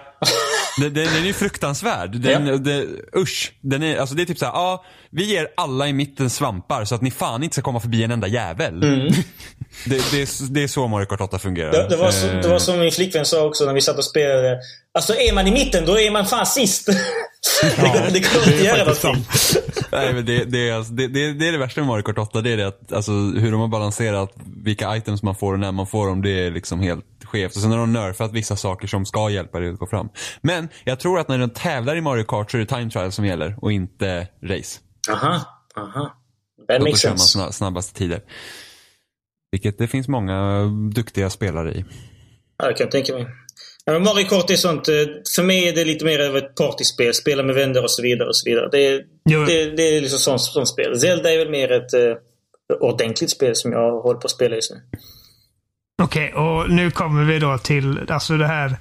Den, 0.80 0.94
den, 0.94 1.04
den 1.04 1.22
är 1.22 1.26
ju 1.26 1.32
fruktansvärd. 1.32 2.10
Den, 2.20 2.46
Ja. 2.46 2.56
det, 2.56 2.86
usch. 3.16 3.52
Den 3.60 3.82
är, 3.82 3.96
alltså 3.96 4.14
det 4.14 4.22
är 4.22 4.26
typ 4.26 4.38
såhär, 4.38 4.52
ja, 4.52 4.84
vi 5.10 5.24
ger 5.24 5.48
alla 5.56 5.88
i 5.88 5.92
mitten 5.92 6.30
svampar 6.30 6.84
så 6.84 6.94
att 6.94 7.02
ni 7.02 7.10
fan 7.10 7.42
inte 7.42 7.54
ska 7.54 7.62
komma 7.62 7.80
förbi 7.80 8.02
en 8.04 8.10
enda 8.10 8.26
jävel. 8.26 8.80
Det, 9.86 10.10
det, 10.10 10.22
är, 10.22 10.52
det 10.52 10.62
är 10.62 10.68
så 10.68 10.88
Mario 10.88 11.06
Kart 11.06 11.20
8 11.20 11.38
fungerar. 11.38 11.72
Det, 11.72 11.88
det, 11.88 11.96
var 11.96 12.10
så, 12.10 12.26
Eh, 12.26 12.40
det 12.40 12.48
var 12.48 12.58
som 12.58 12.78
min 12.78 12.92
flickvän 12.92 13.24
sa 13.24 13.46
också 13.46 13.64
när 13.64 13.72
vi 13.72 13.80
satt 13.80 13.98
och 13.98 14.04
spelade. 14.04 14.58
Alltså 14.94 15.14
är 15.14 15.34
man 15.34 15.46
i 15.46 15.50
mitten 15.52 15.84
då 15.86 15.98
är 15.98 16.10
man 16.10 16.26
fan 16.26 16.46
sist. 16.46 16.86
det, 17.62 18.10
det 18.12 18.20
går 18.20 18.42
inte 18.46 18.54
att 18.54 18.64
göra 18.64 18.78
någonting. 18.78 19.26
Nej, 19.92 20.14
men 20.14 20.24
det, 20.26 20.44
det, 20.44 20.68
är, 20.68 20.74
alltså- 20.74 20.92
det, 20.92 21.08
det, 21.08 21.32
det 21.32 21.48
är 21.48 21.52
det 21.52 21.58
värsta 21.58 21.80
med 21.80 21.88
Mario 21.88 22.02
Kart 22.02 22.18
8. 22.18 22.40
Det 22.40 22.50
är 22.52 22.56
det 22.56 22.66
att, 22.66 22.92
alltså, 22.92 23.12
hur 23.12 23.52
de 23.52 23.60
har 23.60 23.68
balanserat 23.68 24.32
vilka 24.64 24.96
items 24.96 25.22
man 25.22 25.34
får 25.34 25.52
och 25.52 25.58
när 25.60 25.72
man 25.72 25.86
får 25.86 26.06
dem. 26.06 26.22
Det 26.22 26.30
är 26.46 26.50
liksom 26.50 26.80
helt 26.80 27.04
skevt. 27.24 27.56
Och 27.56 27.62
sen 27.62 27.70
har 27.70 27.78
de 27.78 27.92
nerfat 27.92 28.32
vissa 28.32 28.56
saker 28.56 28.86
som 28.86 29.06
ska 29.06 29.30
hjälpa 29.30 29.60
dig 29.60 29.70
att 29.70 29.78
gå 29.78 29.86
fram. 29.86 30.08
Men 30.42 30.68
jag 30.84 31.00
tror 31.00 31.18
att 31.18 31.28
när 31.28 31.38
de 31.38 31.50
tävlar 31.50 31.96
i 31.96 32.00
Mario 32.00 32.24
Kart 32.24 32.50
så 32.50 32.56
är 32.56 32.60
det 32.60 32.66
time 32.66 32.90
trial 32.90 33.12
som 33.12 33.26
gäller 33.26 33.54
och 33.62 33.72
inte 33.72 34.28
race. 34.42 34.80
Aha, 35.10 35.40
aha. 35.76 36.16
That 36.68 36.78
då 36.78 36.84
makes 36.84 37.00
kör 37.00 37.08
man 37.08 37.18
sense. 37.18 37.38
sna- 37.38 37.50
snabbaste 37.52 37.98
tider. 37.98 38.20
Vilket 39.52 39.78
det 39.78 39.86
finns 39.88 40.08
många 40.08 40.64
duktiga 40.94 41.30
spelare 41.30 41.72
i. 41.74 41.84
Ja, 42.58 42.66
det 42.68 42.74
kan 42.74 42.84
jag 42.84 42.90
tänka 42.90 43.12
mig. 43.14 43.26
Mario 44.00 44.26
Kart 44.28 44.50
är 44.50 44.56
sånt. 44.56 44.88
eh, 44.88 44.94
För 45.36 45.42
mig 45.42 45.68
är 45.68 45.72
det 45.74 45.84
lite 45.84 46.04
mer 46.04 46.28
av 46.28 46.36
ett 46.36 46.54
partyspel. 46.54 47.14
Spela 47.14 47.42
med 47.42 47.54
vänner 47.54 47.82
och 47.82 47.90
så 47.90 48.02
vidare. 48.02 48.28
och 48.28 48.36
så 48.36 48.50
vidare. 48.50 48.68
Det, 48.72 48.86
är- 48.86 49.04
det, 49.46 49.76
det 49.76 49.82
är 49.96 50.00
liksom 50.00 50.18
sånt, 50.18 50.40
sånt 50.40 50.68
spel. 50.68 51.00
Zelda 51.00 51.32
är 51.32 51.38
väl 51.38 51.50
mer 51.50 51.72
ett 51.72 51.94
uh, 51.94 52.16
ordentligt 52.80 53.30
spel 53.30 53.56
som 53.56 53.72
jag 53.72 54.00
håller 54.02 54.20
på 54.20 54.24
att 54.26 54.30
spela 54.30 54.54
just 54.56 54.70
nu. 54.70 54.76
Okej, 56.02 56.32
och 56.32 56.70
nu 56.70 56.90
kommer 56.90 57.24
vi 57.24 57.38
då 57.38 57.58
till 57.58 58.00
alltså 58.08 58.36
det 58.36 58.46
här 58.46 58.76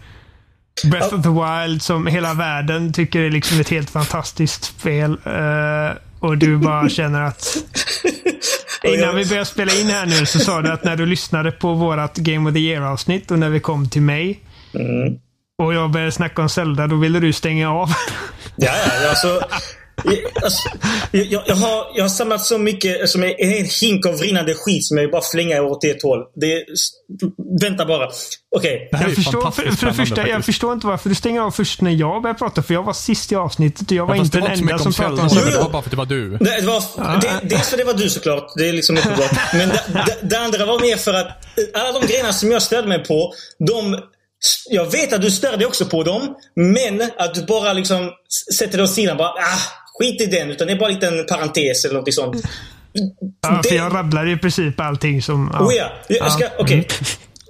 Breath 0.91 1.16
of 1.16 1.24
the 1.24 1.30
Wild 1.30 1.82
som 1.82 2.07
hela 2.07 2.34
världen 2.34 2.93
tycker 2.93 3.22
är 3.22 3.32
liksom 3.32 3.59
ett 3.59 3.70
helt 3.70 3.89
fantastiskt 3.89 4.64
spel. 4.64 5.11
Eh, 5.26 5.97
och 6.20 6.38
du 6.38 6.57
bara 6.57 6.89
känner 6.89 7.22
att... 7.22 7.57
Innan 8.84 9.16
vi 9.16 9.26
började 9.26 9.45
spela 9.45 9.74
in 9.74 9.88
här 9.88 10.05
nu 10.05 10.26
så 10.26 10.39
sa 10.39 10.61
du 10.61 10.72
att 10.72 10.84
när 10.84 10.95
du 10.95 11.05
lyssnade 11.05 11.51
på 11.51 11.74
vårat 11.74 12.18
Game 12.18 12.49
of 12.49 12.53
the 12.53 12.59
Year-avsnitt 12.59 13.32
och 13.32 13.39
när 13.39 13.49
vi 13.49 13.59
kom 13.59 13.89
till 13.89 14.01
mig 14.01 14.39
och 15.57 15.74
jag 15.74 15.91
började 15.91 16.11
snacka 16.11 16.41
om 16.41 16.49
Zelda, 16.49 16.88
då 16.88 16.95
ville 16.95 17.20
du 17.20 17.34
stänga 17.34 17.72
av. 17.72 17.89
Ja, 18.55 18.72
ja. 18.86 19.09
Alltså, 19.09 19.41
alltså, 20.43 20.69
jag, 21.11 21.43
jag, 21.47 21.55
har, 21.55 21.85
jag 21.95 22.03
har 22.03 22.09
samlat 22.09 22.45
så 22.45 22.57
mycket, 22.57 23.09
som 23.09 23.23
är 23.23 23.41
en 23.41 23.49
hel 23.49 23.65
hink 23.81 24.05
av 24.05 24.15
rinnande 24.15 24.53
skit 24.53 24.85
som 24.85 24.97
jag 24.97 25.11
bara 25.11 25.21
flänger 25.21 25.61
åt 25.61 25.83
ett 25.83 26.03
håll. 26.03 26.19
Det, 26.35 26.65
vänta 27.61 27.85
bara. 27.85 28.09
Okej. 28.55 28.89
Är 28.91 29.01
Jag 29.01 29.15
förstår, 29.15 29.51
för, 29.51 29.71
för 29.71 29.85
det 29.87 29.93
första, 29.93 30.27
jag 30.27 30.45
förstår 30.45 30.73
inte 30.73 30.87
varför 30.87 31.09
du 31.09 31.15
stänger 31.15 31.41
av 31.41 31.51
först 31.51 31.81
när 31.81 31.91
jag 31.91 32.21
börjar 32.21 32.33
prata, 32.33 32.63
för 32.63 32.73
jag 32.73 32.83
var 32.83 32.93
sist 32.93 33.31
i 33.31 33.35
avsnittet 33.35 33.91
och 33.91 33.97
jag 33.97 34.05
var 34.05 34.15
Ja, 34.15 34.23
inte 34.23 34.39
den 34.39 34.51
enda 34.51 34.77
som 34.77 34.87
om 34.87 34.93
pratade 34.93 35.21
om 35.21 35.51
det 35.51 35.57
var 35.57 35.69
bara 35.69 35.81
för 35.81 35.87
att 35.87 35.91
det 35.91 35.97
var 35.97 36.05
du. 36.05 36.29
Det, 36.29 36.61
det 36.61 36.67
var, 36.67 37.21
det, 37.21 37.39
dels 37.43 37.69
för 37.69 37.77
det 37.77 37.83
var 37.83 37.93
du 37.93 38.09
såklart. 38.09 38.47
Det 38.57 38.69
är 38.69 38.73
liksom 38.73 38.97
uppenbart. 38.97 39.31
Men 39.53 39.69
det, 39.69 39.83
det, 39.87 40.17
det 40.21 40.39
andra 40.39 40.65
var 40.65 40.79
mer 40.79 40.97
för 40.97 41.13
att 41.13 41.27
alla 41.73 41.99
de 41.99 42.07
grejerna 42.07 42.33
som 42.33 42.51
jag 42.51 42.61
störde 42.61 42.87
mig 42.87 43.03
på, 43.03 43.33
de... 43.67 43.99
Jag 44.69 44.91
vet 44.91 45.13
att 45.13 45.21
du 45.21 45.31
stör 45.31 45.57
dig 45.57 45.65
också 45.65 45.85
på 45.85 46.03
dem, 46.03 46.35
men 46.55 47.01
att 47.17 47.33
du 47.33 47.45
bara 47.45 47.73
liksom 47.73 48.11
sätter 48.57 48.77
det 48.77 48.83
åt 48.83 48.91
sidan. 48.91 49.17
Bara, 49.17 49.29
ah, 49.29 49.59
skit 49.99 50.21
i 50.21 50.25
den. 50.25 50.51
Utan 50.51 50.67
det 50.67 50.73
är 50.73 50.77
bara 50.79 50.89
en 50.89 50.95
liten 50.95 51.25
parentes 51.25 51.85
eller 51.85 51.95
något 51.99 52.13
sånt. 52.13 52.43
Ja, 53.41 53.61
för 53.63 53.69
Det- 53.69 53.75
jag 53.75 53.95
rabblade 53.95 54.31
i 54.31 54.37
princip 54.37 54.79
allting 54.79 55.21
som... 55.21 55.49
Ja, 55.53 55.65
Oh 55.65 55.73
ja, 55.73 55.91
jag 56.09 56.31
ska... 56.31 56.47
Okej. 56.59 56.87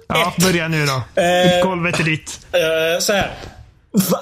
ja 0.08 0.34
börja 0.40 0.68
nu 0.68 0.86
då. 0.86 1.22
Eh, 1.22 1.64
Golvet 1.64 2.00
är 2.00 2.04
ditt. 2.04 2.40
Eh, 2.52 3.00
så 3.00 3.12
här. 3.12 3.30
Va? 4.10 4.18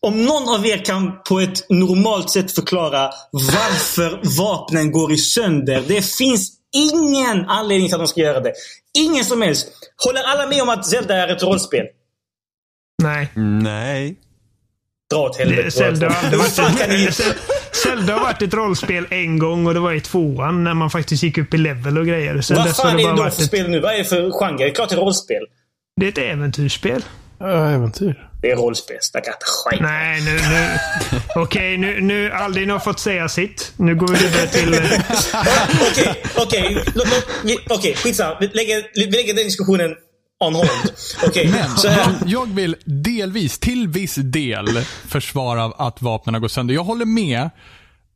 Om 0.00 0.24
någon 0.24 0.54
av 0.54 0.66
er 0.66 0.84
kan 0.84 1.12
på 1.28 1.40
ett 1.40 1.70
normalt 1.70 2.30
sätt 2.30 2.52
förklara 2.54 3.10
varför 3.32 4.20
vapnen 4.38 4.92
går 4.92 5.12
i 5.12 5.16
sönder. 5.16 5.82
Det 5.88 6.02
finns 6.16 6.52
ingen 6.76 7.44
anledning 7.48 7.88
till 7.88 7.94
att 7.94 8.00
de 8.00 8.06
ska 8.08 8.20
göra 8.20 8.40
det. 8.40 8.52
Ingen 8.98 9.24
som 9.24 9.42
helst. 9.42 9.68
Håller 10.06 10.22
alla 10.22 10.46
med 10.46 10.62
om 10.62 10.68
att 10.68 10.86
Zelda 10.86 11.14
är 11.16 11.28
ett 11.36 11.42
rollspel? 11.42 11.84
Nej. 13.02 13.28
Nej. 13.62 14.16
Dra 15.10 15.18
åt 15.18 15.36
helvete. 15.38 15.70
Zelda, 15.70 16.08
har 16.08 16.36
varit 16.36 16.80
ett, 16.80 17.36
Zelda 17.72 18.12
har 18.12 18.20
varit 18.20 18.42
ett 18.42 18.54
rollspel 18.54 19.06
en 19.10 19.38
gång 19.38 19.66
och 19.66 19.74
det 19.74 19.80
var 19.80 19.92
i 19.92 20.00
tvåan 20.00 20.64
när 20.64 20.74
man 20.74 20.90
faktiskt 20.90 21.22
gick 21.22 21.38
upp 21.38 21.54
i 21.54 21.56
level 21.56 21.98
och 21.98 22.06
grejer. 22.06 22.40
Sen 22.40 22.56
Vad 22.56 22.76
fan 22.76 22.96
det 22.96 23.02
är 23.02 23.06
det 23.06 23.16
då 23.16 23.30
för 23.30 23.42
ett, 23.42 23.46
spel 23.46 23.70
nu? 23.70 23.80
Vad 23.80 23.94
är 23.94 23.98
det 23.98 24.04
för 24.04 24.30
genre? 24.30 24.56
Det 24.58 24.64
är 24.64 24.74
klart 24.74 24.88
det 24.88 24.94
är 24.94 25.00
rollspel. 25.00 25.42
det 26.00 26.06
är 26.06 26.10
ett 26.10 26.18
äventyrsspel. 26.18 27.04
Ja, 27.38 27.68
äventyr. 27.70 28.28
Det 28.42 28.50
är 28.50 28.56
rollspel. 28.56 28.96
Stackars 29.00 29.34
skit. 29.40 29.80
Nej, 29.80 30.20
nu... 30.20 30.32
nu 30.32 30.78
Okej, 31.42 31.76
nu, 31.76 32.00
nu 32.00 32.30
Aldin 32.32 32.70
har 32.70 32.78
fått 32.78 32.98
säga 32.98 33.28
sitt. 33.28 33.72
Nu 33.76 33.94
går 33.94 34.08
vi 34.08 34.26
vidare 34.26 34.46
till... 34.46 34.74
Okej, 35.90 36.14
okej. 36.34 36.84
Okej, 37.70 37.94
skitsamma. 37.94 38.36
Vi 38.40 38.46
lägger, 38.46 38.82
vi 38.94 39.06
lägger 39.06 39.34
den 39.34 39.44
diskussionen 39.44 39.94
on 40.46 40.54
hold. 40.54 40.68
Okej, 41.26 41.48
Men 41.50 41.76
så 41.76 41.86
jag, 41.88 42.08
jag 42.26 42.54
vill 42.54 42.76
delvis, 42.84 43.58
till 43.58 43.88
viss 43.88 44.14
del, 44.14 44.66
försvara 45.08 45.64
att 45.64 46.02
vapnen 46.02 46.40
går 46.40 46.48
sönder. 46.48 46.74
Jag 46.74 46.84
håller 46.84 47.04
med 47.06 47.50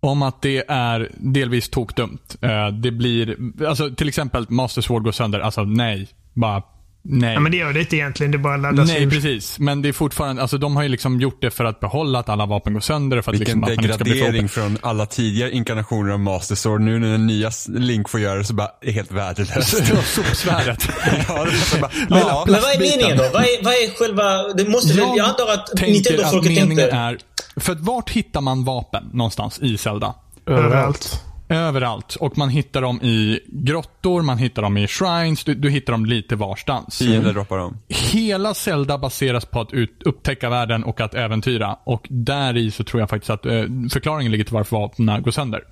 om 0.00 0.22
att 0.22 0.42
det 0.42 0.64
är 0.68 1.10
delvis 1.16 1.68
tokdumt. 1.68 2.36
Eh, 2.42 2.68
Det 2.68 2.90
blir, 2.90 3.36
alltså 3.68 3.90
till 3.90 4.08
exempel 4.08 4.46
Master 4.48 4.82
Sword 4.82 5.04
går 5.04 5.12
sönder. 5.12 5.40
Alltså 5.40 5.62
nej. 5.62 6.08
Bara 6.34 6.62
nej. 7.08 7.34
Ja, 7.34 7.40
men 7.40 7.52
det 7.52 7.58
gör 7.58 7.72
det 7.72 7.80
inte 7.80 7.96
egentligen. 7.96 8.32
Det 8.32 8.38
bara 8.38 8.56
laddas 8.56 8.88
Nej, 8.88 9.02
ur. 9.02 9.10
precis. 9.10 9.58
Men 9.58 9.82
det 9.82 9.88
är 9.88 9.92
fortfarande, 9.92 10.42
alltså 10.42 10.58
de 10.58 10.76
har 10.76 10.82
ju 10.82 10.88
liksom 10.88 11.20
gjort 11.20 11.38
det 11.40 11.50
för 11.50 11.64
att 11.64 11.80
behålla 11.80 12.18
att 12.18 12.28
alla 12.28 12.46
vapen 12.46 12.72
går 12.72 12.80
sönder. 12.80 13.22
För 13.22 13.32
att, 13.32 13.40
Vilken 13.40 13.60
liksom, 13.60 13.64
att 13.64 13.76
man 13.76 13.84
inte 13.84 13.94
ska 13.94 14.04
bli 14.04 14.12
för 14.12 14.18
degradering 14.18 14.44
OP. 14.44 14.50
från 14.50 14.78
alla 14.80 15.06
tidigare 15.06 15.50
inkarnationer 15.50 16.12
av 16.12 16.20
Master 16.20 16.54
Sword. 16.54 16.80
Nu 16.80 16.98
när 16.98 17.08
den 17.08 17.26
nya 17.26 17.50
Link 17.68 18.08
får 18.08 18.20
göra 18.20 18.38
det 18.38 18.44
så 18.44 18.54
bara 18.54 18.70
är 18.82 18.92
helt 18.92 19.12
värdelöst. 19.12 19.86
Sopsvärdet. 20.04 20.88
ja, 21.28 21.46
bara, 21.80 21.90
ja, 22.08 22.44
Men 22.46 22.60
vad 22.60 22.74
är 22.74 22.78
meningen 22.78 23.16
då? 23.16 23.22
Vad 23.32 23.42
är, 23.42 23.64
vad 23.64 23.72
är 23.72 23.98
själva... 23.98 24.52
Det 24.54 24.68
måste, 24.68 24.98
jag, 24.98 25.16
jag 25.16 25.28
antar 25.28 25.52
att 25.52 25.68
att 25.72 25.80
Nintendo-folket 25.80 26.52
meningen 26.52 26.70
inte... 26.70 26.96
är, 26.96 27.18
för 27.56 27.72
att 27.72 27.80
vart 27.80 28.10
hittar 28.10 28.40
man 28.40 28.64
vapen 28.64 29.10
någonstans 29.12 29.58
i 29.58 29.78
Zelda? 29.78 30.14
Överallt. 30.46 31.22
Överallt. 31.48 32.16
Och 32.16 32.38
man 32.38 32.48
hittar 32.48 32.82
dem 32.82 33.02
i 33.02 33.40
grottor, 33.46 34.22
man 34.22 34.38
hittar 34.38 34.62
dem 34.62 34.76
i 34.76 34.86
shrines, 34.86 35.44
du, 35.44 35.54
du 35.54 35.70
hittar 35.70 35.92
dem 35.92 36.06
lite 36.06 36.36
varstans. 36.36 36.98
fiender 36.98 37.32
droppar 37.32 37.58
dem. 37.58 37.78
Hela 37.88 38.54
Zelda 38.54 38.98
baseras 38.98 39.44
på 39.44 39.60
att 39.60 39.72
ut, 39.72 40.02
upptäcka 40.04 40.50
världen 40.50 40.84
och 40.84 41.00
att 41.00 41.14
äventyra. 41.14 41.76
Och 41.84 42.06
där 42.10 42.56
i 42.56 42.70
så 42.70 42.84
tror 42.84 43.00
jag 43.00 43.10
faktiskt 43.10 43.30
att 43.30 43.46
eh, 43.46 43.52
förklaringen 43.92 44.32
ligger 44.32 44.44
till 44.44 44.54
varför 44.54 44.76
vapnen 44.76 45.22
går 45.22 45.30
sönder. 45.30 45.64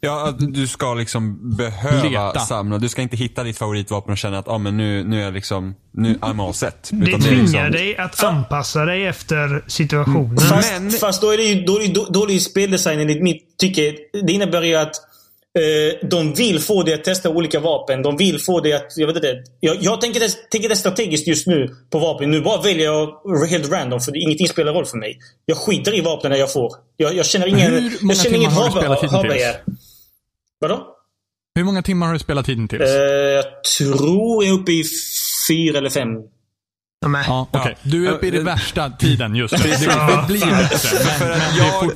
Ja, 0.00 0.28
att 0.28 0.54
du 0.54 0.66
ska 0.66 0.94
liksom 0.94 1.56
behöva 1.56 2.28
Leta. 2.28 2.40
samla. 2.40 2.78
Du 2.78 2.88
ska 2.88 3.02
inte 3.02 3.16
hitta 3.16 3.42
ditt 3.42 3.58
favoritvapen 3.58 4.12
och 4.12 4.18
känna 4.18 4.38
att 4.38 4.48
ah, 4.48 4.58
men 4.58 4.76
nu, 4.76 5.04
nu 5.04 5.20
är 5.20 5.24
jag 5.24 5.34
liksom, 5.34 5.74
nu 5.92 6.14
I'm 6.14 6.46
all 6.46 6.54
set. 6.54 6.88
Det 6.92 7.08
Utan 7.08 7.20
tvingar 7.20 7.42
liksom, 7.42 7.70
dig 7.70 7.96
att 7.96 8.24
anpassa 8.24 8.84
dig 8.84 9.06
efter 9.06 9.64
situationen. 9.66 10.38
Fast, 10.38 10.72
Men- 10.80 10.90
fast 10.90 11.20
då 11.22 11.30
är 11.30 11.36
det 11.36 11.42
ju 11.44 11.64
dålig, 11.64 11.94
då- 11.94 12.06
dålig 12.10 12.42
speldesign 12.42 13.00
enligt 13.00 13.22
mitt 13.22 13.58
tycke. 13.58 13.94
Det 14.26 14.32
innebär 14.32 14.62
ju 14.62 14.74
att 14.74 14.92
eh, 15.58 16.08
de 16.08 16.34
vill 16.34 16.60
få 16.60 16.82
dig 16.82 16.94
att 16.94 17.04
testa 17.04 17.30
olika 17.30 17.60
vapen. 17.60 18.02
De 18.02 18.16
vill 18.16 18.40
få 18.40 18.60
dig 18.60 18.72
att... 18.72 18.92
Jag 18.96 19.06
vet 19.06 19.16
inte. 19.16 19.42
Jag, 19.60 19.76
jag 19.80 20.00
tänker, 20.00 20.20
det, 20.20 20.50
tänker 20.50 20.68
det 20.68 20.76
strategiskt 20.76 21.26
just 21.26 21.46
nu 21.46 21.68
på 21.90 21.98
vapen. 21.98 22.30
Nu 22.30 22.40
bara 22.40 22.62
väljer 22.62 22.84
jag 22.84 23.12
helt 23.48 23.70
random 23.70 24.00
för 24.00 24.22
ingenting 24.22 24.48
spelar 24.48 24.72
roll 24.72 24.86
för 24.86 24.98
mig. 24.98 25.18
Jag 25.46 25.56
skiter 25.56 25.98
i 25.98 26.00
vapnen 26.00 26.38
jag 26.38 26.52
får. 26.52 26.72
Jag, 26.96 27.14
jag 27.14 27.26
känner 27.26 27.46
ingen... 27.46 27.70
Hur 27.72 27.80
många 27.80 28.14
jag 28.14 28.16
känner 28.16 28.36
inget 28.36 28.52
har 28.52 28.64
du 28.64 28.70
spelat 28.70 29.02
hittills? 29.02 29.56
Vadå? 30.58 30.96
Hur 31.54 31.64
många 31.64 31.82
timmar 31.82 32.06
har 32.06 32.12
du 32.12 32.18
spelat 32.18 32.48
hittills? 32.48 32.82
Eh, 32.82 32.90
jag 33.12 33.64
tror 33.78 34.44
jag 34.44 34.54
är 34.54 34.60
uppe 34.60 34.72
i 34.72 34.84
fyra 35.48 35.78
eller 35.78 35.90
fem. 35.90 36.08
Men, 37.06 37.24
Ja, 37.26 37.46
okej. 37.50 37.76
Du 37.82 38.06
är 38.06 38.10
uppe 38.12 38.26
i 38.26 38.30
den 38.30 38.38
Ja, 38.40 38.44
värsta 38.52 38.90
tiden 38.90 39.34
just 39.34 39.52
nu. 39.52 39.58
Det, 39.58 39.68
det 39.70 40.24
blir 40.28 40.46
bättre. 40.46 40.98
Men, 41.20 41.28
men 41.28 41.38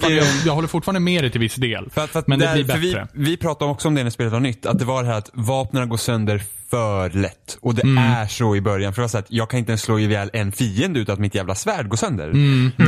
det 0.00 0.06
är 0.06 0.10
jag- 0.10 0.22
jag, 0.22 0.26
jag 0.46 0.54
håller 0.54 0.68
fortfarande 0.68 1.00
med 1.00 1.22
dig 1.24 1.30
till 1.30 1.40
viss 1.40 1.54
del. 1.54 1.90
För 1.90 2.04
att, 2.04 2.10
för 2.10 2.18
att 2.18 2.26
men 2.26 2.38
det 2.38 2.46
där, 2.46 2.54
blir 2.54 2.64
bättre. 2.64 3.06
vi, 3.12 3.24
vi 3.30 3.36
pratade 3.36 3.70
också 3.70 3.88
om 3.88 3.94
det 3.94 4.02
när 4.02 4.10
spelet 4.10 4.32
var 4.32 4.40
nytt. 4.40 4.66
Att 4.66 4.78
det 4.78 4.84
var 4.84 5.02
det 5.02 5.08
här 5.08 5.18
att 5.18 5.30
vapnen 5.32 5.88
går 5.88 5.96
sönder 5.96 6.42
för 6.70 7.10
lätt. 7.10 7.58
Och 7.60 7.74
det 7.74 7.82
Mm. 7.82 8.04
är 8.04 8.26
så 8.26 8.56
i 8.56 8.60
början. 8.60 8.92
För 8.94 9.02
det 9.02 9.04
var 9.04 9.08
så 9.08 9.18
att 9.18 9.26
jag 9.28 9.50
kan 9.50 9.58
inte 9.58 9.72
ens 9.72 9.82
slå 9.82 9.98
ihjäl 9.98 10.30
en 10.32 10.52
fiende 10.52 11.00
utan 11.00 11.12
att 11.12 11.18
mitt 11.18 11.34
jävla 11.34 11.54
svärd 11.54 11.88
går 11.88 11.96
sönder. 11.96 12.30
Mm. 12.30 12.72
Eh, 12.78 12.84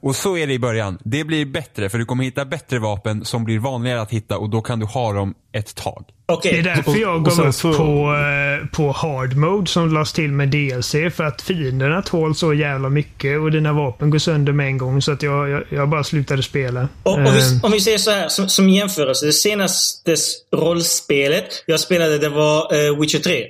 och 0.00 0.16
så 0.16 0.36
är 0.36 0.46
det 0.46 0.52
i 0.52 0.58
början. 0.58 0.98
Det 1.04 1.24
blir 1.24 1.46
bättre 1.46 1.88
för 1.88 1.98
du 1.98 2.04
kommer 2.04 2.24
hitta 2.24 2.44
bättre 2.44 2.78
vapen 2.78 3.24
som 3.24 3.44
blir 3.44 3.58
vanligare 3.58 4.00
att 4.00 4.10
hitta 4.10 4.38
och 4.38 4.50
då 4.50 4.60
kan 4.62 4.78
du 4.80 4.86
ha 4.86 5.12
dem 5.12 5.34
ett 5.52 5.74
tag. 5.74 6.04
Okej. 6.28 6.52
Det 6.52 6.58
är 6.70 6.76
därför 6.76 6.96
jag 7.00 7.24
gav 7.24 7.40
upp 7.48 7.54
så- 7.54 7.72
på, 7.74 8.14
eh, 8.62 8.66
på 8.68 8.92
hard 8.92 9.36
mode 9.36 9.66
som 9.66 9.94
lades 9.94 10.12
till 10.12 10.32
med 10.32 10.48
DLC. 10.48 11.10
För 11.10 11.24
att 11.24 11.42
fienderna 11.42 12.02
tål 12.02 12.34
så 12.34 12.54
jävla 12.54 12.88
mycket 12.88 13.40
och 13.40 13.50
dina 13.50 13.72
vapen 13.72 14.10
går 14.10 14.18
sönder 14.18 14.52
med 14.52 14.66
en 14.66 14.78
gång. 14.78 15.02
Så 15.02 15.12
att 15.12 15.22
jag, 15.22 15.48
jag, 15.50 15.62
jag 15.70 15.88
bara 15.88 16.04
slutade 16.04 16.42
spela. 16.42 16.88
Och, 17.02 17.12
om, 17.14 17.24
Eh, 17.26 17.32
vi, 17.32 17.60
om 17.62 17.72
vi 17.72 17.80
säger 17.80 17.98
så 17.98 18.10
här, 18.10 18.28
som, 18.28 18.48
som 18.48 18.68
jämförelse. 18.68 19.26
Det 19.26 19.32
senaste 19.32 20.14
rollspelet 20.56 21.64
jag 21.66 21.80
spelade 21.80 22.18
det 22.18 22.28
var 22.28 22.74
eh, 22.88 23.00
Witcher 23.00 23.18
3. 23.18 23.44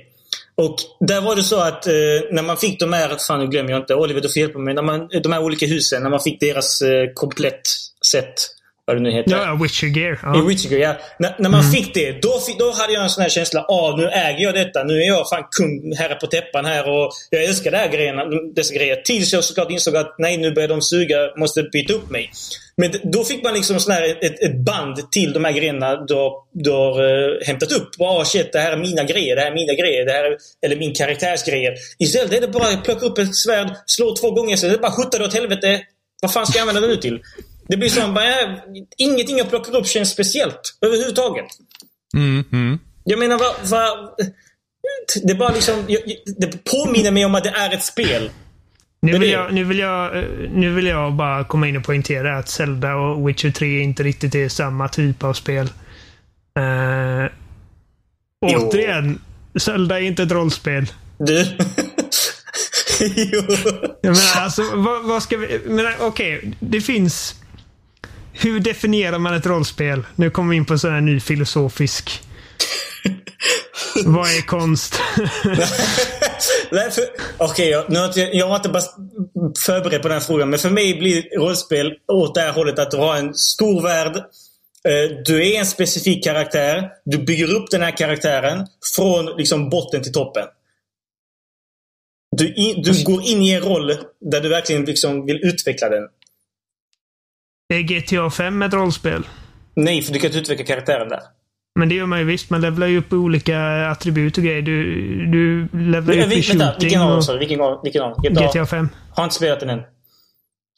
Och 0.61 0.75
där 0.99 1.21
var 1.21 1.35
det 1.35 1.43
så 1.43 1.59
att 1.59 1.87
eh, 1.87 1.93
när 2.31 2.43
man 2.43 2.57
fick 2.57 2.79
de 2.79 2.93
här, 2.93 3.17
fan 3.27 3.39
nu 3.39 3.47
glömmer 3.47 3.71
jag 3.71 3.79
inte, 3.79 3.95
Oliver 3.95 4.21
du 4.21 4.29
får 4.29 4.39
hjälpa 4.39 4.59
mig. 4.59 4.73
När 4.73 4.81
man, 4.81 5.07
de 5.23 5.31
här 5.31 5.43
olika 5.43 5.65
husen, 5.65 6.03
när 6.03 6.09
man 6.09 6.19
fick 6.19 6.39
deras 6.39 6.81
eh, 6.81 7.09
komplett 7.13 7.61
set, 8.11 8.33
vad 8.87 8.95
det 8.95 9.01
nu 9.01 9.11
heter. 9.11 9.31
Ja, 9.31 9.59
Witcher 9.61 9.87
Gear. 9.87 10.13
I 10.13 10.17
Ja. 10.23 10.41
Witcher, 10.47 10.77
ja. 10.77 10.95
När, 11.19 11.35
när 11.39 11.49
man 11.49 11.71
fick 11.71 11.93
det, 11.93 12.21
då, 12.21 12.39
då 12.59 12.71
hade 12.71 12.93
jag 12.93 13.03
en 13.03 13.09
sån 13.09 13.21
här 13.21 13.29
känsla. 13.29 13.65
Ah, 13.67 13.95
nu 13.97 14.07
äger 14.07 14.43
jag 14.43 14.53
detta. 14.53 14.83
Nu 14.83 14.93
är 15.01 15.07
jag 15.07 15.29
fan 15.29 15.43
kung, 15.51 15.95
herre 15.95 16.15
på 16.15 16.27
täppan 16.27 16.65
här 16.65 16.89
och 16.89 17.11
jag 17.29 17.43
älskar 17.43 17.71
det 17.71 17.77
här 17.77 17.87
grejerna, 17.87 18.25
dessa 18.55 18.73
grejer. 18.73 18.95
Tills 18.95 19.33
jag 19.33 19.43
såklart 19.43 19.71
insåg 19.71 19.95
att 19.95 20.15
nej, 20.17 20.37
nu 20.37 20.51
börjar 20.51 20.67
de 20.67 20.81
suga. 20.81 21.17
Måste 21.37 21.63
byta 21.63 21.93
upp 21.93 22.09
mig. 22.09 22.31
Men 22.77 22.91
då 23.03 23.23
fick 23.23 23.43
man 23.43 23.53
liksom 23.53 23.79
sån 23.79 23.93
här, 23.93 24.17
ett, 24.21 24.43
ett 24.43 24.57
band 24.57 25.11
till 25.11 25.33
de 25.33 25.45
här 25.45 25.51
grejerna 25.51 26.05
du 26.05 26.13
har, 26.13 26.31
du 26.53 26.71
har 26.71 27.03
uh, 27.03 27.45
hämtat 27.45 27.71
upp. 27.71 27.89
Ah, 27.99 28.25
shit, 28.25 28.53
det 28.53 28.59
här 28.59 28.71
är 28.71 28.77
mina 28.77 29.03
grejer. 29.03 29.35
Det 29.35 29.41
här 29.41 29.51
är 29.51 29.55
mina 29.55 29.73
grejer. 29.73 30.05
Det 30.05 30.11
här 30.11 30.23
är, 30.23 30.37
eller 30.65 30.75
min 30.75 30.93
karaktärs 30.93 31.43
grejer. 31.43 31.73
I 31.99 32.05
Zelda 32.05 32.37
är 32.37 32.41
det 32.41 32.47
bara 32.47 32.67
att 32.67 32.83
plocka 32.83 33.05
upp 33.05 33.17
ett 33.17 33.35
svärd, 33.35 33.69
slå 33.85 34.15
två 34.15 34.31
gånger, 34.31 34.55
så 34.55 34.67
det 34.67 34.73
är 34.73 34.77
bara 34.77 34.91
skjuta 34.91 35.17
det 35.17 35.25
åt 35.25 35.33
helvete. 35.33 35.81
Vad 36.21 36.33
fan 36.33 36.47
ska 36.47 36.57
jag 36.57 36.67
använda 36.67 36.87
det 36.87 36.93
nu 36.93 37.01
till? 37.01 37.19
Det 37.67 37.77
blir 37.77 37.89
som 37.89 38.13
bara, 38.13 38.25
äh, 38.25 38.57
ingenting 38.97 39.37
jag 39.37 39.49
plockar 39.49 39.75
upp 39.75 39.87
känns 39.87 40.11
speciellt. 40.11 40.77
Överhuvudtaget. 40.81 41.45
Mm, 42.15 42.43
mm. 42.51 42.79
Jag 43.03 43.19
menar, 43.19 43.37
vad... 43.37 43.55
vad 43.69 44.09
det 45.23 45.35
bara 45.35 45.53
liksom... 45.53 45.85
Det 46.37 46.63
påminner 46.63 47.11
mig 47.11 47.25
om 47.25 47.35
att 47.35 47.43
det 47.43 47.49
är 47.49 47.73
ett 47.73 47.83
spel. 47.83 48.29
Nu, 49.01 49.17
vill 49.17 49.31
jag, 49.31 49.53
nu, 49.53 49.63
vill 49.63 49.79
jag, 49.79 50.17
eh, 50.17 50.23
nu 50.53 50.73
vill 50.73 50.85
jag 50.85 51.13
bara 51.13 51.43
komma 51.43 51.67
in 51.67 51.77
och 51.77 51.83
poängtera 51.83 52.37
att 52.37 52.49
Zelda 52.49 52.95
och 52.95 53.29
Witcher 53.29 53.51
3 53.51 53.79
inte 53.79 54.03
riktigt 54.03 54.35
är 54.35 54.49
samma 54.49 54.87
typ 54.87 55.23
av 55.23 55.33
spel. 55.33 55.69
Uh, 56.59 57.29
återigen, 58.41 59.21
Zelda 59.59 59.99
är 59.99 60.03
inte 60.03 60.23
ett 60.23 60.31
rollspel. 60.31 60.85
Du. 61.17 61.45
jo. 62.99 63.41
Jag 64.01 64.15
menar, 64.15 64.41
alltså, 64.41 64.61
vad, 64.75 65.03
vad 65.03 65.23
ska 65.23 65.37
vi... 65.37 65.59
Okej, 65.99 66.53
det 66.59 66.81
finns 66.81 67.35
hur 68.39 68.59
definierar 68.59 69.19
man 69.19 69.33
ett 69.33 69.45
rollspel? 69.45 70.03
Nu 70.15 70.29
kommer 70.29 70.49
vi 70.51 70.57
in 70.57 70.65
på 70.65 70.73
en 70.73 70.79
sån 70.79 70.93
här 70.93 71.01
ny 71.01 71.19
filosofisk... 71.19 72.21
Vad 74.05 74.27
är 74.27 74.41
konst? 74.41 74.95
Okej, 77.37 77.69
jag, 77.69 77.89
nu 77.89 77.99
har 77.99 78.05
inte- 78.05 78.19
jag 78.19 78.47
var 78.47 78.55
inte 78.55 78.69
bara 78.69 78.83
förberedd 79.65 80.01
på 80.01 80.07
den 80.07 80.17
här 80.17 80.25
frågan. 80.25 80.49
Men 80.49 80.59
för 80.59 80.69
mig 80.69 80.99
blir 80.99 81.37
rollspel 81.39 81.93
åt 82.11 82.35
det 82.35 82.41
här 82.41 82.51
hållet 82.53 82.79
att 82.79 82.91
du 82.91 82.97
har 82.97 83.15
en 83.17 83.33
stor 83.33 83.81
värld. 83.81 84.15
Eh, 84.87 85.17
du 85.25 85.51
är 85.53 85.59
en 85.59 85.65
specifik 85.65 86.23
karaktär. 86.23 86.89
Du 87.05 87.17
bygger 87.17 87.55
upp 87.55 87.71
den 87.71 87.81
här 87.81 87.97
karaktären 87.97 88.67
från 88.95 89.25
liksom 89.37 89.69
botten 89.69 90.03
till 90.03 90.13
toppen. 90.13 90.45
Du, 92.37 92.53
in, 92.53 92.81
du 92.81 93.03
går 93.03 93.21
in 93.23 93.41
i 93.41 93.51
en 93.51 93.61
roll 93.61 93.87
där 94.31 94.41
du 94.41 94.49
verkligen 94.49 94.85
liksom 94.85 95.25
vill 95.25 95.39
utveckla 95.43 95.89
den 95.89 96.03
är 97.69 97.81
GTA 97.81 98.29
5 98.29 98.61
ett 98.61 98.73
rollspel? 98.73 99.27
Nej, 99.75 100.01
för 100.01 100.13
du 100.13 100.19
kan 100.19 100.27
inte 100.27 100.39
utveckla 100.39 100.65
karaktären 100.65 101.09
där. 101.09 101.19
Men 101.79 101.89
det 101.89 101.95
gör 101.95 102.05
man 102.05 102.19
ju 102.19 102.25
visst. 102.25 102.49
Man 102.49 102.61
levlar 102.61 102.87
ju 102.87 102.97
upp 102.97 103.13
olika 103.13 103.87
attribut 103.89 104.37
och 104.37 104.43
grejer. 104.43 104.61
Du, 104.61 104.85
du 105.25 105.67
levlar 105.79 106.13
ju 106.13 106.21
upp 106.23 106.31
i 106.31 106.35
Vi- 106.35 106.41
Vänta, 106.57 106.65
shooting 106.65 106.79
vilken 106.87 107.01
av 107.01 107.17
och 107.17 107.25
dem? 107.25 107.39
Vilken? 107.39 107.59
Vilken 107.83 108.01
av? 108.03 108.47
GTA? 108.47 108.59
GTA 108.59 108.65
5. 108.65 108.89
Har 109.09 109.23
inte 109.23 109.35
spelat 109.35 109.59
den 109.59 109.69
än. 109.69 109.79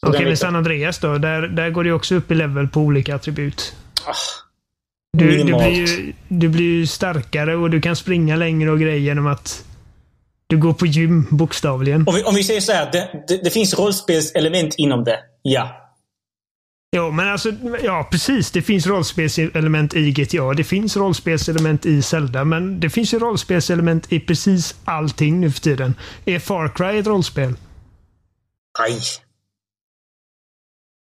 Okej, 0.01 0.19
den 0.19 0.27
men 0.27 0.37
San 0.37 0.55
Andreas 0.55 0.99
då? 0.99 1.17
Där, 1.17 1.41
där 1.41 1.69
går 1.69 1.83
det 1.83 1.87
ju 1.87 1.93
också 1.93 2.15
upp 2.15 2.31
i 2.31 2.35
level 2.35 2.67
på 2.67 2.79
olika 2.81 3.15
attribut. 3.15 3.75
Ah, 4.07 4.13
Du, 5.17 5.37
du, 5.37 5.43
blir 5.43 5.67
ju, 5.69 6.13
du 6.27 6.49
blir 6.49 6.85
starkare 6.85 7.55
och 7.55 7.69
du 7.69 7.81
kan 7.81 7.95
springa 7.95 8.35
längre 8.35 8.71
och 8.71 8.79
grejer 8.79 8.99
genom 8.99 9.27
att 9.27 9.65
du 10.47 10.57
går 10.57 10.73
på 10.73 10.85
gym, 10.85 11.25
bokstavligen. 11.31 12.07
Om 12.07 12.15
vi, 12.15 12.23
om 12.23 12.35
vi 12.35 12.43
säger 12.43 12.61
så 12.61 12.71
här, 12.71 12.91
det, 12.91 13.09
det, 13.27 13.43
det 13.43 13.49
finns 13.49 13.79
rollspelselement 13.79 14.75
inom 14.77 15.03
det. 15.03 15.19
Ja. 15.41 15.78
Ja, 16.91 17.11
men 17.11 17.27
alltså, 17.27 17.51
ja 17.83 18.07
precis. 18.11 18.51
Det 18.51 18.61
finns 18.61 18.87
rollspelselement 18.87 19.95
i 19.95 20.11
GTA. 20.11 20.53
Det 20.53 20.63
finns 20.63 20.97
rollspelselement 20.97 21.85
i 21.85 22.01
Zelda. 22.01 22.45
Men 22.45 22.79
det 22.79 22.89
finns 22.89 23.13
ju 23.13 23.19
rollspelselement 23.19 24.13
i 24.13 24.19
precis 24.19 24.75
allting 24.85 25.39
nu 25.41 25.51
för 25.51 25.61
tiden. 25.61 25.95
Är 26.25 26.39
Far 26.39 26.69
Cry 26.75 26.99
ett 26.99 27.07
rollspel? 27.07 27.53
Nej. 28.79 28.99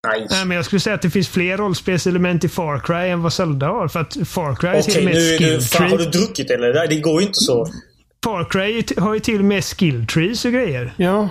Nej. 0.06 0.26
Nej, 0.30 0.44
men 0.44 0.56
jag 0.56 0.64
skulle 0.64 0.80
säga 0.80 0.94
att 0.94 1.02
det 1.02 1.10
finns 1.10 1.28
fler 1.28 1.56
rollspelselement 1.56 2.44
i 2.44 2.48
Far 2.48 2.78
Cry 2.78 3.10
än 3.10 3.22
vad 3.22 3.32
Zelda 3.32 3.66
har. 3.66 3.88
För 3.88 4.00
att 4.00 4.16
Far 4.28 4.54
Cry 4.54 4.68
är 4.68 4.82
till 4.82 4.98
och 4.98 5.04
med 5.04 5.14
nu 5.14 5.34
är 5.34 5.38
du... 5.38 5.60
Fan, 5.60 5.90
har 5.90 5.98
du 5.98 6.04
druckit 6.04 6.50
eller? 6.50 6.74
Nej, 6.74 6.88
Det 6.88 7.00
går 7.00 7.20
ju 7.20 7.26
inte 7.26 7.40
så. 7.40 7.66
Far 8.24 8.44
Cry 8.50 8.84
har 8.96 9.14
ju 9.14 9.20
till 9.20 9.38
och 9.38 9.44
med 9.44 9.64
skill 9.64 10.06
trees 10.06 10.44
och 10.44 10.52
grejer. 10.52 10.94
Ja. 10.96 11.28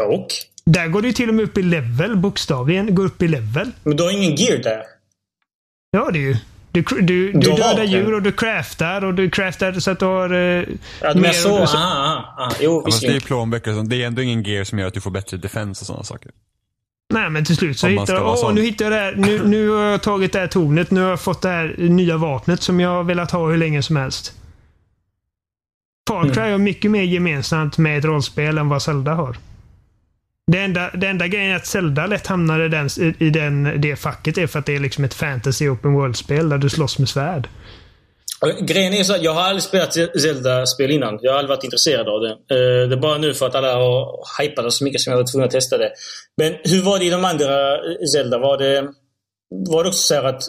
Och? 0.00 0.26
Där 0.66 0.88
går 0.88 1.06
ju 1.06 1.12
till 1.12 1.28
och 1.28 1.34
med 1.34 1.44
upp 1.44 1.58
i 1.58 1.62
level, 1.62 2.16
bokstavligen. 2.16 2.94
Går 2.94 3.04
upp 3.04 3.22
i 3.22 3.28
level. 3.28 3.70
Men 3.82 3.96
du 3.96 4.02
har 4.02 4.10
ingen 4.10 4.34
gear 4.34 4.58
där. 4.58 4.82
Ja, 5.90 6.10
det 6.12 6.18
är 6.18 6.20
ju. 6.20 6.36
Du, 6.72 6.82
du, 6.82 7.02
du, 7.02 7.32
Du 7.32 7.40
dödar 7.50 7.84
djur 7.84 8.14
och 8.14 8.22
du 8.22 8.32
craftar 8.32 9.04
och 9.04 9.14
du 9.14 9.30
craftar 9.30 9.72
så 9.72 9.90
att 9.90 9.98
du 9.98 10.04
har... 10.04 10.30
eh, 10.34 10.38
Ja, 10.40 10.64
du 10.64 10.66
menar 11.02 11.20
mer- 11.20 11.32
så? 11.32 11.58
Ah, 11.58 11.68
ah, 11.76 12.44
ah. 12.44 12.52
Jo, 12.60 12.82
Ja, 12.86 12.96
det 13.00 13.06
är 13.06 13.12
ju 13.12 13.20
plånböcker 13.20 13.70
och 13.70 13.76
sånt. 13.76 13.90
Det 13.90 14.02
är 14.02 14.06
ändå 14.06 14.22
ingen 14.22 14.42
gear 14.42 14.64
som 14.64 14.78
gör 14.78 14.86
att 14.86 14.94
du 14.94 15.00
får 15.00 15.10
bättre 15.10 15.36
defense 15.36 15.82
och 15.82 15.86
sådana 15.86 16.04
saker. 16.04 16.30
Nej, 17.14 17.30
men 17.30 17.44
till 17.44 17.56
slut 17.56 17.78
så 17.78 17.86
hittar 17.86 18.14
jag... 18.14 18.26
Åh, 18.26 18.36
sån. 18.36 18.54
nu 18.54 18.62
hittar 18.62 18.84
jag 18.84 18.92
det 18.92 18.98
här. 18.98 19.14
Nu, 19.16 19.46
nu 19.46 19.68
har 19.68 19.82
jag 19.84 20.02
tagit 20.02 20.32
det 20.32 20.38
här 20.38 20.46
tornet. 20.46 20.90
Nu 20.90 21.00
har 21.02 21.08
jag 21.10 21.20
fått 21.20 21.42
det 21.42 21.48
här 21.48 21.74
nya 21.78 22.16
vapnet 22.16 22.62
som 22.62 22.80
jag 22.80 22.90
har 22.90 23.04
velat 23.04 23.30
ha 23.30 23.50
hur 23.50 23.56
länge 23.56 23.82
som 23.82 23.96
helst. 23.96 24.32
Far 26.08 26.22
Cry 26.22 26.38
Mm. 26.42 26.50
har 26.52 26.58
mycket 26.58 26.90
mer 26.90 27.02
gemensamt 27.02 27.78
med 27.78 27.98
ett 27.98 28.04
rollspel 28.04 28.58
än 28.58 28.68
vad 28.68 28.82
Zelda 28.82 29.14
har. 29.14 29.36
Det 30.52 30.58
enda, 30.58 30.90
det 30.90 31.06
enda 31.06 31.26
grejen 31.26 31.50
är 31.50 31.56
att 31.56 31.66
Zelda 31.66 32.06
lätt 32.06 32.26
hamnar 32.26 32.60
i, 32.60 32.68
den, 32.68 32.88
i 33.18 33.30
den, 33.30 33.80
det 33.80 33.96
facket 33.96 34.38
är 34.38 34.46
för 34.46 34.58
att 34.58 34.66
det 34.66 34.74
är 34.76 34.80
liksom 34.80 35.04
ett 35.04 35.14
fantasy 35.14 35.68
open 35.68 35.92
world-spel 35.92 36.48
där 36.48 36.58
du 36.58 36.70
slåss 36.70 36.98
med 36.98 37.08
svärd. 37.08 37.48
Grejen 38.60 38.94
är 38.94 39.02
så 39.02 39.14
att 39.14 39.22
jag 39.22 39.34
har 39.34 39.42
aldrig 39.42 39.62
spelat 39.62 39.92
Zelda-spel 40.20 40.90
innan. 40.90 41.18
Jag 41.22 41.32
har 41.32 41.38
aldrig 41.38 41.56
varit 41.56 41.64
intresserad 41.64 42.08
av 42.08 42.20
det. 42.20 42.30
Eh, 42.30 42.88
Det 42.88 42.94
är 42.94 43.00
bara 43.00 43.18
nu 43.18 43.34
för 43.34 43.46
att 43.46 43.54
alla 43.54 43.74
har 43.74 44.06
hypat 44.42 44.64
det 44.64 44.70
så 44.70 44.84
mycket 44.84 45.00
som 45.00 45.10
jag 45.10 45.18
var 45.18 45.26
tvungen 45.26 45.44
att 45.46 45.50
testa 45.52 45.78
det. 45.78 45.90
Men 46.36 46.54
hur 46.64 46.82
var 46.82 46.98
det 46.98 47.04
i 47.04 47.10
de 47.10 47.24
andra 47.24 47.74
eh, 47.74 48.06
Zelda? 48.14 48.38
Var 48.38 48.58
det, 48.58 48.88
var 49.68 49.84
det 49.84 49.88
också 49.88 50.00
så 50.02 50.14
här 50.14 50.24
att 50.24 50.42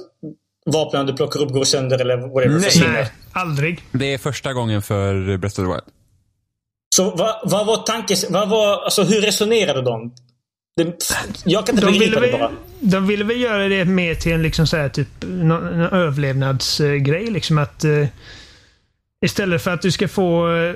vapnen 0.74 1.06
du 1.06 1.14
plockar 1.14 1.42
upp 1.42 1.50
går 1.50 1.64
sönder 1.64 2.02
eller 2.02 2.18
whatever 2.18 2.60
Nej. 2.60 2.94
Nej, 2.94 3.12
aldrig. 3.34 3.84
Det 3.92 4.14
är 4.14 4.18
första 4.18 4.54
gången 4.54 4.82
för 4.82 5.38
Breath 5.38 5.60
of 5.60 5.66
the 5.68 5.74
Wild. 5.74 5.84
Så 6.96 7.12
vad, 7.12 7.36
vad 7.44 7.66
var 7.66 7.78
tanken? 7.78 8.18
Vad 8.30 8.50
var, 8.50 8.84
alltså 8.84 9.04
hur 9.04 9.22
resonerade 9.22 9.82
de? 9.82 10.14
Jag 11.46 11.66
kan 11.66 11.76
inte 11.76 11.88
De 11.88 12.00
begripa 12.00 12.20
det 12.20 12.32
bara. 12.32 12.52
de 12.80 13.08
ville 13.08 13.24
väl 13.24 13.42
göra 13.42 13.68
det 13.68 13.86
mer 13.86 14.16
till 14.16 14.32
en 14.32 14.42
liksom 14.42 14.68
så 14.68 14.78
här, 14.78 14.90
typ, 14.90 15.08
någon, 15.22 15.64
någon 15.64 15.82
överlevnadsgrej. 15.82 17.32
Liksom 17.32 17.58
att 17.58 17.84
eh, 17.84 18.08
istället 19.26 19.62
för 19.62 19.72
att 19.72 19.82
du 19.82 19.92
ska 19.92 20.08
få 20.08 20.56
eh, 20.56 20.74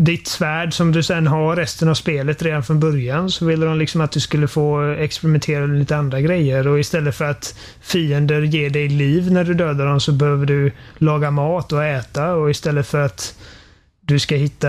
ditt 0.00 0.28
svärd 0.28 0.74
som 0.74 0.92
du 0.92 1.02
sen 1.02 1.26
har 1.26 1.56
resten 1.56 1.88
av 1.88 1.94
spelet 1.94 2.42
redan 2.42 2.62
från 2.62 2.80
början 2.80 3.30
så 3.30 3.44
ville 3.44 3.66
de 3.66 3.78
liksom 3.78 4.00
att 4.00 4.12
du 4.12 4.20
skulle 4.20 4.48
få 4.48 4.82
experimentera 4.82 5.66
med 5.66 5.78
lite 5.78 5.96
andra 5.96 6.20
grejer. 6.20 6.68
Och 6.68 6.80
istället 6.80 7.16
för 7.16 7.24
att 7.24 7.58
fiender 7.80 8.42
ger 8.42 8.70
dig 8.70 8.88
liv 8.88 9.32
när 9.32 9.44
du 9.44 9.54
dödar 9.54 9.86
dem 9.86 10.00
så 10.00 10.12
behöver 10.12 10.46
du 10.46 10.72
laga 10.98 11.30
mat 11.30 11.72
och 11.72 11.84
äta. 11.84 12.34
Och 12.34 12.50
istället 12.50 12.86
för 12.86 13.04
att 13.04 13.34
du 14.06 14.18
ska 14.18 14.34
hitta 14.36 14.68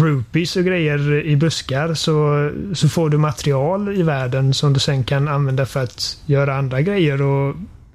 rupees 0.00 0.56
och 0.56 0.64
grejer 0.64 1.26
i 1.26 1.36
buskar 1.36 1.94
så, 1.94 2.50
så 2.74 2.88
får 2.88 3.10
du 3.10 3.18
material 3.18 3.96
i 3.96 4.02
världen 4.02 4.54
som 4.54 4.72
du 4.72 4.80
sen 4.80 5.04
kan 5.04 5.28
använda 5.28 5.66
för 5.66 5.82
att 5.82 6.18
göra 6.26 6.54
andra 6.56 6.80
grejer 6.80 7.22
och 7.22 7.54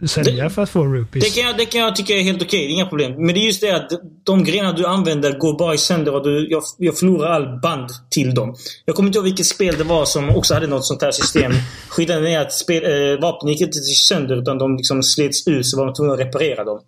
sälja 0.09 0.43
Det- 0.43 0.49
för 0.49 0.61
att 0.63 0.69
få 0.69 0.85
rupees. 0.85 1.23
Det 1.23 1.41
kan, 1.41 1.49
jag, 1.49 1.57
det 1.57 1.65
kan 1.65 1.81
jag 1.81 1.95
tycka 1.95 2.13
är 2.13 2.21
helt 2.21 2.41
okej. 2.41 2.65
är 2.65 2.69
Inga 2.69 2.85
problem. 2.85 3.11
Men 3.17 3.27
det 3.27 3.39
är 3.39 3.45
just 3.45 3.61
det 3.61 3.71
att 3.75 3.89
de 4.23 4.43
grejerna 4.43 4.71
du 4.73 4.85
använder 4.85 5.39
går 5.39 5.57
bara 5.59 5.77
sönder 5.77 6.15
och 6.15 6.23
du, 6.23 6.47
jag, 6.49 6.63
jag 6.77 6.97
förlorar 6.97 7.31
all 7.31 7.59
band 7.61 7.89
till 8.09 8.33
dem. 8.35 8.55
Jag 8.85 8.95
kommer 8.95 9.07
inte 9.07 9.17
ihåg 9.17 9.25
vilket 9.25 9.45
spel 9.45 9.75
det 9.77 9.83
var 9.83 10.05
som 10.05 10.29
också 10.29 10.53
hade 10.53 10.67
något 10.67 10.85
sånt 10.85 11.01
här 11.01 11.11
system. 11.11 11.51
Skillnaden 11.89 12.25
är 12.27 12.39
att 12.39 12.53
spel, 12.53 12.83
eh, 12.83 13.21
vapnen 13.21 13.51
gick 13.53 13.61
inte 13.61 13.77
sönder 13.79 14.41
utan 14.41 14.57
de 14.57 14.75
liksom 14.77 15.03
slets 15.03 15.47
ut 15.47 15.65
så 15.67 15.77
var 15.77 15.85
de 15.85 15.93
tvungna 15.93 16.13
att 16.13 16.19
reparera 16.19 16.63
dem. 16.63 16.79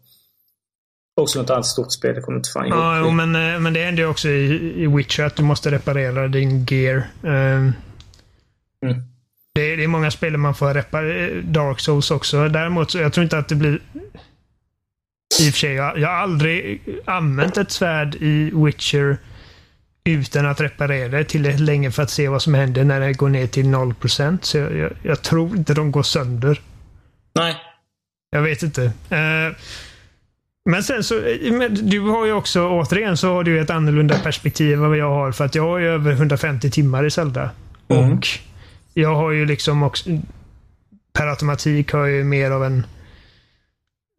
Också 1.21 1.39
något 1.41 1.49
annat 1.49 1.65
stort 1.65 1.91
spel. 1.91 2.15
Jag 2.15 2.23
kommer 2.23 2.37
inte 2.37 2.49
fan 2.49 2.65
ihåg. 2.65 2.77
Ja, 2.77 2.99
jo, 2.99 3.11
men, 3.11 3.35
eh, 3.35 3.59
men 3.59 3.73
det 3.73 3.83
händer 3.85 4.03
ju 4.03 4.09
också 4.09 4.29
i, 4.29 4.73
i 4.83 4.87
Witcher 4.87 5.23
att 5.23 5.35
du 5.35 5.43
måste 5.43 5.71
reparera 5.71 6.27
din 6.27 6.65
gear. 6.65 7.03
Ehm, 7.23 7.73
Mm. 8.85 9.01
det, 9.55 9.61
är- 9.73 9.77
det 9.77 9.83
är 9.83 9.87
många 9.87 10.11
spel 10.11 10.37
man 10.37 10.55
får 10.55 10.73
reparera. 10.73 11.41
Dark 11.41 11.79
Souls 11.79 12.11
också. 12.11 12.47
Däremot 12.49 12.91
så 12.91 12.97
jag 12.97 13.13
tror 13.13 13.23
inte 13.23 13.37
att 13.37 13.47
det 13.47 13.55
blir... 13.55 13.79
I 15.41 15.49
och 15.49 15.53
för 15.53 15.59
sig, 15.59 15.73
jag, 15.73 15.99
jag 15.99 16.07
har 16.07 16.15
aldrig 16.15 16.81
använt 17.05 17.57
ett 17.57 17.71
svärd 17.71 18.15
i 18.15 18.51
Witcher 18.65 19.17
utan 20.03 20.45
att 20.45 20.61
reparera 20.61 21.07
det 21.17 21.23
tillräckligt 21.23 21.61
länge 21.67 21.91
för 21.91 22.03
att 22.03 22.09
se 22.09 22.27
vad 22.27 22.41
som 22.41 22.53
händer 22.53 22.83
när 22.83 22.99
det 22.99 23.13
går 23.13 23.29
ner 23.29 23.47
till 23.47 23.65
0%. 23.65 24.37
Så 24.41 24.57
jag, 24.57 24.75
jag, 24.77 24.91
jag 25.03 25.21
tror 25.21 25.57
inte 25.57 25.73
de 25.73 25.91
går 25.91 26.03
sönder. 26.03 26.61
Nej. 27.35 27.55
Jag 28.29 28.41
vet 28.41 28.63
inte. 28.63 28.83
Eh, 29.09 29.55
men 30.69 30.83
sen 30.83 31.03
så, 31.03 31.15
eh, 31.15 31.69
du 31.71 31.99
har 31.99 32.25
ju 32.25 32.31
också, 32.31 32.67
återigen 32.67 33.17
så 33.17 33.33
har 33.33 33.43
du 33.43 33.59
ett 33.59 33.69
annorlunda 33.69 34.19
perspektiv 34.19 34.73
än 34.73 34.89
vad 34.89 34.97
jag 34.97 35.09
har. 35.09 35.31
För 35.31 35.45
att 35.45 35.55
jag 35.55 35.63
har 35.63 35.79
ju 35.79 35.87
över 35.87 36.11
150 36.11 36.71
timmar 36.71 37.05
i 37.05 37.11
Zelda. 37.11 37.49
Mm. 37.87 38.11
Och 38.11 38.27
jag 38.93 39.15
har 39.15 39.31
ju 39.31 39.45
liksom 39.45 39.83
också, 39.83 40.09
per 41.13 41.27
automatik 41.27 41.91
har 41.91 41.99
jag 41.99 42.11
ju 42.11 42.23
mer 42.23 42.51
av 42.51 42.65
en 42.65 42.85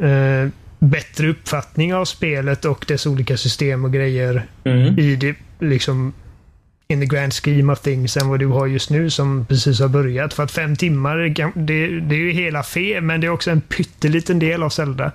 eh, 0.03 0.49
bättre 0.79 1.29
uppfattning 1.29 1.95
av 1.95 2.05
spelet 2.05 2.65
och 2.65 2.85
dess 2.89 3.07
olika 3.07 3.37
system 3.37 3.85
och 3.85 3.93
grejer 3.93 4.47
Mm. 4.65 4.99
i 4.99 5.17
det, 5.17 5.35
liksom 5.59 6.13
in 6.89 7.01
the 7.01 7.07
grand 7.07 7.33
scheme 7.33 7.73
of 7.73 7.81
things 7.81 8.17
än 8.17 8.29
vad 8.29 8.39
du 8.39 8.47
har 8.47 8.67
just 8.67 8.91
nu 8.91 9.11
som 9.11 9.47
precis 9.47 9.81
har 9.81 9.89
börjat. 9.89 10.35
För 10.35 10.43
att 10.43 10.51
fem 10.51 10.77
timmar, 10.77 11.17
det, 11.55 12.01
det 12.01 12.15
är 12.15 12.19
ju 12.19 12.31
hela 12.31 12.63
fe, 12.63 13.01
men 13.01 13.21
det 13.21 13.27
är 13.27 13.31
också 13.31 13.51
en 13.51 13.61
pytteliten 13.61 14.39
del 14.39 14.63
av 14.63 14.69
Zelda. 14.71 15.13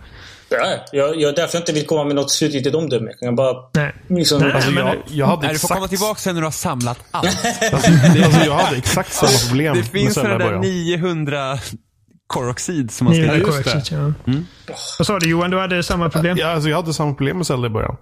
Ja, 0.50 0.86
jag, 0.91 1.22
jag 1.22 1.36
därför 1.36 1.58
inte 1.58 1.74
vill 1.74 1.86
komma 1.86 2.04
med 2.04 2.16
något 2.16 2.32
slutgiltigt 2.32 2.76
omdöme. 2.76 3.12
Jag 3.12 3.20
kan 3.20 3.36
bara 3.36 3.56
Nej. 3.74 3.96
liksom... 4.08 4.41
Nej, 4.41 4.52
Alltså, 4.52 4.72
jag, 4.72 4.96
jag 5.08 5.26
hade 5.26 5.41
Nej, 5.41 5.54
du 5.54 5.60
får 5.60 5.68
komma 5.68 5.78
exakt, 5.78 5.89
tillbaka 5.89 6.20
sen 6.20 6.34
när 6.36 6.41
du 6.41 6.46
har 6.48 6.52
samlat 6.52 7.00
allt. 7.12 7.46
alltså, 7.74 7.91
jag 8.46 8.54
hade 8.54 8.78
exakt 8.78 9.14
samma 9.14 9.32
problem 9.50 9.74
Det 9.74 9.80
med 9.80 9.88
finns 9.89 10.14
sådana 10.14 10.38
där 10.38 10.46
början. 10.46 10.62
900 10.62 11.58
Koroxid 12.28 12.91
som 12.91 13.06
man 13.06 13.14
ska... 13.14 13.22
900 13.24 13.48
just 13.76 13.89
det. 13.89 13.96
ja. 13.96 14.14
Vad 15.00 15.08
sa 15.08 15.20
du 15.20 15.30
Johan? 15.30 15.52
Du 15.52 15.60
hade 15.60 15.84
samma 15.84 16.10
problem? 16.10 16.38
Ja, 16.38 16.48
alltså 16.48 16.70
jag 16.70 16.78
hade 16.78 16.93
samma 16.93 17.14
problem 17.14 17.38
med 17.38 17.48
Zelda 17.48 17.68
i 17.68 17.70
början. 17.70 17.98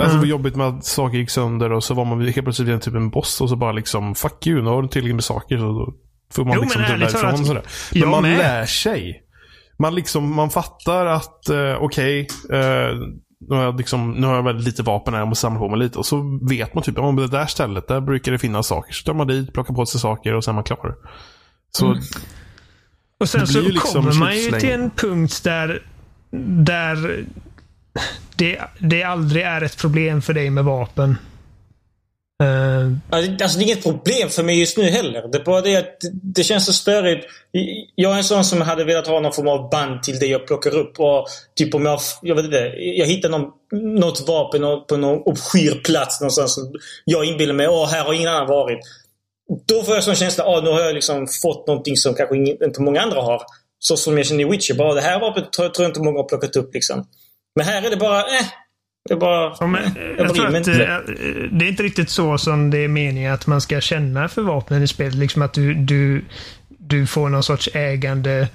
Alltså 0.00 0.14
Det 0.14 0.18
var 0.20 0.26
jobbigt 0.26 0.56
med 0.56 0.66
att 0.66 0.84
saker 0.84 1.18
gick 1.18 1.30
sönder 1.30 1.72
och 1.72 1.84
så 1.84 1.94
var 1.94 2.04
man 2.04 2.20
helt 2.20 2.44
plötsligt 2.44 2.68
en 2.68 2.80
typ 2.80 2.94
en 2.94 3.10
boss 3.10 3.40
och 3.40 3.48
så 3.48 3.56
bara 3.56 3.72
liksom 3.72 4.14
Fuck 4.14 4.46
you, 4.46 4.62
nu 4.62 4.70
har 4.70 4.82
du 4.82 4.88
tillräckligt 4.88 5.14
med 5.14 5.24
saker. 5.24 5.56
Så 5.58 5.62
då 5.64 5.94
får 6.32 6.44
man 6.44 6.54
Jo, 6.54 6.60
liksom 6.62 6.82
men 6.82 7.00
dra 7.00 7.32
och 7.32 7.46
sådär. 7.46 7.62
Men 7.94 8.08
man 8.08 8.22
med. 8.22 8.38
lär 8.38 8.66
sig. 8.66 9.23
Man, 9.78 9.94
liksom, 9.94 10.34
man 10.34 10.50
fattar 10.50 11.06
att 11.06 11.48
eh, 11.48 11.76
okej, 11.80 12.28
eh, 12.52 12.96
nu, 13.48 13.56
har 13.56 13.62
jag 13.62 13.78
liksom, 13.78 14.12
nu 14.12 14.26
har 14.26 14.34
jag 14.34 14.42
väldigt 14.42 14.66
lite 14.66 14.82
vapen 14.82 15.14
här, 15.14 15.20
jag 15.20 15.28
måste 15.28 15.42
samla 15.42 15.58
på 15.58 15.68
mig 15.68 15.78
lite. 15.78 15.98
Och 15.98 16.06
så 16.06 16.40
vet 16.48 16.74
man 16.74 16.84
typ, 16.84 16.98
om 16.98 17.16
det 17.16 17.28
där 17.28 17.46
stället, 17.46 17.88
där 17.88 18.00
brukar 18.00 18.32
det 18.32 18.38
finnas 18.38 18.66
saker. 18.66 18.92
Så 18.92 19.04
tar 19.04 19.14
man 19.14 19.26
dit, 19.26 19.52
plockar 19.52 19.74
på 19.74 19.86
sig 19.86 20.00
saker 20.00 20.34
och 20.34 20.44
sen 20.44 20.52
är 20.52 20.54
man 20.54 20.64
klar. 20.64 20.94
Så 21.70 21.96
Och 23.20 23.28
sen 23.28 23.46
så 23.46 23.60
liksom 23.60 24.02
kommer 24.02 24.14
man 24.14 24.36
ju 24.36 24.50
till 24.50 24.72
en 24.72 24.90
punkt 24.90 25.44
där, 25.44 25.82
där 26.46 27.24
det, 28.36 28.60
det 28.78 29.02
aldrig 29.02 29.42
är 29.42 29.60
ett 29.62 29.78
problem 29.78 30.22
för 30.22 30.34
dig 30.34 30.50
med 30.50 30.64
vapen. 30.64 31.16
Uh, 32.42 32.74
Alltså 33.10 33.58
det 33.58 33.64
är 33.64 33.66
inget 33.66 33.82
problem 33.82 34.30
för 34.30 34.42
mig 34.42 34.60
just 34.60 34.76
nu 34.76 34.84
heller. 34.84 35.28
Det 35.28 35.38
är 35.38 35.44
bara 35.44 35.60
det 35.60 35.76
att 35.76 35.98
det 36.22 36.44
känns 36.44 36.66
så 36.66 36.72
störigt. 36.72 37.26
Jag 37.94 38.12
är 38.12 38.16
en 38.16 38.24
sån 38.24 38.44
som 38.44 38.60
hade 38.60 38.84
velat 38.84 39.06
ha 39.06 39.20
någon 39.20 39.32
form 39.32 39.48
av 39.48 39.70
band 39.70 40.02
till 40.02 40.18
det 40.18 40.26
jag 40.26 40.46
plockar 40.46 40.76
upp. 40.76 41.00
Och 41.00 41.26
typ 41.56 41.74
om 41.74 41.86
jag, 41.86 42.00
jag 42.22 42.34
vet 42.34 42.44
inte, 42.44 42.72
jag 42.76 43.06
hittar 43.06 43.28
någon, 43.28 43.50
något 44.00 44.28
vapen 44.28 44.62
på 44.88 44.96
någon 44.96 45.22
obskyr 45.22 45.80
plats 45.84 46.20
någonstans. 46.20 46.54
som 46.54 46.72
Jag 47.04 47.24
inbillar 47.24 47.54
mig, 47.54 47.68
åh 47.68 47.88
här 47.88 48.04
har 48.04 48.12
ingen 48.12 48.28
annan 48.28 48.46
varit. 48.46 48.78
Då 49.66 49.82
får 49.82 49.94
jag 49.94 50.04
sån 50.04 50.14
känsla, 50.14 50.46
åh 50.46 50.64
nu 50.64 50.70
har 50.70 50.80
jag 50.80 50.94
liksom 50.94 51.26
fått 51.42 51.66
någonting 51.66 51.96
som 51.96 52.14
kanske 52.14 52.36
inte 52.36 52.80
många 52.82 53.00
andra 53.00 53.20
har. 53.20 53.42
Så 53.78 53.96
som 53.96 54.16
jag 54.16 54.26
känner 54.26 54.40
i 54.40 54.50
Witcher. 54.50 54.74
Bara 54.74 54.94
det 54.94 55.00
här 55.00 55.20
vapnet 55.20 55.52
tror, 55.52 55.68
tror 55.68 55.84
jag 55.84 55.90
inte 55.90 56.00
många 56.00 56.18
har 56.18 56.28
plockat 56.28 56.56
upp 56.56 56.74
liksom. 56.74 57.06
Men 57.56 57.66
här 57.66 57.82
är 57.82 57.90
det 57.90 57.96
bara, 57.96 58.20
eh. 58.20 58.46
Det 59.08 59.14
är 59.14 59.18
bara... 59.18 59.56
Ja, 59.60 59.66
men, 59.66 59.82
jag 60.18 60.26
bryr 60.26 60.34
tror 60.34 60.46
att 60.48 60.54
inte. 60.54 60.72
eh, 60.84 60.98
det 61.52 61.64
är 61.64 61.68
inte 61.68 61.82
riktigt 61.82 62.10
så 62.10 62.38
som 62.38 62.70
det 62.70 62.78
är 62.78 62.88
meningen 62.88 63.32
att 63.32 63.46
man 63.46 63.60
ska 63.60 63.80
känna 63.80 64.28
för 64.28 64.42
vapnen 64.42 64.82
i 64.82 64.86
spelet. 64.88 65.14
Liksom 65.14 65.42
att 65.42 65.52
du, 65.52 65.74
du, 65.74 66.24
du 66.68 67.06
får 67.06 67.28
någon 67.28 67.42
sorts 67.42 67.68
ägande 67.74 68.48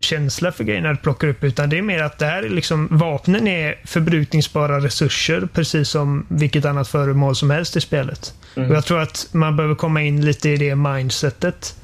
känsla 0.00 0.52
för 0.52 0.64
grejerna 0.64 0.88
du 0.90 0.96
plockar 0.96 1.28
upp. 1.28 1.44
Utan 1.44 1.70
det 1.70 1.78
är 1.78 1.82
mer 1.82 2.02
att 2.02 2.18
det 2.18 2.26
här 2.26 2.42
är 2.42 2.48
liksom, 2.48 2.88
vapnen 2.90 3.48
är 3.48 3.80
förbrukningsbara 3.84 4.80
resurser 4.80 5.48
precis 5.52 5.88
som 5.88 6.26
vilket 6.28 6.64
annat 6.64 6.88
föremål 6.88 7.36
som 7.36 7.50
helst 7.50 7.76
i 7.76 7.80
spelet. 7.80 8.34
Mm. 8.56 8.70
Och 8.70 8.76
Jag 8.76 8.84
tror 8.84 9.00
att 9.00 9.28
man 9.32 9.56
behöver 9.56 9.74
komma 9.74 10.02
in 10.02 10.24
lite 10.24 10.48
i 10.50 10.56
det 10.56 10.74
mindsetet. 10.74 11.76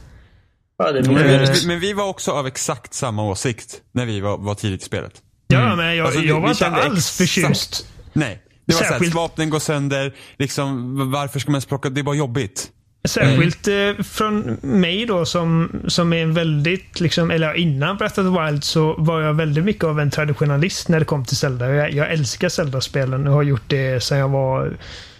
Ja, 0.78 0.92
det 0.92 1.02
Men, 1.02 1.28
vi, 1.54 1.66
men 1.66 1.80
vi 1.80 1.92
var 1.92 2.04
också 2.08 2.30
av 2.30 2.46
exakt 2.46 2.94
samma 2.94 3.24
åsikt 3.24 3.80
när 3.92 4.06
vi 4.06 4.20
var, 4.20 4.38
var 4.38 4.54
tidigt 4.54 4.82
i 4.82 4.84
spelet. 4.84 5.12
Ja, 5.46 5.76
men 5.76 5.96
jag, 5.96 6.06
Alltså, 6.06 6.20
jag 6.20 6.40
var 6.40 6.48
inte 6.50 6.66
alls 6.66 6.96
exakt- 6.96 7.16
förtjust. 7.16 7.86
Nej. 8.12 8.42
Det 8.66 8.72
var 8.74 8.78
såhär, 8.78 8.92
Särskilt- 8.92 9.14
vapnen 9.14 9.50
går 9.50 9.58
sönder, 9.58 10.12
liksom 10.38 10.96
varför 11.10 11.38
ska 11.38 11.50
man 11.50 11.54
ens 11.56 11.66
plocka, 11.66 11.90
det 11.90 12.00
är 12.00 12.02
bara 12.02 12.14
jobbigt. 12.16 12.70
Särskilt 13.04 13.68
eh, 13.68 14.04
från 14.04 14.58
mig 14.62 15.06
då 15.06 15.24
som, 15.26 15.80
som 15.88 16.12
är 16.12 16.22
en 16.22 16.34
väldigt, 16.34 17.00
liksom, 17.00 17.30
eller 17.30 17.54
innan 17.54 17.96
Breath 17.96 18.20
of 18.20 18.36
the 18.36 18.44
Wild 18.44 18.64
så 18.64 18.94
var 18.98 19.20
jag 19.20 19.34
väldigt 19.34 19.64
mycket 19.64 19.84
av 19.84 20.00
en 20.00 20.10
traditionalist 20.10 20.88
när 20.88 20.98
det 20.98 21.04
kom 21.04 21.24
till 21.24 21.36
Zelda. 21.36 21.68
Jag, 21.74 21.92
jag 21.92 22.12
älskar 22.12 22.48
Zelda-spelen 22.48 23.26
och 23.26 23.34
har 23.34 23.42
gjort 23.42 23.62
det 23.66 24.04
sedan 24.04 24.18
jag 24.18 24.28
var 24.28 24.76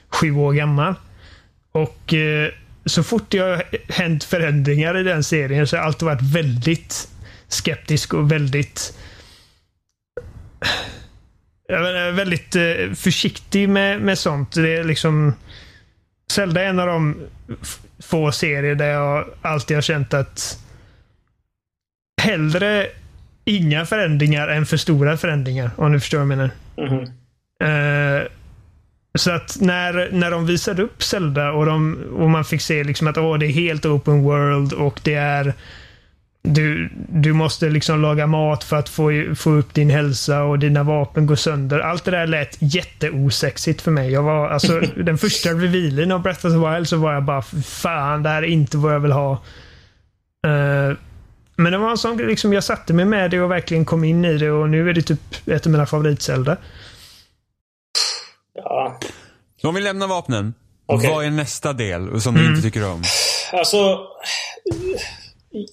sju 0.09 0.32
år 0.32 0.53
gammal. 0.53 0.95
Och 1.72 2.14
eh, 2.14 2.49
så 2.86 3.03
fort 3.03 3.24
det 3.28 3.38
har 3.38 3.62
hänt 3.93 4.24
förändringar 4.24 4.99
i 4.99 5.03
den 5.03 5.24
serien 5.24 5.66
så 5.66 5.76
har 5.76 5.80
jag 5.80 5.86
alltid 5.86 6.07
varit 6.07 6.22
väldigt 6.34 7.09
skeptisk 7.49 8.14
och 8.14 8.32
väldigt 8.32 8.95
väldigt 12.13 12.57
eh, 12.57 12.93
försiktig 12.95 13.69
med, 13.69 14.01
med 14.01 14.19
sånt. 14.19 14.55
Det 14.55 14.77
är 14.77 14.85
liksom 14.85 15.35
Zelda 16.31 16.63
är 16.63 16.67
en 16.67 16.81
av 16.81 16.87
de 16.87 17.17
få 18.03 18.33
serier 18.33 18.75
där 18.75 18.91
jag 18.91 19.25
alltid 19.43 19.77
har 19.77 19.83
känt 19.83 20.15
att 20.15 20.59
hellre 22.23 22.87
inga 23.45 23.87
förändringar 23.87 24.49
än 24.49 24.67
för 24.67 24.77
stora 24.77 25.17
förändringar. 25.17 25.71
Om 25.77 25.93
du 25.93 26.01
förstår 26.01 26.19
vad 26.19 26.23
jag 26.23 26.29
menar. 26.29 26.51
Mhm. 26.77 27.03
Eh, 27.65 28.27
så 29.15 29.31
att 29.31 29.57
när, 29.61 30.09
när 30.13 30.31
de 30.31 30.47
visade 30.47 30.83
upp 30.83 31.03
Zelda 31.03 31.53
och, 31.53 31.67
de, 31.67 32.05
och 32.17 32.31
man 32.31 32.45
fick 32.45 32.63
se 32.63 32.85
liksom 32.85 33.07
att 33.07 33.19
åh, 33.19 33.39
det 33.39 33.47
är 33.47 33.53
helt 33.53 33.87
open 33.87 34.23
world 34.23 34.73
och 34.73 35.01
det 35.03 35.15
är 35.15 35.55
du, 36.43 36.90
du 37.09 37.32
måste 37.32 37.68
liksom 37.68 38.03
laga 38.03 38.26
mat 38.26 38.64
för 38.64 38.76
att 38.76 38.88
få, 38.88 39.11
få 39.36 39.51
upp 39.51 39.74
din 39.74 39.90
hälsa 39.90 40.43
och 40.43 40.59
dina 40.59 40.82
vapen 40.82 41.26
går 41.26 41.36
sönder. 41.36 41.78
Allt 41.78 42.05
det 42.05 42.11
där 42.11 42.26
lät 42.26 42.57
jätteosexigt 42.61 43.82
för 43.82 43.90
mig. 43.90 44.12
Jag 44.12 44.22
var, 44.22 44.49
alltså, 44.49 44.80
den 44.97 45.18
första 45.18 45.49
revealen 45.49 46.12
av 46.12 46.22
Breath 46.22 46.47
of 46.47 46.53
the 46.53 46.70
Wild 46.70 46.88
så 46.88 46.97
var 46.97 47.14
jag 47.14 47.24
bara 47.24 47.43
fan, 47.64 48.22
det 48.22 48.28
här 48.28 48.43
är 48.43 48.47
inte 48.47 48.76
vad 48.76 48.95
jag 48.95 49.01
vill 49.01 49.12
ha. 49.12 49.32
Eh, 50.47 50.97
men 51.57 51.72
det 51.72 51.78
var 51.78 51.90
en 51.90 51.99
sån 51.99 52.16
liksom, 52.16 52.53
jag 52.53 52.64
satte 52.64 52.93
mig 52.93 53.05
med 53.05 53.30
det 53.30 53.40
och 53.40 53.51
verkligen 53.51 53.84
kom 53.84 54.05
in 54.05 54.24
i 54.24 54.38
det 54.38 54.51
och 54.51 54.68
nu 54.68 54.90
är 54.90 54.95
det 54.95 55.03
typ 55.03 55.49
ett 55.49 55.66
av 55.66 55.72
mina 55.72 55.86
favoritzelda. 55.86 56.57
Ja. 58.55 58.99
Om 59.62 59.74
vi 59.74 59.80
lämnar 59.80 60.07
vapnen, 60.07 60.55
Okej. 60.86 61.11
vad 61.11 61.24
är 61.24 61.30
nästa 61.30 61.72
del 61.72 62.20
som 62.20 62.34
du 62.34 62.47
inte 62.47 62.62
tycker 62.62 62.90
om? 62.90 63.03
Alltså... 63.53 63.99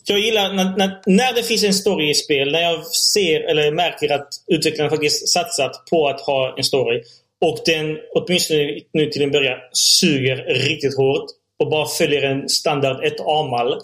Jag 0.05 0.19
gillar 0.19 0.53
när, 0.53 0.77
när, 0.77 1.01
när 1.05 1.33
det 1.33 1.43
finns 1.43 1.63
en 1.63 1.73
story 1.73 2.09
i 2.09 2.13
spel. 2.13 2.51
När 2.51 2.61
jag 2.61 2.85
ser 2.85 3.39
eller 3.39 3.71
märker 3.71 4.11
att 4.11 4.27
utvecklarna 4.47 4.89
faktiskt 4.89 5.29
satsat 5.29 5.85
på 5.91 6.07
att 6.07 6.21
ha 6.21 6.55
en 6.57 6.63
story. 6.63 7.03
Och 7.41 7.59
den, 7.65 7.97
åtminstone 8.15 8.79
nu 8.93 9.05
till 9.05 9.21
en 9.21 9.31
början, 9.31 9.59
suger 9.71 10.35
riktigt 10.35 10.97
hårt. 10.97 11.25
Och 11.59 11.69
bara 11.69 11.87
följer 11.87 12.21
en 12.21 12.49
standard 12.49 13.03
1A-mall. 13.03 13.79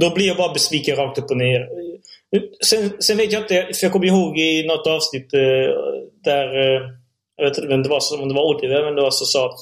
Då 0.00 0.14
blir 0.14 0.26
jag 0.26 0.36
bara 0.36 0.52
besviken 0.52 0.96
rakt 0.96 1.18
upp 1.18 1.30
och 1.30 1.36
ner. 1.36 1.68
Sen, 2.64 2.92
sen 2.98 3.16
vet 3.16 3.32
jag 3.32 3.42
inte, 3.42 3.54
för 3.54 3.84
jag 3.84 3.92
kommer 3.92 4.06
ihåg 4.06 4.38
i 4.38 4.66
något 4.66 4.86
avsnitt 4.86 5.34
eh, 5.34 5.40
där... 6.24 6.76
eh, 6.76 6.82
jag 7.36 7.48
vet 7.48 7.58
inte 7.58 7.68
vem 7.68 7.82
det 7.82 7.88
var, 7.88 8.22
om 8.22 8.28
det 8.28 8.34
var 8.34 8.54
Oliver, 8.54 8.84
men 8.84 8.94
det 8.94 9.02
var 9.02 9.10
som 9.10 9.26
sa 9.26 9.56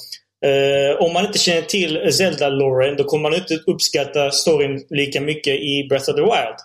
Eh, 0.45 1.01
om 1.01 1.13
man 1.13 1.25
inte 1.25 1.39
känner 1.39 1.61
till 1.61 2.13
Zelda-loren 2.13 2.95
då 2.97 3.03
kommer 3.03 3.29
man 3.29 3.33
inte 3.39 3.53
uppskatta 3.67 4.31
storyn 4.31 4.85
lika 4.89 5.21
mycket 5.21 5.53
i 5.53 5.85
Breath 5.89 6.09
of 6.09 6.15
the 6.15 6.21
Wild. 6.21 6.57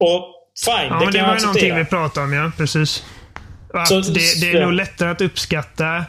Och 0.00 0.24
fine, 0.64 0.74
Ja, 0.74 0.82
det 0.84 0.90
men 0.90 1.00
kan 1.00 1.12
det 1.12 1.18
jag 1.18 1.26
var 1.26 1.34
ju 1.36 1.40
någonting 1.40 1.70
acceptera. 1.70 1.78
vi 1.78 1.84
pratade 1.84 2.26
om, 2.26 2.32
ja. 2.32 2.52
Precis. 2.56 3.04
Att 3.74 3.88
Så- 3.88 4.00
det, 4.00 4.40
det 4.40 4.50
är 4.50 4.54
ja. 4.54 4.60
nog 4.64 4.72
lättare 4.72 5.10
att 5.10 5.20
uppskatta 5.20 6.04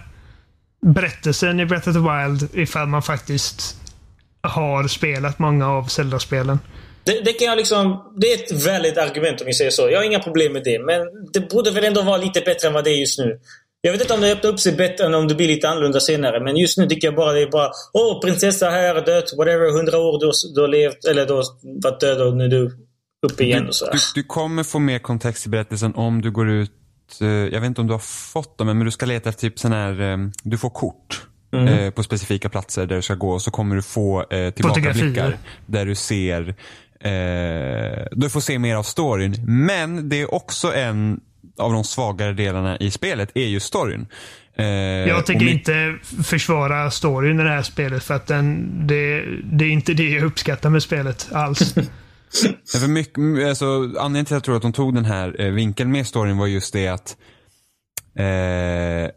berättelsen 0.85 1.59
i 1.59 1.65
Breath 1.65 1.89
of 1.89 1.95
the 1.95 1.99
Wild 2.01 2.49
ifall 2.55 2.87
man 2.87 3.01
faktiskt 3.01 3.75
har 4.41 4.87
spelat 4.87 5.39
många 5.39 5.67
av 5.69 5.83
Zelda-spelen. 5.83 6.59
Det, 7.03 7.21
det 7.25 7.33
kan 7.33 7.47
jag 7.47 7.57
liksom... 7.57 8.13
Det 8.21 8.27
är 8.33 8.43
ett 8.43 8.65
väldigt 8.65 8.97
argument 8.97 9.41
om 9.41 9.47
vi 9.47 9.53
säger 9.53 9.71
så. 9.71 9.89
Jag 9.89 9.99
har 9.99 10.03
inga 10.03 10.19
problem 10.19 10.53
med 10.53 10.63
det. 10.63 10.79
Men 10.79 11.01
det 11.33 11.39
borde 11.49 11.71
väl 11.71 11.83
ändå 11.83 12.01
vara 12.01 12.17
lite 12.17 12.41
bättre 12.41 12.67
än 12.67 12.73
vad 12.73 12.83
det 12.83 12.89
är 12.89 12.99
just 12.99 13.19
nu. 13.19 13.39
Jag 13.81 13.91
vet 13.91 14.01
inte 14.01 14.13
om 14.13 14.21
det 14.21 14.31
öppnar 14.31 14.51
upp 14.51 14.59
sig 14.59 14.75
bättre 14.75 15.05
än 15.05 15.13
om 15.15 15.27
det 15.27 15.35
blir 15.35 15.47
lite 15.47 15.69
annorlunda 15.69 15.99
senare. 15.99 16.43
Men 16.43 16.57
just 16.57 16.77
nu 16.77 16.87
tycker 16.87 17.07
jag 17.07 17.15
bara 17.15 17.33
det 17.33 17.41
är 17.41 17.51
bara 17.51 17.71
Åh, 17.93 18.21
prinsessa 18.21 18.69
här 18.69 18.95
dött. 19.05 19.33
Whatever. 19.37 19.71
Hundra 19.71 19.97
år 19.97 20.19
du, 20.19 20.25
har- 20.25 20.55
du 20.55 20.61
har 20.61 20.67
levt. 20.67 21.05
Eller 21.05 21.25
du 21.25 21.33
har 21.33 21.43
varit 21.83 21.99
död 21.99 22.21
och 22.21 22.37
nu 22.37 22.43
är 22.43 22.47
du 22.49 22.71
uppe 23.27 23.43
igen 23.43 23.67
och 23.67 23.75
så. 23.75 23.85
Du, 23.91 23.97
du 24.15 24.23
kommer 24.23 24.63
få 24.63 24.79
mer 24.79 24.99
kontext 24.99 25.45
i 25.45 25.49
berättelsen 25.49 25.95
om 25.95 26.21
du 26.21 26.31
går 26.31 26.49
ut, 26.49 26.71
eh, 27.21 27.27
jag 27.27 27.61
vet 27.61 27.63
inte 27.67 27.81
om 27.81 27.87
du 27.87 27.93
har 27.93 27.99
fått 28.33 28.57
dem, 28.57 28.67
men 28.67 28.79
du 28.79 28.91
ska 28.91 29.05
leta 29.05 29.29
efter 29.29 29.41
typ 29.49 29.59
sån 29.59 29.71
här, 29.71 30.01
eh, 30.01 30.17
du 30.43 30.57
får 30.57 30.69
kort. 30.69 31.21
eh, 31.69 31.89
På 31.89 32.03
specifika 32.03 32.49
platser 32.49 32.85
där 32.85 32.95
du 32.95 33.01
ska 33.01 33.15
gå 33.15 33.39
så 33.39 33.51
kommer 33.51 33.75
du 33.75 33.81
få 33.81 34.19
eh, 34.29 34.49
tillbakablickar. 34.53 35.37
Där 35.65 35.85
du 35.85 35.95
ser, 35.95 36.55
eh, 36.99 38.05
du 38.11 38.29
får 38.29 38.39
se 38.39 38.59
mer 38.59 38.75
av 38.75 38.83
storyn. 38.83 39.35
Men 39.67 40.09
det 40.09 40.21
är 40.21 40.33
också 40.33 40.73
en 40.73 41.19
av 41.57 41.71
de 41.73 41.83
svagare 41.83 42.33
delarna 42.33 42.77
i 42.77 42.91
spelet, 42.91 43.31
är 43.35 43.45
ju 43.45 43.59
storyn. 43.59 44.07
Eh, 44.55 44.65
Jag 44.65 45.25
tänker 45.25 45.47
inte 45.47 45.95
försvara 46.23 46.91
storyn 46.91 47.39
i 47.39 47.43
det 47.43 47.49
här 47.49 47.61
spelet 47.61 48.03
för 48.03 48.13
att 48.13 48.27
den, 48.27 48.67
det, 48.87 49.25
det 49.43 49.65
är 49.65 49.69
inte 49.69 49.93
det 49.93 50.09
jag 50.09 50.23
uppskattar 50.23 50.69
med 50.69 50.83
spelet 50.83 51.27
alls. 51.31 51.73
För 52.71 52.87
mycket, 52.87 53.47
alltså, 53.49 53.65
anledningen 53.75 54.25
till 54.25 54.35
att 54.35 54.37
jag 54.37 54.43
tror 54.43 54.55
att 54.55 54.61
de 54.61 54.73
tog 54.73 54.95
den 54.95 55.05
här 55.05 55.41
eh, 55.41 55.51
vinkeln 55.51 55.91
med 55.91 56.07
storyn 56.07 56.37
var 56.37 56.47
just 56.47 56.73
det 56.73 56.87
att 56.87 57.17
eh, 58.15 59.11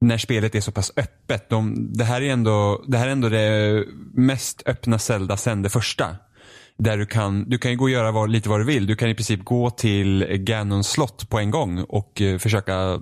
när 0.00 0.18
spelet 0.18 0.54
är 0.54 0.60
så 0.60 0.72
pass 0.72 0.92
öppet. 0.96 1.48
De, 1.48 1.92
det, 1.92 2.04
här 2.04 2.20
är 2.20 2.32
ändå, 2.32 2.84
det 2.86 2.98
här 2.98 3.06
är 3.06 3.12
ändå 3.12 3.28
det 3.28 3.84
mest 4.14 4.62
öppna 4.66 4.98
Zelda 4.98 5.36
sen 5.36 5.62
det 5.62 5.70
första. 5.70 6.16
Där 6.78 6.96
du 6.96 7.06
kan, 7.06 7.50
du 7.50 7.58
kan 7.58 7.70
ju 7.70 7.76
gå 7.76 7.84
och 7.84 7.90
göra 7.90 8.12
vad, 8.12 8.30
lite 8.30 8.48
vad 8.48 8.60
du 8.60 8.64
vill. 8.64 8.86
Du 8.86 8.96
kan 8.96 9.08
i 9.08 9.14
princip 9.14 9.44
gå 9.44 9.70
till 9.70 10.24
Ganons 10.24 10.90
slott 10.90 11.28
på 11.30 11.38
en 11.38 11.50
gång 11.50 11.82
och 11.88 12.20
eh, 12.20 12.38
försöka 12.38 13.00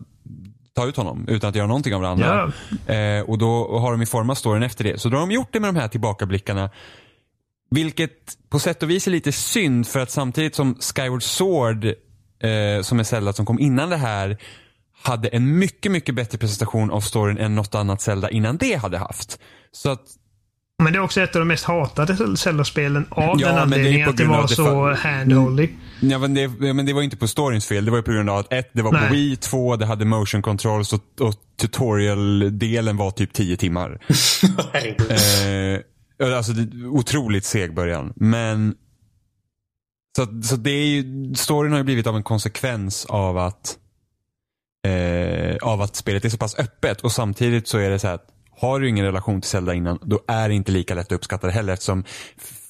ta 0.75 0.87
ut 0.87 0.97
honom 0.97 1.25
utan 1.29 1.51
att 1.51 1.57
göra 1.57 1.67
någonting 1.67 1.95
av 1.95 2.03
det 2.03 2.09
andra. 2.09 2.53
Eh, 2.87 3.21
och 3.23 3.39
då 3.39 3.79
har 3.79 3.91
de 3.91 4.01
ju 4.01 4.07
format 4.07 4.39
storyn 4.39 4.63
efter 4.63 4.85
det. 4.85 5.01
Så 5.01 5.09
då 5.09 5.17
har 5.17 5.27
de 5.27 5.35
gjort 5.35 5.53
det 5.53 5.61
med 5.61 5.75
de 5.75 5.81
här 5.81 5.89
tillbakablickarna. 5.89 6.71
Vilket 7.71 8.11
på 8.49 8.59
sätt 8.59 8.83
och 8.83 8.91
vis 8.91 9.07
är 9.07 9.11
lite 9.11 9.33
synd 9.33 9.87
för 9.87 10.01
att 10.01 10.11
samtidigt 10.11 10.55
som 10.55 10.75
Skyward 10.75 11.23
Sword, 11.23 11.85
eh, 11.85 12.83
som 12.83 12.99
är 12.99 13.05
Zelda 13.05 13.33
som 13.33 13.47
kom 13.47 13.59
innan 13.59 13.91
det 13.91 13.97
här, 13.97 14.39
hade 15.03 15.29
en 15.29 15.59
mycket, 15.59 15.93
mycket 15.93 16.15
bättre 16.15 16.39
presentation 16.39 16.91
av 16.91 17.01
storyn 17.01 17.39
än 17.39 17.55
något 17.55 17.75
annat 17.75 18.01
Zelda 18.01 18.31
innan 18.31 18.57
det 18.57 18.75
hade 18.75 18.99
haft. 18.99 19.41
Så 19.73 19.91
att, 19.91 20.03
Men 20.83 20.93
det 20.93 20.99
är 20.99 21.01
också 21.03 21.21
ett 21.21 21.37
av 21.37 21.41
de 21.41 21.49
mest 21.49 21.65
hatade 21.65 22.37
Zelda-spelen 22.37 23.07
av 23.11 23.41
Ja, 23.41 23.47
den 23.47 23.55
det 23.57 23.63
anledningen 23.63 24.09
att 24.09 24.17
det 24.17 24.25
var 24.25 24.43
det 24.43 24.49
så 24.49 24.63
fa- 24.67 24.95
handholdy. 24.95 25.69
ja, 26.01 26.19
men, 26.19 26.35
det, 26.35 26.41
ja, 26.61 26.73
men 26.73 26.87
det 26.87 26.93
var 26.93 27.03
inte 27.03 27.17
på 27.17 27.29
storyns 27.29 27.67
fel. 27.67 27.85
Det 27.85 27.91
var 27.91 27.99
ju 27.99 28.03
på 28.03 28.13
grund 28.13 28.31
av 28.31 28.37
att 28.39 28.53
ett, 28.53 28.71
det 28.73 28.83
var 28.83 28.93
Nej. 28.93 29.09
på 29.09 29.15
Wii, 29.15 29.37
två, 29.37 29.77
det 29.77 29.87
hade 29.87 30.05
motion 30.05 30.43
controls 30.43 30.93
och, 30.93 31.01
och 31.21 31.35
tutorial-delen 31.61 32.97
var 32.97 33.11
typ 33.11 33.33
10 33.33 33.57
timmar. 33.57 33.99
Eh, 36.19 36.37
alltså 36.37 36.53
det, 36.53 36.87
otroligt 36.87 37.45
seg 37.45 37.75
början. 37.75 38.13
Men 38.17 38.75
Så, 40.17 40.43
så 40.43 40.57
det 40.57 40.71
är 40.71 40.87
ju, 40.87 41.35
storyn 41.35 41.73
har 41.73 41.79
ju 41.79 41.85
blivit 41.85 42.07
av 42.07 42.17
en 42.17 42.23
konsekvens 42.23 43.05
av 43.09 43.39
att 43.39 43.77
eh, 44.87 45.57
av 45.63 45.83
att 45.83 45.97
spelet 45.97 46.25
är 46.25 46.29
så 46.29 46.37
pass 46.39 46.59
öppet 46.59 47.01
och 47.01 47.13
samtidigt 47.13 47.69
så 47.69 47.79
är 47.79 47.91
det 47.91 47.99
så 47.99 48.07
här 48.07 48.15
att 48.15 48.27
har 48.61 48.81
du 48.81 48.89
ingen 48.89 49.05
relation 49.05 49.41
till 49.41 49.51
Zelda 49.51 49.75
innan 49.75 49.99
då 50.03 50.21
är 50.29 50.49
det 50.49 50.55
inte 50.55 50.73
lika 50.73 50.95
lätt 50.95 51.07
att 51.07 51.13
uppskatta 51.13 51.47
det 51.47 51.53
heller 51.53 51.73
eftersom 51.73 52.05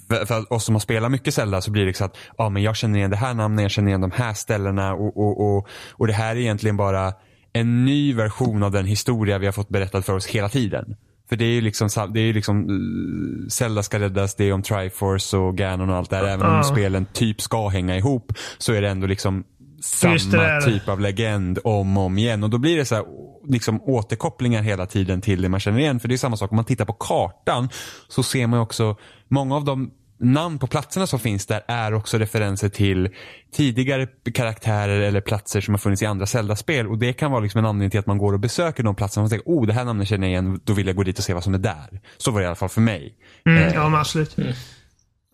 för, 0.08 0.52
oss 0.52 0.64
som 0.64 0.74
har 0.74 0.80
spelat 0.80 1.10
mycket 1.10 1.34
Zelda 1.34 1.60
så 1.60 1.70
blir 1.70 1.86
det 1.86 1.94
så 1.94 2.04
att 2.04 2.16
ja, 2.38 2.48
men 2.48 2.62
jag 2.62 2.76
känner 2.76 2.98
igen 2.98 3.10
det 3.10 3.16
här 3.16 3.34
namnet, 3.34 3.62
jag 3.62 3.70
känner 3.70 3.88
igen 3.88 4.00
de 4.00 4.10
här 4.10 4.34
ställena 4.34 4.94
och, 4.94 5.16
och, 5.16 5.56
och, 5.56 5.68
och 5.90 6.06
det 6.06 6.12
här 6.12 6.36
är 6.36 6.40
egentligen 6.40 6.76
bara 6.76 7.12
en 7.52 7.84
ny 7.84 8.14
version 8.14 8.62
av 8.62 8.70
den 8.72 8.86
historia 8.86 9.38
vi 9.38 9.46
har 9.46 9.52
fått 9.52 9.68
berättad 9.68 10.02
för 10.02 10.12
oss 10.14 10.26
hela 10.26 10.48
tiden. 10.48 10.96
För 11.28 11.36
det 11.36 11.44
är 11.44 11.52
ju 11.52 11.60
liksom, 11.60 11.88
det 12.14 12.20
är 12.20 12.32
liksom 12.32 12.70
uh, 12.70 13.48
Zelda 13.48 13.82
ska 13.82 13.98
räddas, 13.98 14.34
det 14.34 14.44
är 14.44 14.52
om 14.52 14.62
Triforce 14.62 15.36
och 15.36 15.56
Ganon 15.56 15.90
och 15.90 15.96
allt 15.96 16.10
det 16.10 16.16
där. 16.16 16.24
Även 16.24 16.46
om 16.46 16.56
Ja. 16.56 16.62
spelen 16.62 17.06
typ 17.12 17.40
ska 17.40 17.68
hänga 17.68 17.96
ihop 17.96 18.32
så 18.58 18.72
är 18.72 18.82
det 18.82 18.88
ändå 18.88 19.06
liksom 19.06 19.44
samma 19.82 20.60
typ 20.60 20.88
av 20.88 21.00
legend 21.00 21.58
om 21.64 21.96
och 21.96 22.04
om 22.04 22.18
igen. 22.18 22.44
Och 22.44 22.50
då 22.50 22.58
blir 22.58 22.76
det 22.76 22.84
så 22.84 22.94
här, 22.94 23.04
liksom 23.48 23.82
återkopplingar 23.82 24.62
hela 24.62 24.86
tiden 24.86 25.20
till 25.20 25.42
det 25.42 25.48
man 25.48 25.60
känner 25.60 25.78
igen. 25.78 26.00
För 26.00 26.08
det 26.08 26.14
är 26.14 26.18
samma 26.18 26.36
sak 26.36 26.52
om 26.52 26.56
man 26.56 26.64
tittar 26.64 26.84
på 26.84 26.92
kartan 26.92 27.68
så 28.08 28.22
ser 28.22 28.46
man 28.46 28.58
ju 28.58 28.62
också 28.62 28.96
många 29.28 29.56
av 29.56 29.64
de 29.64 29.90
namn 30.22 30.58
på 30.58 30.66
platserna 30.66 31.06
som 31.06 31.18
finns 31.18 31.46
där 31.46 31.62
är 31.68 31.94
också 31.94 32.18
referenser 32.18 32.68
till 32.68 33.08
tidigare 33.52 34.06
karaktärer 34.34 35.00
eller 35.00 35.20
platser 35.20 35.60
som 35.60 35.74
har 35.74 35.78
funnits 35.78 36.02
i 36.02 36.06
andra 36.06 36.26
Zelda-spel. 36.26 36.86
Och 36.86 36.98
det 36.98 37.12
kan 37.12 37.30
vara 37.30 37.40
liksom 37.40 37.58
en 37.58 37.66
anledning 37.66 37.90
till 37.90 38.00
att 38.00 38.06
man 38.06 38.18
går 38.18 38.32
och 38.32 38.40
besöker 38.40 38.82
de 38.82 38.94
platserna 38.94 39.24
och 39.24 39.30
tänker 39.30 39.46
oh 39.46 39.66
det 39.66 39.72
här 39.72 39.84
namnet 39.84 40.08
känner 40.08 40.26
jag 40.26 40.32
igen, 40.32 40.60
då 40.64 40.72
vill 40.72 40.86
jag 40.86 40.96
gå 40.96 41.02
dit 41.02 41.18
och 41.18 41.24
se 41.24 41.34
vad 41.34 41.44
som 41.44 41.54
är 41.54 41.58
där. 41.58 42.00
Så 42.18 42.30
var 42.30 42.40
det 42.40 42.44
i 42.44 42.46
alla 42.46 42.56
fall 42.56 42.68
för 42.68 42.80
mig. 42.80 43.14
Mm, 43.46 43.62
Eh, 43.62 43.74
ja, 43.74 43.88
men 43.88 44.00
absolut. 44.00 44.36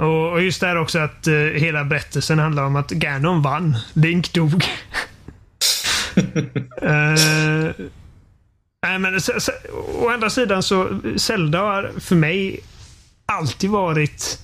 Och, 0.02 0.32
och 0.32 0.42
just 0.42 0.60
det 0.60 0.66
här 0.66 0.78
också 0.78 0.98
att 0.98 1.26
eh, 1.26 1.34
hela 1.34 1.84
berättelsen 1.84 2.38
handlar 2.38 2.64
om 2.64 2.76
att 2.76 2.90
Ganon 2.90 3.42
vann. 3.42 3.76
Link 3.92 4.32
dog. 4.32 4.64
Eh, 6.82 7.70
nej, 8.82 8.98
men 8.98 9.20
se- 9.20 9.40
se- 9.40 9.52
å 9.94 10.08
andra 10.08 10.30
sidan 10.30 10.62
så 10.62 11.00
Zelda 11.16 11.58
har 11.58 11.92
för 12.00 12.16
mig 12.16 12.60
alltid 13.26 13.70
varit 13.70 14.38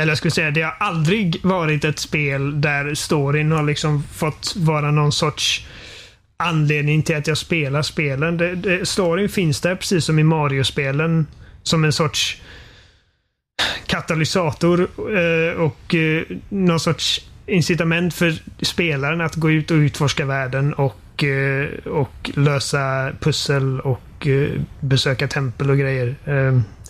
eller 0.00 0.10
jag 0.10 0.18
skulle 0.18 0.30
säga, 0.30 0.50
det 0.50 0.62
har 0.62 0.76
aldrig 0.80 1.40
varit 1.42 1.84
ett 1.84 1.98
spel 1.98 2.60
där 2.60 2.94
storyn 2.94 3.52
har 3.52 3.62
liksom 3.62 4.02
fått 4.02 4.54
vara 4.56 4.90
någon 4.90 5.12
sorts 5.12 5.66
anledning 6.36 7.02
till 7.02 7.16
att 7.16 7.26
jag 7.26 7.38
spelar 7.38 7.82
spelen. 7.82 8.36
Det, 8.36 8.54
det, 8.54 8.88
storyn 8.88 9.28
finns 9.28 9.60
där 9.60 9.74
precis 9.74 10.04
som 10.04 10.18
i 10.18 10.22
Mario-spelen. 10.22 11.26
Som 11.62 11.84
en 11.84 11.92
sorts 11.92 12.40
katalysator 13.86 14.80
eh, 14.98 15.60
och 15.60 15.94
eh, 15.94 16.22
någon 16.48 16.80
sorts 16.80 17.30
incitament 17.46 18.14
för 18.14 18.34
spelaren 18.64 19.20
att 19.20 19.34
gå 19.34 19.50
ut 19.50 19.70
och 19.70 19.74
utforska 19.74 20.24
världen 20.26 20.74
och, 20.74 21.24
eh, 21.24 21.68
och 21.86 22.30
lösa 22.34 23.12
pussel 23.20 23.80
och 23.80 24.02
besöka 24.80 25.28
tempel 25.28 25.70
och 25.70 25.78
grejer. 25.78 26.14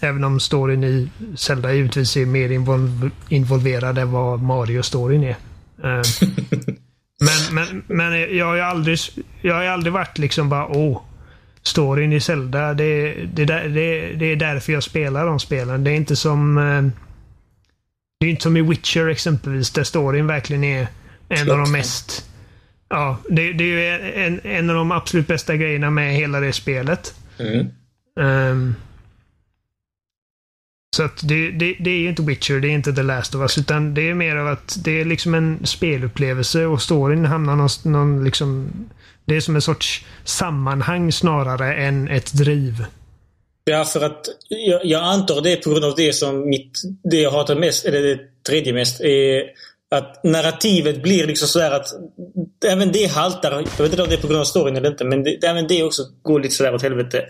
Även 0.01 0.25
om 0.25 0.41
storyn 0.41 0.85
i 0.85 1.09
Zelda 1.37 1.73
givetvis 1.73 2.17
är 2.17 2.27
mer 2.27 2.49
invol- 2.49 3.11
involverad 3.29 3.99
än 3.99 4.13
vad 4.13 4.43
Mario-storyn 4.43 5.25
är. 5.25 5.37
Men, 7.21 7.55
men, 7.55 7.83
men 7.87 8.37
jag 8.37 8.47
har 8.47 8.55
ju 8.55 8.61
aldrig, 8.61 8.99
jag 9.41 9.55
har 9.55 9.65
aldrig 9.65 9.93
varit 9.93 10.19
liksom 10.19 10.49
bara 10.49 10.67
åh, 10.67 11.03
storyn 11.69 12.13
i 12.13 12.21
Zelda, 12.21 12.75
det, 12.75 13.15
det, 13.35 13.45
det, 13.45 14.13
det 14.13 14.27
är 14.27 14.37
därför 14.37 14.73
jag 14.73 14.83
spelar 14.83 15.27
de 15.27 15.41
spelen. 15.41 15.85
Det 15.85 15.91
är 15.91 15.95
inte 15.95 16.17
som 16.17 16.59
eh, 16.59 16.83
det 18.21 18.27
är 18.27 18.31
inte 18.31 18.43
som 18.43 18.57
i 18.57 18.63
Witcher 18.63 19.09
exempelvis, 19.09 19.71
där 19.71 19.85
storyn 19.85 20.27
verkligen 20.27 20.65
är 20.65 20.89
en 21.29 21.51
av 21.51 21.59
de 21.59 21.73
mest... 21.73 22.25
Ja, 22.89 23.19
det, 23.29 23.53
det 23.53 23.65
är 23.65 23.69
ju 23.69 24.13
en, 24.25 24.41
en 24.45 24.71
av 24.71 24.77
de 24.77 24.93
absolut 24.93 25.27
bästa 25.27 25.57
grejerna 25.57 25.91
med 25.91 26.15
hela 26.15 26.41
det 26.41 26.53
spelet. 26.53 27.15
Mm. 27.39 27.67
Ehm, 28.21 28.75
så 30.97 31.03
att 31.03 31.29
det, 31.29 31.51
det, 31.51 31.77
det 31.81 31.91
är 31.91 31.99
ju 31.99 32.09
inte 32.09 32.23
Witcher, 32.23 32.61
det 32.61 32.69
är 32.69 32.73
inte 32.73 32.93
The 32.93 33.03
Last 33.03 33.35
of 33.35 33.41
Us, 33.41 33.59
utan 33.59 33.95
det 33.95 34.11
är 34.11 34.15
mer 34.15 34.37
av 34.37 34.47
att 34.47 34.79
det 34.85 35.01
är 35.01 35.05
liksom 35.05 35.35
en 35.35 35.67
spelupplevelse 35.67 36.67
och 36.67 36.83
storyn 36.83 37.25
hamnar 37.25 37.57
någon, 37.57 37.93
någon 37.93 38.25
liksom... 38.25 38.71
Det 39.29 39.37
är 39.37 39.41
som 39.41 39.55
en 39.55 39.63
sorts 39.63 40.05
sammanhang 40.25 41.13
snarare 41.13 41.75
än 41.75 42.09
ett 42.09 42.33
driv. 42.33 42.85
Ja, 43.65 43.85
för 43.85 44.01
att 44.01 44.27
jag, 44.49 44.85
jag 44.85 45.03
antar 45.03 45.41
det 45.41 45.53
är 45.53 45.57
på 45.57 45.71
grund 45.71 45.85
av 45.85 45.95
det 45.97 46.13
som 46.13 46.49
mitt, 46.49 46.79
det 47.11 47.21
jag 47.21 47.31
hatar 47.31 47.57
mest, 47.57 47.85
eller 47.85 48.03
det 48.03 48.19
tredje 48.49 48.73
mest, 48.73 49.01
är 49.01 49.43
att 49.91 50.25
narrativet 50.25 51.03
blir 51.03 51.27
liksom 51.27 51.49
sådär 51.49 51.71
att 51.71 51.87
även 52.67 52.93
det 52.93 53.07
haltar. 53.07 53.51
Jag 53.53 53.83
vet 53.83 53.93
inte 53.93 54.03
om 54.03 54.09
det 54.09 54.15
är 54.15 54.21
på 54.21 54.27
grund 54.27 54.41
av 54.41 54.45
storyn 54.45 54.77
eller 54.77 54.91
inte, 54.91 55.05
men 55.05 55.25
det, 55.25 55.45
även 55.45 55.67
det 55.67 55.83
också 55.83 56.03
går 56.23 56.41
lite 56.41 56.55
sådär 56.55 56.75
åt 56.75 56.83
helvete. 56.83 57.27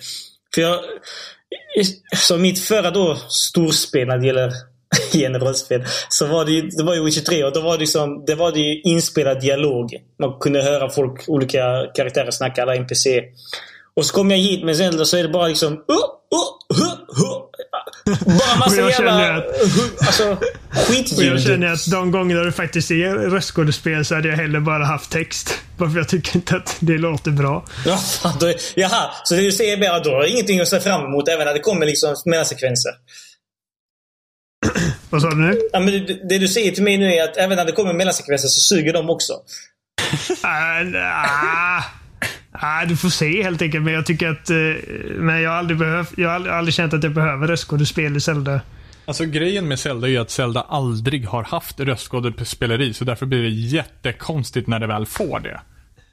För 0.54 0.62
jag... 0.62 0.80
Som 2.16 2.42
mitt 2.42 2.58
förra 2.58 2.90
då 2.90 3.16
storspel 3.28 4.08
när 4.08 4.18
det 4.18 4.26
gäller 4.26 4.52
igen 5.12 5.40
rollspel. 5.40 5.84
Så 6.08 6.26
var 6.26 6.44
det 6.44 6.52
ju, 6.52 6.62
det 6.62 6.82
var 6.82 6.94
ju 6.94 7.04
Witcher 7.04 7.20
3 7.20 7.44
och 7.44 7.52
då 7.52 7.60
var 7.60 7.78
det, 7.78 7.86
som, 7.86 8.24
det 8.26 8.34
var 8.34 8.52
det 8.52 8.58
ju 8.60 8.80
inspelad 8.82 9.40
dialog. 9.40 9.90
Man 10.20 10.38
kunde 10.40 10.62
höra 10.62 10.90
folk, 10.90 11.24
olika 11.28 11.62
karaktärer 11.94 12.30
snacka, 12.30 12.62
alla 12.62 12.74
NPC. 12.74 13.20
Och 13.96 14.06
så 14.06 14.14
kom 14.14 14.30
jag 14.30 14.38
hit 14.38 14.64
med 14.64 14.76
Zelda 14.76 15.04
så 15.04 15.16
är 15.16 15.22
det 15.22 15.28
bara 15.28 15.46
liksom... 15.48 15.72
Uh, 15.72 15.78
uh, 15.78 16.82
uh, 16.82 16.88
uh. 17.24 17.48
Bara 18.24 18.58
massa 18.58 18.80
jag 18.80 18.90
jävla... 18.90 19.34
att- 19.36 19.44
alltså, 20.06 20.30
Och 20.30 20.38
jag 20.70 20.86
skitljud. 20.86 21.42
känner 21.42 21.72
att 21.72 21.90
de 21.90 22.10
gånger 22.10 22.36
det 22.36 22.52
faktiskt 22.52 22.90
är 22.90 23.14
röstskådespel 23.14 24.04
så 24.04 24.14
hade 24.14 24.28
jag 24.28 24.36
hellre 24.36 24.60
bara 24.60 24.84
haft 24.84 25.10
text. 25.10 25.54
Bara 25.78 25.90
för 25.90 25.98
jag 25.98 26.08
tycker 26.08 26.36
inte 26.36 26.56
att 26.56 26.76
det 26.80 26.98
låter 26.98 27.30
bra. 27.30 27.64
Ja, 27.86 27.98
då, 28.40 28.52
jaha, 28.74 29.10
så 29.24 29.34
det 29.34 29.40
du 29.40 29.52
säger 29.52 29.84
är 29.84 29.90
att 29.96 30.04
då 30.04 30.10
har 30.10 30.24
ingenting 30.24 30.60
att 30.60 30.68
se 30.68 30.80
fram 30.80 31.04
emot 31.04 31.28
även 31.28 31.46
när 31.46 31.54
det 31.54 31.60
kommer 31.60 31.86
liksom 31.86 32.14
mellansekvenser. 32.24 32.92
Vad 35.10 35.22
sa 35.22 35.30
du 35.30 35.36
nu? 35.36 35.60
Ja, 35.72 35.80
men 35.80 35.92
det, 35.92 36.28
det 36.28 36.38
du 36.38 36.48
säger 36.48 36.72
till 36.72 36.82
mig 36.82 36.98
nu 36.98 37.12
är 37.12 37.24
att 37.24 37.36
även 37.36 37.56
när 37.56 37.64
det 37.64 37.72
kommer 37.72 37.92
mellansekvenser 37.92 38.48
så 38.48 38.60
suger 38.60 38.92
de 38.92 39.10
också. 39.10 39.32
Ah, 40.42 40.82
ah, 40.94 41.82
ah, 42.52 42.84
du 42.84 42.96
får 42.96 43.08
se 43.08 43.42
helt 43.42 43.62
enkelt. 43.62 43.84
Men 43.84 43.94
jag 43.94 44.06
tycker 44.06 44.28
att... 44.28 44.50
Eh, 44.50 44.56
men 45.16 45.42
jag 45.42 45.50
har 45.50 45.56
aldrig 45.56 45.78
behövt... 45.78 46.12
Jag 46.16 46.28
har 46.28 46.34
aldrig, 46.34 46.54
aldrig 46.54 46.74
känt 46.74 46.94
att 46.94 47.02
jag 47.02 47.14
behöver 47.14 47.46
röstskådespel 47.46 48.16
i 48.16 48.20
Zelda. 48.20 48.60
Alltså 49.04 49.24
grejen 49.24 49.68
med 49.68 49.78
Zelda 49.78 50.06
är 50.06 50.10
ju 50.10 50.18
att 50.18 50.30
Zelda 50.30 50.60
aldrig 50.60 51.26
har 51.26 51.42
haft 51.42 51.80
röstskådespeleri 51.80 52.94
så 52.94 53.04
därför 53.04 53.26
blir 53.26 53.42
det 53.42 53.48
jättekonstigt 53.48 54.66
när 54.68 54.80
det 54.80 54.86
väl 54.86 55.06
får 55.06 55.40
det. 55.40 55.60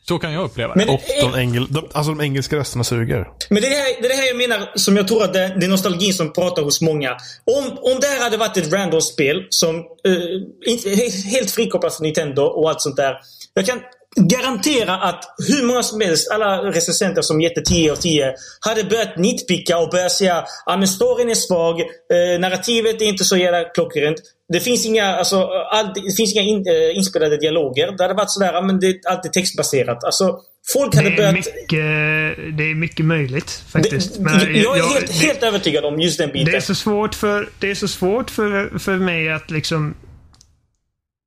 Så 0.08 0.20
kan 0.20 0.34
jag 0.34 0.44
uppleva 0.44 0.74
det. 0.74 0.86
Men, 0.86 0.96
Och 0.96 1.02
de, 1.22 1.40
engel, 1.40 1.68
de, 1.70 1.90
alltså 1.94 2.12
de 2.12 2.22
engelska 2.22 2.56
rösterna 2.56 2.84
suger. 2.84 3.28
Men 3.50 3.62
det 3.62 3.68
är 3.68 3.70
det, 3.70 3.76
här, 3.76 4.02
det 4.02 4.08
är 4.08 4.10
det 4.10 4.16
här 4.16 4.28
jag 4.28 4.38
menar, 4.38 4.72
som 4.76 4.98
jag 4.98 5.08
tror 5.08 5.24
att 5.24 5.34
det, 5.34 5.56
det 5.60 5.66
är 5.66 5.70
nostalgin 5.70 6.14
som 6.14 6.34
pratar 6.34 6.62
hos 6.62 6.82
många. 6.82 7.12
Om, 7.46 7.78
om 7.82 8.00
det 8.02 8.08
här 8.08 8.24
hade 8.24 8.38
varit 8.38 8.58
ett 8.58 8.74
random-spel 8.74 9.48
som 9.50 9.76
eh, 9.76 11.32
helt 11.32 11.52
frikopplat 11.52 11.96
från 11.96 12.06
Nintendo 12.06 12.42
och 12.42 12.70
allt 12.70 12.82
sånt 12.82 12.96
där. 12.96 13.16
Jag 13.54 13.66
kan 13.66 13.80
garantera 14.16 14.96
att 14.96 15.24
hur 15.48 15.64
många 15.68 15.84
som 15.84 16.02
helst, 16.02 16.32
alla 16.32 16.58
recensenter 16.58 17.22
som 17.22 17.42
gett 17.42 17.56
det 17.56 17.66
10 17.66 17.92
av 17.92 17.96
10, 17.96 18.34
hade 18.60 18.84
börjat 18.84 19.18
nitpicka 19.18 19.78
och 19.78 19.90
börjat 19.90 20.12
säga 20.12 20.36
att 20.36 20.48
ah, 20.66 20.86
storyn 20.86 21.30
är 21.30 21.36
svag, 21.36 21.80
eh, 21.82 22.40
narrativet 22.40 23.02
är 23.02 23.06
inte 23.06 23.24
så 23.24 23.38
jävla 23.38 23.64
klockrent. 23.64 24.18
Det 24.54 24.60
finns 24.60 24.86
inga, 24.86 25.06
alltså, 25.16 25.42
all, 25.72 25.94
det 25.94 26.16
finns 26.18 26.34
inga 26.36 26.42
in, 26.44 26.64
eh, 26.68 26.98
inspelade 26.98 27.38
dialoger. 27.38 27.92
Det 27.98 28.04
hade 28.04 28.14
varit 28.14 28.32
sådär, 28.32 28.62
men 28.62 28.80
det 28.80 28.88
är 28.88 28.96
alltid 29.10 29.34
textbaserat. 29.34 30.04
Alltså, 30.04 30.40
folk 30.74 30.92
Det 30.92 30.98
hade 30.98 31.10
är 31.10 31.18
börjat... 31.18 31.34
mycket, 31.36 32.58
det 32.58 32.64
är 32.64 32.76
mycket 32.76 33.06
möjligt 33.06 33.52
faktiskt. 33.70 34.14
Det, 34.16 34.22
Men 34.24 34.34
jag 34.40 34.76
är 34.76 34.78
jag- 34.80 34.86
helt, 34.88 35.08
det- 35.08 35.14
helt 35.14 35.44
övertygad 35.44 35.86
om 35.86 36.00
just 36.00 36.18
den 36.18 36.32
biten. 36.32 36.52
Det 36.52 36.58
är 36.58 36.62
så 36.62 36.76
svårt 36.76 37.16
för, 37.16 37.50
det 37.60 37.72
är 37.72 37.76
så 37.76 37.88
svårt 37.88 38.30
för, 38.32 38.80
för 38.80 38.98
mig 38.98 39.30
att 39.32 39.52
liksom 39.52 39.94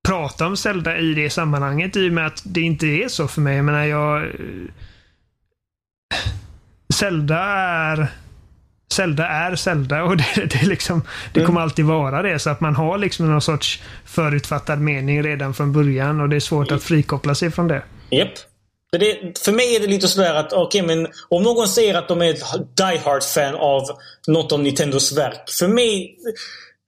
prata 0.08 0.46
om 0.46 0.56
Zelda 0.56 0.98
i 0.98 1.14
det 1.14 1.30
sammanhanget 1.30 1.96
i 1.96 2.08
och 2.08 2.12
med 2.12 2.26
att 2.26 2.42
det 2.44 2.60
inte 2.60 2.86
är 2.86 3.08
så 3.08 3.28
för 3.28 3.40
mig. 3.40 3.56
Jag 3.56 3.64
menar, 3.64 3.84
jag... 3.84 4.26
Zelda 6.94 7.38
är... 7.38 8.06
Zelda 8.92 9.26
är 9.26 9.56
Zelda 9.56 10.02
och 10.02 10.16
det, 10.16 10.24
det, 10.36 10.66
liksom, 10.66 11.02
det 11.32 11.44
kommer 11.44 11.60
alltid 11.60 11.84
vara 11.84 12.22
det. 12.22 12.38
Så 12.38 12.50
att 12.50 12.60
man 12.60 12.76
har 12.76 12.98
liksom 12.98 13.30
någon 13.30 13.40
sorts 13.40 13.82
förutfattad 14.04 14.80
mening 14.80 15.22
redan 15.22 15.54
från 15.54 15.72
början 15.72 16.20
och 16.20 16.28
det 16.28 16.36
är 16.36 16.40
svårt 16.40 16.72
att 16.72 16.82
frikoppla 16.82 17.34
sig 17.34 17.50
från 17.50 17.68
det. 17.68 17.82
Japp. 18.10 18.32
För, 18.90 18.98
det, 18.98 19.38
för 19.38 19.52
mig 19.52 19.76
är 19.76 19.80
det 19.80 19.86
lite 19.86 20.08
sådär 20.08 20.34
att, 20.34 20.52
okej 20.52 20.82
men 20.82 21.08
om 21.28 21.42
någon 21.42 21.68
säger 21.68 21.94
att 21.94 22.08
de 22.08 22.22
är 22.22 22.30
ett 22.30 22.42
Die 22.76 23.00
Hard-fan 23.04 23.54
av 23.54 23.82
något 24.26 24.52
av 24.52 24.60
Nintendos 24.60 25.18
verk. 25.18 25.50
För 25.58 25.68
mig, 25.68 26.16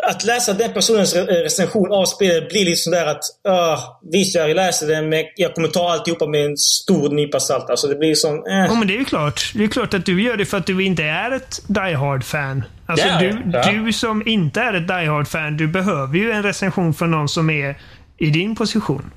att 0.02 0.24
läsa 0.24 0.52
den 0.52 0.72
personens 0.72 1.16
re- 1.16 1.26
recension 1.26 1.92
av 1.92 2.04
spelet 2.04 2.48
blir 2.48 2.64
lite 2.64 2.76
sådär 2.76 3.06
att, 3.06 3.20
uh, 3.48 3.78
visst 4.12 4.34
jag 4.34 4.56
läser 4.56 4.86
den 4.86 5.08
men 5.08 5.24
jag 5.36 5.54
kommer 5.54 5.68
ta 5.68 5.90
alltihopa 5.92 6.26
med 6.26 6.44
en 6.44 6.56
stor 6.56 7.08
nypa 7.10 7.40
salt. 7.40 7.70
Alltså 7.70 7.86
det 7.88 7.94
blir 7.96 8.14
som, 8.14 8.34
eh. 8.46 8.52
Ja, 8.68 8.74
men 8.74 8.86
det 8.88 8.94
är 8.94 8.98
ju 8.98 9.04
klart. 9.04 9.52
Det 9.54 9.64
är 9.64 9.68
klart 9.68 9.94
att 9.94 10.06
du 10.06 10.22
gör 10.22 10.36
det 10.36 10.44
för 10.46 10.56
att 10.58 10.66
du 10.66 10.84
inte 10.84 11.02
är 11.02 11.30
ett 11.30 11.62
Die 11.66 11.94
Hard-fan. 11.94 12.64
Alltså 12.86 13.06
Ja, 13.06 13.18
du, 13.18 13.42
ja. 13.52 13.72
du 13.72 13.92
som 13.92 14.28
inte 14.28 14.60
är 14.60 14.74
ett 14.74 14.88
Die 14.88 15.06
Hard-fan, 15.06 15.56
du 15.56 15.68
behöver 15.68 16.18
ju 16.18 16.30
en 16.30 16.42
recension 16.42 16.94
från 16.94 17.10
någon 17.10 17.28
som 17.28 17.50
är 17.50 17.78
i 18.18 18.30
din 18.30 18.56
position. 18.56 19.10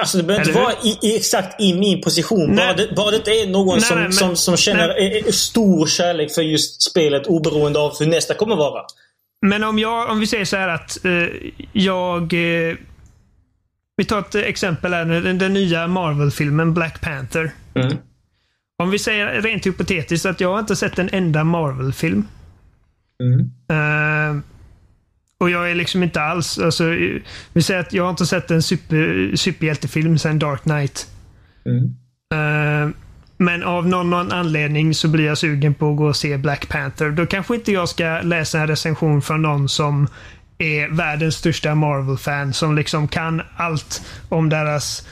Alltså 0.00 0.16
det 0.16 0.22
behöver 0.22 0.48
inte 0.48 0.60
vara 0.60 0.72
i, 0.82 0.98
i, 1.02 1.16
exakt 1.16 1.60
i 1.60 1.74
min 1.74 2.00
position. 2.02 2.56
Bara 2.56 2.72
det, 2.72 2.88
bara 2.96 3.10
det 3.10 3.40
är 3.40 3.46
någon 3.46 3.74
Nej, 3.76 3.80
som, 3.84 3.96
nej, 3.96 4.04
men- 4.04 4.12
som, 4.12 4.36
som 4.36 4.56
känner 4.56 4.88
nej. 4.88 5.18
eh, 5.18 5.26
eh, 5.26 5.32
stor 5.32 5.86
kärlek 5.86 6.32
för 6.34 6.42
just 6.42 6.82
spelet 6.90 7.26
oberoende 7.26 7.78
av 7.78 7.98
hur 7.98 8.06
nästa 8.06 8.34
kommer 8.34 8.56
vara. 8.56 8.82
Men 9.44 9.64
om 9.64 9.78
jag, 9.78 10.10
om 10.10 10.20
vi 10.20 10.26
säger 10.26 10.44
så 10.44 10.56
här 10.56 10.68
att 10.68 11.04
eh, 11.04 11.26
jag... 11.72 12.22
Eh, 12.22 12.76
vi 13.96 14.04
tar 14.04 14.18
ett 14.18 14.34
exempel 14.34 14.92
här 14.92 15.04
nu. 15.04 15.20
Den, 15.20 15.38
den 15.38 15.52
nya 15.54 15.86
Marvel-filmen 15.86 16.74
Black 16.74 17.00
Panther. 17.00 17.52
Mm. 17.74 17.96
Om 18.78 18.90
vi 18.90 18.98
säger 18.98 19.42
rent 19.42 19.66
hypotetiskt 19.66 20.26
att 20.26 20.40
jag 20.40 20.52
har 20.52 20.60
inte 20.60 20.76
sett 20.76 20.98
en 20.98 21.08
enda 21.12 21.44
Marvel-film. 21.44 22.28
Mm. 23.22 23.40
Eh, 23.70 24.42
och 25.38 25.50
jag 25.50 25.70
är 25.70 25.74
liksom 25.74 26.02
inte 26.02 26.22
alls... 26.22 26.58
Alltså, 26.58 26.94
eh, 26.94 27.22
vi 27.52 27.62
säger 27.62 27.80
att 27.80 27.92
jag 27.92 28.02
har 28.02 28.10
inte 28.10 28.26
sett 28.26 28.50
en 28.50 28.62
super, 28.62 29.36
superhjältefilm 29.36 30.18
sedan 30.18 30.38
Dark 30.38 30.62
Knight. 30.62 31.08
Mm. 31.66 32.94
Men 33.36 33.62
av 33.62 33.88
någon, 33.88 34.10
någon 34.10 34.32
anledning 34.32 34.94
så 34.94 35.08
blir 35.08 35.26
jag 35.26 35.38
sugen 35.38 35.74
på 35.74 35.90
att 35.90 35.96
gå 35.96 36.06
och 36.06 36.16
se 36.16 36.36
Black 36.36 36.68
Panther. 36.68 37.10
Då 37.10 37.26
kanske 37.26 37.54
inte 37.54 37.72
jag 37.72 37.88
ska 37.88 38.20
läsa 38.22 38.58
en 38.58 38.66
recension 38.66 39.22
från 39.22 39.42
någon 39.42 39.68
som 39.68 40.08
är 40.58 40.96
världens 40.96 41.34
största 41.34 41.74
Marvel-fan. 41.74 42.52
Som 42.52 42.76
liksom 42.76 43.08
kan 43.08 43.42
allt 43.56 44.02
om 44.28 44.48
deras 44.48 45.06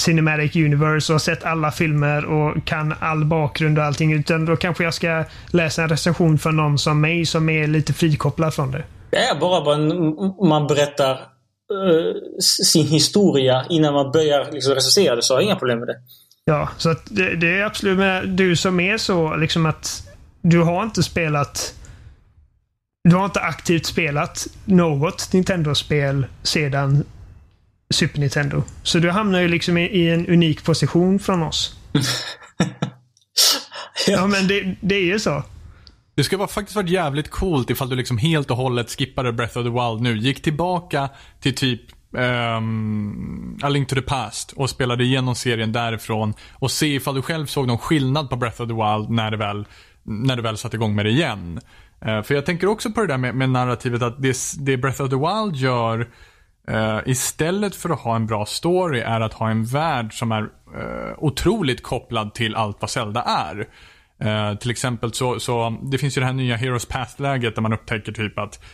Cinematic 0.00 0.56
Universe 0.56 1.12
och 1.12 1.14
har 1.14 1.18
sett 1.18 1.44
alla 1.44 1.70
filmer 1.70 2.24
och 2.24 2.64
kan 2.64 2.94
all 3.00 3.24
bakgrund 3.24 3.78
och 3.78 3.84
allting. 3.84 4.12
Utan 4.12 4.44
då 4.44 4.56
kanske 4.56 4.84
jag 4.84 4.94
ska 4.94 5.24
läsa 5.50 5.82
en 5.82 5.88
recension 5.88 6.38
från 6.38 6.56
någon 6.56 6.78
som 6.78 7.00
mig 7.00 7.26
som 7.26 7.48
är 7.48 7.66
lite 7.66 7.92
frikopplad 7.92 8.54
från 8.54 8.70
det. 8.70 8.84
Det 9.10 9.16
är 9.16 9.40
bara 9.40 9.64
man, 9.64 9.88
man 10.48 10.66
berättar 10.66 11.12
uh, 11.12 12.38
sin 12.40 12.86
historia 12.86 13.64
innan 13.68 13.94
man 13.94 14.12
börjar 14.12 14.52
liksom 14.52 14.74
recensera 14.74 15.16
det 15.16 15.22
så 15.22 15.34
har 15.34 15.40
jag 15.40 15.46
inga 15.46 15.56
problem 15.56 15.78
med 15.78 15.88
det. 15.88 15.96
Ja, 16.48 16.68
så 16.76 16.90
att 16.90 17.02
det, 17.10 17.36
det 17.36 17.58
är 17.58 17.64
absolut 17.64 17.98
med 17.98 18.28
du 18.28 18.56
som 18.56 18.80
är 18.80 18.98
så 18.98 19.36
liksom 19.36 19.66
att 19.66 20.08
du 20.42 20.62
har 20.62 20.82
inte 20.82 21.02
spelat 21.02 21.74
du 23.08 23.16
har 23.16 23.24
inte 23.24 23.40
aktivt 23.40 23.86
spelat 23.86 24.46
något 24.64 25.32
Nintendo-spel 25.32 26.26
sedan 26.42 27.04
Super 27.94 28.20
Nintendo. 28.20 28.62
Så 28.82 28.98
du 28.98 29.10
hamnar 29.10 29.40
ju 29.40 29.48
liksom 29.48 29.78
i, 29.78 29.84
i 29.84 30.10
en 30.10 30.26
unik 30.26 30.64
position 30.64 31.18
från 31.18 31.42
oss. 31.42 31.76
Ja, 34.06 34.26
men 34.26 34.48
det, 34.48 34.76
det 34.80 34.94
är 34.94 35.04
ju 35.04 35.18
så. 35.18 35.42
Det 36.14 36.24
skulle 36.24 36.38
vara, 36.38 36.48
faktiskt 36.48 36.76
varit 36.76 36.90
jävligt 36.90 37.30
coolt 37.30 37.70
ifall 37.70 37.88
du 37.88 37.96
liksom 37.96 38.18
helt 38.18 38.50
och 38.50 38.56
hållet 38.56 38.90
skippade 38.90 39.32
Breath 39.32 39.58
of 39.58 39.64
the 39.64 39.70
Wild 39.70 40.00
nu. 40.00 40.18
Gick 40.18 40.42
tillbaka 40.42 41.08
till 41.40 41.54
typ 41.54 41.80
um, 42.10 43.58
A 43.62 43.68
Link 43.68 43.88
to 43.88 43.94
the 43.94 44.02
Past 44.02 44.52
och 44.52 44.70
spelade 44.70 45.04
igenom 45.04 45.34
serien 45.34 45.72
därifrån 45.72 46.34
och 46.52 46.70
se 46.70 46.94
ifall 46.94 47.14
du 47.14 47.22
själv 47.22 47.46
såg 47.46 47.66
någon 47.66 47.78
skillnad 47.78 48.30
på 48.30 48.36
Breath 48.36 48.62
of 48.62 48.68
the 48.68 48.74
Wild 48.74 49.10
när 49.10 49.30
du 49.30 49.36
väl, 49.36 49.66
när 50.02 50.36
du 50.36 50.42
väl 50.42 50.56
satte 50.56 50.76
igång 50.76 50.94
med 50.94 51.04
det 51.04 51.10
igen. 51.10 51.60
Uh, 52.06 52.22
för 52.22 52.34
jag 52.34 52.46
tänker 52.46 52.66
också 52.66 52.90
på 52.90 53.00
det 53.00 53.06
där 53.06 53.18
med, 53.18 53.34
med 53.34 53.50
narrativet 53.50 54.02
att 54.02 54.22
det, 54.22 54.36
det 54.58 54.76
Breath 54.76 55.02
of 55.02 55.10
the 55.10 55.16
Wild 55.16 55.56
gör 55.56 56.08
Uh, 56.70 57.00
istället 57.06 57.74
för 57.74 57.90
att 57.90 58.00
ha 58.00 58.16
en 58.16 58.26
bra 58.26 58.46
story 58.46 59.00
är 59.00 59.20
att 59.20 59.32
ha 59.32 59.50
en 59.50 59.64
värld 59.64 60.18
som 60.18 60.32
är 60.32 60.42
uh, 60.42 61.14
otroligt 61.18 61.82
kopplad 61.82 62.34
till 62.34 62.54
allt 62.54 62.76
vad 62.80 62.90
Zelda 62.90 63.22
är. 63.22 63.68
Uh, 64.24 64.58
till 64.58 64.70
exempel 64.70 65.12
så, 65.12 65.40
så, 65.40 65.78
det 65.82 65.98
finns 65.98 66.16
ju 66.16 66.20
det 66.20 66.26
här 66.26 66.32
nya 66.32 66.56
Heroes 66.56 66.86
Path-läget 66.86 67.54
där 67.54 67.62
man 67.62 67.72
upptäcker 67.72 68.12
typ 68.12 68.38
att 68.38 68.64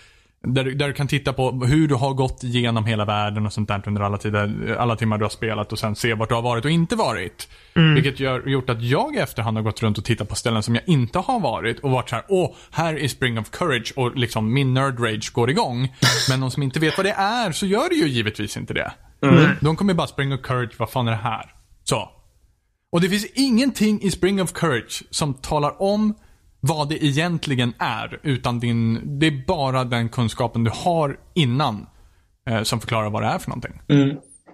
där, 0.46 0.64
du- 0.64 0.74
där 0.74 0.86
du 0.86 0.92
kan 0.92 1.08
titta 1.08 1.32
på 1.32 1.50
hur 1.50 1.88
du 1.88 1.94
har 1.94 2.14
gått 2.14 2.42
igenom 2.44 2.84
hela 2.86 3.04
världen 3.04 3.46
och 3.46 3.52
sånt 3.52 3.68
där 3.68 3.82
under 3.86 4.02
alla, 4.02 4.18
tider, 4.18 4.76
alla 4.78 4.96
timmar 4.96 5.18
du 5.18 5.24
har 5.24 5.30
spelat 5.30 5.72
och 5.72 5.78
sen 5.78 5.96
se 5.96 6.14
vart 6.14 6.28
du 6.28 6.34
har 6.34 6.42
varit 6.42 6.64
och 6.64 6.70
inte 6.70 6.96
varit. 6.96 7.48
Vilket 7.94 8.20
gör, 8.20 8.48
gjort 8.48 8.70
att 8.70 8.82
jag 8.82 9.14
i 9.14 9.18
efterhand 9.18 9.56
har 9.56 9.62
gått 9.64 9.82
runt 9.82 9.98
och 9.98 10.04
tittat 10.04 10.28
på 10.28 10.34
ställen 10.34 10.62
som 10.62 10.74
jag 10.74 10.84
inte 10.86 11.18
har 11.18 11.40
varit 11.40 11.80
och 11.80 11.90
varit 11.90 12.08
så 12.08 12.14
här: 12.16 12.24
åh, 12.28 12.54
här 12.70 12.98
är 12.98 13.08
Spring 13.08 13.38
of 13.38 13.50
Courage 13.50 13.92
och 13.96 14.16
liksom 14.16 14.52
min 14.54 14.74
nerd 14.74 15.00
rage 15.00 15.32
går 15.32 15.50
igång. 15.50 15.94
Men 16.30 16.40
de 16.40 16.50
som 16.50 16.62
inte 16.62 16.80
vet 16.80 16.96
vad 16.96 17.06
det 17.06 17.12
är 17.12 17.52
så 17.52 17.66
gör 17.66 17.88
det 17.88 17.94
ju 17.94 18.08
givetvis 18.08 18.56
inte 18.56 18.74
det. 18.74 18.92
De 19.60 19.76
kommer 19.76 19.94
bara 19.94 20.06
Spring 20.06 20.32
of 20.34 20.40
Courage, 20.42 20.72
vad 20.78 20.90
fan 20.90 21.06
är 21.08 21.12
det 21.12 21.16
här? 21.18 21.50
Så. 21.84 22.08
Och 22.92 23.00
det 23.00 23.08
finns 23.08 23.26
ingenting 23.34 24.02
i 24.02 24.10
Spring 24.10 24.42
of 24.42 24.52
Courage 24.52 25.02
som 25.10 25.34
talar 25.34 25.82
om 25.82 26.14
vad 26.66 26.88
det 26.88 27.04
egentligen 27.04 27.72
är. 27.78 28.18
Utan 28.22 28.60
din, 28.60 29.00
det 29.18 29.26
är 29.26 29.46
bara 29.46 29.84
den 29.84 30.08
kunskapen 30.08 30.64
du 30.64 30.70
har 30.74 31.16
innan 31.34 31.86
eh, 32.50 32.62
som 32.62 32.80
förklarar 32.80 33.10
vad 33.10 33.22
det 33.22 33.26
är 33.28 33.38
för 33.38 33.50
någonting. 33.50 33.80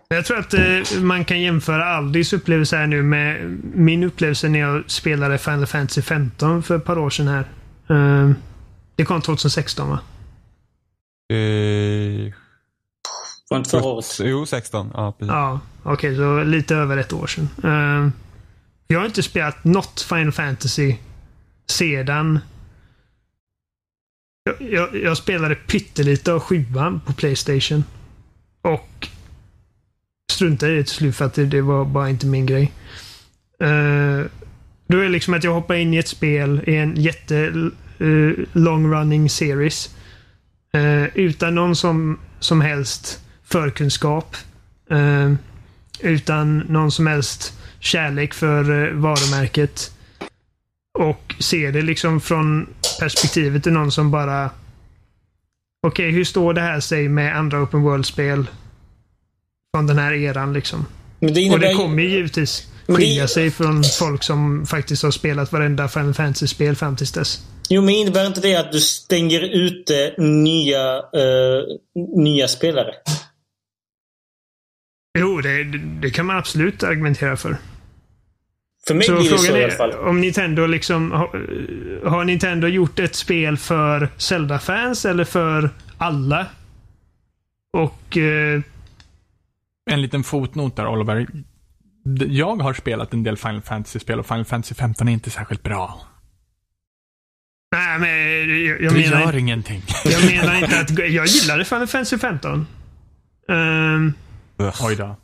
Jag 0.09 0.25
tror 0.25 0.39
att 0.39 0.55
eh, 0.55 1.01
man 1.01 1.25
kan 1.25 1.41
jämföra 1.41 1.85
Aldis 1.85 2.33
upplevelse 2.33 2.77
här 2.77 2.87
nu 2.87 3.03
med 3.03 3.59
min 3.75 4.03
upplevelse 4.05 4.49
när 4.49 4.59
jag 4.61 4.91
spelade 4.91 5.39
Final 5.39 5.67
Fantasy 5.67 6.03
15 6.03 6.63
för 6.63 6.77
ett 6.77 6.85
par 6.85 6.99
år 6.99 7.11
sedan 7.11 7.29
här. 7.29 7.49
Eh, 7.91 8.31
det 8.97 9.05
kom 9.05 9.21
2016 9.23 9.89
va? 9.91 9.99
Eh, 11.37 12.33
Var 13.51 13.59
inte 13.59 13.71
förra 13.71 13.85
året. 13.85 14.19
jo, 14.23 14.47
16. 14.47 14.91
Ja, 14.95 15.13
precis. 15.19 15.33
Ja, 15.33 15.61
okej, 15.83 16.17
så 16.17 16.43
lite 16.45 16.75
över 16.77 16.97
ett 16.97 17.13
år 17.13 17.27
sedan. 17.27 17.49
Eh, 17.65 18.11
jag 18.87 18.99
har 18.99 19.07
inte 19.07 19.23
spelat 19.23 19.65
något 19.65 20.01
Final 20.01 20.33
Fantasy 20.33 20.97
sedan... 21.71 22.39
Jag, 24.45 24.71
jag, 24.73 24.97
jag 24.97 25.17
spelade 25.17 25.55
pyttelite 25.55 26.33
av 26.33 26.41
sjuan 26.41 27.01
på 27.07 27.13
Playstation. 27.13 27.85
Och 28.63 29.09
struntade 30.31 30.73
i 30.73 30.77
det 30.77 30.85
till 30.85 30.95
slut 30.95 31.17
för 31.17 31.25
att 31.25 31.35
det, 31.35 31.47
det 31.47 31.61
var 31.61 31.85
bara 31.85 32.11
inte 32.11 32.27
min 32.27 32.47
grej. 32.47 32.73
Uh, 33.63 34.27
då 34.87 34.99
är 34.99 35.03
det 35.03 35.09
liksom 35.09 35.35
att 35.35 35.45
jag 35.45 35.55
hoppar 35.55 35.75
in 35.75 35.95
i 35.95 35.97
ett 35.97 36.09
spel 36.09 36.61
i 36.67 36.77
en 36.77 36.97
jätte 36.97 37.53
uh, 38.01 38.33
long 38.53 38.93
running 38.93 39.31
series. 39.31 39.95
Uh, 40.77 41.17
utan 41.17 41.55
någon 41.55 41.77
som, 41.77 42.19
som 42.41 42.61
helst 42.61 43.21
förkunskap. 43.45 44.37
Uh, 44.93 45.35
utan 46.01 46.59
någon 46.59 46.91
som 46.91 47.07
helst 47.07 47.59
kärlek 47.79 48.35
för 48.35 48.93
varumärket. 48.93 49.93
Och 50.99 51.35
ser 51.39 51.73
det 51.73 51.83
liksom 51.83 52.21
från 52.21 52.67
perspektivet 53.01 53.63
till 53.63 53.73
någon 53.73 53.93
som 53.93 54.11
bara... 54.11 54.51
Okej, 55.87 56.11
hur 56.11 56.25
står 56.25 56.55
det 56.55 56.61
här 56.61 56.81
sig 56.81 57.09
med 57.09 57.37
andra 57.37 57.63
open 57.63 57.83
world-spel? 57.83 58.47
Från 59.77 59.87
den 59.87 59.99
här 59.99 60.13
eran 60.13 60.53
liksom. 60.53 60.87
Det 61.21 61.51
Och 61.53 61.61
det 61.61 61.75
kommer 61.75 62.03
ju 62.03 62.09
givetvis 62.09 62.69
Men 62.87 62.97
det- 62.97 63.03
skilja 63.03 63.29
sig 63.29 63.51
från 63.51 63.83
folk 63.99 64.23
som 64.23 64.67
faktiskt 64.67 65.03
har 65.03 65.11
spelat 65.11 65.53
varenda 65.53 65.89
Final 65.89 66.15
Fantasy-spel 66.15 66.77
fram 66.77 66.97
tills 66.97 67.13
dess. 67.13 67.47
Jo, 67.69 67.83
men 67.83 67.95
innebär 67.95 68.27
inte 68.27 68.41
det 68.41 68.57
att 68.57 68.73
du 68.73 68.81
stänger 68.81 69.41
ute 69.41 70.15
nya, 70.19 70.97
eh, 70.97 71.63
nya 72.17 72.49
spelare? 72.49 72.95
Jo, 75.19 75.41
det, 75.41 75.65
det 76.01 76.11
kan 76.11 76.27
man 76.27 76.37
absolut 76.37 76.83
argumentera 76.83 77.37
för. 77.37 77.57
För 78.87 78.95
mig 78.95 79.05
Så 79.07 79.13
blir 79.13 79.23
det 79.31 79.37
så 79.39 79.45
frågan 79.45 79.61
i 79.61 79.65
alla 79.65 79.73
fall. 79.73 79.91
är 79.91 79.99
om 80.09 80.21
Nintendo 80.21 80.67
liksom... 80.67 81.13
Har, 81.13 81.29
har 82.09 82.25
Nintendo 82.25 82.67
gjort 82.69 82.99
ett 82.99 83.15
spel 83.15 83.57
för 83.57 84.09
Zelda-fans 84.17 85.05
eller 85.05 85.25
för 85.25 85.71
alla? 85.99 86.47
Och... 87.73 88.17
Eh, 88.17 88.61
En 89.91 90.03
liten 90.03 90.25
fotnot 90.25 90.77
där 90.77 90.87
Oliver. 90.87 91.27
Jag 92.29 92.57
har 92.63 92.75
spelat 92.75 93.13
en 93.13 93.23
del 93.23 93.37
Final 93.37 93.63
Fantasy-spel 93.63 94.19
och 94.21 94.27
Final 94.27 94.45
Fantasy 94.45 94.75
15 94.75 95.09
är 95.09 95.13
inte 95.13 95.31
särskilt 95.31 95.63
bra. 95.63 96.01
nej, 97.73 97.99
men 97.99 98.09
jag, 98.67 98.83
jag 98.83 98.95
Det 98.95 99.01
menar... 99.11 99.21
gör 99.21 99.37
ingenting. 99.37 99.83
Jag 100.05 100.25
menar 100.35 100.55
inte 100.65 100.81
att... 100.81 100.91
Jag 100.91 101.27
gillade 101.27 101.65
Final 101.65 101.87
Fantasy 101.87 102.19
15. 102.19 102.67
Ehm, 103.49 104.13
Oj 104.83 104.97
då. 104.97 105.17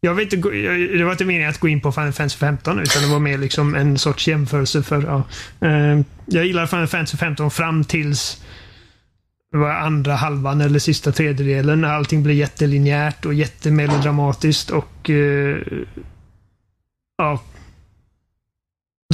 Jag 0.00 0.14
vet 0.14 0.32
inte, 0.32 0.48
jag- 0.48 0.98
det 0.98 1.04
var 1.04 1.12
inte 1.12 1.24
meningen 1.24 1.50
att 1.50 1.58
gå 1.58 1.68
in 1.68 1.80
på 1.80 1.92
Final 1.92 2.12
Fantasy 2.12 2.38
15 2.38 2.78
utan 2.80 3.02
det 3.02 3.08
var 3.08 3.18
mer 3.18 3.38
liksom 3.38 3.74
en 3.74 3.98
sorts 3.98 4.28
jämförelse 4.28 4.82
för... 4.82 5.02
Ja. 5.02 5.22
Ehm, 5.66 6.04
jag 6.26 6.46
gillade 6.46 6.66
Final 6.68 6.86
Fantasy 6.86 7.16
15 7.16 7.50
fram 7.50 7.84
tills 7.84 8.42
det 9.52 9.58
var 9.58 9.70
andra 9.70 10.14
halvan 10.14 10.60
eller 10.60 10.78
sista 10.78 11.12
tredjedelen 11.12 11.80
när 11.80 11.88
allting 11.88 12.22
blev 12.22 12.36
jättelinjärt 12.36 13.24
och 13.26 13.34
jättemelodramatiskt 13.34 14.70
och... 14.70 15.10
eh, 15.10 15.56
ja. 17.18 17.42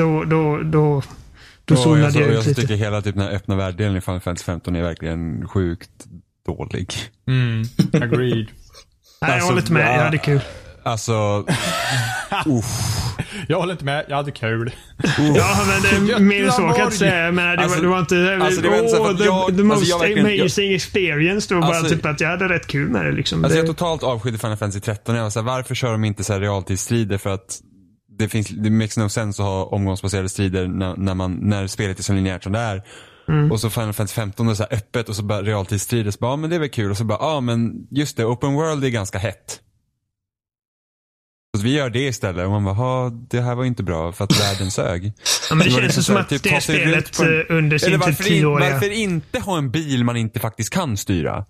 Då, 0.01 0.24
då, 0.24 0.62
då... 0.62 1.03
Då 1.64 1.74
jag, 1.74 1.78
zonade 1.78 2.12
så, 2.12 2.20
jag 2.20 2.28
jag 2.32 2.39
ut 2.41 2.47
lite. 2.47 2.61
tycker 2.61 2.74
hela 2.74 3.03
typ 3.03 3.14
den 3.14 3.24
här 3.24 3.30
öppna 3.34 3.57
världsdelen 3.57 3.97
i 3.97 4.01
Final 4.01 4.20
Fantasy 4.20 4.45
15 4.45 4.76
är 4.76 4.82
verkligen 4.82 5.49
sjukt 5.49 5.91
dålig. 6.47 6.93
Mm, 7.26 7.62
agreed. 7.93 8.47
Nej, 8.47 8.47
jag 9.20 9.30
Alltså, 9.30 9.47
håller 9.49 9.61
inte 9.61 9.72
med. 9.72 9.87
ja. 9.89 9.97
Jag 9.97 10.03
hade 10.05 10.18
kul. 10.18 10.41
Alltså, 10.87 11.45
uff. 12.47 12.64
Jag 13.49 13.59
håller 13.59 13.72
inte 13.72 13.84
med, 13.84 14.05
jag 14.09 14.16
hade 14.16 14.30
kul. 14.30 14.70
Ja, 15.37 15.57
men 15.66 16.07
det, 16.07 16.18
mer 16.20 16.45
än 16.45 16.53
så 16.53 16.57
kan 16.62 16.68
jag 16.76 16.87
inte 16.87 16.97
säga. 16.97 17.24
Jag 17.24 17.34
menar, 17.34 17.57
det, 17.57 17.62
Alltså- 17.62 17.76
var, 17.76 17.82
det 17.82 17.89
var 17.89 17.99
inte 17.99 18.45
alltså, 18.45 18.61
det 18.61 18.68
var 18.68 18.76
inte 18.78 19.11
att 19.11 19.18
the, 19.18 19.24
jag- 19.24 19.47
the 19.47 19.53
alltså, 19.53 19.64
most 19.64 19.89
jag 19.89 19.99
verkligen- 19.99 20.41
amazing 20.41 20.74
experience. 20.74 21.49
Det 21.49 21.55
var 21.55 21.62
bara 21.62 21.76
Alltså- 21.76 21.95
typ 21.95 22.07
att 22.07 22.20
jag 22.20 22.28
hade 22.28 22.49
rätt 22.49 22.66
kul 22.66 22.89
med 22.89 23.05
det. 23.07 23.12
Liksom. 23.12 23.45
Alltså 23.45 23.55
det, 23.55 23.59
jag 23.61 23.64
är 23.64 23.72
totalt 23.72 24.03
avskydd 24.03 24.34
i 24.34 24.39
Final 24.39 24.57
Fantasy 24.57 24.80
13. 24.80 25.14
Jag 25.14 25.22
var 25.22 25.30
så 25.30 25.39
här, 25.41 25.47
varför 25.47 25.74
kör 25.74 25.93
de 25.93 26.05
inte 26.05 26.24
så 26.24 26.32
här 26.32 26.41
realtidsstrider? 26.41 27.18
För 27.18 27.30
att 27.30 27.61
det, 28.18 28.28
finns, 28.28 28.49
det 28.49 28.70
makes 28.70 28.97
no 28.97 29.09
sense 29.09 29.43
att 29.43 29.49
ha 29.49 29.64
omgångsbaserade 29.64 30.28
strider 30.28 30.66
när, 30.68 30.97
när, 30.97 31.14
man, 31.14 31.34
när 31.43 31.66
spelet 31.66 31.99
är 31.99 32.03
så 32.03 32.12
linjärt 32.12 32.43
som 32.45 32.53
det 32.53 32.59
är. 32.59 32.82
Mm. 33.28 33.53
Och 33.53 33.61
så 33.61 33.70
Final 33.70 33.93
Fantasy 33.93 34.14
15 34.14 34.49
är 34.49 34.55
så 34.55 34.62
här 34.70 34.74
öppet 34.76 35.09
och 35.09 35.16
så 35.16 35.22
bara 35.22 35.43
realtidsstrider. 35.43 36.11
Så 36.11 36.18
bara, 36.18 36.30
ja 36.32 36.37
men 36.37 36.51
det 36.51 36.57
är 36.57 36.61
väl 36.61 36.68
kul. 36.68 36.91
Och 36.91 36.97
så 36.97 37.05
bara, 37.05 37.18
ja 37.20 37.41
men 37.41 37.72
just 37.91 38.16
det, 38.16 38.24
open 38.24 38.55
world 38.55 38.84
är 38.84 38.89
ganska 38.89 39.18
hett. 39.18 39.61
Så 41.57 41.63
vi 41.63 41.73
gör 41.73 41.91
det 41.91 42.07
istället. 42.07 42.45
Och 42.45 42.51
man 42.51 42.65
bara, 42.65 43.11
det 43.11 43.41
här 43.41 43.55
var 43.55 43.65
inte 43.65 43.83
bra 43.83 44.13
för 44.13 44.25
att 44.25 44.41
världen 44.41 44.71
sög. 44.71 45.13
ja, 45.51 45.55
men 45.55 45.67
det 45.67 45.73
känns 45.73 45.83
liksom 45.83 46.03
som 46.03 46.17
att 46.17 46.29
typ, 46.29 46.43
det 46.43 46.61
spelet 46.61 47.19
en- 47.19 47.41
eh, 47.41 47.57
under 47.57 47.79
sin 47.79 47.91
typ 47.91 48.01
varför, 48.01 48.25
tioåriga... 48.25 48.73
varför 48.73 48.91
inte 48.91 49.41
ha 49.41 49.59
en 49.59 49.71
bil 49.71 50.05
man 50.05 50.17
inte 50.17 50.41
faktiskt 50.41 50.71
kan 50.71 50.97
styra? 50.97 51.45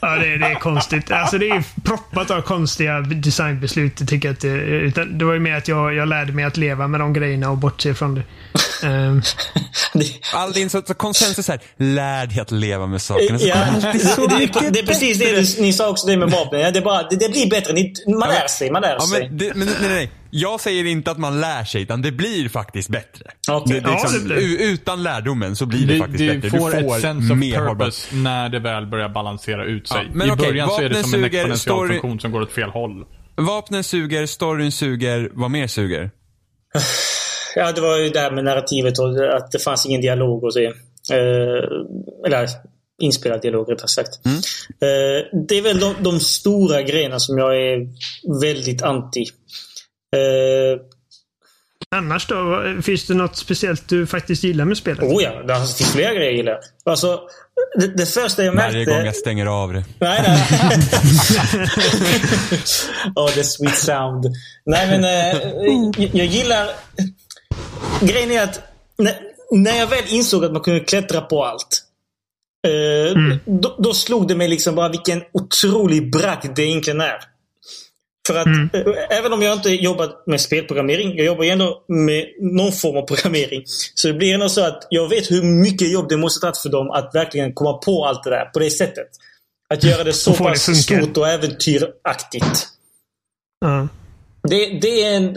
Ja, 0.00 0.16
det, 0.16 0.36
det 0.38 0.46
är 0.46 0.54
konstigt. 0.54 1.10
Alltså 1.10 1.38
det 1.38 1.50
är 1.50 1.64
proppat 1.84 2.30
av 2.30 2.40
konstiga 2.42 3.00
designbeslut. 3.00 4.00
Jag 4.00 4.08
tycker 4.08 4.30
att 4.30 4.40
det, 4.40 4.48
utan 4.58 5.18
det 5.18 5.24
var 5.24 5.32
ju 5.32 5.40
mer 5.40 5.54
att 5.54 5.68
jag, 5.68 5.94
jag 5.94 6.08
lärde 6.08 6.32
mig 6.32 6.44
att 6.44 6.56
leva 6.56 6.88
med 6.88 7.00
de 7.00 7.12
grejerna 7.12 7.50
och 7.50 7.58
bortse 7.58 7.94
från 7.94 8.14
det. 8.14 8.22
Det- 9.92 10.06
All 10.34 10.52
din 10.52 10.70
så, 10.70 10.82
så 10.86 10.94
konsensus 10.94 11.48
här, 11.48 11.60
lär 11.76 12.26
dig 12.26 12.40
att 12.40 12.50
leva 12.50 12.86
med 12.86 13.02
sakerna. 13.02 13.38
Så 13.38 13.46
Ja, 13.48 13.54
alltid 13.54 14.08
så 14.08 14.26
det, 14.26 14.38
mycket 14.38 14.60
det, 14.62 14.70
det 14.70 14.78
är 14.80 14.86
precis 14.86 15.18
det 15.18 15.32
ni, 15.58 15.66
ni 15.66 15.72
sa 15.72 15.88
också 15.88 16.06
det 16.06 16.16
med 16.16 16.30
vapen. 16.30 16.60
Ja, 16.60 16.70
det, 16.70 16.78
är 16.78 16.82
bara, 16.82 17.02
det, 17.02 17.16
det 17.16 17.28
blir 17.28 17.50
bättre. 17.50 17.72
Ni, 17.72 17.94
man 18.06 18.28
lär 18.28 18.46
sig, 18.48 18.70
man 18.70 18.82
lär 18.82 18.92
Ja, 18.94 19.00
sig. 19.00 19.28
men, 19.28 19.38
det, 19.38 19.54
men 19.54 19.66
nej, 19.66 19.76
nej, 19.80 19.90
nej. 19.90 20.10
Jag 20.30 20.60
säger 20.60 20.84
inte 20.86 21.10
att 21.10 21.18
man 21.18 21.40
lär 21.40 21.64
sig, 21.64 21.82
utan 21.82 22.02
det 22.02 22.12
blir 22.12 22.48
faktiskt 22.48 22.88
bättre. 22.88 23.24
Okej. 23.48 23.74
Det, 23.74 23.80
det 23.80 23.86
är 23.88 23.92
Ja, 23.92 23.98
liksom, 24.02 24.28
det 24.28 24.34
blir. 24.34 24.36
u- 24.36 24.58
Utan 24.60 25.02
lärdomen 25.02 25.56
så 25.56 25.66
blir 25.66 25.86
det 25.86 25.92
Du, 25.94 25.98
faktiskt 25.98 26.18
du 26.18 26.38
bättre. 26.38 26.58
får 26.58 26.76
ett 26.96 27.00
sense 27.02 27.32
of 27.32 27.38
purpose 27.40 28.14
när 28.16 28.48
det 28.48 28.58
väl 28.58 28.86
börjar 28.86 29.08
balansera 29.08 29.64
ut 29.64 29.88
sig. 29.88 29.98
Ja, 30.04 30.10
men 30.14 30.28
I 30.28 30.30
okej, 30.30 30.46
början 30.48 30.68
så 30.68 30.80
är 30.80 30.88
det 30.88 30.94
vapnen 30.94 31.04
som 31.10 31.14
en 31.24 31.30
suger, 31.30 31.38
exponentiell 31.50 31.76
story- 31.78 31.88
funktion 31.88 32.20
som 32.20 32.32
går 32.32 32.40
åt 32.40 32.52
fel 32.52 32.70
håll. 32.70 33.04
Vapnen 33.36 33.84
suger, 33.84 34.26
storyn 34.26 34.72
suger, 34.72 35.30
vad 35.32 35.50
mer 35.50 35.66
suger? 35.66 36.10
Ja, 37.54 37.72
det 37.72 37.80
var 37.80 37.98
ju 37.98 38.08
det 38.08 38.20
här 38.20 38.30
med 38.30 38.44
narrativet 38.44 38.98
och 38.98 39.34
att 39.36 39.52
det 39.52 39.58
fanns 39.58 39.86
ingen 39.86 40.00
dialog 40.00 40.44
och 40.44 40.52
så. 40.52 40.60
Eh, 40.60 41.64
eller 42.26 42.48
inspelad 43.00 43.42
dialog 43.42 43.72
rättare 43.72 43.88
sagt. 43.88 44.20
Eh, 44.26 45.38
det 45.48 45.58
är 45.58 45.62
väl 45.62 45.80
de, 45.80 45.94
de 46.00 46.20
stora 46.20 46.82
grejerna 46.82 47.20
som 47.20 47.38
jag 47.38 47.56
är 47.56 47.88
väldigt 48.40 48.82
anti. 48.82 49.24
Eh, 50.16 50.80
annars 51.96 52.26
då? 52.26 52.64
Finns 52.82 53.06
det 53.06 53.14
något 53.14 53.36
speciellt 53.36 53.88
du 53.88 54.06
faktiskt 54.06 54.44
gillar 54.44 54.64
med 54.64 54.76
spelet? 54.76 55.02
oh 55.02 55.22
ja, 55.22 55.42
det 55.42 55.54
finns 55.54 55.92
flera 55.92 56.14
grejer 56.14 56.30
jag 56.30 56.36
gillar. 56.36 56.58
Alltså, 56.84 57.20
det, 57.78 57.86
det 57.86 58.06
första 58.06 58.44
jag 58.44 58.54
märkte... 58.54 58.72
Varje 58.72 58.84
gång 58.84 59.04
jag 59.04 59.16
stänger 59.16 59.46
av 59.46 59.72
det. 59.72 59.84
Nej, 59.98 60.22
nej. 60.26 60.42
oh, 63.16 63.30
the 63.30 63.44
sweet 63.44 63.76
sound. 63.76 64.24
Nej, 64.64 64.86
men 64.86 65.04
eh, 65.04 65.36
jag, 65.98 66.10
jag 66.14 66.26
gillar... 66.26 66.66
Grejen 68.00 68.30
är 68.30 68.42
att 68.42 68.60
när, 68.98 69.14
när 69.50 69.78
jag 69.78 69.86
väl 69.86 70.04
insåg 70.08 70.44
att 70.44 70.52
man 70.52 70.62
kunde 70.62 70.80
klättra 70.80 71.20
på 71.20 71.44
allt. 71.44 71.84
Eh, 72.66 73.38
då, 73.44 73.76
då 73.78 73.94
slog 73.94 74.28
det 74.28 74.34
mig 74.34 74.48
liksom 74.48 74.74
bara 74.74 74.88
vilken 74.88 75.22
otrolig 75.32 76.12
bragd 76.12 76.56
det 76.56 76.62
egentligen 76.62 77.00
är. 77.00 77.18
För 78.26 78.34
att 78.34 78.46
eh, 78.46 79.18
även 79.18 79.32
om 79.32 79.42
jag 79.42 79.56
inte 79.56 79.70
jobbat 79.70 80.26
med 80.26 80.40
spelprogrammering, 80.40 81.16
jag 81.16 81.26
jobbar 81.26 81.44
ju 81.44 81.50
ändå 81.50 81.84
med 81.88 82.26
någon 82.40 82.72
form 82.72 82.96
av 82.96 83.06
programmering. 83.06 83.62
Så 83.94 84.08
det 84.08 84.14
blir 84.14 84.34
ändå 84.34 84.48
så 84.48 84.64
att 84.64 84.86
jag 84.90 85.08
vet 85.08 85.30
hur 85.30 85.42
mycket 85.42 85.92
jobb 85.92 86.08
det 86.08 86.16
måste 86.16 86.40
tagit 86.40 86.58
för 86.58 86.68
dem 86.68 86.90
att 86.90 87.14
verkligen 87.14 87.54
komma 87.54 87.72
på 87.72 88.04
allt 88.04 88.24
det 88.24 88.30
där 88.30 88.44
på 88.44 88.58
det 88.58 88.70
sättet. 88.70 89.08
Att 89.74 89.84
göra 89.84 90.04
det 90.04 90.12
så 90.12 90.30
det 90.30 90.38
pass 90.38 90.66
funka. 90.66 90.80
stort 90.80 91.16
och 91.16 91.28
äventyraktigt. 91.28 92.68
Ja. 93.60 93.88
Det, 94.42 94.78
det, 94.80 95.02
är, 95.02 95.34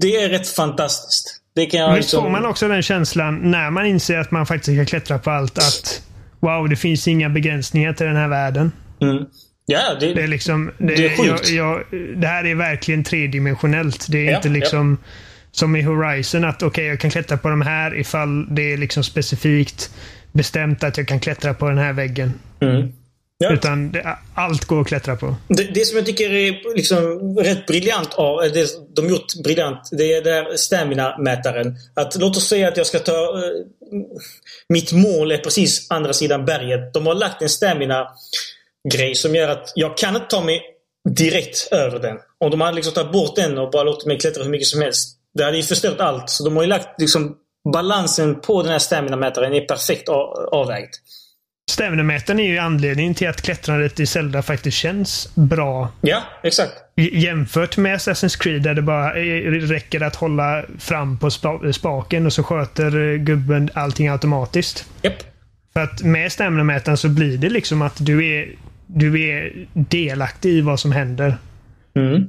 det 0.00 0.16
är 0.16 0.28
rätt 0.28 0.48
fantastiskt. 0.48 1.40
Det 1.56 1.66
kan 1.66 1.80
jag 1.80 1.88
Men 1.88 1.96
liksom... 1.96 2.22
får 2.22 2.30
man 2.30 2.46
också 2.46 2.68
den 2.68 2.82
känslan 2.82 3.50
när 3.50 3.70
man 3.70 3.86
inser 3.86 4.18
att 4.18 4.30
man 4.30 4.46
faktiskt 4.46 4.78
kan 4.78 4.86
klättra 4.86 5.18
på 5.18 5.30
allt 5.30 5.58
att 5.58 6.02
wow, 6.40 6.68
det 6.68 6.76
finns 6.76 7.08
inga 7.08 7.28
begränsningar 7.28 7.92
till 7.92 8.06
den 8.06 8.16
här 8.16 8.28
världen. 8.28 8.72
Mm. 9.02 9.24
Ja, 9.66 9.80
det, 10.00 10.14
Det 10.14 10.22
är 10.22 10.26
liksom... 10.28 10.70
Det, 10.78 10.86
Det 10.86 11.06
är 11.06 11.10
jag, 11.26 11.36
sjukt. 11.38 11.50
jag, 11.50 11.82
det 12.16 12.26
här 12.26 12.44
är 12.46 12.54
verkligen 12.54 13.04
tredimensionellt. 13.04 14.06
Det 14.08 14.18
är 14.26 14.30
Ja, 14.30 14.36
inte 14.36 14.48
liksom 14.48 14.98
som 15.50 15.76
i 15.76 15.82
Horizon 15.82 16.44
att 16.44 16.62
okej, 16.62 16.86
jag 16.86 17.00
kan 17.00 17.10
klättra 17.10 17.36
på 17.36 17.48
de 17.48 17.60
här 17.62 17.94
ifall 17.98 18.54
det 18.54 18.72
är 18.72 18.76
liksom 18.76 19.04
specifikt 19.04 19.90
bestämt 20.32 20.84
att 20.84 20.96
jag 20.96 21.08
kan 21.08 21.20
klättra 21.20 21.54
på 21.54 21.68
den 21.68 21.78
här 21.78 21.92
väggen. 21.92 22.32
Mm. 22.60 22.92
Ja. 23.38 23.52
Utan 23.52 23.92
det, 23.92 24.18
allt 24.34 24.64
går 24.64 24.80
att 24.80 24.86
klättra 24.86 25.16
på. 25.16 25.34
Det, 25.48 25.62
det 25.74 25.86
som 25.86 25.96
jag 25.96 26.06
tycker 26.06 26.32
är 26.32 26.76
liksom 26.76 27.36
rätt 27.38 27.66
briljant 27.66 28.14
av, 28.14 28.44
eh, 28.44 28.52
det 28.52 28.68
de 28.96 29.08
gjort 29.08 29.34
briljant, 29.44 29.88
det 29.92 30.14
är 30.14 30.22
där 30.22 30.56
stamina-mätaren. 30.56 31.76
Att 31.94 32.16
låt 32.16 32.36
oss 32.36 32.48
säga 32.48 32.68
att 32.68 32.76
jag 32.76 32.86
ska 32.86 32.98
ta... 32.98 33.12
eh, 33.12 33.50
mitt 34.68 34.92
mål 34.92 35.32
är 35.32 35.38
precis 35.38 35.90
andra 35.90 36.12
sidan 36.12 36.44
berget. 36.44 36.94
De 36.94 37.06
har 37.06 37.14
lagt 37.14 37.42
en 37.42 37.48
stamina-grej 37.48 39.14
som 39.14 39.34
gör 39.34 39.48
att 39.48 39.72
jag 39.74 39.96
kan 39.96 40.16
inte 40.16 40.28
ta 40.28 40.44
mig 40.44 40.62
direkt 41.08 41.68
över 41.70 41.98
den. 41.98 42.16
Om 42.40 42.50
de 42.50 42.60
hade 42.60 42.76
liksom 42.76 42.94
tagit 42.94 43.12
bort 43.12 43.36
den 43.36 43.58
och 43.58 43.70
bara 43.70 43.82
låtit 43.82 44.06
mig 44.06 44.18
klättra 44.18 44.42
hur 44.42 44.50
mycket 44.50 44.68
som 44.68 44.82
helst. 44.82 45.18
Det 45.34 45.44
hade 45.44 45.56
ju 45.56 45.62
förstört 45.62 46.00
allt. 46.00 46.30
Så 46.30 46.44
de 46.44 46.56
har 46.56 46.62
ju 46.62 46.68
lagt 46.68 47.00
liksom 47.00 47.36
balansen 47.72 48.40
på 48.40 48.62
den 48.62 48.72
här 48.72 48.78
stamina-mätaren 48.78 49.52
är 49.54 49.60
perfekt 49.60 50.08
avvägd. 50.52 50.94
Stämnemätaren 51.70 52.40
är 52.40 52.48
ju 52.48 52.58
anledningen 52.58 53.14
till 53.14 53.28
att 53.28 53.42
klättrandet 53.42 54.00
i 54.00 54.06
Zelda 54.06 54.42
faktiskt 54.42 54.76
känns 54.76 55.34
bra 55.34 55.92
Ja, 56.00 56.22
exakt. 56.42 56.72
Jämfört 57.12 57.76
med 57.76 57.96
Assassin's 57.96 58.42
Creed 58.42 58.62
där 58.62 58.74
det 58.74 58.82
bara 58.82 59.14
eh, 59.14 59.50
räcker 59.50 60.00
att 60.00 60.16
hålla 60.16 60.64
fram 60.78 61.18
på 61.18 61.30
spa- 61.30 61.72
spaken 61.72 62.26
och 62.26 62.32
så 62.32 62.42
sköter 62.42 63.12
eh, 63.12 63.16
gubben 63.16 63.70
allting 63.74 64.08
automatiskt. 64.08 64.86
Japp. 65.02 65.14
För 65.72 65.80
att 65.80 66.02
med 66.02 66.32
stämnemätaren 66.32 66.96
så 66.96 67.08
blir 67.08 67.38
det 67.38 67.48
liksom 67.48 67.82
att 67.82 68.06
du 68.06 68.26
är, 68.26 68.54
du 68.86 69.22
är 69.28 69.66
delaktig 69.72 70.50
i 70.50 70.60
vad 70.60 70.80
som 70.80 70.92
händer. 70.92 71.36
Mm. 71.96 72.26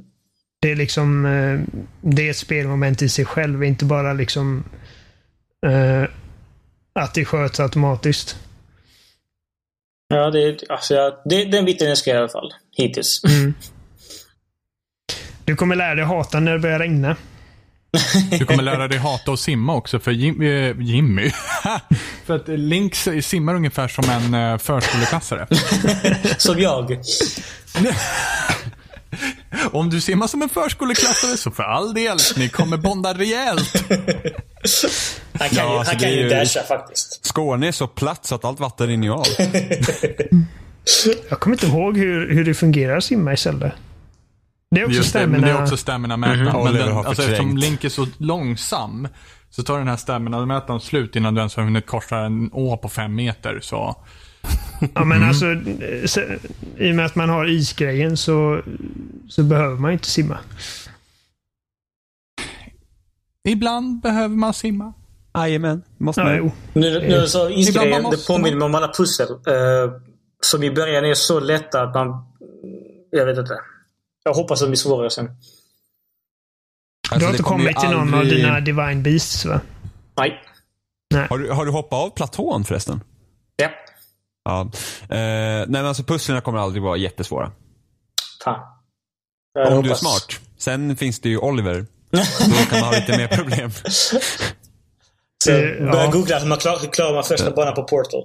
Det 0.62 0.70
är 0.70 0.76
liksom 0.76 1.26
eh, 1.26 1.60
det 2.00 2.26
är 2.26 2.30
ett 2.30 2.36
spelmoment 2.36 3.02
i 3.02 3.08
sig 3.08 3.24
själv, 3.24 3.64
inte 3.64 3.84
bara 3.84 4.12
liksom 4.12 4.64
att 6.94 7.14
det 7.14 7.24
sköts 7.24 7.60
automatiskt. 7.60 8.36
Ja, 10.08 10.30
det, 10.30 10.62
alltså, 10.68 10.94
jag, 10.94 11.12
det, 11.24 11.44
den 11.44 11.64
biten 11.64 11.88
jag 11.88 12.06
i 12.06 12.18
alla 12.18 12.28
fall. 12.28 12.54
Hittills. 12.76 13.22
Du 15.44 15.56
kommer 15.56 15.76
lära 15.76 15.94
dig 15.94 16.04
hata 16.04 16.40
när 16.40 16.52
det 16.52 16.58
börjar 16.58 16.78
regna. 16.78 17.16
Du 18.30 18.44
kommer 18.44 18.62
lära 18.62 18.88
dig 18.88 18.98
hata 18.98 19.30
och 19.30 19.38
simma 19.38 19.74
också 19.74 19.98
för 19.98 20.10
Jim, 20.10 20.42
eh, 20.42 20.80
Jimmy. 20.80 21.30
för 22.26 22.36
att 22.36 22.48
Link 22.48 22.94
simmar 23.22 23.54
ungefär 23.54 23.88
som 23.88 24.04
en 24.10 24.34
eh, 24.34 24.58
förskoleklassare. 24.58 25.46
Som 26.38 26.58
jag. 26.58 27.00
Om 29.72 29.90
du 29.90 30.00
simmar 30.00 30.26
som 30.26 30.42
en 30.42 30.48
förskoleklassare 30.48 31.36
så 31.36 31.50
för 31.50 31.62
all 31.62 31.94
del, 31.94 32.18
ni 32.36 32.48
kommer 32.48 32.76
bonda 32.76 33.14
rejält. 33.14 33.84
Han 35.40 35.48
kan 35.48 35.58
Ja, 35.58 35.72
ju, 35.72 35.76
han 35.76 35.84
det 35.86 36.04
kan 36.04 36.08
är 36.08 36.22
ju 36.22 36.28
dasha 36.28 36.62
faktiskt. 36.62 37.26
Skåne 37.26 37.68
är 37.68 37.72
så 37.72 37.86
platt 37.86 38.26
så 38.26 38.34
att 38.34 38.44
allt 38.44 38.60
vatten 38.60 38.86
rinner 38.86 39.06
ju 39.06 39.12
av. 39.12 39.24
Jag 41.30 41.40
kommer 41.40 41.56
inte 41.56 41.66
ihåg 41.66 41.96
hur, 41.98 42.34
hur 42.34 42.44
det 42.44 42.54
fungerar 42.54 42.96
att 42.96 43.04
simma 43.04 43.32
i 43.32 43.36
Zelda. 43.36 43.72
Det 44.70 44.80
är 44.80 44.84
också 44.84 44.96
Just 44.96 45.12
det, 45.12 45.18
men 45.26 45.28
stamina. 45.40 45.46
det 45.46 45.58
är 45.58 45.62
också 45.62 45.76
stamina-mätaren. 45.76 46.44
Men 46.44 46.56
Oliver 46.56 46.86
den, 46.86 46.96
alltså, 46.96 47.22
eftersom. 47.22 47.56
Link 47.56 47.84
är 47.84 47.88
så 47.88 48.06
långsam 48.18 49.08
så 49.50 49.62
tar 49.62 49.78
den 49.78 49.88
här 49.88 49.96
stamina-mätaren 49.96 50.80
slut 50.80 51.16
innan 51.16 51.34
du 51.34 51.38
ens 51.38 51.56
har 51.56 51.62
hunnit 51.64 51.86
korsa 51.86 52.16
en 52.18 52.50
å 52.52 52.76
på 52.76 52.88
fem 52.88 53.14
meter. 53.14 53.60
Så 53.62 53.96
Ja, 54.94 55.04
men 55.04 55.22
alltså, 55.22 55.46
eh, 55.46 56.04
se- 56.06 56.38
I 56.78 56.90
och 56.90 56.94
med 56.96 57.06
att 57.06 57.14
man 57.14 57.28
har 57.28 57.46
isgrejen 57.46 58.16
så, 58.16 58.62
så 59.28 59.42
behöver 59.42 59.76
man 59.76 59.92
inte 59.92 60.08
simma. 60.10 60.38
ibland 63.48 64.00
behöver 64.00 64.36
man 64.36 64.54
simma. 64.54 64.92
Jajamän, 65.46 65.82
måste 65.98 66.20
Ja, 66.20 66.24
man. 66.24 66.36
jo. 66.36 66.50
Nu, 66.72 67.00
nu 67.08 67.26
så 67.26 67.38
Ibland 67.38 67.54
isgrejen, 67.60 68.10
det 68.10 68.26
påminner 68.26 68.56
mig 68.56 68.66
om 68.66 68.74
alla 68.74 68.92
pussel. 68.92 69.28
Eh, 69.30 69.92
som 70.42 70.62
i 70.62 70.70
början 70.70 71.04
är 71.04 71.14
så 71.14 71.40
lätta 71.40 71.82
att 71.82 71.94
man... 71.94 72.24
Jag 73.10 73.26
vet 73.26 73.38
inte. 73.38 73.54
Jag 74.24 74.34
hoppas 74.34 74.62
att 74.62 74.66
de 74.66 74.70
blir 74.70 74.76
svårare 74.78 75.10
sen. 75.10 75.24
Du 75.24 75.30
har 77.10 77.14
Alltså, 77.14 77.30
inte 77.30 77.42
kommit 77.42 77.78
till 77.80 77.90
någon 77.90 78.14
av 78.14 78.20
aldrig- 78.20 78.44
dina 78.44 78.60
Divine 78.60 79.02
Beasts 79.02 79.44
va? 79.44 79.60
Nej. 80.16 80.42
Har 81.30 81.38
du, 81.38 81.50
har 81.50 81.64
du 81.66 81.70
hoppat 81.72 81.98
av 81.98 82.10
platån 82.10 82.64
förresten? 82.64 83.00
Ja. 83.56 83.68
Ja. 84.44 84.60
Eh, 84.60 84.68
nej 85.08 85.66
men 85.68 85.86
alltså 85.86 86.02
pusslen 86.02 86.40
kommer 86.42 86.58
aldrig 86.58 86.82
vara 86.82 86.96
jättesvåra. 86.96 87.52
Fan. 88.44 88.60
Jag 89.54 89.72
Om 89.76 89.82
du 89.82 89.90
är 89.90 89.94
smart. 89.94 90.26
Sen 90.58 90.96
finns 90.96 91.20
det 91.20 91.28
ju 91.28 91.38
Oliver 91.38 91.86
Då 92.10 92.18
kan 92.70 92.80
man 92.80 92.88
ha 92.88 93.00
lite 93.00 93.16
mer 93.18 93.28
problem. 93.28 93.70
Så 95.44 95.50
börja 95.50 96.04
ja. 96.04 96.10
googla 96.10 96.38
hur 96.38 96.48
man 96.48 96.58
klar, 96.58 96.78
hur 96.80 96.88
klarar 96.88 97.14
man 97.14 97.24
första 97.24 97.50
banan 97.50 97.74
på 97.74 97.82
Portal. 97.84 98.22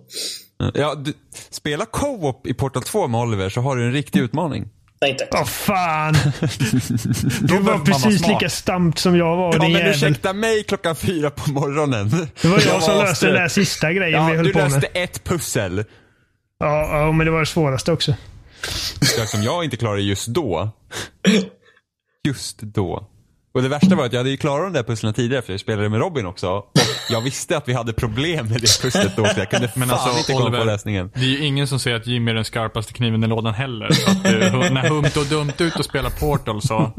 Ja, 0.74 0.96
du, 0.96 1.14
spela 1.50 1.86
co-op 1.86 2.48
i 2.48 2.54
Portal 2.54 2.84
2 2.84 3.08
med 3.08 3.22
Oliver 3.22 3.50
så 3.50 3.62
har 3.62 3.76
du 3.76 3.86
en 3.86 3.92
riktig 3.94 4.20
utmaning. 4.20 4.70
Nej 5.02 5.18
tack. 5.18 5.30
Åh 5.34 5.46
fan! 5.46 6.14
Du 7.42 7.60
var 7.60 7.86
precis 7.86 8.20
smart. 8.20 8.32
lika 8.32 8.50
stampt 8.50 9.00
som 9.00 9.18
jag 9.18 9.36
var, 9.38 9.54
Ja, 9.54 9.60
men 9.60 9.72
jävel. 9.72 9.90
ursäkta 9.90 10.34
mig 10.34 10.64
klockan 10.64 10.96
fyra 10.96 11.30
på 11.30 11.52
morgonen. 11.52 12.10
Det 12.42 12.48
var 12.48 12.60
jag 12.68 12.84
som 12.84 12.96
var 12.98 13.04
löste 13.04 13.26
den 13.26 13.36
där 13.36 13.48
sista 13.48 13.94
grejen 13.94 14.22
Ja, 14.22 14.28
vi 14.30 14.36
höll 14.36 14.46
du 14.46 14.54
på 14.54 14.60
löste 14.60 14.80
med. 14.94 15.04
ett 15.04 15.24
pussel. 15.24 15.86
Ja, 16.60 16.98
ja, 17.00 17.12
men 17.12 17.26
det 17.26 17.32
var 17.32 17.40
det 17.40 17.46
svåraste 17.46 17.92
också. 17.92 18.14
Det 19.18 19.28
som 19.28 19.44
jag 19.44 19.64
inte 19.64 19.78
klarade 19.78 20.02
just 20.02 20.28
då. 20.28 20.70
Just 22.28 22.60
då. 22.62 23.08
Och 23.54 23.62
det 23.62 23.70
värsta 23.70 23.96
var 23.96 24.06
att 24.06 24.14
jag 24.14 24.20
hade 24.20 24.30
ju 24.30 24.38
klarat 24.38 24.74
de 24.74 24.78
där 24.80 24.84
pusslen 24.84 25.14
tidigare 25.14 25.42
för 25.42 25.54
jag 25.54 25.60
spelade 25.60 25.90
med 25.90 26.00
Robin 26.00 26.26
också. 26.26 26.50
Och 26.50 26.72
jag 27.10 27.22
visste 27.22 27.58
att 27.58 27.68
vi 27.68 27.74
hade 27.74 27.94
problem 27.94 28.48
med 28.48 28.62
det 28.62 28.82
pusslet 28.82 29.16
då 29.16 29.26
så 29.26 29.40
jag 29.40 29.50
kunde 29.50 29.72
Men 29.76 29.90
fan 29.90 30.00
alltså, 30.00 30.20
inte 30.20 30.44
komma 30.44 30.58
på 30.58 30.64
lösningen. 30.64 31.12
det 31.14 31.20
är 31.20 31.26
ju 31.26 31.46
ingen 31.46 31.68
som 31.68 31.80
säger 31.80 31.98
att 31.98 32.08
Jimmy 32.08 32.32
är 32.32 32.36
den 32.36 32.46
skarpaste 32.46 32.94
kniven 32.94 33.24
i 33.24 33.28
lådan 33.28 33.54
heller. 33.54 33.86
Att, 33.86 34.26
eh, 34.26 34.72
när 34.72 34.90
Humt 34.90 35.18
och 35.18 35.26
dumt 35.26 35.54
ut 35.60 35.76
och 35.76 35.86
spelar 35.86 36.10
Portal 36.10 36.62
så... 36.62 36.92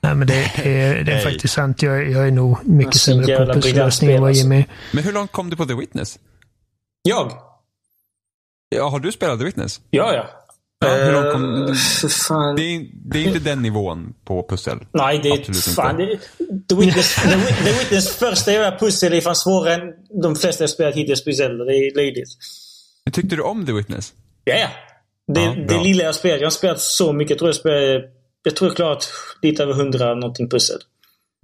Nej, 0.00 0.14
men 0.14 0.28
det 0.28 0.44
är, 0.56 1.04
det 1.04 1.12
är 1.12 1.20
faktiskt 1.20 1.54
sant. 1.54 1.82
Jag, 1.82 2.10
jag 2.10 2.26
är 2.26 2.30
nog 2.30 2.58
mycket 2.66 2.86
Alltså, 2.86 3.10
sämre 3.12 3.46
på 3.46 3.52
pusslösning 3.52 4.10
än 4.10 4.22
vad 4.22 4.32
Jimmy. 4.32 4.64
Men 4.92 5.04
hur 5.04 5.12
långt 5.12 5.32
kom 5.32 5.50
du 5.50 5.56
på 5.56 5.64
The 5.66 5.74
Witness? 5.74 6.18
Jag? 7.02 7.32
Ja, 8.68 8.88
har 8.88 9.00
du 9.00 9.12
spelat 9.12 9.38
The 9.38 9.44
Witness? 9.44 9.80
Ja, 9.90 10.14
ja. 10.14 10.26
Ja, 10.80 10.88
hur 10.94 11.12
långt 11.12 11.32
kom- 11.32 11.62
Eh, 11.68 11.74
för 12.00 12.08
fan. 12.08 12.56
Det 12.56 12.62
är, 12.62 12.86
det 12.92 13.18
är 13.18 13.26
inte 13.26 13.38
den 13.38 13.62
nivån 13.62 14.14
på 14.24 14.46
pussel. 14.48 14.78
Nej, 14.92 15.20
det 15.22 15.28
är 15.28 15.32
Absolut 15.38 15.56
fan. 15.64 16.00
inte. 16.00 16.18
Det, 16.38 16.68
The, 16.68 16.74
Witness, 16.80 17.14
The, 17.14 17.30
The 17.64 17.78
Witness 17.78 18.16
första 18.16 18.52
jävla 18.52 18.78
pussel 18.78 19.12
är 19.12 19.20
fan 19.20 19.36
svårare 19.36 19.74
än 19.74 19.80
de 20.22 20.36
flesta 20.36 20.62
jag 20.62 20.70
spelat 20.70 20.94
hittills 20.94 21.24
på 21.24 21.32
Zelda. 21.32 21.64
Det 21.64 21.72
är 21.76 21.94
löjligt. 21.96 22.28
Tyckte 23.12 23.36
du 23.36 23.42
om 23.42 23.66
The 23.66 23.72
Witness? 23.72 24.12
Ja, 24.44 24.54
ja. 24.54 24.68
Det, 25.34 25.40
Ja, 25.42 25.54
det 25.68 25.82
lilla 25.82 26.04
jag 26.04 26.14
spelat. 26.14 26.40
Jag 26.40 26.46
har 26.46 26.50
spelat 26.50 26.80
så 26.80 27.12
mycket. 27.12 27.30
Jag 27.30 27.38
tror 27.38 27.48
jag 27.48 27.56
spelat, 27.56 28.04
jag 28.42 28.56
tror 28.56 28.70
jag 28.70 28.76
klarat 28.76 29.08
lite 29.42 29.62
över 29.62 29.74
hundra 29.74 30.14
någonting 30.14 30.48
pussel. 30.50 30.78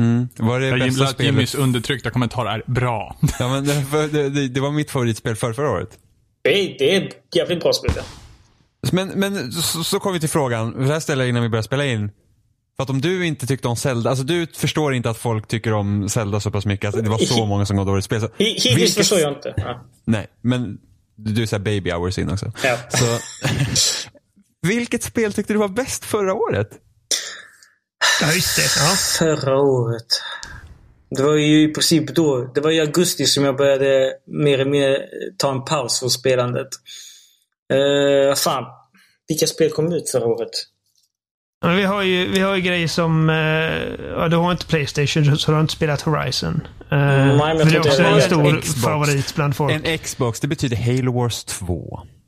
Mm. 0.02 0.28
Var 0.36 0.60
det 0.60 0.66
Jag 0.66 0.78
gillar 0.88 1.06
att? 1.06 1.20
Jimmys 1.20 1.54
undertryckta 1.54 2.10
kommentar 2.10 2.46
är 2.46 2.62
bra. 2.66 3.16
Ja, 3.38 3.48
men 3.48 3.64
det, 3.66 4.08
det, 4.12 4.28
det, 4.30 4.48
det 4.48 4.60
var 4.60 4.70
mitt 4.70 4.90
favoritspel 4.90 5.36
för 5.36 5.52
förra 5.52 5.70
året. 5.70 5.88
Det 6.42 6.60
är, 6.60 6.78
det 6.78 6.96
är 6.96 7.06
ett 7.06 7.16
jävligt 7.36 7.60
bra 7.62 7.72
spel. 7.72 7.92
ja. 7.96 8.02
Men, 8.92 9.08
men 9.08 9.52
så, 9.52 9.84
så 9.84 10.00
kommer 10.00 10.12
vi 10.14 10.20
till 10.20 10.28
frågan. 10.28 10.86
Det 10.86 10.92
här 10.92 11.00
ställer 11.00 11.22
jag 11.24 11.28
innan 11.28 11.42
vi 11.42 11.48
börjar 11.48 11.62
spela 11.62 11.84
in. 11.84 12.10
För 12.76 12.82
att 12.82 12.90
om 12.90 13.00
du 13.00 13.26
inte 13.26 13.46
tyckte 13.46 13.68
om 13.68 13.76
Zelda, 13.76 14.10
alltså 14.10 14.24
du 14.24 14.46
förstår 14.46 14.94
inte 14.94 15.10
att 15.10 15.18
folk 15.18 15.48
tycker 15.48 15.72
om 15.72 16.08
Zelda 16.08 16.40
så 16.40 16.50
pass 16.50 16.66
mycket. 16.66 16.86
Alltså 16.86 17.02
det 17.02 17.10
var 17.10 17.18
så 17.18 17.46
många 17.46 17.66
som 17.66 17.76
gav 17.76 17.86
dåligt 17.86 18.04
spel. 18.04 18.20
Så, 18.20 18.26
Hi- 18.26 18.30
Hittills 18.38 18.76
vilket- 18.76 18.94
förstår 18.94 19.18
jag 19.20 19.32
inte. 19.32 19.54
Ja. 19.56 19.84
Nej, 20.04 20.26
men 20.42 20.78
du 21.16 21.32
du 21.32 21.42
är 21.42 21.46
såhär 21.46 21.62
baby 21.62 21.90
hours 21.90 22.18
in 22.18 22.30
också. 22.30 22.52
Ja. 22.64 22.78
Så, 22.88 23.18
vilket 24.62 25.02
spel 25.02 25.32
tyckte 25.32 25.52
du 25.52 25.58
var 25.58 25.68
bäst 25.68 26.04
förra 26.04 26.34
året? 26.34 26.70
Ja, 28.20 28.32
just 28.32 28.56
det. 28.56 28.62
Ja. 28.62 28.96
Förra 29.18 29.56
året. 29.60 30.06
Det 31.16 31.22
var 31.22 31.34
ju 31.34 31.62
i 31.70 31.72
princip 31.74 32.14
då. 32.14 32.52
Det 32.54 32.60
var 32.60 32.70
i 32.70 32.80
augusti 32.80 33.26
som 33.26 33.44
jag 33.44 33.56
började 33.56 34.12
mer 34.26 34.60
och 34.60 34.66
mer 34.66 34.98
ta 35.38 35.52
en 35.52 35.64
paus 35.64 35.98
från 36.00 36.10
spelandet. 36.10 36.68
Uh, 37.72 38.34
fan. 38.34 38.64
Vilka 39.28 39.46
spel 39.46 39.70
kom 39.70 39.92
ut 39.92 40.10
förra 40.10 40.26
året? 40.26 40.50
Men 41.64 41.76
vi 41.76 41.82
har 41.82 42.02
ju, 42.02 42.30
vi 42.30 42.40
har 42.40 42.54
ju 42.54 42.60
grejer 42.60 42.88
som... 42.88 43.30
eh, 43.30 43.36
ja, 44.16 44.28
du 44.28 44.36
har 44.36 44.52
inte 44.52 44.66
Playstation, 44.66 45.38
så 45.38 45.50
du 45.50 45.54
har 45.54 45.60
inte 45.60 45.72
spelat 45.72 46.00
Horizon. 46.02 46.54
Uh, 46.54 46.98
men 46.98 47.38
jag 47.38 47.60
för 47.60 47.70
det 47.70 47.76
är 47.76 47.80
också 47.80 48.02
en 48.02 48.20
stor 48.20 48.46
en 48.46 48.60
Xbox. 48.60 48.82
favorit 48.82 49.34
bland 49.34 49.56
folk. 49.56 49.72
En 49.72 49.98
Xbox, 49.98 50.40
det 50.40 50.46
betyder 50.48 50.76
Halo 50.76 51.12
Wars 51.12 51.44
2. 51.44 51.74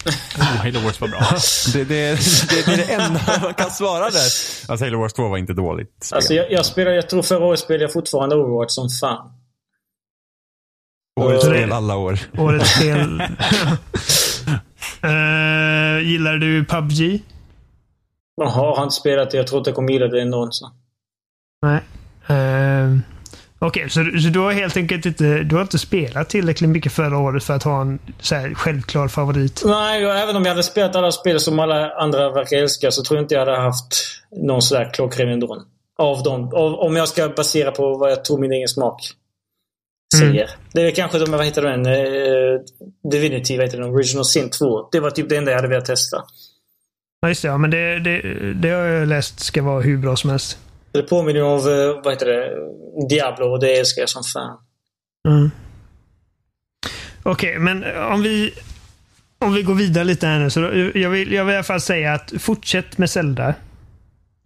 Oh, 0.06 0.42
Halo 0.42 0.80
Wars 0.80 1.00
var 1.00 1.08
bra. 1.08 1.20
Det, 1.72 1.84
det, 1.84 2.14
det, 2.50 2.66
det 2.66 2.72
är 2.72 2.76
det 2.76 2.92
enda 2.92 3.20
man 3.42 3.54
kan 3.54 3.70
svara 3.70 4.10
där. 4.10 4.30
Alltså 4.68 4.84
Halo 4.84 4.98
Wars 4.98 5.12
2 5.12 5.28
var 5.28 5.38
inte 5.38 5.52
dåligt 5.52 6.04
spel. 6.04 6.16
Alltså 6.16 6.34
jag, 6.34 6.52
jag 6.52 6.66
spelar, 6.66 6.92
jag 6.92 7.08
tror 7.08 7.22
förra 7.22 7.44
året 7.44 7.60
spelade 7.60 7.84
jag 7.84 7.92
fortfarande 7.92 8.36
Overwatch 8.36 8.72
som 8.72 8.88
fan. 9.00 9.30
Årets 11.20 11.46
spel 11.46 11.72
alla 11.72 11.96
år. 11.96 12.18
Årets 12.38 12.70
spel. 12.70 13.22
Eh, 15.02 16.08
gillar 16.08 16.36
du 16.38 16.64
PubG? 16.64 17.22
Jaha, 18.36 18.76
har 18.76 18.82
inte 18.82 18.94
spelat 18.94 19.30
det. 19.30 19.36
Jag 19.36 19.46
tror 19.46 19.58
inte 19.58 19.70
jag 19.70 19.74
kommer 19.74 19.92
gilla 19.92 20.06
det. 20.06 20.48
Så. 20.50 20.70
Nej. 21.62 21.80
Uh, 22.30 22.98
Okej, 23.58 23.90
så, 23.90 24.00
du- 24.00 24.20
så 24.20 24.28
du 24.28 24.38
har 24.38 24.52
helt 24.52 24.76
enkelt 24.76 25.06
inte, 25.06 25.42
du 25.42 25.54
har 25.54 25.62
inte 25.62 25.78
spelat 25.78 26.28
tillräckligt 26.28 26.70
mycket 26.70 26.92
förra 26.92 27.18
året 27.18 27.44
för 27.44 27.54
att 27.54 27.62
ha 27.62 27.80
en 27.80 27.98
så 28.20 28.34
här, 28.34 28.54
självklar 28.54 29.08
favorit? 29.08 29.62
Nej, 29.66 30.02
jag, 30.02 30.22
även 30.22 30.36
om 30.36 30.42
jag 30.42 30.50
hade 30.50 30.62
spelat 30.62 30.96
alla 30.96 31.12
spel 31.12 31.40
som 31.40 31.58
alla 31.58 31.90
andra 31.90 32.32
verkar 32.32 32.56
älska 32.56 32.90
så 32.90 33.02
tror 33.02 33.16
jag 33.18 33.24
inte 33.24 33.34
jag 33.34 33.46
hade 33.46 33.56
haft 33.60 33.86
någon 34.36 34.62
sådär 34.62 34.90
klockren 34.94 35.28
ändå. 35.28 35.62
Av 35.98 36.22
dem. 36.22 36.44
Av, 36.54 36.74
om 36.74 36.96
jag 36.96 37.08
ska 37.08 37.28
basera 37.28 37.70
på 37.70 37.98
vad 37.98 38.10
jag 38.10 38.24
tror 38.24 38.38
min 38.38 38.52
egen 38.52 38.68
smak 38.68 39.00
säger. 40.18 40.50
Det 40.72 40.80
är 40.80 40.90
kanske 40.90 41.18
de, 41.18 41.30
vad 41.30 41.44
heter 41.44 41.62
den? 41.62 41.86
Uh, 41.86 42.60
Divinity, 43.10 43.56
vad 43.56 43.66
heter 43.66 43.78
den? 43.78 43.90
Original 43.90 44.24
Sin 44.24 44.50
2. 44.50 44.88
Det 44.92 45.00
var 45.00 45.10
typ 45.10 45.28
det 45.28 45.36
enda 45.36 45.50
jag 45.50 45.58
hade 45.58 45.68
velat 45.68 45.84
testa. 45.84 46.16
Ja, 47.20 47.28
just 47.28 47.42
det. 47.42 47.48
Ja, 47.48 47.58
men 47.58 47.70
det, 47.70 47.98
det, 47.98 48.22
det 48.54 48.70
har 48.70 48.84
jag 48.84 49.08
läst 49.08 49.40
ska 49.40 49.62
vara 49.62 49.80
hur 49.80 49.98
bra 49.98 50.16
som 50.16 50.30
helst. 50.30 50.58
Det 50.92 51.02
påminner 51.02 51.42
om, 51.42 51.58
eh, 51.58 52.02
vad 52.04 52.12
heter 52.12 52.26
det? 52.26 52.56
Diablo 53.08 53.46
och 53.46 53.60
det 53.60 53.78
älskar 53.78 54.02
jag 54.02 54.08
som 54.08 54.24
fan. 54.24 54.58
Mm. 55.28 55.50
Okej, 57.22 57.58
men 57.58 57.84
om 58.12 58.22
vi, 58.22 58.54
om 59.38 59.54
vi 59.54 59.62
går 59.62 59.74
vidare 59.74 60.04
lite 60.04 60.26
här 60.26 60.38
nu. 60.38 60.50
Så 60.50 60.60
jag, 60.94 61.10
vill, 61.10 61.32
jag 61.32 61.44
vill 61.44 61.52
i 61.52 61.56
alla 61.56 61.62
fall 61.62 61.80
säga 61.80 62.12
att 62.12 62.32
fortsätt 62.38 62.98
med 62.98 63.10
Zelda. 63.10 63.54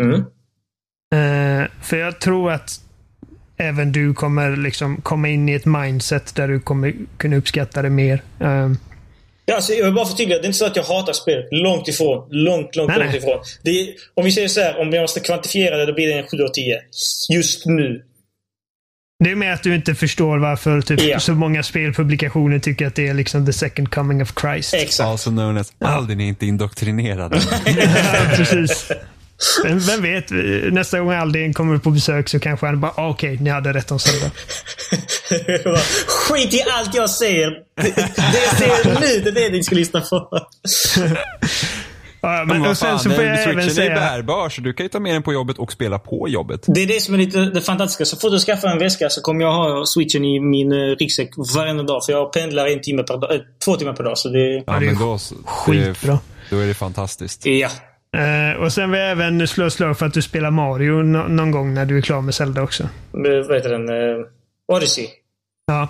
Mm. 0.02 0.20
Eh, 1.14 1.68
för 1.82 1.96
jag 1.96 2.20
tror 2.20 2.52
att 2.52 2.80
även 3.60 3.92
du 3.92 4.14
kommer 4.14 4.56
liksom 4.56 4.96
komma 5.02 5.28
in 5.28 5.48
i 5.48 5.52
ett 5.54 5.64
mindset 5.66 6.34
där 6.34 6.48
du 6.48 6.60
kommer 6.60 6.94
kunna 7.16 7.36
uppskatta 7.36 7.82
det 7.82 7.90
mer. 7.90 8.22
Eh, 8.40 8.70
Ja, 9.44 9.56
alltså, 9.56 9.72
jag 9.72 9.84
vill 9.84 9.94
bara 9.94 10.06
förtydliga. 10.06 10.38
Det 10.38 10.44
är 10.44 10.46
inte 10.46 10.58
så 10.58 10.66
att 10.66 10.76
jag 10.76 10.82
hatar 10.82 11.12
spel. 11.12 11.42
Långt 11.50 11.88
ifrån. 11.88 12.28
Långt, 12.30 12.76
långt, 12.76 12.88
Nej, 12.88 12.98
långt 12.98 13.10
nej. 13.10 13.18
ifrån. 13.18 13.38
Det 13.62 13.70
är, 13.70 13.88
om 14.14 14.24
vi 14.24 14.32
säger 14.32 14.48
så 14.48 14.60
här, 14.60 14.80
om 14.80 14.92
jag 14.92 15.00
måste 15.02 15.20
kvantifiera 15.20 15.76
det, 15.76 15.86
då 15.86 15.92
blir 15.94 16.06
det 16.08 16.12
en 16.14 16.26
7 16.28 16.36
av 16.42 16.48
10. 16.48 16.80
Just 17.32 17.66
nu. 17.66 18.02
det 19.24 19.30
är 19.30 19.34
mer 19.34 19.52
att 19.52 19.62
du 19.62 19.74
inte 19.74 19.94
förstår 19.94 20.38
varför 20.38 20.80
typ, 20.80 21.00
Ja. 21.02 21.20
så 21.20 21.32
många 21.34 21.62
spelpublikationer 21.62 22.58
tycker 22.58 22.86
att 22.86 22.94
det 22.94 23.08
är 23.08 23.14
liksom 23.14 23.46
the 23.46 23.52
second 23.52 23.90
coming 23.90 24.22
of 24.22 24.32
Christ. 24.40 24.74
Exakt. 24.74 25.08
Also 25.08 25.30
known 25.30 25.56
as 25.58 25.72
Aldin 25.80 26.20
är 26.20 26.26
inte 26.28 26.46
indoktrinerad. 26.46 27.34
Ja, 27.66 28.36
precis. 28.36 28.88
Men 29.64 29.78
vem 29.78 30.02
vet, 30.02 30.30
nästa 30.72 31.00
gång 31.00 31.12
Aldin 31.12 31.54
kommer 31.54 31.78
på 31.78 31.90
besök 31.90 32.28
så 32.28 32.40
kanske 32.40 32.66
han 32.66 32.80
bara, 32.80 32.92
ah, 32.96 33.08
okej, 33.08 33.38
ni 33.40 33.50
hade 33.50 33.72
rätt 33.72 33.90
om 33.90 33.98
bara, 35.64 35.76
Skit 36.06 36.54
i 36.54 36.62
allt 36.70 36.94
jag 36.94 37.10
säger! 37.10 37.50
Det, 37.50 37.94
det 37.94 38.38
jag 38.46 38.56
säger 38.56 39.00
nu, 39.00 39.30
det 39.30 39.44
är 39.44 39.50
det 39.50 39.56
ni 39.56 39.64
ska 39.64 39.74
lyssna 39.74 40.00
på. 40.00 40.28
Ja, 42.22 42.44
men, 42.46 42.60
Men 42.60 42.70
och 42.70 42.76
sen 42.76 42.88
fan, 42.88 42.98
så 42.98 43.10
får 43.10 43.24
jag 43.24 43.42
även 43.42 43.58
är 43.58 43.68
säga... 43.68 43.94
bärbar 43.94 44.48
så 44.48 44.60
du 44.60 44.72
kan 44.72 44.84
ju 44.84 44.90
ta 44.90 45.00
med 45.00 45.14
den 45.14 45.22
på 45.22 45.32
jobbet 45.32 45.58
och 45.58 45.72
spela 45.72 45.98
på 45.98 46.28
jobbet. 46.28 46.64
Det 46.66 46.82
är 46.82 46.86
det 46.86 47.00
som 47.00 47.14
är 47.14 47.18
lite 47.18 47.38
det 47.38 47.60
fantastiska. 47.60 48.04
Så 48.04 48.16
fort 48.16 48.30
du 48.30 48.38
skaffar 48.38 48.68
en 48.68 48.78
väska 48.78 49.10
så 49.10 49.20
kommer 49.20 49.44
jag 49.44 49.52
ha 49.52 49.86
switchen 49.86 50.24
i 50.24 50.40
min 50.40 50.72
eh, 50.72 50.76
ryggsäck 50.76 51.30
varenda 51.54 51.82
dag. 51.82 52.04
För 52.06 52.12
jag 52.12 52.32
pendlar 52.32 52.66
en 52.66 52.80
timme 52.80 53.02
per 53.02 53.16
dag, 53.18 53.34
eh, 53.34 53.40
två 53.64 53.76
timmar 53.76 53.92
per 53.92 54.04
dag. 54.04 54.18
Så 54.18 54.28
det... 54.28 54.38
Ja, 54.38 54.62
det 54.66 54.70
är 54.72 54.80
men 54.80 54.98
då, 54.98 55.18
så- 55.18 55.34
skitbra. 55.44 56.12
Det, 56.50 56.56
då 56.56 56.62
är 56.62 56.66
det 56.66 56.74
fantastiskt. 56.74 57.46
Ja. 57.46 57.68
Eh, 58.16 58.62
och 58.62 58.72
sen 58.72 58.90
vill 58.90 59.00
jag 59.00 59.10
även 59.10 59.48
slå 59.48 59.66
ett 59.66 59.72
slag 59.72 59.98
för 59.98 60.06
att 60.06 60.14
du 60.14 60.22
spelar 60.22 60.50
Mario 60.50 61.02
nå- 61.02 61.28
någon 61.28 61.50
gång 61.50 61.74
när 61.74 61.86
du 61.86 61.98
är 61.98 62.02
klar 62.02 62.20
med 62.20 62.34
Zelda 62.34 62.62
också. 62.62 62.82
Eh, 62.82 62.88
Vad 63.48 63.54
heter 63.56 63.70
den? 63.70 63.88
Eh, 63.88 64.26
Odyssey. 64.72 65.06
Ja. 65.66 65.88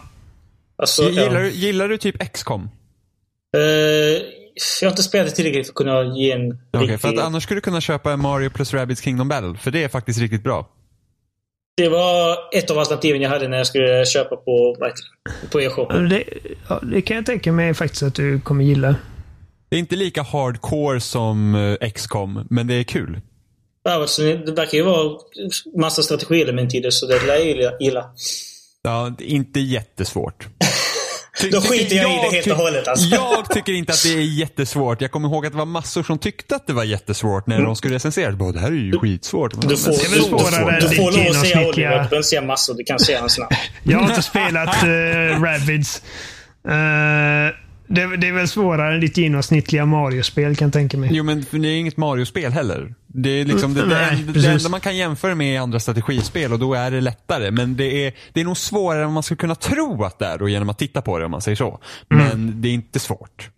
Alltså, 0.79 1.03
ja. 1.03 1.09
Gillar, 1.11 1.41
du- 1.41 1.51
gillar 1.51 1.89
du 1.89 1.97
typ 1.99 2.33
XCOM? 2.33 2.71
Eh, 3.57 3.61
jag 4.81 4.87
har 4.89 4.91
inte 4.91 5.03
spelat 5.03 5.27
det 5.29 5.33
tillräckligt 5.35 5.67
för 5.67 5.73
att 5.73 5.77
kunna 5.77 6.03
ge 6.17 6.31
en 6.33 6.51
Okej, 6.73 6.81
riktig... 6.83 7.01
för 7.01 7.09
att 7.09 7.19
annars 7.19 7.43
skulle 7.43 7.57
du 7.57 7.63
kunna 7.63 7.81
köpa 7.81 8.13
en 8.13 8.21
Mario 8.21 8.51
plus 8.51 8.75
Rabbids 8.75 9.01
Kingdom 9.03 9.29
Battle. 9.29 9.55
För 9.61 9.71
det 9.71 9.85
är 9.85 9.89
faktiskt 9.89 10.21
riktigt 10.21 10.43
bra. 10.45 10.69
Det 11.77 11.89
var 11.89 12.37
ett 12.53 12.71
av 12.71 12.79
alternativen 12.79 13.21
jag 13.21 13.31
hade 13.31 13.49
när 13.49 13.57
jag 13.57 13.67
skulle 13.67 14.07
köpa 14.07 14.37
på, 14.37 14.77
på 15.53 15.61
e-shoppen. 15.61 16.09
Det, 16.09 16.25
ja, 16.69 16.81
det 16.83 17.03
kan 17.03 17.17
jag 17.17 17.27
tänka 17.27 17.53
mig 17.53 17.75
faktiskt 17.75 18.03
att 18.03 18.15
du 18.15 18.41
kommer 18.41 18.65
gilla. 18.65 18.95
Det 19.71 19.77
är 19.77 19.81
inte 19.81 19.97
lika 19.97 20.23
hardcore 20.23 21.01
som 21.01 21.55
eh, 21.81 21.91
XCOM, 21.91 22.47
men 22.51 22.67
det 22.67 22.75
är 22.75 22.83
kul. 22.85 23.21
Ja, 23.85 23.93
alltså, 23.93 24.23
det 24.23 24.53
verkar 24.53 24.79
ju 24.79 24.85
vara 24.85 25.19
massa 25.77 26.03
strategielement 26.03 26.75
i 26.75 26.81
det, 26.81 26.93
så 26.93 27.07
det 27.07 27.27
lär 27.27 27.61
jag 27.63 27.73
gilla-. 27.83 28.11
Ja, 28.83 29.15
det 29.19 29.25
är 29.25 29.29
inte 29.35 29.61
jättesvårt. 29.61 30.47
ty- 31.41 31.51
Då 31.51 31.61
skiter 31.61 31.97
jag 31.97 32.13
i 32.13 32.17
det 32.31 32.37
helt 32.37 32.47
och 32.51 32.57
hållet, 32.57 32.89
alltså. 32.89 33.07
Jag 33.15 33.51
tycker 33.51 33.73
inte 33.73 33.93
att 33.93 34.03
det 34.03 34.09
är 34.09 34.21
jättesvårt. 34.21 35.01
Jag 35.01 35.11
kommer 35.11 35.29
ihåg 35.29 35.47
att 35.47 35.53
det 35.53 35.59
var 35.59 35.65
massor 35.67 36.03
som 36.03 36.19
tyckte 36.19 36.57
att 36.57 36.67
det 36.67 36.73
var 36.73 36.85
jättesvårt 36.85 37.47
när 37.47 37.63
de 37.63 37.77
skulle 37.77 37.95
recensera. 37.95 38.33
Bara, 38.33 38.53
det 38.53 38.59
här 38.61 38.69
är 38.69 38.73
ju 38.73 38.99
skitsvårt. 38.99 39.69
Du 39.69 39.77
får, 39.77 39.91
du, 39.91 40.21
du 40.21 40.31
lov 40.31 40.41
att 40.41 40.55
säga 40.55 41.69
Oliver. 41.69 41.73
Du 41.73 41.77
behöver 41.83 42.17
inte 42.17 42.29
säga 42.29 42.43
massor. 42.43 42.75
Du 42.75 42.85
kan 42.85 42.99
säga 42.99 43.21
hans 43.21 43.39
namn. 43.39 43.51
Jag 43.83 43.99
har 43.99 44.09
inte 44.09 44.23
spelat 44.23 44.85
uh, 44.85 45.43
Rabbids. 45.43 46.03
Eh, 46.69 47.55
det, 47.95 48.17
det 48.17 48.29
är 48.29 48.33
väl 48.33 48.49
svårare 48.49 48.95
än 48.95 49.01
ditt 49.01 49.17
genomsnittliga 49.17 49.87
Mario-spel 49.87 50.57
kan 50.57 50.67
jag 50.67 50.73
tänka 50.73 50.99
mig. 50.99 51.11
Jo 51.13 51.25
men 51.25 51.45
det 51.51 51.69
är 51.69 51.79
inget 51.79 51.97
Mario-spel 51.97 52.53
heller. 52.53 52.95
Det 53.07 53.31
är 53.31 53.45
liksom 53.45 53.75
det, 53.75 53.81
det, 53.81 53.87
Nej, 53.87 54.25
det 54.27 54.33
precis. 54.33 54.49
enda 54.49 54.69
man 54.69 54.81
kan 54.81 54.97
jämföra 54.97 55.35
med 55.35 55.57
är 55.57 55.61
andra 55.61 55.81
strategispel 55.81 56.53
och 56.53 56.59
då 56.59 56.75
är 56.75 56.91
det 56.91 57.01
lättare. 57.01 57.51
Men 57.51 57.77
det 57.77 58.07
är, 58.07 58.13
det 58.33 58.41
är 58.41 58.45
nog 58.45 58.57
svårare 58.57 59.05
än 59.05 59.13
man 59.13 59.23
skulle 59.23 59.39
kunna 59.39 59.55
tro 59.55 60.05
att 60.05 60.19
det 60.19 60.27
är 60.27 60.39
då 60.39 60.49
genom 60.49 60.69
att 60.69 60.79
titta 60.79 61.03
på 61.03 61.19
det 61.19 61.25
om 61.25 61.31
man 61.31 61.41
säger 61.41 61.57
så. 61.57 61.81
Men 62.09 62.61
det 62.63 62.69
är 62.69 62.73
inte 62.73 62.99
svårt. 62.99 63.51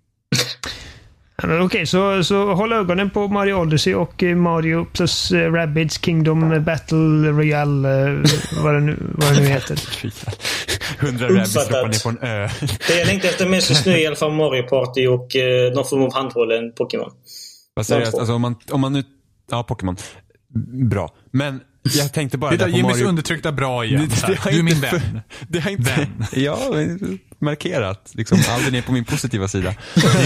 Okej, 1.43 1.87
så, 1.87 2.25
så 2.25 2.55
håll 2.55 2.73
ögonen 2.73 3.11
på 3.11 3.29
Mario 3.29 3.55
Odyssey 3.55 3.95
och 3.95 4.23
eh, 4.23 4.37
Mario 4.37 4.85
plus 4.85 5.33
uh, 5.33 5.53
Rabbids 5.53 6.05
Kingdom 6.05 6.53
eh, 6.53 6.61
Battle 6.61 7.31
Royale, 7.31 7.89
eh, 7.89 8.21
vad, 8.63 8.75
det 8.75 8.81
nu, 8.81 8.97
vad 9.01 9.35
det 9.35 9.41
nu 9.41 9.47
heter. 9.57 9.81
Hundra 10.99 11.29
rabbits 11.29 11.57
Uppfattat. 11.57 11.71
droppar 11.71 11.89
ner 11.89 12.03
på 12.03 12.09
en 12.09 12.19
ö. 12.29 12.49
Det 12.89 12.99
jag 12.99 13.07
längtar 13.07 13.29
efter 13.29 13.49
mest 13.49 13.71
just 13.71 13.87
nu 13.87 13.93
är 13.93 13.99
i 13.99 14.07
alla 14.07 14.17
fall 14.17 14.33
Mario 14.33 14.63
Party 14.63 15.07
och 15.07 15.37
eh, 15.37 15.73
någon 15.75 15.85
form 15.85 16.03
av 16.03 16.15
handhållen 16.15 16.73
Pokémon. 16.73 17.11
Vad 17.75 17.87
seriöst, 17.87 18.13
två. 18.13 18.19
alltså 18.19 18.35
om 18.35 18.43
man, 18.43 18.57
om 18.71 18.81
man 18.81 18.93
nu, 18.93 19.03
ja 19.51 19.63
Pokémon. 19.63 19.97
Bra. 20.91 21.15
Men 21.31 21.61
jag 21.83 22.13
tänkte 22.13 22.39
bara 22.39 22.51
Det 22.51 22.57
där 22.57 22.65
där 22.65 22.73
på 22.73 22.77
Jimmys 22.77 22.93
Mario. 22.97 23.09
undertryckta 23.09 23.53
bra 23.53 23.85
igen. 23.85 24.09
Det- 24.09 24.27
det 24.27 24.39
har 24.39 24.51
Du 24.51 24.57
är 24.57 24.61
inte 24.61 24.75
min 24.75 24.81
vän. 24.81 25.21
Det 25.49 25.61
har 25.61 25.71
inte, 25.71 25.91
Vän. 25.91 26.25
ja, 26.43 26.59
markerat. 27.39 28.11
Liksom, 28.15 28.39
aldrig 28.51 28.73
ner 28.73 28.83
på 28.83 28.93
min 28.93 29.05
positiva 29.05 29.49
sida. 29.49 29.75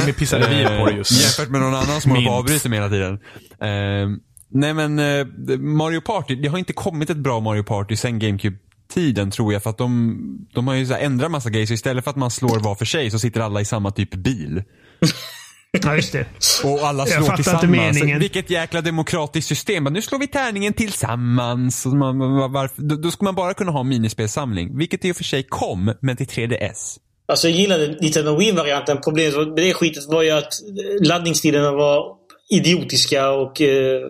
Jimmy 0.00 0.12
pissar 0.12 0.38
revir 0.40 0.78
på 0.78 0.86
det 0.86 0.96
just 0.96 1.10
nu. 1.12 1.18
Jämfört 1.18 1.48
med 1.48 1.60
någon 1.60 1.74
annan 1.74 2.00
som 2.00 2.10
håller 2.10 2.26
på 2.26 2.32
och 2.32 2.38
avbryter 2.38 2.68
mig 2.68 2.78
hela 2.78 2.90
tiden. 2.90 3.18
Ehm, 3.60 4.20
nej 4.48 4.74
men 4.74 4.98
eh, 4.98 5.26
Mario 5.58 6.00
Party, 6.00 6.34
det 6.34 6.48
har 6.48 6.58
inte 6.58 6.72
kommit 6.72 7.10
ett 7.10 7.16
bra 7.16 7.40
Mario 7.40 7.62
Party 7.62 7.96
sen 7.96 8.18
GameCube-tiden 8.18 9.30
tror 9.30 9.52
jag. 9.52 9.62
För 9.62 9.70
att 9.70 9.78
de, 9.78 10.18
de 10.54 10.68
har 10.68 10.74
ju 10.74 10.86
så 10.86 10.94
ändrat 10.94 11.30
massa 11.30 11.50
grejer. 11.50 11.66
Så 11.66 11.72
istället 11.74 12.04
för 12.04 12.10
att 12.10 12.16
man 12.16 12.30
slår 12.30 12.58
var 12.60 12.74
för 12.74 12.84
sig 12.84 13.10
så 13.10 13.18
sitter 13.18 13.40
alla 13.40 13.60
i 13.60 13.64
samma 13.64 13.90
typ 13.90 14.14
bil. 14.14 14.62
Ja, 15.84 15.96
just 15.96 16.12
det. 16.12 16.26
Och 16.64 16.78
alla 16.88 16.98
Jag 17.02 17.08
slår 17.08 17.22
inte 17.24 17.36
tillsammans. 17.36 17.70
meningen. 17.70 18.18
Vilket 18.20 18.50
jäkla 18.50 18.80
demokratiskt 18.80 19.48
system. 19.48 19.84
Men 19.84 19.92
nu 19.92 20.02
slår 20.02 20.18
vi 20.18 20.26
tärningen 20.26 20.72
tillsammans. 20.72 21.86
Och 21.86 21.92
man, 21.96 22.18
var- 22.18 22.48
varför, 22.48 22.82
då, 22.82 22.96
då 22.96 23.10
ska 23.10 23.24
man 23.24 23.34
bara 23.34 23.54
kunna 23.54 23.72
ha 23.72 23.82
minispelsamling. 23.82 24.78
Vilket 24.78 25.04
i 25.04 25.12
och 25.12 25.16
för 25.16 25.24
sig 25.24 25.42
kom, 25.42 25.92
men 26.00 26.16
till 26.16 26.26
3DS. 26.26 26.98
Alltså 27.28 27.48
jag 27.48 27.58
gillade 27.58 27.96
Nintendo 28.00 28.36
Wii-varianten. 28.36 28.98
Problemet 29.04 29.34
med 29.48 29.56
det 29.56 29.74
skitet 29.74 30.04
var 30.08 30.22
ju 30.22 30.30
att 30.30 30.44
eh, 30.44 31.06
laddningstiderna 31.08 31.72
var 31.72 32.04
idiotiska 32.50 33.30
och 33.30 33.60
eh, 33.60 34.00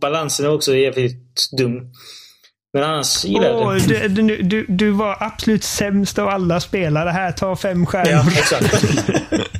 balansen 0.00 0.46
är 0.46 0.54
också 0.54 0.74
jävligt 0.76 1.50
dum. 1.58 1.80
Men 2.72 2.82
annars 2.82 3.24
gillade 3.24 3.48
jag 3.48 3.56
Åh, 3.62 3.74
det. 3.74 4.08
du, 4.08 4.22
du, 4.22 4.42
du, 4.42 4.66
du 4.68 4.90
var 4.90 5.16
absolut 5.20 5.64
sämst 5.64 6.18
av 6.18 6.28
alla 6.28 6.60
spelare. 6.60 7.10
Här, 7.10 7.32
ta 7.32 7.56
fem 7.56 7.86
stjärnor. 7.86 8.10
Ja, 8.12 8.24
exakt. 8.38 8.84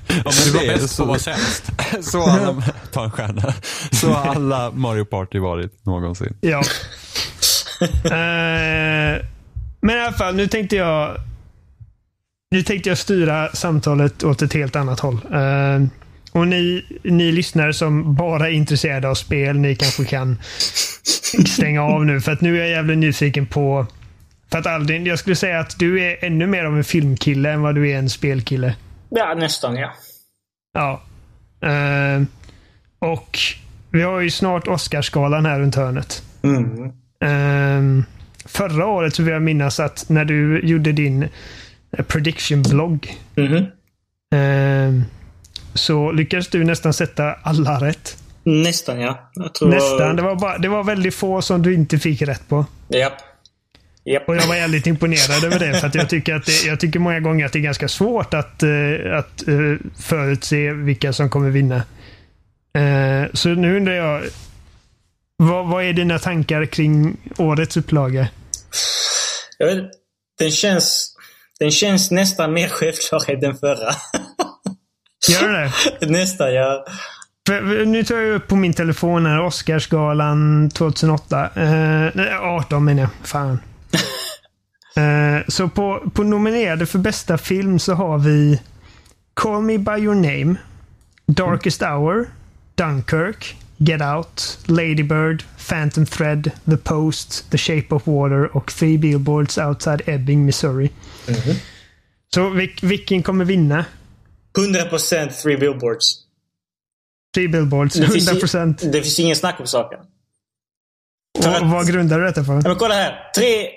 Ja, 0.08 0.30
Du 0.44 0.50
var 0.50 0.66
bäst 0.66 0.96
på 0.96 1.02
att 1.02 1.08
vara 1.08 1.18
sämst. 1.18 1.70
Så 2.10 2.22
alla, 2.22 2.62
ta 2.92 3.04
en 3.04 3.10
stjärna. 3.10 3.54
Så 3.92 4.08
har 4.08 4.34
alla 4.34 4.70
Mario 4.70 5.04
Party 5.04 5.38
varit 5.38 5.84
någonsin. 5.86 6.36
Ja. 6.40 6.62
Eh, 8.04 9.24
men 9.80 9.96
i 9.96 10.00
alla 10.00 10.12
fall, 10.12 10.34
nu 10.34 10.46
tänkte 10.46 10.76
jag 10.76 11.16
nu 12.50 12.62
tänkte 12.62 12.88
jag 12.88 12.98
styra 12.98 13.48
samtalet 13.52 14.24
åt 14.24 14.42
ett 14.42 14.52
helt 14.52 14.76
annat 14.76 15.00
håll. 15.00 15.14
Eh, 15.32 15.86
och 16.32 16.48
ni, 16.48 16.84
ni 17.04 17.32
lyssnare 17.32 17.72
som 17.72 18.14
bara 18.14 18.48
är 18.48 18.52
intresserade 18.52 19.08
av 19.08 19.14
spel, 19.14 19.58
ni 19.58 19.76
kanske 19.76 20.04
kan 20.04 20.38
stänga 21.46 21.82
av 21.82 22.06
nu. 22.06 22.20
För 22.20 22.32
att 22.32 22.40
nu 22.40 22.54
är 22.56 22.60
jag 22.60 22.70
jävligt 22.70 22.98
nyfiken 22.98 23.46
på... 23.46 23.86
För 24.50 24.58
att 24.58 24.66
Aldin, 24.66 25.06
jag 25.06 25.18
skulle 25.18 25.36
säga 25.36 25.60
att 25.60 25.78
du 25.78 26.00
är 26.04 26.24
ännu 26.24 26.46
mer 26.46 26.64
av 26.64 26.76
en 26.76 26.84
filmkille 26.84 27.50
än 27.52 27.62
vad 27.62 27.74
du 27.74 27.90
är 27.90 27.98
en 27.98 28.10
spelkille. 28.10 28.74
ja, 29.10 29.34
nästan 29.38 29.76
ja. 29.76 29.92
Ja. 30.72 31.02
Eh, 31.68 32.22
och 32.98 33.38
vi 33.90 34.02
har 34.02 34.20
ju 34.20 34.30
snart 34.30 34.68
Oscarsgalan 34.68 35.46
här 35.46 35.60
runt 35.60 35.74
hörnet. 35.74 36.22
Mm. 36.42 36.92
Ehm, 37.24 38.04
förra 38.44 38.86
året 38.86 39.14
så 39.14 39.22
vill 39.22 39.32
jag 39.32 39.42
minnas 39.42 39.80
att 39.80 40.04
när 40.08 40.24
du 40.24 40.60
gjorde 40.60 40.92
din 40.92 41.22
eh, 41.92 42.04
prediction-blogg 42.04 43.16
Mhm. 43.36 43.66
ehm, 44.34 45.04
så 45.74 46.12
lyckades 46.12 46.48
du 46.48 46.64
nästan 46.64 46.92
sätta 46.92 47.32
alla 47.42 47.80
rätt. 47.80 48.16
Nästan 48.44 49.00
ja. 49.00 49.30
Nästan. 49.60 50.16
Det 50.16 50.22
var, 50.22 50.34
bara, 50.34 50.58
det 50.58 50.68
var 50.68 50.84
väldigt 50.84 51.14
få 51.14 51.42
som 51.42 51.62
du 51.62 51.74
inte 51.74 51.98
fick 51.98 52.22
rätt 52.22 52.48
på. 52.48 52.66
Japp. 52.88 53.12
Japp. 54.04 54.28
Och 54.28 54.36
jag 54.36 54.46
var 54.46 54.54
jävligt 54.54 54.86
imponerad 54.86 55.44
över 55.44 55.58
det. 55.58 55.80
För 55.80 55.90
jag 55.94 56.08
tycker, 56.08 56.34
att 56.34 56.46
det, 56.46 56.64
jag 56.66 56.80
tycker 56.80 56.98
många 56.98 57.20
gånger 57.20 57.46
att 57.46 57.52
det 57.52 57.58
är 57.58 57.60
ganska 57.60 57.88
svårt 57.88 58.34
att, 58.34 58.62
eh, 58.62 59.18
att 59.18 59.48
eh, 59.48 59.54
förutse 60.00 60.72
vilka 60.72 61.12
som 61.12 61.30
kommer 61.30 61.50
vinna. 61.50 61.82
Eh, 62.78 63.30
så 63.32 63.48
nu 63.48 63.76
undrar 63.76 63.94
jag, 63.94 64.22
vad, 65.36 65.68
vad 65.68 65.84
är 65.84 65.92
dina 65.92 66.18
tankar 66.18 66.66
kring 66.66 67.16
årets 67.38 67.76
upplaga? 67.76 68.28
Jag 69.58 69.66
vet, 69.66 69.84
den, 70.38 70.50
känns, 70.50 71.14
den 71.58 71.70
känns 71.70 72.10
nästan 72.10 72.52
mer 72.52 72.68
självklar 72.68 73.30
än 73.30 73.40
den 73.40 73.56
förra. 73.56 73.92
Gör 75.28 75.52
det? 75.52 76.06
nästan 76.06 76.54
ja. 76.54 76.84
Nu 77.86 78.04
tar 78.04 78.16
jag 78.16 78.34
upp 78.34 78.48
på 78.48 78.56
min 78.56 78.72
telefon 78.72 79.26
här 79.26 79.42
Oscarsgalan 79.42 80.70
2008. 80.70 81.50
Eh, 81.54 82.10
nej, 82.14 82.34
18 82.40 82.84
menar 82.84 83.02
jag. 83.02 83.10
Fan. 83.22 83.58
Eh, 84.96 85.40
så 85.48 85.68
på, 85.68 86.10
på 86.14 86.22
nominerade 86.22 86.86
för 86.86 86.98
bästa 86.98 87.38
film 87.38 87.78
så 87.78 87.94
har 87.94 88.18
vi 88.18 88.60
Call 89.34 89.62
Me 89.62 89.78
By 89.78 90.02
Your 90.02 90.14
Name, 90.14 90.56
Darkest 91.26 91.82
Hour, 91.82 92.26
Dunkirk, 92.74 93.56
Get 93.76 94.02
Out, 94.02 94.58
Lady 94.66 95.02
Bird, 95.02 95.44
Phantom 95.68 96.06
Thread, 96.06 96.50
The 96.64 96.76
Post, 96.76 97.50
The 97.50 97.58
Shape 97.58 97.94
of 97.94 98.06
Water 98.06 98.56
och 98.56 98.72
Three 98.72 98.98
Billboards 98.98 99.58
Outside 99.58 100.02
Ebbing, 100.06 100.46
Missouri. 100.46 100.90
Så 102.34 102.48
vil, 102.48 102.70
vilken 102.82 103.22
kommer 103.22 103.44
vinna? 103.44 103.84
100% 104.58 105.42
three 105.42 105.56
billboards. 105.56 106.24
Three 107.34 107.48
Billboards, 107.48 107.94
Det 107.94 108.08
finns, 108.08 108.30
100%. 108.30 108.90
det 108.92 109.02
finns 109.02 109.18
ingen 109.18 109.36
snack 109.36 109.60
om 109.60 109.66
saken. 109.66 109.98
För 111.42 111.50
Och, 111.50 111.56
att- 111.56 111.70
vad 111.72 111.86
grundar 111.88 112.18
du 112.18 112.24
detta 112.24 112.44
på? 112.44 112.52
Men 112.52 112.76
kolla 112.76 112.94
här. 112.94 113.30
Tre, 113.34 113.68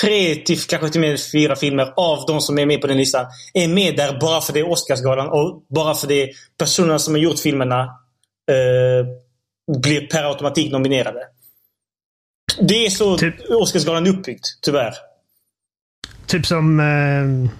tre 0.00 0.34
till 0.34 0.60
kanske 0.60 0.88
till 0.90 1.00
och 1.04 1.08
med 1.08 1.20
fyra 1.32 1.56
filmer 1.56 1.92
av 1.96 2.26
de 2.26 2.40
som 2.40 2.58
är 2.58 2.66
med 2.66 2.80
på 2.80 2.86
den 2.86 2.96
listan 2.96 3.26
är 3.54 3.68
med 3.68 3.96
där 3.96 4.20
bara 4.20 4.40
för 4.40 4.52
det 4.52 4.60
är 4.60 4.70
Oscarsgalan 4.70 5.28
och 5.28 5.64
bara 5.68 5.94
för 5.94 6.06
det 6.06 6.30
personerna 6.58 6.98
som 6.98 7.14
har 7.14 7.20
gjort 7.20 7.38
filmerna 7.38 7.82
eh, 8.50 9.06
blir 9.80 10.06
per 10.06 10.24
automatik 10.24 10.72
nominerade. 10.72 11.20
Det 12.60 12.86
är 12.86 12.90
så 12.90 13.18
Typ- 13.18 13.50
Oscarsgalan 13.50 14.06
är 14.06 14.10
uppbyggt, 14.10 14.46
tyvärr. 14.62 14.94
Typ 16.26 16.46
som... 16.46 16.80
Eh, 16.80 17.50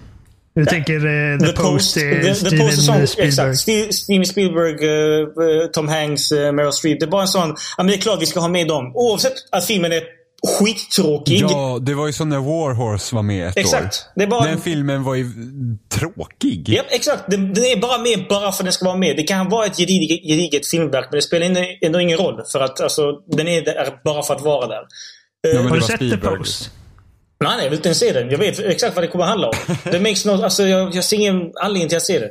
du 0.58 0.66
tänker 0.66 0.94
eh, 1.32 1.38
The, 1.38 1.52
Post, 1.52 1.96
är 1.96 2.22
The, 2.22 2.34
Steven 2.34 2.58
The 2.58 2.64
Post 2.64 2.86
sån, 2.86 3.06
Spielberg. 3.06 3.28
exakt. 3.28 3.68
Ste- 3.68 3.92
Steven 3.92 4.26
Spielberg, 4.26 4.72
eh, 4.72 5.66
Tom 5.72 5.88
Hanks, 5.88 6.30
Meryl 6.30 6.72
Streep. 6.72 7.00
Det 7.00 7.06
är 7.06 7.10
bara 7.10 7.22
en 7.22 7.28
sån... 7.28 7.48
Ja, 7.48 7.56
men 7.76 7.86
det 7.86 7.94
är 7.94 7.98
klart 7.98 8.22
vi 8.22 8.26
ska 8.26 8.40
ha 8.40 8.48
med 8.48 8.68
dem. 8.68 8.92
Oavsett 8.94 9.32
att 9.52 9.64
filmen 9.66 9.92
är 9.92 10.02
skittråkig. 10.58 11.40
Ja, 11.50 11.78
det 11.82 11.94
var 11.94 12.06
ju 12.06 12.12
som 12.12 12.28
när 12.28 12.38
Warhorse 12.38 13.14
var 13.14 13.22
med 13.22 13.48
ett 13.48 13.56
Exakt. 13.56 13.84
år. 13.84 13.90
Det 14.18 14.22
är 14.22 14.26
bara- 14.28 14.44
Den 14.46 14.60
filmen 14.60 15.02
var 15.04 15.14
ju 15.14 15.26
tråkig. 15.94 16.64
Ja, 16.68 16.82
exakt. 16.88 17.22
Den, 17.30 17.54
den 17.54 17.64
är 17.64 17.76
bara 17.76 17.98
med 17.98 18.26
bara 18.28 18.52
för 18.52 18.62
att 18.62 18.66
den 18.66 18.72
ska 18.72 18.84
vara 18.84 18.96
med. 18.96 19.16
Det 19.16 19.22
kan 19.22 19.48
vara 19.48 19.66
ett 19.66 19.76
gediget, 19.76 20.22
gediget 20.22 20.66
filmverk, 20.66 21.06
men 21.10 21.18
det 21.18 21.22
spelar 21.22 21.46
ändå, 21.46 21.60
ändå 21.82 22.00
ingen 22.00 22.18
roll. 22.18 22.42
För 22.52 22.60
att 22.60 22.80
alltså, 22.80 23.12
den 23.26 23.48
är 23.48 23.62
där 23.64 23.88
bara 24.04 24.22
för 24.22 24.34
att 24.34 24.42
vara 24.42 24.66
där. 24.66 24.82
Ja, 25.40 25.54
men 25.54 25.66
Har 25.68 25.76
du 25.76 25.80
sett 25.82 25.98
The 26.00 26.06
Spielberg. 26.06 26.36
Post? 26.38 26.70
Nej, 27.40 27.56
nej, 27.56 27.64
jag 27.64 27.70
vill 27.70 27.78
inte 27.78 27.88
ens 27.88 27.98
se 27.98 28.12
den. 28.12 28.30
Jag 28.30 28.38
vet 28.38 28.58
exakt 28.58 28.94
vad 28.96 29.04
det 29.04 29.08
kommer 29.08 29.24
att 29.24 29.30
handla 29.30 29.48
om. 29.48 29.54
Det 29.92 30.00
makes 30.00 30.24
no, 30.24 30.30
alltså, 30.30 30.62
jag, 30.66 30.94
jag 30.94 31.04
ser 31.04 31.16
ingen 31.16 31.52
anledning 31.60 31.88
till 31.88 31.96
att 31.96 32.02
se 32.02 32.18
det. 32.18 32.30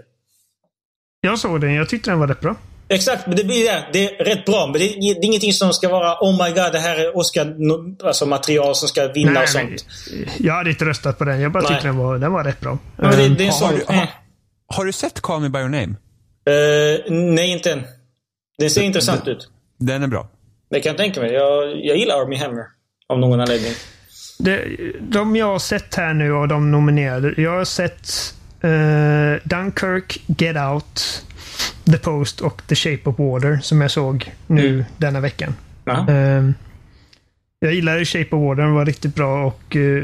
Jag 1.21 1.39
såg 1.39 1.61
den. 1.61 1.73
Jag 1.73 1.89
tyckte 1.89 2.09
den 2.09 2.19
var 2.19 2.27
rätt 2.27 2.39
bra. 2.41 2.55
Exakt, 2.89 3.27
men 3.27 3.35
det 3.35 3.43
blir 3.43 3.63
det. 3.65 3.85
Det 3.93 4.05
är 4.19 4.25
rätt 4.25 4.45
bra, 4.45 4.65
men 4.67 4.73
det 4.73 4.85
är, 4.85 4.99
det 4.99 5.09
är 5.19 5.25
ingenting 5.25 5.53
som 5.53 5.73
ska 5.73 5.89
vara 5.89 6.17
Oh 6.21 6.31
my 6.45 6.49
god, 6.53 6.71
det 6.71 6.79
här 6.79 6.95
är 6.95 7.17
Oscar-material 7.17 7.95
alltså, 8.03 8.25
material 8.25 8.75
som 8.75 8.87
ska 8.87 9.07
vinna 9.07 9.41
och 9.41 9.49
sånt. 9.49 9.85
jag 10.37 10.53
hade 10.53 10.69
inte 10.69 10.85
röstat 10.85 11.17
på 11.17 11.23
den. 11.25 11.39
Jag 11.41 11.51
bara 11.51 11.63
Nej. 11.63 11.71
tyckte 11.71 11.87
den 11.87 11.97
var, 11.97 12.17
den 12.17 12.31
var 12.31 12.43
rätt 12.43 12.59
bra. 12.59 12.77
Men 12.95 13.11
det, 13.11 13.15
det 13.17 13.23
är 13.23 13.29
en 13.45 13.45
Har 13.45 13.51
sån... 13.51 13.75
du- 13.75 13.81
eh. 13.93 13.99
har- 13.99 14.09
Har 14.75 14.85
du 14.85 14.91
sett 14.91 15.21
Call 15.21 15.41
Me 15.41 15.49
By 15.49 15.59
Your 15.59 15.69
Name? 15.69 15.95
Eh, 16.49 17.11
nej, 17.13 17.49
inte 17.51 17.71
än. 17.71 17.83
Den 18.57 18.69
ser 18.69 18.81
intressant 18.81 19.27
ut. 19.27 19.49
Den 19.79 20.03
är 20.03 20.07
bra. 20.07 20.27
Det 20.69 20.79
kan 20.79 20.89
jag 20.89 20.97
tänka 20.97 21.21
mig. 21.21 21.31
Jag, 21.33 21.85
jag 21.85 21.97
gillar 21.97 22.21
Army 22.21 22.35
Hammer. 22.35 22.63
Av 23.09 23.19
någon 23.19 23.39
anledning. 23.41 23.71
Det, 24.37 24.67
de 25.01 25.35
jag 25.35 25.45
har 25.45 25.59
sett 25.59 25.95
här 25.95 26.13
nu 26.13 26.33
av 26.33 26.47
de 26.47 26.71
nominerade. 26.71 27.33
Jag 27.37 27.51
har 27.57 27.65
sett 27.65 28.35
eh, 28.61 29.47
Dunkirk, 29.49 30.23
Get 30.37 30.57
Out, 30.57 31.25
The 31.85 31.97
Post 31.97 32.41
och 32.41 32.61
The 32.67 32.75
Shape 32.75 33.09
of 33.09 33.19
Water 33.19 33.59
som 33.61 33.81
jag 33.81 33.91
såg 33.91 34.31
nu 34.47 34.69
Mm. 34.69 34.85
denna 34.97 35.19
veckan. 35.19 35.55
Ja. 35.85 36.09
Eh, 36.09 36.49
jag 37.59 37.73
gillade 37.73 38.05
Shape 38.05 38.35
of 38.35 38.43
Water. 38.43 38.61
Den 38.61 38.73
var 38.73 38.85
riktigt 38.85 39.15
bra 39.15 39.45
och 39.45 39.75
eh, 39.75 40.03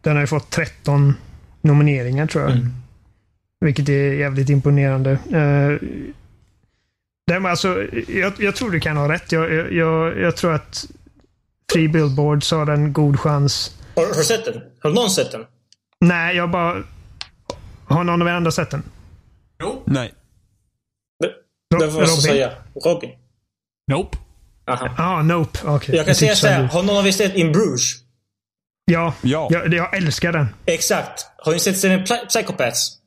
den 0.00 0.14
har 0.14 0.20
ju 0.20 0.26
fått 0.26 0.50
13 0.50 1.14
nomineringar 1.60 2.26
tror 2.26 2.44
jag. 2.44 2.52
Mm. 2.52 2.72
Vilket 3.60 3.88
är 3.88 4.12
jävligt 4.12 4.48
imponerande. 4.48 5.18
Uh, 5.34 5.78
alltså, 7.46 7.86
jag, 8.08 8.32
jag 8.38 8.54
tror 8.56 8.70
du 8.70 8.80
kan 8.80 8.96
ha 8.96 9.12
rätt. 9.12 9.32
Jag, 9.32 9.72
jag, 9.72 10.18
jag 10.18 10.36
tror 10.36 10.54
att 10.54 10.86
Free 11.72 11.88
Billboards 11.88 12.50
har 12.50 12.66
en 12.66 12.92
god 12.92 13.20
chans. 13.20 13.74
Har, 13.96 14.02
har 14.06 14.14
du 14.14 14.24
sett 14.24 14.44
den? 14.44 14.62
Har 14.82 14.90
någon 14.90 15.10
sett 15.10 15.30
den? 15.32 15.44
Nej, 16.00 16.36
jag 16.36 16.50
bara... 16.50 16.82
Har 17.88 18.04
någon 18.04 18.22
av 18.22 18.28
er 18.28 18.32
andra 18.32 18.50
sett 18.50 18.70
den? 18.70 18.82
Nej. 19.84 20.14
Ro- 21.74 21.78
Det 21.80 21.90
får 21.90 22.00
jag 22.00 22.08
säga. 22.10 22.52
Robin. 22.84 23.10
Nope. 23.90 24.18
Aha. 24.68 24.88
Ah, 24.98 25.22
Nope. 25.22 25.58
Okej. 25.64 25.96
Jag 25.96 26.06
kan 26.06 26.14
säga 26.14 26.30
tyckte 26.32 26.40
så 26.40 26.52
här. 26.52 26.62
du- 26.62 26.68
Har 26.68 26.82
någon 26.82 26.96
av 26.96 27.06
er 27.06 27.12
sett 27.12 27.34
In 27.36 27.52
Bruges? 27.52 27.82
Ja, 28.84 29.14
Ja. 29.22 29.48
jag, 29.50 29.74
jag 29.74 29.96
älskar 29.96 30.32
den. 30.32 30.46
Exakt. 30.66 31.26
Har 31.38 31.52
ni 31.52 31.58
sett 31.58 31.78
serien 31.78 32.04
Psychopaths? 32.28 32.98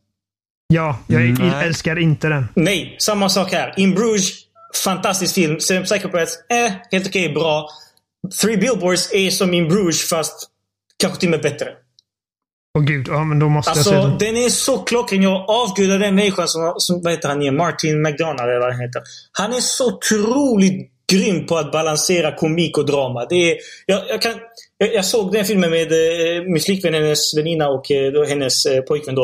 Ja, 0.68 0.98
jag 1.08 1.22
Mm, 1.22 1.48
nej. 1.50 1.66
älskar 1.68 2.00
inte 2.00 2.28
den. 2.30 2.48
Nej, 2.56 2.96
samma 3.00 3.30
sak 3.30 3.52
här. 3.52 3.74
In 3.78 3.96
Bruges, 3.96 4.30
fantastisk 4.84 5.36
film. 5.36 5.60
Serien 5.60 5.84
Psychopaths, 5.84 6.38
eh, 6.50 6.72
helt 6.92 7.08
okej, 7.08 7.34
bra. 7.34 7.70
Three 8.42 8.58
Billboards 8.58 9.14
är 9.14 9.30
som 9.30 9.54
In 9.54 9.68
Bruges 9.68 10.10
fast 10.10 10.50
kanske 10.98 11.20
till 11.20 11.28
och 11.30 11.32
med 11.32 11.42
bättre. 11.42 11.68
Åh 12.78 12.84
gud, 12.84 13.08
ja 13.08 13.24
men 13.24 13.40
då 13.40 13.50
måste 13.50 13.70
jag 13.70 13.78
se 13.86 13.96
Alltså, 13.96 14.10
den. 14.10 14.18
den 14.18 14.46
är 14.46 14.50
så 14.50 14.78
klockren. 14.78 15.22
Jag 15.22 15.50
avgudar 15.50 16.00
den 16.00 16.16
människan 16.16 16.48
som, 16.48 16.74
som 16.78 17.02
vad 17.04 17.12
heter 17.14 17.30
han 17.30 17.42
igen? 17.42 17.56
Martin 17.58 18.02
McDonald 18.02 18.40
eller 18.50 18.60
vad 18.60 18.72
han 18.74 18.82
heter. 18.82 19.02
Han 19.32 19.54
är 19.54 19.60
så 19.60 19.94
otroligt 19.96 20.92
grym 21.12 21.46
på 21.46 21.58
att 21.58 21.72
balansera 21.72 22.36
komik 22.36 22.78
och 22.78 22.86
drama. 22.86 23.26
Det 23.26 23.52
är, 23.52 23.58
jag, 23.86 24.02
jag, 24.10 24.22
kan, 24.22 24.34
jag, 24.78 24.94
jag 24.94 25.06
såg 25.06 25.32
den 25.32 25.46
filmen 25.46 25.70
med 25.70 25.92
eh, 25.92 26.44
min 26.44 26.62
flickvän, 26.62 26.94
hennes 26.94 27.38
väninna 27.38 27.70
och 27.70 27.92
eh, 27.92 28.28
hennes 28.28 28.66
eh, 28.66 28.82
pojkvän 28.82 29.16
då. 29.16 29.24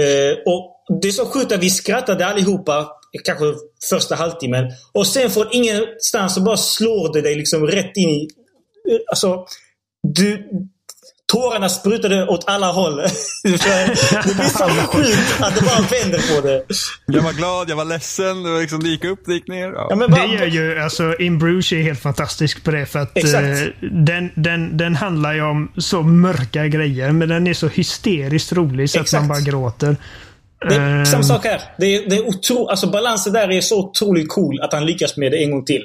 Eh, 0.00 0.32
och 0.46 0.74
det 1.02 1.08
är 1.08 1.12
så 1.12 1.26
sjukt 1.26 1.52
att 1.52 1.62
vi 1.62 1.70
skrattade 1.70 2.26
allihopa, 2.26 2.88
kanske 3.24 3.44
första 3.90 4.14
halvtimmen. 4.14 4.64
Och 4.92 5.06
sen 5.06 5.30
från 5.30 5.46
ingenstans 5.52 6.34
så 6.34 6.40
bara 6.40 6.56
slår 6.56 7.12
det 7.12 7.20
dig 7.20 7.34
liksom 7.34 7.66
rätt 7.66 7.96
in 7.96 8.08
i... 8.08 8.28
Alltså, 9.10 9.46
du, 10.02 10.48
Tårarna 11.34 11.68
sprutade 11.68 12.26
åt 12.26 12.44
alla 12.46 12.72
håll. 12.72 12.96
det 13.42 13.48
blir 14.34 14.48
så 14.48 14.64
sjukt 14.68 15.40
att 15.40 15.54
det 15.54 15.60
bara 15.60 15.80
vänder 15.80 16.34
på 16.34 16.46
det. 16.46 16.64
Jag 17.06 17.22
var 17.22 17.32
glad, 17.32 17.70
jag 17.70 17.76
var 17.76 17.84
ledsen, 17.84 18.42
det, 18.42 18.50
var 18.50 18.60
liksom, 18.60 18.82
det 18.82 18.88
gick 18.88 19.04
upp, 19.04 19.20
det 19.26 19.34
gick 19.34 19.48
ner. 19.48 19.72
Ja. 19.72 19.86
Ja, 19.90 19.96
men 19.96 20.10
Det 20.10 20.16
bara, 20.16 20.26
gör 20.26 20.46
ju, 20.46 20.80
alltså 20.80 21.16
In 21.18 21.38
Bruges 21.38 21.72
är 21.72 21.82
helt 21.82 22.00
fantastisk 22.00 22.64
på 22.64 22.70
det 22.70 22.86
för 22.86 22.98
att 22.98 23.18
eh, 23.18 23.24
den, 23.80 24.30
den, 24.34 24.76
den 24.76 24.96
handlar 24.96 25.34
ju 25.34 25.42
om 25.42 25.72
så 25.76 26.02
mörka 26.02 26.66
grejer 26.66 27.12
men 27.12 27.28
den 27.28 27.46
är 27.46 27.54
så 27.54 27.68
hysteriskt 27.68 28.52
rolig 28.52 28.90
så 28.90 28.98
att 28.98 29.02
Exakt. 29.02 29.20
man 29.22 29.28
bara 29.28 29.40
gråter. 29.40 29.96
Det 30.68 30.74
är 30.74 30.98
Ehm, 30.98 31.06
samma 31.06 31.22
sak 31.22 31.44
här. 31.44 31.62
Det 31.78 31.86
är, 31.86 32.08
det 32.08 32.16
är 32.16 32.28
otro, 32.28 32.66
alltså 32.66 32.86
balansen 32.86 33.32
där 33.32 33.50
är 33.50 33.60
så 33.60 33.78
otroligt 33.78 34.28
cool 34.28 34.60
att 34.60 34.72
han 34.72 34.86
lyckas 34.86 35.16
med 35.16 35.32
det 35.32 35.42
en 35.42 35.50
gång 35.50 35.64
till. 35.64 35.84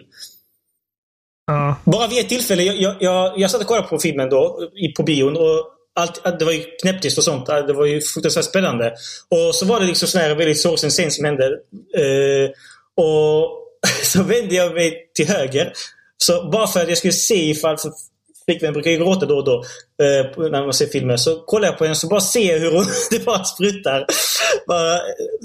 Ja, 1.48 1.76
Bara 1.84 2.08
vid 2.08 2.20
ett 2.20 2.30
tillfälle. 2.30 2.64
Jag, 2.64 2.76
jag, 2.82 2.96
jag, 3.00 3.40
jag 3.40 3.52
satt 3.52 3.62
och 3.62 3.68
kollade 3.68 3.88
på 3.88 4.00
filmen 4.00 4.30
då, 4.30 4.70
på 4.98 5.04
bion. 5.04 5.38
Och 5.38 5.66
allt, 5.96 6.40
det 6.40 6.46
var 6.46 6.52
ju 6.52 6.64
knäpptyst 6.82 7.18
och 7.18 7.24
sånt. 7.24 7.46
Det 7.46 7.74
var 7.74 7.86
ju 7.86 8.02
fruktansvärt 8.02 8.46
spännande. 8.46 8.94
Och 9.30 9.56
så 9.56 9.66
var 9.66 9.80
det 9.80 9.86
liksom 9.86 10.08
sån 10.08 10.22
här 10.22 10.36
väldigt 10.36 10.62
sorgsen 10.62 10.90
scen 10.90 11.12
som 11.12 11.26
hände. 11.26 11.46
Eh, 11.98 12.50
och 13.04 13.50
så 14.04 14.24
vände 14.24 14.56
jag 14.56 14.74
mig 14.74 15.12
till 15.16 15.28
höger. 15.28 15.74
Så 16.18 16.50
bara 16.52 16.68
för 16.68 16.80
att 16.80 16.90
jag 16.90 16.98
skulle 16.98 17.14
se 17.14 17.50
ifall... 17.50 17.78
Flickvän 18.50 18.74
brukar 18.74 18.92
ju 18.92 18.98
gråta 18.98 19.26
då 19.26 19.36
och 19.36 19.46
då 19.46 19.64
eh, 20.04 20.50
när 20.52 20.64
man 20.64 20.74
ser 20.74 20.86
filmer. 20.86 21.18
Så 21.18 21.44
kollar 21.46 21.68
jag 21.68 21.78
på 21.78 21.84
henne 21.84 21.96
så 21.96 22.08
bara 22.08 22.22
ser 22.22 22.54
jag 22.54 22.60
hur 22.60 22.72
hon, 22.72 22.86
det 23.12 23.26
bara 23.26 23.44
sprutar. 23.44 24.06
Bara, 24.68 24.94
eh, 24.94 25.00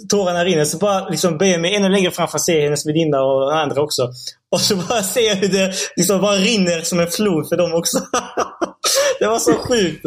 tårarna 0.09 0.44
rinner. 0.44 0.64
Så 0.64 0.78
bara 0.78 1.09
liksom 1.09 1.39
böjer 1.39 1.52
jag 1.52 1.60
mig 1.60 1.74
ännu 1.74 1.89
längre 1.89 2.10
fram 2.10 2.28
för 2.28 2.36
att 2.36 2.44
se 2.44 2.64
hennes 2.64 2.86
väninna 2.86 3.22
och 3.22 3.56
andra 3.56 3.82
också. 3.82 4.10
Och 4.52 4.60
så 4.60 4.76
bara 4.76 5.02
ser 5.14 5.28
jag 5.28 5.36
hur 5.36 5.48
det 5.48 5.74
liksom 5.97 6.20
bara 6.20 6.36
rinner 6.36 6.81
som 6.81 7.01
en 7.01 7.10
flod 7.10 7.48
för 7.48 7.56
dem 7.56 7.74
också. 7.74 7.98
det 9.20 9.26
var 9.26 9.39
så 9.39 9.52
sjukt. 9.52 10.02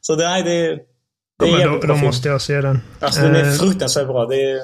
Så 0.00 0.14
det, 0.14 0.24
nej, 0.24 0.42
det, 0.42 0.78
det 1.38 1.50
är 1.50 1.68
men 1.68 1.80
då, 1.80 1.86
då 1.86 1.96
måste 1.96 2.28
jag 2.28 2.40
se 2.40 2.60
den. 2.60 2.80
Alltså 3.00 3.20
den 3.20 3.34
är 3.34 3.44
Eh, 3.44 3.52
fruktansvärt 3.52 4.06
bra. 4.06 4.26
Det 4.26 4.50
är, 4.50 4.60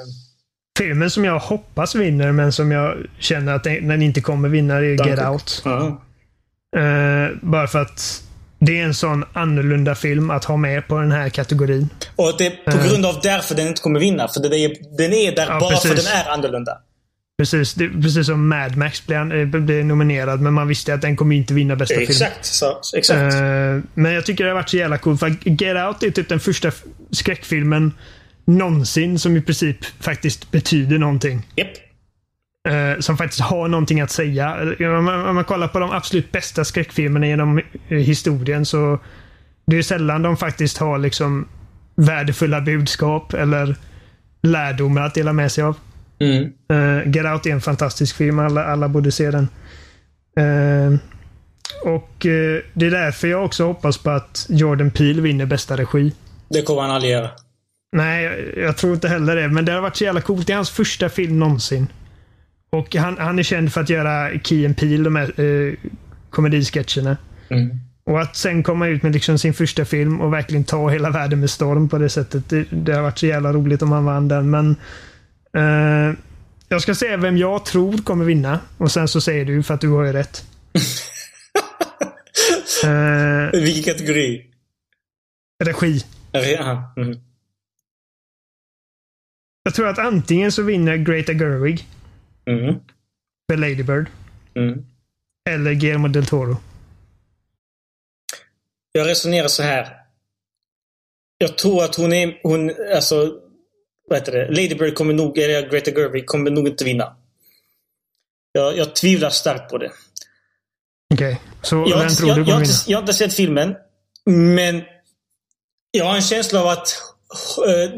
filmen 0.78 1.10
som 1.10 1.24
jag 1.24 1.38
hoppas 1.38 1.94
vinner 1.94 2.32
men 2.32 2.52
som 2.52 2.70
jag 2.70 3.06
känner 3.18 3.54
att 3.54 3.64
den, 3.64 4.02
inte 4.02 4.20
kommer 4.20 4.48
vinna 4.48 4.74
är 4.74 5.06
Get. 5.06 5.28
Out. 5.28 5.62
ja. 5.64 6.03
Eh, 6.76 7.36
bara 7.40 7.66
för 7.66 7.82
att 7.82 8.22
det 8.58 8.80
är 8.80 8.84
en 8.84 8.94
sån 8.94 9.24
annorlunda 9.32 9.94
film 9.94 10.30
att 10.30 10.44
ha 10.44 10.56
med 10.56 10.88
på 10.88 11.00
den 11.00 11.12
här 11.12 11.28
kategorin. 11.28 11.88
Och 12.16 12.34
det 12.38 12.46
är 12.46 12.72
på 12.72 12.88
grund 12.88 13.06
av 13.06 13.20
därför 13.22 13.54
den 13.54 13.68
inte 13.68 13.82
kommer 13.82 14.00
vinna. 14.00 14.28
För 14.28 14.40
den 14.40 14.52
är, 14.52 14.96
den 14.98 15.12
är 15.12 15.36
där 15.36 15.42
Eh. 15.42 15.48
Ja, 15.48 15.60
bara 15.60 15.76
för 15.76 15.88
precis. 15.88 16.04
den 16.04 16.20
är 16.20 16.30
annorlunda. 16.30 16.72
Precis, 17.38 17.74
det, 17.74 17.88
precis 17.88 18.26
som 18.26 18.48
Mad 18.48 18.76
Max 18.76 19.06
blev, 19.06 19.32
eh, 19.32 19.46
blev 19.46 19.84
nominerad 19.84 20.40
men 20.40 20.52
man 20.52 20.68
visste 20.68 20.94
att 20.94 21.02
den 21.02 21.16
kommer 21.16 21.36
inte 21.36 21.54
vinna 21.54 21.76
bästa 21.76 21.94
film. 21.94 22.06
Exakt. 22.10 22.44
Så, 22.44 22.80
exakt. 22.96 23.34
Eh, 23.34 23.40
men 23.94 24.12
jag 24.12 24.26
tycker 24.26 24.44
det 24.44 24.50
har 24.50 24.54
varit 24.54 24.70
så 24.70 24.76
jävla 24.76 24.98
coolt. 24.98 25.20
För 25.20 25.28
Get 25.44 25.76
Out 25.86 26.02
är 26.02 26.10
typ 26.10 26.28
den 26.28 26.40
första 26.40 26.70
skräckfilmen 27.10 27.92
någonsin 28.44 29.18
som 29.18 29.36
i 29.36 29.40
princip 29.42 29.76
faktiskt 30.00 30.50
betyder 30.50 30.98
någonting. 30.98 31.46
Japp. 31.56 31.68
Eh, 32.68 33.00
som 33.00 33.16
faktiskt 33.16 33.40
har 33.40 33.68
någonting 33.68 34.00
att 34.00 34.10
säga. 34.10 34.74
Eh, 34.78 34.88
Om 34.88 35.04
man, 35.04 35.26
om 35.28 35.34
man 35.34 35.44
kollar 35.44 35.68
på 35.68 35.78
de 35.78 35.90
absolut 35.90 36.32
bästa 36.32 36.64
skräckfilmerna 36.64 37.26
genom 37.26 37.58
eh, 37.58 37.98
historien 37.98 38.66
så 38.66 38.98
det 39.66 39.76
är 39.78 39.82
sällan 39.82 40.22
de 40.22 40.36
faktiskt 40.36 40.78
har 40.78 40.98
liksom 40.98 41.48
värdefulla 41.96 42.60
budskap 42.60 43.34
eller 43.34 43.76
lärdomar 44.42 45.02
att 45.02 45.14
dela 45.14 45.32
med 45.32 45.52
sig 45.52 45.64
av. 45.64 45.76
Mm. 46.20 46.52
Uh, 46.72 47.08
Get 47.14 47.26
Out 47.26 47.46
är 47.46 47.50
en 47.50 47.60
fantastisk 47.60 48.16
film. 48.16 48.38
Alla, 48.38 48.64
alla 48.64 48.88
borde 48.88 49.12
se 49.12 49.30
den. 49.30 49.48
Eh, 50.36 50.98
och 51.84 52.26
eh, 52.26 52.62
Det 52.72 52.86
är 52.86 52.90
därför 52.90 53.28
jag 53.28 53.44
också 53.44 53.64
hoppas 53.64 53.98
på 53.98 54.10
att 54.10 54.46
Jordan 54.48 54.90
Peele 54.90 55.22
vinner 55.22 55.46
bästa 55.46 55.76
regi. 55.76 56.12
Det 56.48 56.62
kommer 56.62 56.82
han 56.82 56.90
aldrig 56.90 57.12
göra. 57.12 57.30
Nej, 57.96 58.24
jag, 58.24 58.64
jag 58.64 58.76
tror 58.76 58.94
inte 58.94 59.08
heller 59.08 59.36
det. 59.36 59.48
Men 59.48 59.64
det 59.64 59.72
har 59.72 59.80
varit 59.80 59.96
så 59.96 60.04
jävla 60.04 60.20
coolt. 60.20 60.46
Det 60.46 60.52
är 60.52 60.56
hans 60.56 60.70
första 60.70 61.08
film 61.08 61.38
någonsin. 61.38 61.86
Och 62.74 62.94
han, 62.94 63.18
han 63.18 63.38
är 63.38 63.42
känd 63.42 63.72
för 63.72 63.80
att 63.80 63.90
göra 63.90 64.38
Key 64.38 64.66
and 64.66 64.76
Peele, 64.76 65.04
de 65.04 65.16
här 65.16 65.40
uh, 65.40 65.74
komedisketcherna. 66.30 67.16
Mm. 67.50 67.70
Och 68.06 68.20
att 68.20 68.36
sen 68.36 68.62
komma 68.62 68.88
ut 68.88 69.02
med 69.02 69.12
liksom 69.12 69.38
sin 69.38 69.54
första 69.54 69.84
film 69.84 70.20
och 70.20 70.32
verkligen 70.32 70.64
ta 70.64 70.88
hela 70.88 71.10
världen 71.10 71.40
med 71.40 71.50
storm 71.50 71.88
på 71.88 71.98
det 71.98 72.08
sättet. 72.08 72.48
Det, 72.48 72.66
det 72.70 72.92
har 72.92 73.02
varit 73.02 73.18
så 73.18 73.26
jävla 73.26 73.52
roligt 73.52 73.82
om 73.82 73.92
han 73.92 74.04
vann 74.04 74.28
den. 74.28 74.50
Men 74.50 74.76
eh, 75.56 76.14
Jag 76.68 76.82
ska 76.82 76.94
säga 76.94 77.16
vem 77.16 77.38
jag 77.38 77.64
tror 77.64 77.98
kommer 77.98 78.24
vinna. 78.24 78.60
Och 78.78 78.92
sen 78.92 79.08
så 79.08 79.20
säger 79.20 79.44
du 79.44 79.62
för 79.62 79.74
att 79.74 79.80
du 79.80 79.88
har 79.88 80.04
ju 80.04 80.12
rätt. 80.12 80.44
eh, 82.84 83.60
Vilken 83.60 83.94
kategori? 83.94 84.46
regi. 85.64 86.04
Aha. 86.60 86.92
Mm. 86.96 87.18
Jag 89.62 89.74
tror 89.74 89.88
att 89.88 89.98
antingen 89.98 90.52
så 90.52 90.62
vinner 90.62 90.96
Greta 90.96 91.32
Gerwig 91.32 91.86
Mm. 92.46 92.74
för 93.50 93.56
Lady 93.56 93.82
Bird. 93.82 94.06
Mm. 94.54 94.84
Eller 95.50 95.72
Guillermo 95.72 96.08
del 96.08 96.26
Toro. 96.26 96.56
Jag 98.92 99.06
resonerar 99.08 99.48
så 99.48 99.62
här. 99.62 99.96
Jag 101.38 101.58
tror 101.58 101.84
att 101.84 101.94
hon 101.94 102.12
är... 102.12 102.40
Hon, 102.42 102.72
alltså, 102.94 103.40
vad 104.08 104.18
heter 104.18 104.32
det? 104.32 104.48
Lady 104.48 104.74
Bird 104.74 104.94
kommer 104.94 105.14
nog, 105.14 105.38
eller 105.38 105.70
Greta 105.70 105.90
Gerwig 105.90 106.26
kommer 106.26 106.50
nog 106.50 106.68
inte 106.68 106.84
vinna. 106.84 107.16
Jag, 108.52 108.76
jag 108.76 108.96
tvivlar 108.96 109.30
starkt 109.30 109.70
på 109.70 109.78
det. 109.78 109.92
Okej, 111.14 111.40
så 111.62 111.76
Jag, 111.76 111.96
har 111.96 112.04
vem 112.04 112.08
tror 112.08 112.28
jag, 112.28 112.38
du 112.38 112.44
kommer 112.44 112.60
vinna? 112.60 112.72
jag 112.86 112.98
har 112.98 113.02
inte 113.02 113.14
sett 113.14 113.34
filmen. 113.34 113.74
Men 114.26 114.82
jag 115.90 116.04
har 116.04 116.14
en 116.14 116.22
känsla 116.22 116.60
av 116.60 116.66
att 116.66 116.88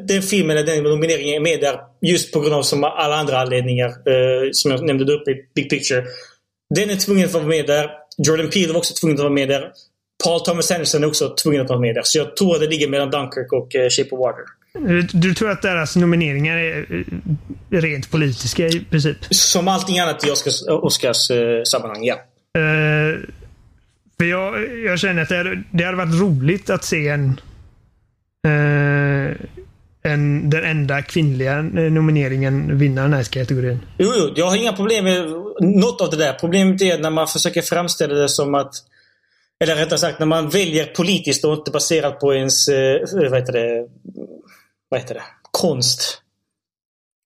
den 0.08 0.22
filmen, 0.22 0.56
eller 0.56 0.66
den 0.66 0.84
nomineringen 0.84 1.34
är 1.34 1.40
med 1.40 1.60
där 1.60 1.80
just 2.02 2.32
på 2.32 2.40
grund 2.40 2.54
av 2.54 2.62
som 2.62 2.84
alla 2.84 3.16
andra 3.16 3.40
anledningar 3.40 3.88
eh, 3.88 4.48
som 4.52 4.70
jag 4.70 4.82
nämnde 4.86 5.12
uppe 5.12 5.30
i 5.30 5.34
Big 5.54 5.70
Picture. 5.70 6.04
Den 6.74 6.90
är 6.90 6.96
tvungen 6.96 7.24
att 7.24 7.32
vara 7.32 7.44
med 7.44 7.66
där. 7.66 7.90
Jordan 8.18 8.50
Peele 8.50 8.72
var 8.72 8.78
också 8.78 8.94
tvungen 8.94 9.16
att 9.16 9.22
vara 9.22 9.32
med 9.32 9.48
där. 9.48 9.70
Paul 10.24 10.40
Thomas 10.40 10.70
Anderson 10.70 11.02
är 11.02 11.06
också 11.08 11.34
tvungen 11.42 11.60
att 11.60 11.68
vara 11.68 11.80
med 11.80 11.94
där. 11.94 12.02
Så 12.04 12.18
jag 12.18 12.36
tror 12.36 12.54
att 12.54 12.60
det 12.60 12.66
ligger 12.66 12.88
mellan 12.88 13.10
Dunkirk 13.10 13.52
och 13.52 13.74
eh, 13.74 13.88
Shape 13.90 14.10
of 14.10 14.18
Water. 14.20 14.44
Du, 14.88 15.02
du 15.02 15.34
tror 15.34 15.50
att 15.50 15.62
deras 15.62 15.96
nomineringar 15.96 16.56
är 16.56 16.86
eh, 17.70 17.80
rent 17.80 18.10
politiska 18.10 18.66
i 18.66 18.84
princip? 18.90 19.16
Som 19.30 19.68
allting 19.68 19.98
annat 19.98 20.26
i 20.26 20.30
Oscars, 20.30 20.62
Oscars 20.68 21.30
eh, 21.30 21.62
sammanhang, 21.64 22.04
ja. 22.04 22.14
Eh, 22.58 23.20
För 24.18 24.24
jag, 24.24 24.78
jag 24.84 24.98
känner 24.98 25.22
att 25.22 25.28
det 25.28 25.36
hade, 25.36 25.62
det 25.70 25.84
hade 25.84 25.96
varit 25.96 26.20
roligt 26.20 26.70
att 26.70 26.84
se 26.84 27.08
en, 27.08 27.40
eh, 28.46 28.95
en 30.02 30.50
den 30.50 30.64
enda 30.64 31.02
kvinnliga 31.02 31.62
nomineringen 31.62 32.78
vinna 32.78 33.02
den 33.02 33.12
här 33.12 33.22
kategorin. 33.22 33.78
Jo, 33.98 34.12
jo, 34.16 34.32
jag 34.36 34.46
har 34.46 34.56
inga 34.56 34.72
problem 34.72 35.04
med 35.04 35.30
något 35.60 36.00
av 36.00 36.10
det 36.10 36.16
där. 36.16 36.32
Problemet 36.32 36.82
är 36.82 36.98
när 36.98 37.10
man 37.10 37.28
försöker 37.28 37.62
framställa 37.62 38.14
det 38.14 38.28
som 38.28 38.54
att 38.54 38.72
eller 39.64 39.76
rättare 39.76 39.98
sagt 39.98 40.18
när 40.18 40.26
man 40.26 40.48
väljer 40.48 40.86
politiskt 40.86 41.44
och 41.44 41.54
inte 41.54 41.70
baserat 41.70 42.20
på 42.20 42.34
ens 42.34 42.68
eh, 42.68 43.00
vad 43.12 43.38
heter 43.38 43.52
det, 43.52 43.86
vad 44.88 45.00
heter 45.00 45.14
det? 45.14 45.22
konst. 45.60 46.22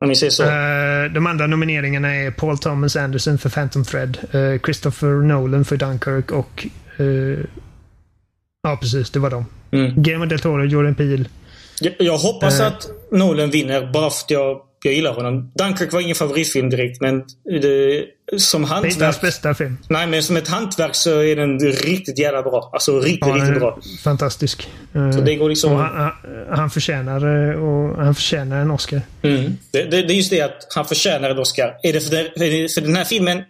Om 0.05 0.09
ni 0.09 0.17
säger 0.17 0.31
så. 0.31 0.43
Eh, 0.43 1.13
de 1.13 1.27
andra 1.27 1.47
nomineringarna 1.47 2.15
är 2.15 2.31
Paul 2.31 2.59
Thomas 2.59 2.97
Anderson 2.97 3.39
för 3.39 3.51
Phantom 3.51 3.85
Thread, 3.85 4.19
eh, 4.33 4.61
Christopher 4.61 5.09
Nolan 5.09 5.65
för 5.65 5.77
Dunkirk 5.77 6.31
och... 6.31 6.67
eh, 6.97 7.45
ja, 8.63 8.79
precis. 8.81 9.11
Det 9.11 9.19
var 9.19 9.31
de. 9.31 9.47
Mm. 9.71 10.03
Guillermo 10.03 10.27
del 10.27 10.41
Toro, 10.41 10.65
Jordan 10.65 10.95
Peele. 10.95 11.25
Jag, 11.99 12.19
hoppas 12.19 12.61
Eh. 12.61 12.67
att 12.67 12.87
Nolan 13.13 13.51
vinner 13.51 13.93
bara 13.93 14.11
för 14.11 14.25
att 14.25 14.31
jag, 14.31 14.61
jag 14.83 14.95
gillar 14.95 15.13
honom. 15.15 15.53
Dunkirk 15.55 15.93
var 15.93 16.01
ingen 16.01 16.15
favoritfilm 16.15 16.71
direkt 16.71 17.01
men 17.01 17.19
det, 17.63 18.05
som 18.39 18.63
Det 18.63 18.67
är 18.69 18.69
hans 18.69 18.85
hantverk... 18.85 19.21
bästa 19.21 19.55
film. 19.55 19.79
Nej 19.89 20.07
men 20.07 20.23
som 20.23 20.37
ett 20.37 20.49
hantverk 20.49 20.95
så 20.95 21.23
är 21.23 21.37
den 21.37 21.59
riktigt 21.61 22.19
jävla 22.19 22.43
bra. 22.43 22.71
Alltså 22.73 23.01
riktigt, 23.01 23.19
Ja, 23.29 23.35
riktigt 23.35 23.59
bra. 23.59 23.79
Fantastisk. 24.05 24.69
Eh, 24.95 25.11
Så 25.11 25.21
det 25.21 25.35
går 25.35 25.49
liksom... 25.49 25.73
och 25.73 25.79
han, 25.79 26.13
han, 26.51 26.71
förtjänar, 26.71 27.51
eh, 27.51 27.63
och 27.65 28.05
han 28.05 28.15
förtjänar 28.15 28.61
en 28.61 28.71
Oscar. 28.71 29.01
Mm. 29.23 29.57
Det, 29.73 29.83
det, 29.83 30.03
det 30.03 30.13
är 30.13 30.17
just 30.17 30.31
det 30.31 30.41
att 30.41 30.67
han 30.75 30.85
förtjänar 30.85 31.31
en 31.31 31.39
Oscar. 31.39 31.77
Är 31.83 31.93
det 31.93 32.01
för, 32.01 32.11
den, 32.11 32.25
för 32.69 32.81
den 32.81 32.97
här 32.97 33.05
filmen? 33.05 33.39
Eh, 33.39 33.45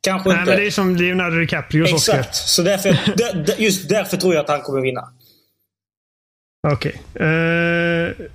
kanske 0.00 0.28
Nej, 0.28 0.38
inte. 0.38 0.50
men 0.50 0.60
det 0.60 0.66
är 0.66 0.70
som 0.70 0.96
Leonardo 0.96 1.36
DiCaprios 1.40 1.92
Oscar. 1.92 2.18
Exakt. 2.18 2.34
Så 2.36 2.62
därför, 2.62 2.88
där- 3.16 3.44
där- 3.46 3.54
just 3.58 3.88
därför 3.88 4.16
tror 4.16 4.34
jag 4.34 4.42
att 4.42 4.48
han 4.50 4.60
kommer 4.62 4.80
vinna. 4.80 5.00
Okej. 6.72 7.02
Eh, 7.14 8.26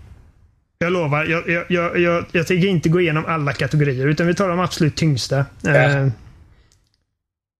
jag 0.78 0.92
lovar, 0.92 1.26
jag, 1.26 1.66
jag, 1.70 2.00
jag, 2.00 2.26
jag, 2.32 2.48
tänker 2.48 2.68
inte 2.68 2.90
gå 2.90 3.02
igenom 3.02 3.26
alla 3.26 3.54
kategorier, 3.54 4.08
utan 4.08 4.28
vi 4.28 4.36
tar 4.36 4.50
de 4.50 4.60
absolut 4.60 4.96
tyngsta. 4.96 5.46
Ja. 5.62 6.12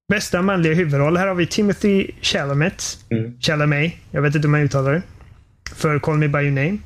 Bästa 0.08 0.42
manliga 0.42 0.74
huvudroll. 0.74 1.16
Här 1.16 1.26
har 1.26 1.34
vi 1.34 1.46
Timothy 1.46 2.10
Chalamet. 2.22 2.98
Mm. 3.10 3.40
Chalamet. 3.40 3.92
Jag 4.10 4.22
vet 4.22 4.34
inte 4.34 4.48
hur 4.48 4.52
man 4.52 4.60
uttalar 4.60 4.92
det. 4.92 5.02
För 5.74 5.98
Call 5.98 6.18
Me 6.18 6.28
By 6.28 6.38
Your 6.38 6.50
Name. 6.50 6.78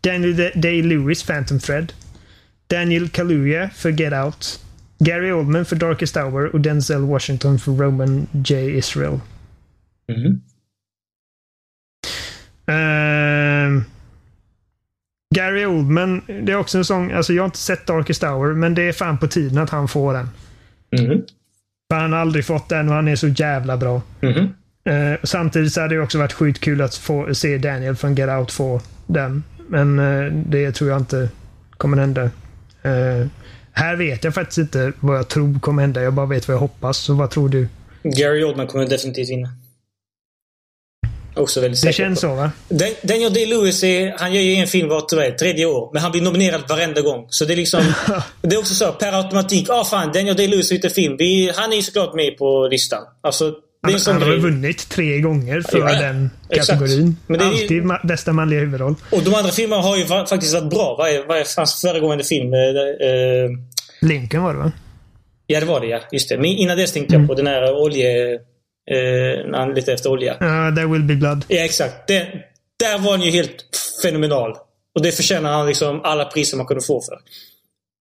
Daniel 0.00 0.36
Da- 0.36 0.54
Day-Lewis, 0.54 1.26
Phantom 1.26 1.58
Thread. 1.58 1.92
Daniel 2.66 3.08
Kaluuya 3.08 3.70
för 3.70 3.90
Get 3.90 4.12
Out. 4.12 4.60
Gary 4.98 5.32
Oldman 5.32 5.64
för 5.64 5.76
Darkest 5.76 6.16
Hour 6.16 6.54
och 6.54 6.60
Denzel 6.60 7.02
Washington 7.02 7.58
för 7.58 7.72
Roman 7.72 8.26
J. 8.32 8.78
Israel. 8.78 9.20
Mm. 10.12 10.40
Ehm, 12.66 13.84
Gary 15.34 15.64
Oldman, 15.64 16.22
det 16.26 16.52
är 16.52 16.56
också 16.56 16.78
en 16.78 16.84
sång, 16.84 17.12
alltså 17.12 17.32
jag 17.32 17.42
har 17.42 17.46
inte 17.46 17.58
sett 17.58 17.86
Darkest 17.86 18.22
Hour, 18.22 18.54
men 18.54 18.74
det 18.74 18.82
är 18.82 18.92
fan 18.92 19.18
på 19.18 19.26
tiden 19.26 19.58
att 19.58 19.70
han 19.70 19.88
får 19.88 20.14
den. 20.14 20.28
Mm. 20.98 21.22
För 21.90 21.98
han 21.98 22.12
har 22.12 22.20
aldrig 22.20 22.44
fått 22.44 22.68
den 22.68 22.88
och 22.88 22.94
han 22.94 23.08
är 23.08 23.16
så 23.16 23.28
jävla 23.28 23.76
bra. 23.76 24.02
Mm. 24.20 24.48
Eh, 24.84 25.18
samtidigt 25.22 25.72
så 25.72 25.80
hade 25.80 25.94
det 25.94 26.00
också 26.00 26.18
varit 26.18 26.32
sjukt 26.32 26.60
kul 26.60 26.80
att 26.80 26.94
få 26.94 27.34
se 27.34 27.58
Daniel 27.58 27.96
från 27.96 28.14
Get 28.14 28.28
Out 28.28 28.52
få 28.52 28.80
den. 29.06 29.42
Men 29.68 29.98
eh, 29.98 30.32
det 30.32 30.72
tror 30.72 30.90
jag 30.90 31.00
inte 31.00 31.28
kommer 31.76 31.96
hända. 31.96 32.22
Eh, 32.82 33.26
här 33.72 33.96
vet 33.96 34.24
jag 34.24 34.34
faktiskt 34.34 34.58
inte 34.58 34.92
vad 35.00 35.18
jag 35.18 35.28
tror 35.28 35.60
kommer 35.60 35.82
hända. 35.82 36.02
Jag 36.02 36.12
bara 36.12 36.26
vet 36.26 36.48
vad 36.48 36.54
jag 36.54 36.60
hoppas. 36.60 36.98
Så 36.98 37.14
vad 37.14 37.30
tror 37.30 37.48
du? 37.48 37.68
Gary 38.02 38.44
Oldman 38.44 38.66
kommer 38.66 38.86
definitivt 38.86 39.30
vinna. 39.30 39.48
Också 41.36 41.60
väldigt 41.60 41.80
Det 41.80 41.86
säker 41.92 41.96
känns 42.04 42.20
på. 42.20 42.26
så 42.28 42.34
va? 42.34 42.50
Dan- 42.68 42.94
Daniel 43.02 43.32
Day-Lewis 43.32 43.84
är, 43.84 44.14
han 44.18 44.34
gör 44.34 44.42
ju 44.42 44.54
en 44.54 44.66
film 44.66 44.88
vart 44.88 45.12
är 45.12 45.16
det, 45.16 45.30
tredje 45.38 45.66
år. 45.66 45.90
Men 45.92 46.02
han 46.02 46.12
blir 46.12 46.22
nominerad 46.22 46.62
varenda 46.68 47.00
gång. 47.00 47.26
Så 47.28 47.44
det 47.44 47.54
är 47.54 47.56
liksom... 47.56 47.80
det 48.42 48.54
är 48.54 48.58
också 48.58 48.74
så, 48.74 48.92
per 48.92 49.12
automatik. 49.12 49.66
Ah 49.70 49.84
fan, 49.84 50.12
Daniel 50.12 50.36
Day-Lewis 50.36 50.70
har 50.70 50.74
gjort 50.76 50.84
en 50.84 50.90
film. 50.90 51.16
Vi, 51.18 51.52
han 51.56 51.72
är 51.72 51.76
ju 51.76 51.82
såklart 51.82 52.14
med 52.14 52.38
på 52.38 52.68
listan. 52.70 53.02
Alltså, 53.22 53.44
det 53.50 53.50
är 53.50 53.56
Han, 53.82 53.94
en 53.94 54.00
sån 54.00 54.12
han 54.14 54.22
har 54.22 54.36
vunnit 54.36 54.88
tre 54.88 55.20
gånger 55.20 55.60
för 55.70 55.78
Ja, 55.78 56.00
den 56.00 56.30
Exakt. 56.50 56.68
kategorin. 56.80 57.16
Men 57.26 57.38
det 57.38 57.44
är 57.44 57.48
Alltid 57.48 57.82
bästa 58.04 58.32
manliga 58.32 58.60
huvudroll. 58.60 58.94
Och 59.10 59.22
de 59.22 59.34
andra 59.34 59.50
filmerna 59.52 59.82
har 59.82 59.96
ju 59.96 60.04
faktiskt 60.06 60.54
varit 60.54 60.70
bra. 60.70 60.94
Vad 60.98 61.08
är, 61.08 61.14
är 61.14 61.56
hans 61.56 61.80
föregående 61.80 62.24
film? 62.24 62.54
Eh, 62.54 62.60
eh, 62.60 63.50
Lincoln 64.00 64.42
var 64.42 64.52
det 64.52 64.58
va? 64.58 64.72
ja, 65.46 65.60
det 65.60 65.66
var 65.66 65.80
det 65.80 65.86
ja. 65.86 66.00
Just 66.12 66.28
det. 66.28 66.36
Men 66.36 66.44
innan 66.46 66.76
dess 66.76 66.92
tänkte 66.92 67.14
jag 67.14 67.28
på 67.28 67.34
den 67.34 67.46
här 67.46 67.74
olje... 67.82 68.38
Eh, 68.90 69.46
när 69.50 69.58
han 69.58 69.74
letade 69.74 69.92
efter 69.92 70.10
olja. 70.10 70.32
Uh, 70.32 70.74
There 70.74 70.86
will 70.86 71.02
be 71.02 71.14
blood. 71.14 71.44
Ja, 71.48 71.64
exakt. 71.64 72.06
Det, 72.08 72.28
där 72.80 72.98
var 72.98 73.10
han 73.10 73.22
ju 73.22 73.30
helt 73.30 73.64
fenomenal. 74.02 74.56
Och 74.94 75.02
det 75.02 75.12
förtjänar 75.12 75.52
han 75.52 75.66
liksom 75.66 76.00
alla 76.04 76.24
priser 76.24 76.56
man 76.56 76.66
kunde 76.66 76.84
få 76.84 77.00
för. 77.02 77.18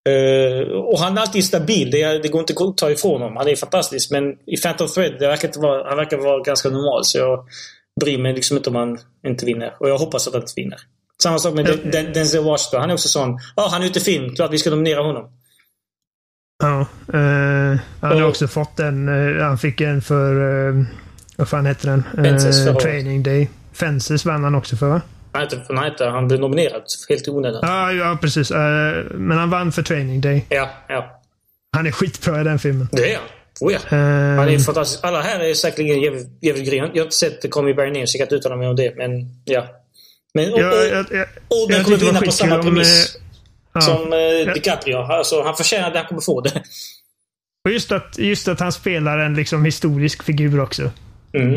Eh, 0.09 0.67
och 0.67 0.99
han 0.99 1.17
är 1.17 1.21
alltid 1.21 1.43
stabil. 1.45 1.91
Det, 1.91 2.17
det 2.23 2.27
går 2.27 2.39
inte 2.41 2.53
att 2.63 2.77
ta 2.77 2.91
ifrån 2.91 3.21
honom. 3.21 3.37
Han 3.37 3.47
är 3.47 3.55
fantastisk. 3.55 4.11
Men 4.11 4.23
i 4.45 4.57
Phantom 4.57 4.87
Thread, 4.87 5.13
det 5.19 5.27
verkar 5.27 5.47
inte 5.47 5.59
vara, 5.59 5.87
han 5.89 5.97
verkar 5.97 6.17
vara 6.17 6.43
ganska 6.43 6.69
normal. 6.69 7.05
Så 7.05 7.17
jag 7.17 7.45
bryr 8.01 8.17
mig 8.17 8.33
liksom 8.33 8.57
inte 8.57 8.69
om 8.69 8.75
han 8.75 8.99
inte 9.27 9.45
vinner. 9.45 9.73
Och 9.79 9.89
jag 9.89 9.97
hoppas 9.97 10.27
att 10.27 10.33
han 10.33 10.41
inte 10.41 10.53
vinner. 10.55 10.77
Samma 11.23 11.39
sak 11.39 11.53
med 11.53 11.65
Den- 11.91 12.13
Denzel 12.13 12.43
Washington. 12.43 12.79
Han 12.81 12.89
är 12.89 12.93
också 12.93 13.07
sån. 13.07 13.39
Ja, 13.55 13.67
han 13.71 13.81
är 13.81 13.85
ute 13.85 13.99
i 13.99 14.01
film. 14.01 14.35
Klart 14.35 14.53
vi 14.53 14.57
ska 14.57 14.69
nominera 14.69 15.01
honom. 15.01 15.23
Ja. 16.63 16.79
eh, 17.13 17.79
han 18.01 18.11
har 18.11 18.23
Och- 18.23 18.29
också 18.29 18.47
fått 18.47 18.79
en. 18.79 19.07
eh, 19.37 19.43
han 19.45 19.57
fick 19.57 19.81
en 19.81 20.01
för... 20.01 20.35
Uh, 20.69 20.83
vad 21.37 21.49
fan 21.49 21.65
heter 21.65 21.87
den? 21.87 22.25
Eh. 22.25 22.75
Training 22.77 23.23
Day. 23.23 23.49
Fences 23.73 24.25
vann 24.25 24.43
han 24.43 24.55
också 24.55 24.75
för 24.75 24.87
va? 24.89 25.01
Är 25.33 25.43
inte, 25.43 25.55
är 25.55 25.87
inte, 25.87 26.05
han 26.05 26.27
blev 26.27 26.39
nominerad 26.39 26.81
helt 27.09 27.27
i 27.27 27.31
onödan. 27.31 27.59
Ja, 27.63 27.91
ja 27.91 28.17
precis. 28.21 28.51
Eh, 28.51 29.03
men 29.13 29.37
han 29.37 29.49
vann 29.49 29.71
för 29.71 29.83
Training 29.83 30.21
Day. 30.21 30.45
Ja, 30.49 30.69
ja. 30.87 31.21
Han 31.75 31.87
är 31.87 31.91
skitbra 31.91 32.41
i 32.41 32.43
den 32.43 32.59
filmen. 32.59 32.87
Det 32.91 33.13
är 33.13 33.17
han. 33.17 33.25
Oh, 33.61 33.73
ja. 33.73 33.79
Eh, 33.97 34.37
Han 34.39 34.49
är 34.49 34.59
fantastisk. 34.59 35.03
Alla 35.03 35.21
här 35.21 35.39
är 35.39 35.53
säkerligen 35.53 36.01
jävligt, 36.01 36.27
jävligt 36.41 36.65
grymma. 36.69 36.87
Jag 36.93 37.01
har 37.01 37.05
inte 37.05 37.15
sett 37.15 37.51
Call 37.51 37.65
Me 37.65 37.73
By 37.73 37.81
Name 37.81 38.07
så 38.07 38.17
jag 38.17 38.19
kan 38.19 38.25
inte 38.25 38.35
uttala 38.35 38.55
mig 38.55 38.67
om 38.67 38.75
det. 38.75 38.97
Men 38.97 39.11
ja. 39.45 39.65
Men 40.33 40.53
och, 40.53 40.59
jag, 40.59 40.67
och, 40.73 40.85
jag, 40.85 41.05
jag, 41.11 41.27
Oldman 41.47 41.77
jag 41.77 41.85
kommer 41.85 41.97
vinna 41.97 42.21
på 42.21 42.31
samma 42.31 42.55
om, 42.55 42.61
premiss 42.61 43.15
eh, 43.15 43.21
ja. 43.73 43.81
som 43.81 44.13
eh, 44.13 44.53
DiCaprio. 44.53 44.97
Alltså, 44.97 45.43
han 45.43 45.55
förtjänar 45.55 45.91
det 45.91 45.97
han 45.97 46.07
kommer 46.07 46.21
få 46.21 46.41
det. 46.41 46.63
Och 47.65 47.71
just 47.71 47.91
att, 47.91 48.17
just 48.17 48.47
att 48.47 48.59
han 48.59 48.71
spelar 48.71 49.17
en 49.19 49.33
liksom 49.33 49.65
historisk 49.65 50.23
figur 50.23 50.59
också. 50.59 50.91
Mm. 51.33 51.55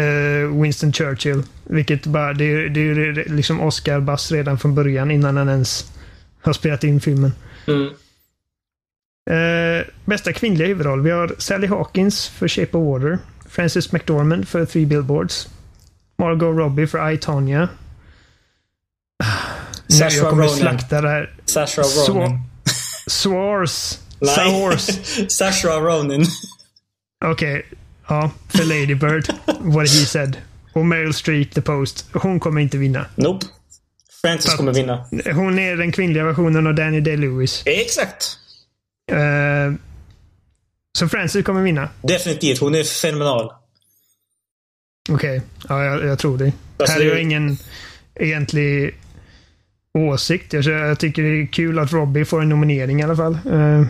Eh, 0.00 0.60
Winston 0.62 0.92
Churchill. 0.92 1.42
Vilket 1.64 2.06
bara, 2.06 2.32
det, 2.32 2.44
är- 2.44 2.68
det 2.68 2.80
är 2.80 3.28
liksom 3.28 3.60
Oscar-bass 3.60 4.32
redan 4.32 4.58
från 4.58 4.74
början 4.74 5.10
innan 5.10 5.36
han 5.36 5.48
ens 5.48 5.92
har 6.42 6.52
spelat 6.52 6.84
in 6.84 7.00
filmen. 7.00 7.32
Mm. 7.66 7.86
Eh, 9.30 9.86
bästa 10.04 10.32
kvinnliga 10.32 10.68
huvudroll. 10.68 11.00
Vi 11.02 11.10
har 11.10 11.34
Sally 11.38 11.66
Hawkins 11.66 12.28
för 12.28 12.48
Shape 12.48 12.76
of 12.76 12.84
Water. 13.02 13.18
Frances 13.48 13.92
McDormand 13.92 14.48
för 14.48 14.64
Three 14.64 14.86
Billboards. 14.86 15.48
Margot 16.18 16.56
Robbie 16.56 16.86
för 16.86 17.10
I, 17.10 17.18
Tonya. 17.18 17.68
Sacha 19.88 20.16
jag 20.16 20.30
kommer 20.30 20.42
Ronan. 20.44 20.56
slakta 20.58 21.00
det 21.00 21.08
här. 21.08 21.34
Sacha 21.44 21.82
Swa- 21.82 22.08
Ronan. 22.08 22.40
Swars. 23.06 23.98
Nej. 24.20 24.34
Sawars. 24.34 24.86
Sacha 25.32 25.68
Ronan. 25.80 26.24
Okej. 27.24 27.66
Ja, 28.08 28.30
för 28.48 28.64
Lady 28.64 28.94
Bird. 28.94 29.26
what 29.60 29.88
he 29.90 30.06
said. 30.06 30.36
Och 30.72 30.86
Meryl 30.86 31.14
Streep, 31.14 31.54
The 31.54 31.62
Post. 31.62 32.06
Hon 32.12 32.40
kommer 32.40 32.60
inte 32.60 32.76
vinna. 32.78 33.06
Nope. 33.14 33.46
Francis 34.22 34.54
kommer 34.54 34.72
vinna. 34.72 35.06
Hon 35.34 35.58
är 35.58 35.76
den 35.76 35.92
kvinnliga 35.92 36.24
versionen 36.24 36.66
av 36.66 36.74
Danny 36.74 37.00
Day-Lewis. 37.00 37.62
Exakt. 37.66 38.36
Eh, 39.12 39.74
så 40.98 41.08
Frances 41.08 41.44
kommer 41.44 41.62
vinna. 41.62 41.88
Definitivt. 42.02 42.58
Hon 42.60 42.74
är 42.74 42.84
fenomenal. 42.84 43.52
Okej. 45.10 45.42
Ja, 45.68 45.84
jag, 45.84 46.04
jag 46.04 46.18
tror 46.18 46.38
det. 46.38 46.52
Alltså, 46.78 46.92
här 46.94 47.00
är 47.00 47.04
det- 47.04 47.10
jag 47.10 47.22
ingen 47.22 47.58
egentlig 48.20 48.94
åsikt. 49.96 50.52
Jag, 50.52 50.64
jag 50.64 50.98
tycker 50.98 51.22
det 51.22 51.42
är 51.42 51.46
kul 51.46 51.78
att 51.78 51.92
Robbie 51.92 52.24
får 52.24 52.42
en 52.42 52.48
nominering 52.48 53.00
i 53.00 53.02
alla 53.02 53.16
fall. 53.16 53.32
Eh, 53.32 53.82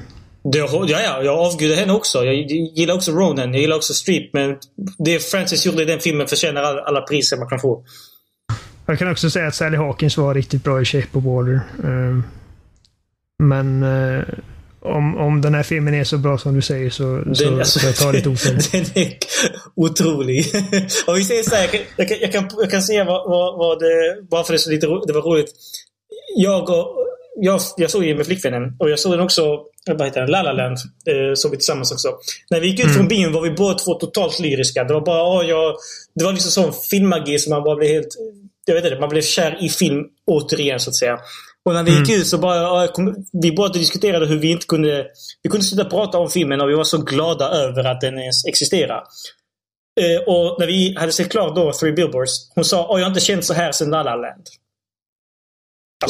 Det, 0.52 0.58
ja, 0.58 0.86
ja, 0.88 1.22
jag 1.22 1.38
avgudar 1.38 1.76
henne 1.76 1.92
också. 1.92 2.24
Jag 2.24 2.34
gillar 2.76 2.94
också 2.94 3.12
Ronan. 3.12 3.52
Jag 3.52 3.60
gillar 3.60 3.76
också 3.76 3.94
Streep. 3.94 4.32
Men 4.32 4.56
det 4.98 5.18
Francis 5.18 5.66
gjorde 5.66 5.82
i 5.82 5.84
den 5.84 6.00
filmen 6.00 6.26
förtjänar 6.26 6.62
alla, 6.62 7.00
priser 7.00 7.36
man 7.36 7.48
kan 7.48 7.60
få. 7.60 7.84
jag 8.86 8.98
kan 8.98 9.10
också 9.10 9.30
säga 9.30 9.46
att 9.46 9.54
Sally 9.54 9.76
Hawkins 9.76 10.16
var 10.16 10.34
riktigt 10.34 10.64
bra 10.64 10.82
i 10.82 10.84
Shape 10.84 11.18
of 11.18 11.24
Water. 11.24 11.60
Eh, 11.84 12.20
men 13.42 13.82
eh, 13.82 14.24
om, 14.86 15.16
om 15.16 15.40
den 15.40 15.54
här 15.54 15.62
filmen 15.62 15.94
är 15.94 16.04
så 16.04 16.18
bra 16.18 16.38
som 16.38 16.54
du 16.54 16.62
säger 16.62 16.90
så, 16.90 17.22
så, 17.34 17.44
Den, 17.44 17.58
alltså, 17.58 17.78
så 17.78 17.86
jag 17.86 17.96
tar 17.96 18.12
lite 18.12 18.28
oföljt. 18.28 18.72
den 18.72 18.84
är 18.94 19.18
otrolig. 19.76 20.46
Om 21.06 21.14
vi 21.14 21.24
säger 21.24 21.42
så 21.42 21.54
här, 21.54 21.62
jag 21.96 22.08
kan, 22.08 22.18
jag 22.20 22.32
kan, 22.32 22.50
jag 22.58 22.70
kan, 22.70 22.82
säga 22.82 23.04
vad, 23.04 23.30
vad, 23.30 23.58
vad 23.58 23.78
det, 23.78 24.22
bara 24.30 24.44
för 24.44 24.52
det, 24.52 24.58
så 24.58 24.70
lite, 24.70 24.86
det 24.86 25.12
var 25.12 25.22
roligt. 25.22 25.52
Jag 26.36 26.70
och 26.70 27.06
jag, 27.36 27.60
jag 27.76 27.90
såg 27.90 28.04
ju 28.04 28.14
med 28.16 28.26
flickvännen 28.26 28.76
och 28.78 28.90
jag 28.90 28.98
såg 28.98 29.12
den 29.12 29.20
också, 29.20 29.60
vad 29.86 30.06
heter 30.06 30.20
den, 30.20 30.30
La 30.30 30.42
La 30.42 30.52
Land. 30.52 30.76
Eh, 31.06 31.34
såg 31.34 31.50
vi 31.50 31.56
tillsammans 31.56 31.92
också. 31.92 32.08
När 32.50 32.60
vi 32.60 32.66
gick 32.68 32.80
ut 32.84 32.94
från 32.94 33.08
bion 33.08 33.32
var 33.32 33.42
vi 33.42 33.50
båda 33.50 33.74
två 33.74 33.94
totalt 33.94 34.38
lyriska. 34.38 34.84
Det 34.84 34.94
var 34.94 35.00
bara, 35.00 35.22
åh, 35.22 35.48
jag, 35.48 35.76
det 36.14 36.24
var 36.24 36.32
liksom 36.32 36.50
sån 36.50 36.72
filmmagi 36.90 37.38
som 37.38 37.50
man 37.50 37.64
bara 37.64 37.76
blev 37.76 37.90
helt, 37.90 38.08
jag 38.66 38.74
vet 38.74 38.84
inte, 38.84 39.00
man 39.00 39.08
blev 39.08 39.22
kär 39.22 39.64
i 39.64 39.68
film 39.68 40.04
återigen 40.26 40.80
så 40.80 40.90
att 40.90 40.96
säga. 40.96 41.18
Och 41.64 41.74
när 41.74 41.82
vi 41.82 41.98
gick 41.98 42.10
ut 42.10 42.26
så 42.26 42.38
bara, 42.38 42.88
vi 43.42 43.52
båda 43.52 43.72
diskuterade 43.72 44.26
hur 44.26 44.38
vi 44.38 44.50
inte 44.50 44.66
kunde, 44.66 45.06
vi 45.42 45.50
kunde 45.50 45.66
sluta 45.66 45.84
prata 45.84 46.18
om 46.18 46.30
filmen 46.30 46.60
och 46.60 46.70
vi 46.70 46.74
var 46.74 46.84
så 46.84 46.98
glada 46.98 47.48
över 47.48 47.84
att 47.84 48.00
den 48.00 48.18
ens 48.18 48.46
existerar. 48.46 49.02
Eh, 50.00 50.22
och 50.26 50.56
när 50.60 50.66
vi 50.66 50.94
hade 50.98 51.12
sett 51.12 51.30
klart 51.30 51.56
då, 51.56 51.72
Three 51.72 51.92
Billboards, 51.92 52.52
hon 52.54 52.64
sa, 52.64 52.86
åh 52.90 52.98
jag 52.98 53.04
har 53.04 53.10
inte 53.10 53.20
känt 53.20 53.44
så 53.44 53.54
här 53.54 53.72
sedan 53.72 53.90
La 53.90 54.02
La 54.02 54.16
Land. 54.16 54.46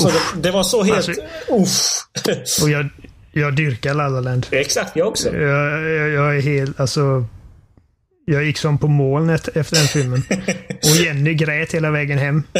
Alltså 0.04 0.08
det, 0.34 0.42
det 0.42 0.50
var 0.50 0.62
så 0.62 0.82
helt... 0.82 1.08
Alltså-. 1.50 2.62
Och 2.62 2.70
jag, 2.70 2.88
jag 3.32 3.56
dyrkar 3.56 3.94
La 3.94 4.08
La 4.08 4.20
Land. 4.20 4.46
Exakt, 4.50 4.96
jag 4.96 5.08
också. 5.08 5.36
Jag, 5.36 5.82
jag, 5.82 6.08
jag 6.08 6.36
är 6.36 6.40
helt, 6.40 6.80
alltså... 6.80 7.24
Jag 8.28 8.44
gick 8.44 8.58
som 8.58 8.78
på 8.78 8.88
moln 8.88 9.30
efter 9.30 9.76
den 9.76 9.86
filmen. 9.88 10.22
Och 10.82 10.96
Jenny 11.04 11.34
grät 11.34 11.72
hela 11.74 11.90
vägen 11.90 12.18
hem. 12.18 12.42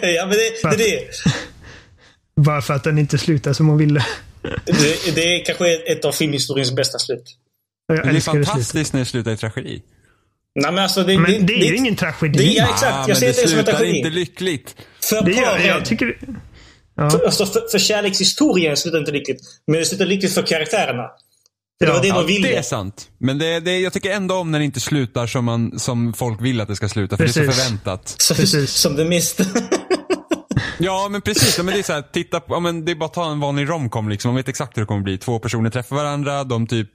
ja, 0.00 0.26
men 0.26 0.30
det, 0.30 0.62
det, 0.62 0.76
det, 0.76 1.08
Bara 2.36 2.62
för 2.62 2.74
att 2.74 2.84
den 2.84 2.98
inte 2.98 3.18
slutade 3.18 3.54
som 3.54 3.68
hon 3.68 3.78
ville. 3.78 4.06
det, 4.64 5.14
det 5.14 5.40
är 5.40 5.44
kanske 5.44 5.74
ett 5.76 6.04
av 6.04 6.12
filmhistoriens 6.12 6.72
bästa 6.72 6.98
slut. 6.98 7.24
Jag 7.86 7.96
Men 7.96 8.06
det 8.06 8.10
är 8.10 8.14
det 8.14 8.20
fantastiskt 8.20 8.92
när 8.92 9.00
det 9.00 9.06
slutar 9.06 9.32
i 9.32 9.36
tragedi. 9.36 9.82
Nej, 10.54 10.72
men 10.72 10.82
alltså, 10.82 11.02
det, 11.04 11.18
Men 11.18 11.46
det 11.46 11.52
är 11.54 11.70
ju 11.70 11.76
ingen 11.76 11.96
tragedi. 11.96 12.38
Det, 12.38 12.44
ja, 12.44 12.64
exakt. 12.64 12.94
Ah, 12.94 13.04
jag 13.08 13.16
ser 13.16 13.26
det 13.26 13.32
det 13.32 13.34
som 13.34 13.42
en 13.42 13.48
slutar 13.48 13.72
tragedi. 13.72 13.98
inte 13.98 14.10
lyckligt. 14.10 14.76
För 15.02 15.22
Det 15.22 15.32
gör, 15.32 15.44
paren. 15.44 15.66
jag 15.66 15.84
tycker... 15.84 16.18
Ja. 16.98 17.10
För, 17.10 17.24
alltså, 17.24 17.46
för, 17.46 17.62
för 17.70 17.78
kärlekshistorien 17.78 18.76
slutar 18.76 18.98
inte 18.98 19.12
lyckligt. 19.12 19.40
Men 19.66 19.76
det 19.78 19.84
slutar 19.84 20.06
lyckligt 20.06 20.34
för 20.34 20.42
karaktärerna. 20.42 21.02
För 21.80 21.86
det 21.86 21.92
Ja, 21.92 21.92
var 21.94 22.02
det 22.02 22.08
Ja, 22.08 22.14
de 22.20 22.26
ville. 22.26 22.48
det 22.48 22.56
är 22.56 22.62
sant. 22.62 23.08
Men 23.18 23.38
det, 23.38 23.60
det, 23.60 23.78
jag 23.78 23.92
tycker 23.92 24.10
ändå 24.10 24.34
om 24.34 24.50
när 24.50 24.58
det 24.58 24.64
inte 24.64 24.80
slutar 24.80 25.26
som, 25.26 25.44
man, 25.44 25.78
som 25.78 26.12
folk 26.12 26.42
vill 26.42 26.60
att 26.60 26.68
det 26.68 26.76
ska 26.76 26.88
sluta. 26.88 27.16
För 27.16 27.24
det 27.24 27.30
är 27.30 27.32
Precis. 27.46 27.56
så 27.56 27.62
förväntat. 27.62 28.14
Så- 28.18 28.34
Precis. 28.34 28.70
Som 28.70 28.96
det 28.96 29.04
mest. 29.04 29.40
Ja 30.80 31.08
men 31.10 31.20
precis, 31.22 31.58
ja, 31.58 31.64
men 31.64 31.74
det 31.74 31.80
är 31.80 31.82
så 31.82 31.92
här, 31.92 32.02
titta 32.02 32.40
på, 32.40 32.54
ja, 32.54 32.60
men 32.60 32.84
det 32.84 32.92
är 32.92 32.96
bara 32.96 33.04
att 33.06 33.12
ta 33.14 33.30
en 33.30 33.40
vanlig 33.40 33.68
romcom 33.68 34.08
liksom. 34.08 34.28
Man 34.28 34.36
vet 34.36 34.48
exakt 34.48 34.76
hur 34.76 34.82
det 34.82 34.86
kommer 34.86 35.02
bli. 35.02 35.18
Två 35.18 35.38
personer 35.38 35.70
träffar 35.70 35.96
varandra, 35.96 36.44
de 36.44 36.66
typ, 36.66 36.88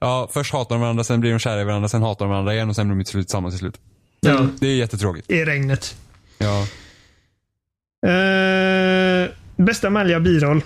ja 0.00 0.28
först 0.32 0.52
hatar 0.52 0.74
de 0.74 0.80
varandra, 0.80 1.04
sen 1.04 1.20
blir 1.20 1.30
de 1.32 1.38
kära 1.38 1.60
i 1.60 1.64
varandra, 1.64 1.88
sen 1.88 2.02
hatar 2.02 2.24
de 2.24 2.30
varandra 2.30 2.54
igen 2.54 2.68
och 2.70 2.76
sen 2.76 2.88
blir 2.88 2.96
de 2.98 3.04
till 3.04 3.10
slut 3.10 3.26
tillsammans 3.26 3.54
till 3.54 3.58
slut. 3.58 3.74
Ja. 4.20 4.46
Det 4.60 4.66
är 4.68 4.74
jättetråkigt. 4.74 5.30
I 5.30 5.44
regnet. 5.44 5.96
Ja. 6.38 6.66
Uh, 8.06 8.12
bästa 9.66 9.90
manliga 9.90 10.20
biroll. 10.20 10.62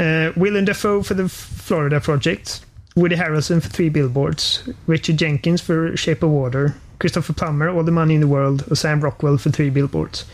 Uh, 0.00 0.42
Willem 0.42 0.64
Dafoe 0.64 1.04
för 1.04 1.14
The 1.14 1.28
Florida 1.62 2.00
Project. 2.00 2.66
Woody 2.94 3.16
Harrelson 3.16 3.60
för 3.60 3.70
Three 3.70 3.90
Billboards. 3.90 4.64
Richard 4.86 5.22
Jenkins 5.22 5.62
för 5.62 5.96
Shape 5.96 6.26
of 6.26 6.32
Water. 6.32 6.72
Christopher 7.00 7.34
Plummer, 7.34 7.78
All 7.78 7.86
the 7.86 7.92
Money 7.92 8.14
in 8.14 8.20
the 8.20 8.26
World. 8.26 8.62
Och 8.62 8.78
Sam 8.78 9.00
Rockwell 9.02 9.38
för 9.38 9.50
Three 9.50 9.70
Billboards. 9.70 10.26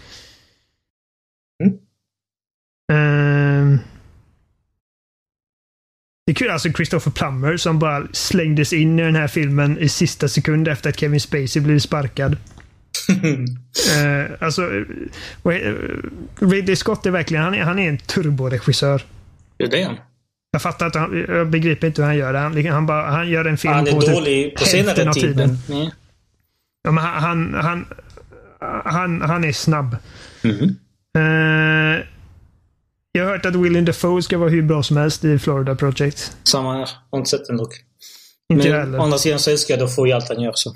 Ehm, 2.93 3.79
det 6.27 6.33
är 6.33 6.35
kul 6.35 6.51
alltså 6.51 6.73
Christopher 6.73 7.11
Plummer 7.11 7.57
som 7.57 7.79
bara 7.79 8.09
slängdes 8.13 8.73
in 8.73 8.99
i 8.99 9.03
den 9.03 9.17
här 9.17 9.29
filmen 9.29 9.79
i 9.79 9.89
sista 9.89 10.29
sekund 10.29 10.69
efter 10.69 10.91
att 10.91 11.01
Kevin 11.01 11.21
Spacey 11.21 11.63
blev 11.63 11.79
sparkad. 11.79 12.37
Eh, 13.09 14.31
alltså, 14.41 14.63
eh, 15.45 15.75
Ridley 16.41 16.77
Scott 16.77 17.07
är 17.07 17.11
verkligen, 17.11 17.45
han 17.45 17.55
är, 17.55 17.63
han 17.63 17.79
är 17.79 17.89
en 17.89 17.99
turboregissör. 17.99 19.03
Det 19.57 19.65
är 19.65 19.69
det. 19.71 19.97
Jag 20.51 20.63
fattar 20.63 20.87
att 20.87 20.95
han, 20.95 21.25
jag 21.29 21.49
begriper 21.51 21.87
inte 21.87 22.03
hur 22.03 22.07
han 22.07 22.17
gör 22.17 22.33
det. 22.33 22.39
Han, 22.39 22.67
han, 22.67 22.87
bara, 22.87 23.03
han 23.11 23.29
gör 23.29 23.45
en 23.45 23.59
film 23.59 23.75
Han 23.75 23.87
är 23.87 23.93
på 23.93 24.01
typ 24.01 24.15
dålig 24.15 24.57
på 24.57 24.65
hälften 24.65 24.95
senare 24.95 25.09
av 25.09 25.13
tid. 25.15 25.23
tiden. 25.23 25.59
Nej. 25.69 25.93
Ja, 26.83 26.91
men 26.91 27.05
han, 27.05 27.55
han, 27.55 27.87
han, 28.61 28.83
han, 28.85 29.21
han 29.21 29.45
är 29.45 29.53
snabb. 29.53 29.97
Mhm. 30.43 30.77
Eh, 31.19 32.05
jag 33.13 33.25
har 33.25 33.33
hört 33.33 33.47
att 33.47 33.55
Willem 33.55 33.85
Dafoe 33.85 34.23
ska 34.23 34.39
vara 34.39 34.49
hur 34.51 34.63
bra 34.63 34.83
som 34.83 34.97
helst 34.97 35.25
i 35.25 35.39
Florida 35.39 35.75
Project. 35.75 36.37
Samma 36.45 36.73
här. 36.79 36.89
Har 37.11 37.19
inte 37.19 37.31
sett 37.31 37.47
den 37.47 37.57
dock. 37.57 37.75
Inte 38.53 38.69
jag 38.69 38.75
Men 38.77 38.81
heller. 38.87 38.99
å 38.99 39.03
andra 39.03 39.19
sidan 39.19 39.39
så 39.39 39.51
älskar 39.51 39.75
jag 39.75 39.89
Dafoe 39.89 40.09
i 40.09 40.13
allt 40.13 40.29
han 40.29 40.41
gör. 40.41 40.53
Så. 40.55 40.75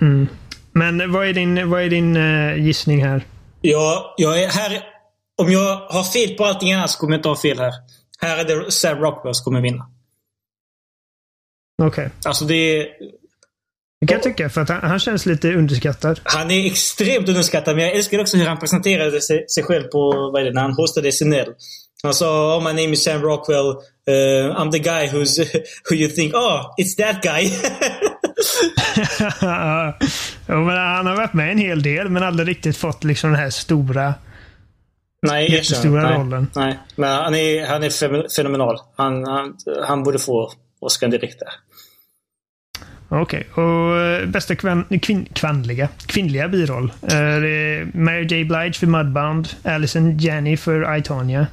Mm. 0.00 0.26
Men 0.72 1.12
vad 1.12 1.26
är 1.26 1.32
din, 1.32 1.70
vad 1.70 1.82
är 1.82 1.90
din 1.90 2.16
eh, 2.16 2.56
gissning 2.66 3.04
här? 3.04 3.26
Jag, 3.60 4.14
jag 4.16 4.42
är 4.42 4.48
här... 4.48 4.82
Om 5.42 5.52
jag 5.52 5.76
har 5.76 6.02
fel 6.02 6.34
på 6.34 6.44
allting 6.44 6.72
annat 6.72 6.90
så 6.90 6.98
kommer 6.98 7.12
jag 7.12 7.18
inte 7.18 7.28
ha 7.28 7.36
fel 7.36 7.58
här. 7.58 7.72
Här 8.18 8.38
är 8.38 8.44
det 8.44 8.70
Sam 8.70 8.98
Rockwell 8.98 9.34
som 9.34 9.44
kommer 9.44 9.60
vinna. 9.60 9.86
Okej. 11.82 12.10
Alltså 12.24 12.44
det 12.44 12.54
är... 12.54 12.86
Det 14.00 14.06
kan 14.06 14.14
jag 14.14 14.22
tycka, 14.22 14.50
för 14.50 14.60
att 14.60 14.68
han, 14.68 14.80
han 14.82 14.98
känns 14.98 15.26
lite 15.26 15.54
underskattad. 15.54 16.20
Han 16.24 16.50
är 16.50 16.66
extremt 16.66 17.28
underskattad, 17.28 17.76
men 17.76 17.84
jag 17.84 17.96
älskar 17.96 18.20
också 18.20 18.36
hur 18.36 18.46
han 18.46 18.58
presenterade 18.58 19.20
sig, 19.20 19.48
sig 19.48 19.62
själv 19.62 19.84
på, 19.84 20.30
vad 20.32 20.40
är 20.40 20.44
det, 20.44 20.52
när 20.52 20.62
han 20.62 20.72
hostade 20.72 21.12
SNL. 21.12 21.46
Han 22.02 22.14
sa 22.14 22.56
oh, 22.56 22.64
my 22.64 22.82
name 22.82 22.92
is 22.92 23.04
Sam 23.04 23.22
Rockwell. 23.22 23.68
Uh, 24.08 24.60
I'm 24.60 24.70
the 24.72 24.78
guy 24.78 25.06
who's, 25.06 25.38
who 25.90 25.94
you 25.94 26.08
think, 26.08 26.34
oh, 26.34 26.74
it's 26.78 26.96
that 26.96 27.22
guy. 27.22 27.50
jo, 30.46 30.64
men 30.64 30.76
han 30.76 31.06
har 31.06 31.16
varit 31.16 31.32
med 31.32 31.52
en 31.52 31.58
hel 31.58 31.82
del, 31.82 32.08
men 32.08 32.22
aldrig 32.22 32.48
riktigt 32.48 32.76
fått 32.76 33.04
liksom 33.04 33.30
den 33.30 33.40
här 33.40 33.50
stora... 33.50 34.14
Nej, 35.26 35.52
Jättestora 35.52 36.02
nej, 36.02 36.18
rollen. 36.18 36.50
Nej, 36.54 36.78
men 36.96 37.10
han 37.10 37.34
är, 37.34 37.66
han 37.66 37.82
är 37.82 38.36
fenomenal. 38.36 38.78
Han, 38.96 39.24
han, 39.24 39.56
han 39.86 40.02
borde 40.02 40.18
få 40.18 40.52
Oscar 40.80 41.08
direkt 41.08 41.38
där. 41.38 41.48
Okej. 43.20 43.46
Och 43.54 44.00
eh, 44.00 44.26
bästa 44.26 44.56
kvin, 44.56 44.84
kvinnliga, 45.34 45.88
kvinnliga 46.06 46.48
biroll. 46.48 46.92
Eh, 47.02 47.08
det 47.08 47.48
är 47.48 47.96
Mary 47.98 48.22
J. 48.22 48.44
Blige 48.44 48.72
för 48.72 48.86
Mudbound. 48.86 49.48
Alison 49.64 50.18
Janney 50.18 50.56
för 50.56 50.96
I, 50.96 51.02
Tonya. 51.02 51.46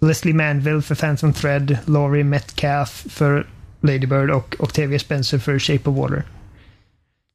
Leslie 0.00 0.34
Manville 0.34 0.82
för 0.82 0.94
Phantom 0.94 1.32
Thread. 1.32 1.78
Laurie 1.84 2.24
Metcalf 2.24 3.06
för 3.10 3.46
Lady 3.86 4.06
Bird 4.06 4.30
och 4.30 4.56
Octavia 4.58 4.98
Spencer 4.98 5.38
för 5.38 5.58
Shape 5.58 5.90
of 5.90 5.96
Water. 5.96 6.24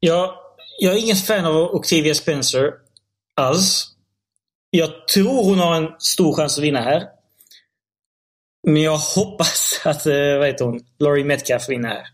Jag, 0.00 0.34
jag 0.78 0.94
är 0.94 0.98
ingen 0.98 1.16
fan 1.16 1.44
av 1.44 1.56
Octavia 1.56 2.14
Spencer 2.14 2.72
alls. 3.36 3.88
Jag 4.70 5.08
tror 5.08 5.44
hon 5.44 5.58
har 5.58 5.76
en 5.76 5.88
stor 5.98 6.36
chans 6.36 6.58
att 6.58 6.64
vinna 6.64 6.80
här. 6.80 7.02
Men 8.66 8.82
jag 8.82 8.96
hoppas 8.96 9.80
att, 9.84 10.06
eh, 10.06 10.38
vad 10.38 10.46
heter 10.46 10.64
hon, 10.64 10.80
Laurie 10.98 11.24
Metcalf 11.24 11.68
vinner 11.68 11.88
här. 11.88 12.06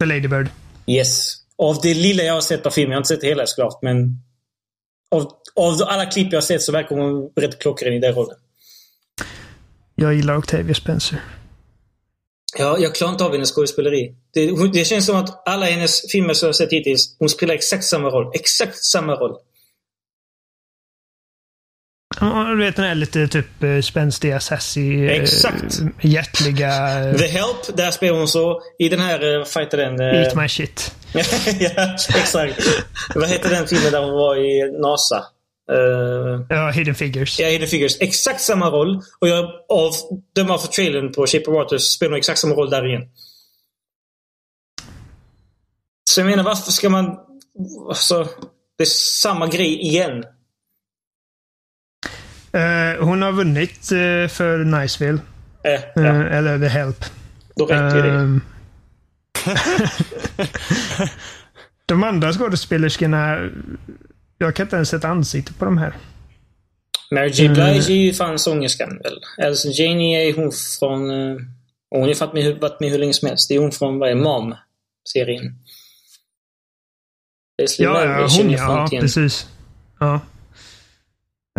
För 0.00 0.06
Lady 0.06 0.28
Bird. 0.28 0.48
Yes. 0.86 1.36
Av 1.58 1.80
det 1.82 1.94
lilla 1.94 2.22
jag 2.22 2.34
har 2.34 2.40
sett 2.40 2.66
av 2.66 2.70
filmen, 2.70 2.90
jag 2.90 2.96
har 2.96 3.00
inte 3.00 3.08
sett 3.08 3.24
hela 3.24 3.46
såklart, 3.46 3.82
men 3.82 4.18
av, 5.10 5.32
av 5.54 5.82
alla 5.86 6.06
klipp 6.06 6.32
jag 6.32 6.36
har 6.36 6.42
sett 6.42 6.62
så 6.62 6.72
verkar 6.72 6.96
hon 6.96 7.32
rätt 7.36 7.58
klockren 7.58 7.92
i 7.92 7.98
den 7.98 8.14
rollen. 8.14 8.36
Jag 9.94 10.14
gillar 10.14 10.36
Octavia 10.36 10.74
Spencer. 10.74 11.20
Ja, 12.58 12.78
jag 12.78 12.94
klarar 12.94 13.12
inte 13.12 13.24
av 13.24 13.32
hennes 13.32 13.52
skådespeleri. 13.52 14.14
Det, 14.34 14.68
det 14.72 14.84
känns 14.84 15.06
som 15.06 15.16
att 15.16 15.48
alla 15.48 15.66
hennes 15.66 16.12
filmer 16.12 16.34
som 16.34 16.46
jag 16.46 16.56
sett 16.56 16.72
hittills, 16.72 17.16
hon 17.18 17.28
spelar 17.28 17.54
exakt 17.54 17.84
samma 17.84 18.08
roll. 18.08 18.30
Exakt 18.34 18.84
samma 18.84 19.14
roll. 19.14 19.36
Ja, 22.20 22.44
du 22.44 22.64
vet 22.64 22.76
den 22.76 22.84
här 22.84 22.94
lite 22.94 23.28
typ 23.28 23.62
eh, 23.62 23.80
spänstiga, 23.80 24.40
sassy, 24.40 25.06
eh, 25.06 25.12
Exakt. 25.22 25.78
hjärtliga... 26.02 26.98
eh, 27.08 27.16
The 27.18 27.26
Help, 27.26 27.76
där 27.76 27.90
spelar 27.90 28.18
hon 28.18 28.28
så. 28.28 28.60
I 28.78 28.88
den 28.88 29.00
här, 29.00 29.24
uh, 29.38 29.44
fighter 29.44 29.76
den... 29.78 30.00
eh, 30.00 30.22
Eat 30.22 30.34
my 30.34 30.48
shit. 30.48 30.94
ja, 31.60 31.94
exakt. 32.08 32.60
Vad 33.14 33.28
heter 33.28 33.50
den 33.50 33.66
filmen 33.66 33.92
där 33.92 34.00
hon 34.00 34.12
var 34.14 34.36
i 34.36 34.78
NASA? 34.80 35.24
Uh, 35.72 36.46
Ja, 36.48 36.70
Hidden 36.70 36.94
Figures. 36.94 37.40
ja, 37.40 37.48
Hidden 37.48 37.68
Figures. 37.68 38.00
Exakt 38.00 38.40
samma 38.40 38.70
roll. 38.70 39.00
Och 39.20 39.28
jag, 39.28 39.44
av 39.68 39.92
döma 40.34 40.58
för 40.58 40.68
trailern 40.68 41.12
på 41.12 41.26
Shape 41.26 41.44
of 41.50 41.54
Water 41.54 41.78
så 41.78 41.90
spelar 41.90 42.10
hon 42.10 42.18
exakt 42.18 42.38
samma 42.38 42.54
roll 42.54 42.70
där 42.70 42.86
igen. 42.88 43.02
Så 46.10 46.20
jag 46.20 46.26
menar, 46.26 46.44
varför 46.44 46.72
ska 46.72 46.90
man... 46.90 47.16
Alltså, 47.88 48.28
det 48.78 48.84
är 48.84 48.86
samma 49.22 49.46
grej 49.46 49.80
igen. 49.82 50.24
Eh, 52.52 53.04
hon 53.04 53.22
har 53.22 53.32
vunnit 53.32 53.92
eh, 53.92 54.28
för 54.28 54.64
Niceville. 54.64 55.18
Eh, 55.64 55.80
ja, 55.94 56.24
Eller 56.24 56.58
The 56.58 56.66
Help. 56.68 57.04
då 57.56 57.66
räcker 57.66 58.02
det. 58.02 58.10
Ehm. 58.10 58.40
de 61.86 62.02
andra 62.04 62.32
skådespelerskorna, 62.32 63.50
jag 64.38 64.54
kan 64.54 64.66
inte 64.66 64.76
ens 64.76 64.88
sätta 64.88 65.08
ansikte 65.08 65.52
på 65.52 65.64
de 65.64 65.78
här. 65.78 65.96
Mary 67.10 67.28
J. 67.28 67.48
Blige 67.48 67.92
är 67.92 67.96
ju 67.96 68.12
fan 68.12 68.38
sångerskan 68.38 68.98
väl? 69.04 69.46
Alison 69.46 69.72
Janney 69.72 70.14
är 70.14 70.34
hon 70.34 70.52
från... 70.78 71.10
eh, 71.10 71.36
hon 71.90 72.02
har 72.02 72.20
varit 72.20 72.34
med, 72.34 72.60
varit 72.60 72.80
med 72.80 72.90
hur 72.90 72.98
länge 72.98 73.12
som 73.12 73.28
helst. 73.28 73.48
Det 73.48 73.54
är 73.54 73.58
hon 73.58 73.72
från, 73.72 73.98
vad 73.98 74.10
är 74.10 74.14
Mom-serien. 74.14 75.58
Ja, 77.78 78.04
ja 78.04 78.28
hon 78.36 78.50
ja. 78.50 78.88
igen. 78.90 79.02
Precis. 79.02 79.46
Ja. 80.00 80.20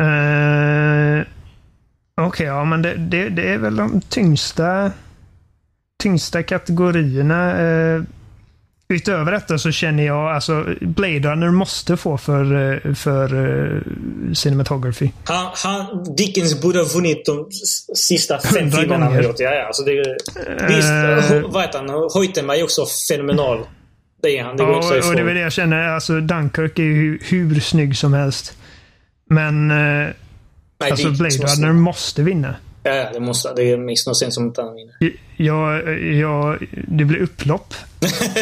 Eh, 0.01 1.25
Okej, 2.21 2.45
ja 2.45 2.65
men 2.65 2.81
det, 2.81 2.95
det, 2.95 3.29
det 3.29 3.53
är 3.53 3.57
väl 3.57 3.75
de 3.75 4.01
tyngsta, 4.01 4.91
tyngsta 6.03 6.43
kategorierna. 6.43 7.61
Eh, 7.61 8.03
utöver 8.87 9.31
detta 9.31 9.57
så 9.57 9.71
känner 9.71 10.05
jag, 10.05 10.31
alltså 10.35 10.65
Blade 10.81 11.19
Runner 11.19 11.51
måste 11.51 11.97
få 11.97 12.17
för, 12.17 12.73
eh, 12.87 12.93
för 12.93 13.33
uh, 13.33 13.81
cinematography. 14.33 15.09
Han, 15.23 15.47
han, 15.53 16.15
Dickens 16.17 16.61
borde 16.61 16.79
ha 16.79 16.85
vunnit 16.85 17.25
de 17.25 17.47
sista 17.95 18.39
fem 18.39 18.71
filmerna 18.71 19.05
han 19.05 19.23
gjort. 19.23 19.39
Ja, 19.39 19.51
ja. 19.51 19.65
Alltså 19.65 19.83
det, 19.83 19.91
visst, 20.67 20.89
Eh. 20.89 21.35
uh, 21.35 21.51
vad 21.51 21.61
heter 21.61 21.79
han? 21.79 21.89
Hoytenberg 21.89 22.59
är 22.59 22.63
också 22.63 22.85
fenomenal. 23.09 23.59
Det 24.21 24.37
är 24.39 24.43
han. 24.43 24.57
Det 24.57 24.63
går 24.63 24.75
inte 24.75 24.85
Ja, 24.87 24.91
säga 24.91 25.09
och 25.09 25.15
det 25.15 25.21
är 25.21 25.25
väl 25.25 25.35
det 25.35 25.41
jag 25.41 25.51
känner. 25.51 25.87
Alltså 25.87 26.19
Dunkirk 26.19 26.79
är 26.79 26.83
ju 26.83 27.19
hur 27.21 27.59
snygg 27.59 27.97
som 27.97 28.13
helst. 28.13 28.57
Men 29.29 29.71
eh, 29.71 29.77
Nej, 29.77 30.91
alltså 30.91 31.11
Blade 31.11 31.35
Runner 31.35 31.73
måste 31.73 32.21
vinna. 32.23 32.55
Ja, 32.87 33.09
det 33.13 33.19
måste 33.19 33.53
Det 33.53 33.77
makes 33.77 34.07
no 34.07 34.13
sense 34.15 34.39
om 34.39 34.45
inte 34.47 34.61
han 34.61 34.75
vinner. 34.75 34.95
Jag, 35.37 35.99
jag, 36.15 36.67
det 36.87 37.05
blir 37.05 37.21
upplopp 37.21 37.73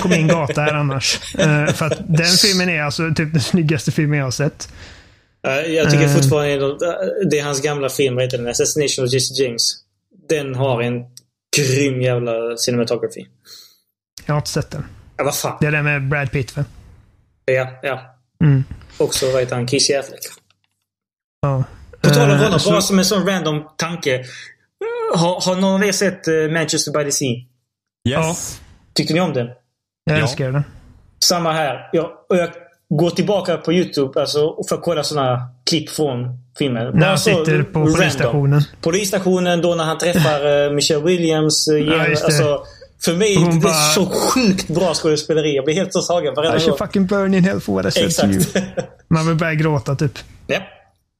på 0.01 0.07
min 0.07 0.27
gata 0.27 0.61
här 0.61 0.73
annars. 0.73 1.35
Eh, 1.35 1.67
för 1.67 1.85
att 1.85 1.97
den 2.07 2.25
filmen 2.41 2.69
är 2.69 2.81
alltså 2.81 3.09
typ 3.15 3.31
den 3.33 3.41
snyggaste 3.41 3.91
filmen 3.91 4.17
jag 4.19 4.25
har 4.25 4.31
sett. 4.31 4.73
Eh, 5.47 5.53
Jag 5.73 5.91
tycker 5.91 6.03
Eh. 6.05 6.15
fortfarande 6.15 6.77
det 7.29 7.39
är 7.39 7.43
hans 7.43 7.61
gamla 7.61 7.89
film, 7.89 8.15
vad 8.15 8.23
heter 8.23 8.37
den? 8.37 8.47
Assassination 8.47 9.05
of 9.05 9.13
Jesse 9.13 9.43
James. 9.43 9.61
Den 10.29 10.55
har 10.55 10.81
en 10.81 11.03
grym 11.57 12.01
jävla 12.01 12.57
cinematography. 12.57 13.25
Jag 14.25 14.33
har 14.33 14.39
inte 14.39 14.49
sett 14.49 14.71
den. 14.71 14.85
Ja, 15.17 15.23
vad 15.23 15.35
fan. 15.35 15.57
Det 15.61 15.67
är 15.67 15.71
den 15.71 15.83
med 15.85 16.07
Brad 16.09 16.31
Pitt 16.31 16.57
va? 16.57 16.65
Ja, 17.45 17.79
ja. 17.83 18.15
Mm. 18.43 18.63
Också, 18.97 19.31
vad 19.31 19.39
heter 19.41 19.55
han? 19.55 19.67
Casey 19.67 19.95
Affleck. 19.95 20.19
Ja. 21.41 21.63
På 22.03 22.09
tal 22.09 22.29
om 22.29 22.35
Eh, 22.35 22.43
honom, 22.43 22.59
så- 22.59 22.69
bara 22.71 22.81
som 22.81 22.99
en 22.99 23.05
sån 23.05 23.25
random 23.27 23.63
tanke. 23.77 24.15
Eh, 24.15 25.19
Har, 25.19 25.41
har 25.41 25.55
någon 25.55 25.73
av 25.81 25.83
er 25.87 25.91
sett 25.91 26.27
eh, 26.27 26.33
Manchester 26.53 26.91
by 26.91 27.03
the 27.03 27.11
Sea? 27.11 27.35
Yes. 28.09 28.59
Tyckte 28.93 29.13
ni 29.13 29.19
om 29.21 29.33
den? 29.33 29.47
Jag 30.05 30.17
Ja. 30.17 30.21
älskar 30.21 30.51
den. 30.51 30.63
Samma 31.25 31.51
här. 31.51 31.89
Jag, 31.93 32.05
och 32.29 32.37
jag 32.37 32.49
går 32.89 33.09
tillbaka 33.09 33.57
på 33.57 33.73
YouTube 33.73 34.21
alltså, 34.21 34.63
för 34.69 34.75
att 34.75 34.81
kolla 34.83 35.03
såna 35.03 35.49
klipp 35.69 35.89
från 35.89 36.37
filmen. 36.57 36.91
När 36.99 37.07
han 37.07 37.19
sitter 37.19 37.63
på 37.63 37.79
random. 37.79 37.93
polisstationen. 37.95 38.61
Polisstationen 38.81 39.61
då 39.61 39.75
när 39.75 39.83
han 39.83 39.97
träffar 39.97 40.73
Michelle 40.75 41.03
Williams. 41.03 41.67
Uh, 41.71 41.79
Ja, 41.79 42.01
alltså, 42.09 42.63
för 43.05 43.13
mig 43.13 43.35
Hon 43.35 43.49
det 43.49 43.55
är 43.57 43.61
bara- 43.61 43.73
så 43.73 44.05
sjukt 44.05 44.67
bra 44.67 44.93
skådespeleri. 44.93 45.55
Jag 45.55 45.65
blir 45.65 45.75
helt 45.75 45.93
så 45.93 46.01
tagen 46.01 46.33
varenda 46.35 46.57
I 46.57 46.59
should 46.59 46.69
gång. 46.79 46.87
fucking 46.87 47.05
burn 47.07 47.33
in 47.33 47.43
hell 47.43 47.59
for 47.61 47.73
what 47.73 47.85
I 47.97 48.09
said 48.09 48.15
to 48.15 48.25
you. 48.37 48.65
Man 49.09 49.27
vill 49.27 49.35
börja 49.35 49.53
gråta 49.53 49.95
typ. 49.95 50.19
ja. 50.47 50.59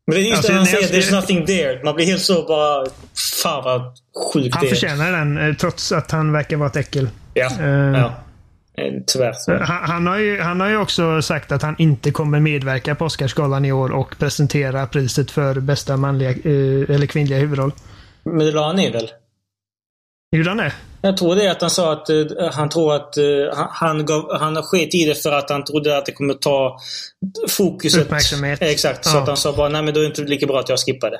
Men 0.07 0.15
det 0.15 0.21
är 0.21 0.23
just 0.23 0.38
Alltså, 0.38 0.51
det 0.51 0.57
han 0.57 0.65
säger. 0.67 0.88
There's 0.88 1.11
nothing 1.11 1.45
there. 1.45 1.84
Man 1.84 1.95
blir 1.95 2.05
helt 2.05 2.21
så 2.21 2.45
bara... 2.47 2.85
Fan 3.43 3.63
vad 3.63 3.81
sjukt 4.34 4.55
Han 4.55 4.63
det 4.63 4.67
är. 4.67 4.69
förtjänar 4.69 5.11
den 5.11 5.38
eh, 5.49 5.55
trots 5.55 5.91
att 5.91 6.11
han 6.11 6.31
verkar 6.31 6.57
vara 6.57 6.69
ett 6.69 6.75
äckel. 6.75 7.09
Ja. 7.34 7.49
Eh. 7.59 7.67
ja. 7.67 8.13
Eh, 8.77 8.93
Tyvärr. 9.07 9.59
Han, 9.59 9.89
han, 9.89 10.07
har 10.07 10.17
ju, 10.17 10.41
han 10.41 10.59
har 10.59 10.69
ju 10.69 10.77
också 10.77 11.21
sagt 11.21 11.51
att 11.51 11.61
han 11.61 11.75
inte 11.77 12.11
kommer 12.11 12.39
medverka 12.39 12.95
på 12.95 13.05
Oscarsgalan 13.05 13.65
i 13.65 13.71
år 13.71 13.91
och 13.91 14.15
presentera 14.19 14.88
priset 14.88 15.31
för 15.31 15.59
bästa 15.59 15.97
manliga 15.97 16.30
eller 16.30 17.05
kvinnliga 17.05 17.39
huvudroll. 17.39 17.71
Men 18.23 18.38
det 18.45 18.51
la 18.51 18.67
han 18.67 18.75
ner 18.75 18.91
väl? 18.91 19.09
Gjorde 20.38 20.49
han 20.49 20.57
det? 20.57 20.73
Jag 21.01 21.18
tror 21.18 21.35
det 21.35 21.51
att 21.51 21.61
han 21.61 21.69
sa 21.69 21.93
att 21.93 22.10
eh, 22.10 22.15
han 22.53 22.69
tror 22.69 22.95
att 22.95 23.18
eh, 23.18 23.23
han, 23.69 24.05
gav, 24.05 24.38
han 24.39 24.55
sket 24.64 24.95
i 24.95 25.05
det 25.05 25.15
för 25.15 25.31
att 25.31 25.49
han 25.49 25.64
trodde 25.64 25.97
att 25.97 26.05
det 26.05 26.11
kommer 26.11 26.34
ta 26.34 26.80
fokuset. 27.49 28.05
Uppmärksamhet. 28.05 28.61
Exakt. 28.61 29.05
Så 29.05 29.18
Ja. 29.18 29.22
att 29.22 29.27
han 29.27 29.38
sa 29.38 29.53
bara, 29.53 29.69
nej 29.69 29.84
men 29.84 29.93
då 29.93 29.99
är 29.99 30.03
det 30.03 30.07
inte 30.07 30.22
lika 30.22 30.45
bra 30.47 30.60
att 30.60 30.69
jag 30.69 30.80
skippar 30.80 31.11
det. 31.11 31.19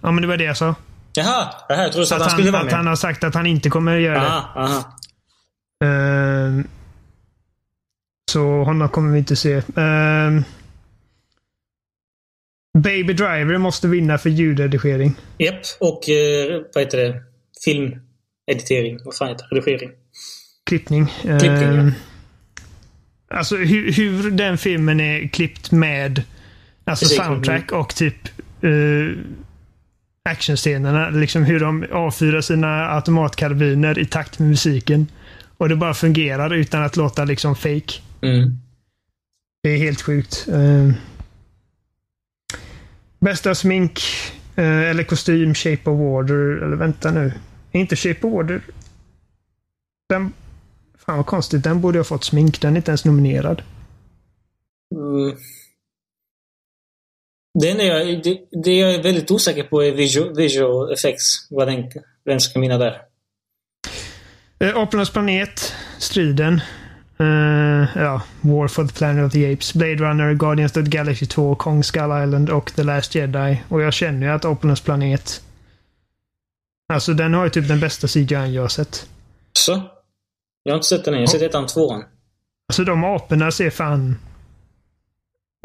Ja, 0.00 0.10
men 0.10 0.22
det 0.22 0.28
var 0.28 0.36
det 0.36 0.44
jag 0.44 0.56
sa. 0.56 0.74
Jaha, 1.14 1.48
här 1.68 1.82
jag 1.82 1.92
trodde 1.92 2.06
så 2.06 2.14
att, 2.14 2.20
Att 2.20 2.26
han 2.26 2.30
skulle 2.38 2.46
han, 2.48 2.52
vara 2.52 2.60
att 2.62 2.66
med. 2.66 2.74
han 2.74 2.86
har 2.86 2.96
sagt 2.96 3.24
att 3.24 3.34
han 3.34 3.46
inte 3.46 3.70
kommer 3.70 3.96
att 3.96 4.02
göra 4.02 4.20
det. 4.20 4.26
Aha, 4.26 4.62
aha. 4.64 4.98
Ehm, 5.84 6.68
så 8.30 8.40
honom 8.40 8.88
kommer 8.88 9.12
vi 9.12 9.18
inte 9.18 9.36
se. 9.36 9.62
Ehm, 9.76 10.44
Baby 12.78 13.12
Driver 13.12 13.58
måste 13.58 13.88
vinna 13.88 14.18
för 14.18 14.30
ljudredigering. 14.30 15.14
Japp, 15.38 15.54
och 15.80 16.08
eh, 16.08 16.62
vad 16.74 16.84
heter 16.84 16.98
det? 16.98 17.22
Filmeditering. 17.64 18.98
Vad 19.04 19.14
fan 19.14 19.28
heter? 19.28 19.46
Redigering. 19.50 19.90
Klippning. 20.66 21.06
Klippning, 21.22 21.50
ja. 21.52 21.62
Ehm, 21.62 21.92
Alltså 23.30 23.56
hur, 23.56 23.92
hur 23.92 24.30
den 24.30 24.58
filmen 24.58 25.00
är 25.00 25.28
klippt 25.28 25.70
med 25.70 26.22
alltså 26.84 27.04
Musik. 27.04 27.18
soundtrack 27.18 27.72
och 27.72 27.94
typ 27.94 28.14
uh, 28.64 29.18
actionscenerna. 30.24 31.10
Liksom 31.10 31.44
hur 31.44 31.60
de 31.60 31.86
avfyrar 31.92 32.40
sina 32.40 32.88
automatkarbiner 32.90 33.98
i 33.98 34.04
takt 34.06 34.38
med 34.38 34.48
musiken. 34.48 35.06
Och 35.56 35.68
det 35.68 35.76
bara 35.76 35.94
fungerar 35.94 36.54
utan 36.54 36.82
att 36.82 36.96
låta 36.96 37.24
liksom 37.24 37.56
fake. 37.56 37.94
Mm. 38.22 38.58
Det 39.62 39.68
är 39.70 39.76
helt 39.78 40.02
sjukt. 40.02 40.48
Ehm, 40.52 40.94
bästa 43.20 43.54
smink 43.54 44.02
eh, 44.56 44.64
eller 44.90 45.02
kostym, 45.02 45.54
Shape 45.54 45.90
of 45.90 46.00
Water. 46.00 46.64
Eller 46.64 46.76
vänta 46.76 47.10
nu. 47.10 47.32
Inte 47.72 47.96
Shape 47.96 48.26
of 48.26 48.32
Water... 48.32 48.60
Den... 50.08 50.32
Fan 50.98 51.16
vad 51.16 51.26
konstigt. 51.26 51.64
Den 51.64 51.80
borde 51.80 51.98
ha 51.98 52.04
fått 52.04 52.24
smink. 52.24 52.60
Den 52.60 52.72
är 52.72 52.76
inte 52.76 52.90
ens 52.90 53.04
nominerad. 53.04 53.62
Mm. 54.94 55.36
Är 57.64 57.84
jag, 57.84 58.22
det, 58.22 58.38
det 58.64 58.72
jag 58.72 58.94
är 58.94 59.02
väldigt 59.02 59.30
osäker 59.30 59.62
på 59.62 59.84
är 59.84 59.92
visual, 59.92 60.36
visual 60.36 60.92
effects. 60.92 61.46
Vad 61.50 61.68
den, 61.68 61.90
vem 62.24 62.40
ska 62.40 62.60
vinna 62.60 62.78
där? 62.78 63.02
Eh, 64.58 64.76
Apornas 64.76 65.10
planet, 65.10 65.74
Striden. 65.98 66.60
eh, 67.18 67.88
ja, 67.94 68.22
War 68.40 68.68
for 68.68 68.86
the 68.86 68.94
Planet 68.94 69.26
of 69.26 69.32
the 69.32 69.52
Apes, 69.52 69.74
Blade 69.74 69.96
Runner, 69.96 70.34
Guardians 70.34 70.76
of 70.76 70.84
the 70.84 70.90
Galaxy 70.90 71.26
2, 71.26 71.54
Kong 71.54 71.84
Skull 71.84 72.22
Island 72.24 72.50
och 72.50 72.72
The 72.74 72.82
Last 72.82 73.14
Jedi. 73.14 73.62
Och 73.68 73.82
jag 73.82 73.92
känner 73.92 74.26
ju 74.26 74.32
att 74.32 74.44
Apornas 74.44 74.80
planet... 74.80 75.42
Alltså 76.92 77.14
den 77.14 77.34
har 77.34 77.44
ju 77.44 77.50
typ 77.50 77.68
den 77.68 77.80
bästa 77.80 78.06
CGI 78.08 78.54
jag 78.54 78.62
har 78.62 78.68
sett. 78.68 79.08
Så? 79.52 79.82
Jag 80.62 80.72
har 80.72 80.76
inte 80.76 80.88
sett 80.88 81.04
den 81.04 81.14
än. 81.14 81.20
Jag 81.20 81.26
har 81.28 81.32
sett 81.32 81.42
ettan 81.42 81.62
och 81.64 81.68
tvåan. 81.70 82.04
Alltså 82.68 82.84
de 82.84 83.04
aporna 83.04 83.50
ser 83.50 83.70
fan... 83.70 84.16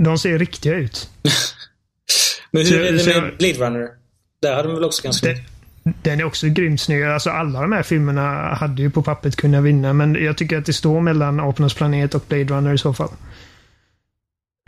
De 0.03 0.17
ser 0.17 0.39
riktiga 0.39 0.75
ut. 0.75 1.09
Men 2.51 2.65
hur 2.65 2.81
är 2.81 2.91
det 2.93 3.05
med 3.05 3.15
jag- 3.15 3.37
Blade 3.37 3.53
Runner? 3.53 3.89
Där 4.41 4.55
hade 4.55 4.67
de 4.67 4.75
väl 4.75 4.83
också 4.83 5.03
ganska 5.03 5.27
Det, 5.27 5.43
den 6.01 6.19
är 6.19 6.23
också 6.23 6.47
grymt 6.47 6.81
snygg. 6.81 7.03
Alltså 7.03 7.29
alla 7.29 7.61
de 7.61 7.71
här 7.71 7.83
filmerna 7.83 8.53
hade 8.53 8.81
ju 8.81 8.89
på 8.89 9.03
pappret 9.03 9.35
kunnat 9.35 9.63
vinna, 9.63 9.93
men 9.93 10.15
jag 10.23 10.37
tycker 10.37 10.57
att 10.57 10.65
det 10.65 10.73
står 10.73 11.01
mellan 11.01 11.39
Apornas 11.39 11.73
planet 11.73 12.15
och 12.15 12.23
Blade 12.27 12.43
Runner 12.45 12.73
i 12.73 12.77
så 12.77 12.93
fall. 12.93 13.09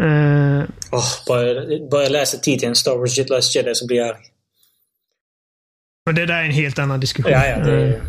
Eh, 0.04 0.64
Åh, 0.92 1.06
bara, 1.28 1.54
bara 1.92 2.04
jag 2.04 2.12
läser 2.12 2.38
titeln 2.38 2.76
Star 2.76 2.98
Wars 2.98 3.30
Last 3.30 3.56
Jedi 3.56 3.76
så 3.76 3.88
blir 3.88 3.98
jag 3.98 4.08
arg. 4.10 4.18
Men 6.06 6.16
det 6.16 6.26
där 6.26 6.34
är 6.36 6.44
en 6.44 6.52
helt 6.52 6.80
annan 6.80 7.00
diskussion. 7.00 7.32
Ja, 7.32 7.46
ja. 7.48 7.58
Det, 7.58 7.88
Eh, 7.88 8.02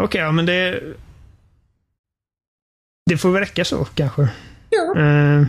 Okej, 0.00 0.20
ja, 0.20 0.32
men 0.32 0.46
det... 0.46 0.80
Det 3.10 3.18
får 3.18 3.30
väl 3.30 3.40
räcka 3.40 3.64
så 3.64 3.84
kanske. 3.84 4.28
Ja. 4.70 5.00
Eh, 5.00 5.40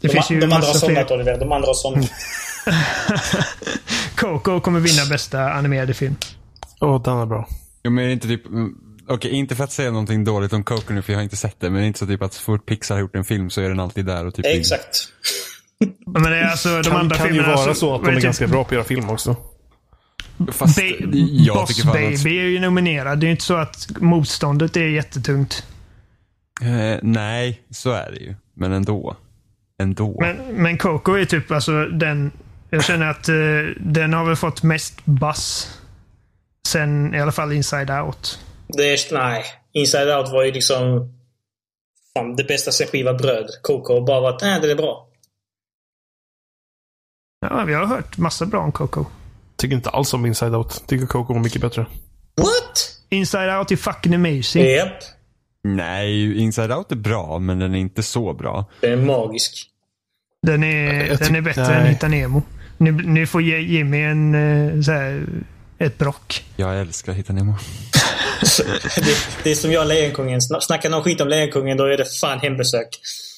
det 0.00 0.08
de, 0.08 0.08
finns 0.08 0.30
ju 0.30 0.40
de 0.40 0.44
andra 0.44 0.56
har 0.56 0.60
massa 0.60 0.86
fler. 0.86 0.94
somnat 0.96 1.10
Oliver. 1.10 1.38
De 1.38 1.52
andra 1.52 1.66
har 1.66 1.74
somnat. 1.74 2.10
Coco 4.16 4.60
kommer 4.60 4.80
vinna 4.80 5.06
bästa 5.10 5.52
animerade 5.52 5.94
film. 5.94 6.16
Åh, 6.80 7.02
den 7.02 7.18
är 7.18 7.26
bra. 7.26 7.48
Jo, 7.84 7.90
men 7.90 8.04
är 8.04 8.08
inte 8.08 8.28
typ, 8.28 8.46
mm, 8.46 8.74
okej 9.08 9.30
inte 9.30 9.56
för 9.56 9.64
att 9.64 9.72
säga 9.72 9.90
någonting 9.90 10.24
dåligt 10.24 10.52
om 10.52 10.64
Coco 10.64 10.92
nu 10.92 11.02
för 11.02 11.12
jag 11.12 11.18
har 11.18 11.24
inte 11.24 11.36
sett 11.36 11.60
det, 11.60 11.70
men 11.70 11.80
det 11.80 11.84
är 11.84 11.86
inte 11.86 11.98
så 11.98 12.06
typ 12.06 12.22
att 12.22 12.34
så 12.34 12.42
fort 12.42 12.66
Pixar 12.66 12.94
har 12.94 13.00
gjort 13.00 13.16
en 13.16 13.24
film 13.24 13.50
så 13.50 13.60
är 13.60 13.68
den 13.68 13.80
alltid 13.80 14.06
där 14.06 14.26
och 14.26 14.34
typ 14.34 14.46
Exakt. 14.46 15.08
Men 16.06 16.22
det 16.22 16.36
är 16.38 16.44
alltså 16.50 16.68
de 16.68 16.82
kan, 16.82 16.96
andra 16.96 17.16
kan 17.16 17.26
ju 17.26 17.32
filmerna... 17.32 17.54
vara 17.54 17.68
alltså, 17.68 17.80
så 17.86 17.94
att 17.94 18.04
de 18.04 18.10
är 18.10 18.14
typ- 18.14 18.24
ganska 18.24 18.46
bra 18.46 18.64
på 18.64 18.68
att 18.68 18.72
göra 18.72 18.84
film 18.84 19.10
också. 19.10 19.36
Fast 20.52 20.76
Ba- 20.76 20.82
jag 21.32 21.56
Boss 21.56 21.84
Baby 21.84 22.38
är 22.38 22.44
ju 22.44 22.60
nominerad. 22.60 23.18
Det 23.18 23.24
är 23.24 23.28
ju 23.28 23.32
inte 23.32 23.44
så 23.44 23.54
att 23.54 23.86
motståndet 24.00 24.76
är 24.76 24.86
jättetungt. 24.88 25.66
att, 26.60 26.66
eh, 26.66 26.98
nej, 27.02 27.60
så 27.70 27.90
är 27.90 28.10
det 28.10 28.18
ju. 28.20 28.34
Men 28.54 28.72
ändå. 28.72 29.16
Ändå. 29.78 30.16
Men, 30.20 30.36
men 30.36 30.78
Coco 30.78 31.12
är 31.12 31.24
typ 31.24 31.50
alltså 31.50 31.84
den... 31.86 32.30
Jag 32.70 32.84
känner 32.84 33.06
att 33.06 33.28
eh, 33.28 33.34
den 33.80 34.12
har 34.12 34.24
väl 34.24 34.36
fått 34.36 34.62
mest 34.62 35.04
buzz. 35.04 35.78
Sen 36.68 37.14
i 37.14 37.20
alla 37.20 37.32
fall 37.32 37.52
Inside 37.52 37.90
Out. 37.90 38.40
Det 38.68 38.92
är, 38.92 39.12
nej. 39.12 39.44
Inside 39.72 40.08
Out 40.08 40.28
var 40.32 40.44
ju 40.44 40.52
liksom... 40.52 41.12
Fan, 42.14 42.36
det 42.36 42.44
bästa 42.44 42.72
sen 42.72 42.86
skiva 42.86 43.14
bröd. 43.14 43.46
Coco 43.62 43.94
har 43.94 44.06
bara 44.06 44.20
varit, 44.20 44.42
nej 44.42 44.60
det 44.60 44.70
är 44.70 44.76
bra. 44.76 45.08
Ja, 47.40 47.64
vi 47.64 47.74
har 47.74 47.86
hört 47.86 48.18
massa 48.18 48.46
bra 48.46 48.60
om 48.60 48.72
Coco. 48.72 49.04
Tycker 49.56 49.76
inte 49.76 49.90
alls 49.90 50.14
om 50.14 50.26
Inside 50.26 50.54
Out. 50.54 50.82
Tycker 50.86 51.06
Coco 51.06 51.32
var 51.34 51.40
mycket 51.40 51.60
bättre. 51.60 51.86
What? 52.36 52.90
Inside 53.10 53.50
Out 53.58 53.72
är 53.72 53.76
fucking 53.76 54.14
amazing. 54.14 54.64
Japp. 54.66 54.92
Nej, 55.64 56.38
Inside 56.38 56.72
Out 56.72 56.92
är 56.92 56.96
bra, 56.96 57.38
men 57.38 57.58
den 57.58 57.74
är 57.74 57.78
inte 57.78 58.02
så 58.02 58.32
bra. 58.34 58.64
Den 58.80 58.92
är 58.92 58.96
magisk. 58.96 59.66
Den 60.46 60.64
är, 60.64 61.06
Jag 61.06 61.18
den 61.18 61.36
är 61.36 61.40
bättre 61.40 61.62
nej. 61.68 61.80
än 61.80 61.86
Hitta 61.86 62.08
Nemo. 62.08 62.42
Nu, 62.78 62.92
nu 62.92 63.26
får 63.26 63.42
ge 63.42 63.58
Jimmy 63.58 64.02
en, 64.02 64.34
eh, 64.34 64.80
så 64.82 64.92
här, 64.92 65.26
ett 65.78 65.98
brock. 65.98 66.44
Jag 66.56 66.80
älskar 66.80 67.12
Hitta 67.12 67.32
Nemo. 67.32 67.54
Det, 68.96 69.16
det 69.44 69.50
är 69.50 69.54
som 69.54 69.72
jag 69.72 69.82
och 69.82 69.88
Lejonkungen. 69.88 70.40
Sna- 70.40 70.60
Snackar 70.60 70.90
någon 70.90 71.02
skit 71.02 71.20
om 71.20 71.28
Lejonkungen 71.28 71.76
då 71.76 71.84
är 71.84 71.96
det 71.96 72.04
fan 72.20 72.38
hembesök. 72.40 72.88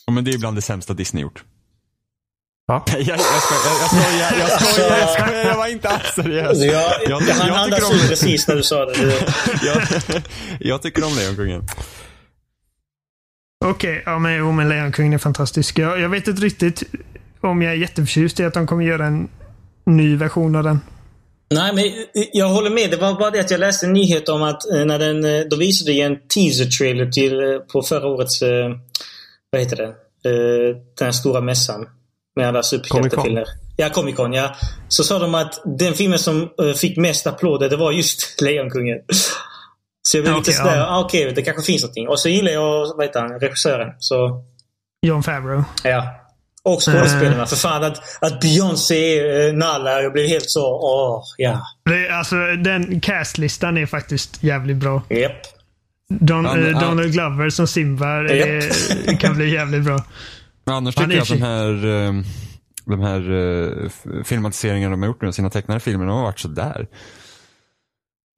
Ja, 0.06 0.12
men 0.12 0.24
det 0.24 0.30
är 0.30 0.38
bland 0.38 0.56
det 0.56 0.62
sämsta 0.62 0.94
Disney 0.94 1.22
gjort. 1.22 1.44
Ja. 2.70 2.84
Jag, 2.88 3.00
jag, 3.06 3.20
skojar, 3.20 3.78
jag 3.80 3.90
skojar, 3.90 4.38
jag 4.38 4.60
skojar, 4.62 4.98
jag 4.98 5.10
skojar, 5.10 5.44
jag 5.44 5.56
var 5.56 5.66
inte 5.66 5.88
alls 5.88 6.14
seriös. 6.14 6.48
Alltså 6.48 6.64
jag, 6.64 6.92
Jag- 7.08 7.20
han 7.20 7.48
jag 7.48 7.56
andas 7.56 7.78
tycker 7.80 7.90
om- 7.94 8.00
ut 8.00 8.08
precis 8.08 8.48
när 8.48 8.56
du 8.56 8.62
sa 8.62 8.84
det. 8.84 8.94
Jag, 9.64 9.82
jag 10.60 10.82
tycker 10.82 11.04
om 11.06 11.12
Lejonkungen. 11.16 11.62
Okej, 13.64 14.02
ja 14.06 14.18
men, 14.18 14.34
jo, 14.36 14.52
men 14.52 14.68
Lejonkungen 14.68 15.12
är 15.12 15.18
fantastisk. 15.18 15.78
Jag, 15.78 16.00
jag 16.00 16.08
vet 16.08 16.28
inte 16.28 16.42
riktigt 16.42 16.82
om 17.40 17.62
jag 17.62 17.72
är 17.72 17.76
jätteförtjust 17.76 18.40
i 18.40 18.44
att 18.44 18.54
de 18.54 18.66
kommer 18.66 18.84
göra 18.84 19.06
en 19.06 19.28
ny 19.86 20.16
version 20.16 20.56
av 20.56 20.64
den. 20.64 20.80
Nej, 21.54 21.74
men 21.74 21.84
jag 22.32 22.48
håller 22.48 22.70
med. 22.70 22.90
Det 22.90 22.96
var 22.96 23.14
bara 23.18 23.30
det 23.30 23.40
att 23.40 23.50
jag 23.50 23.60
läste 23.60 23.86
en 23.86 23.92
nyhet 23.92 24.28
om 24.28 24.42
att 24.42 24.70
eh, 24.72 24.84
när 24.84 24.98
den, 24.98 25.24
eh, 25.24 25.40
då 25.50 25.56
visade 25.56 25.92
de 25.92 26.00
en 26.02 26.16
teaser-trailer 26.28 27.10
till, 27.10 27.32
eh, 27.40 27.58
på 27.72 27.82
förra 27.82 28.06
årets, 28.06 28.42
vad 29.50 29.60
heter 29.62 29.76
det, 29.76 29.94
den 30.98 31.04
här 31.04 31.12
stora 31.12 31.40
mässan. 31.40 31.86
Med 32.38 32.48
alla 32.48 32.62
superhjältefilmer. 32.62 33.44
Ja, 33.76 33.88
Comic 33.88 34.16
Con, 34.16 34.32
ja. 34.32 34.56
Så 34.88 35.04
sa 35.04 35.18
de 35.18 35.34
att 35.34 35.62
den 35.78 35.94
filmen 35.94 36.18
som 36.18 36.42
eh, 36.42 36.72
fick 36.76 36.96
mest 36.96 37.26
applåder, 37.26 37.68
det 37.68 37.76
var 37.76 37.92
just 37.92 38.40
Lejonkungen. 38.42 38.98
Så 40.02 40.16
jag 40.16 40.24
blev 40.24 40.34
Ja, 40.34 40.38
lite 40.38 40.50
okej, 40.50 40.54
sådär, 40.58 40.76
ja. 40.76 40.86
ah, 40.86 41.00
okej, 41.00 41.32
det 41.34 41.42
kanske 41.42 41.62
finns 41.62 41.82
någonting. 41.82 42.08
Och 42.08 42.20
så 42.20 42.28
gillar 42.28 42.52
jag, 42.52 42.96
vad 42.96 43.06
heter 43.06 43.20
han, 43.20 43.40
regissören. 43.40 43.88
Så, 43.98 44.44
John 45.06 45.22
Favreau. 45.22 45.64
ja. 45.84 46.14
Och 46.62 46.82
skådespelarna. 46.82 47.46
För 47.46 47.56
fan 47.56 47.84
att, 47.84 48.00
att 48.20 48.40
Beyoncé 48.40 49.18
är 49.18 49.52
Nala, 49.52 50.02
jag 50.02 50.12
blev 50.12 50.26
helt 50.26 50.50
så, 50.50 50.66
åh, 50.82 51.22
ja. 51.36 51.60
Det, 51.84 52.08
alltså, 52.08 52.36
den 52.64 53.00
castlistan 53.00 53.78
är 53.78 53.86
faktiskt 53.86 54.42
jävligt 54.42 54.76
bra. 54.76 55.02
Japp. 55.08 55.32
Don, 56.08 56.44
Han- 56.46 56.66
eh, 56.66 56.74
han- 56.74 56.84
Donald 56.84 57.12
Glover 57.12 57.50
som 57.50 57.66
Simba 57.66 58.06
det, 58.06 58.60
det 59.06 59.16
kan 59.16 59.36
bli 59.36 59.54
jävligt 59.54 59.82
bra. 59.84 60.04
Men 60.68 60.76
annars 60.76 60.94
tycker 60.94 61.12
jag 61.12 61.22
att 61.22 61.28
de 61.28 61.42
här, 61.42 61.86
eh, 61.86 62.12
de 62.84 63.00
här 63.00 63.32
eh, 63.32 64.22
filmatiseringarna 64.24 64.90
de 64.90 65.02
har 65.02 65.06
gjort 65.06 65.22
nu, 65.22 65.32
sina 65.32 65.50
tecknade 65.50 65.80
filmer, 65.80 66.06
de 66.06 66.16
har 66.16 66.22
varit 66.22 66.38
sådär. 66.38 66.86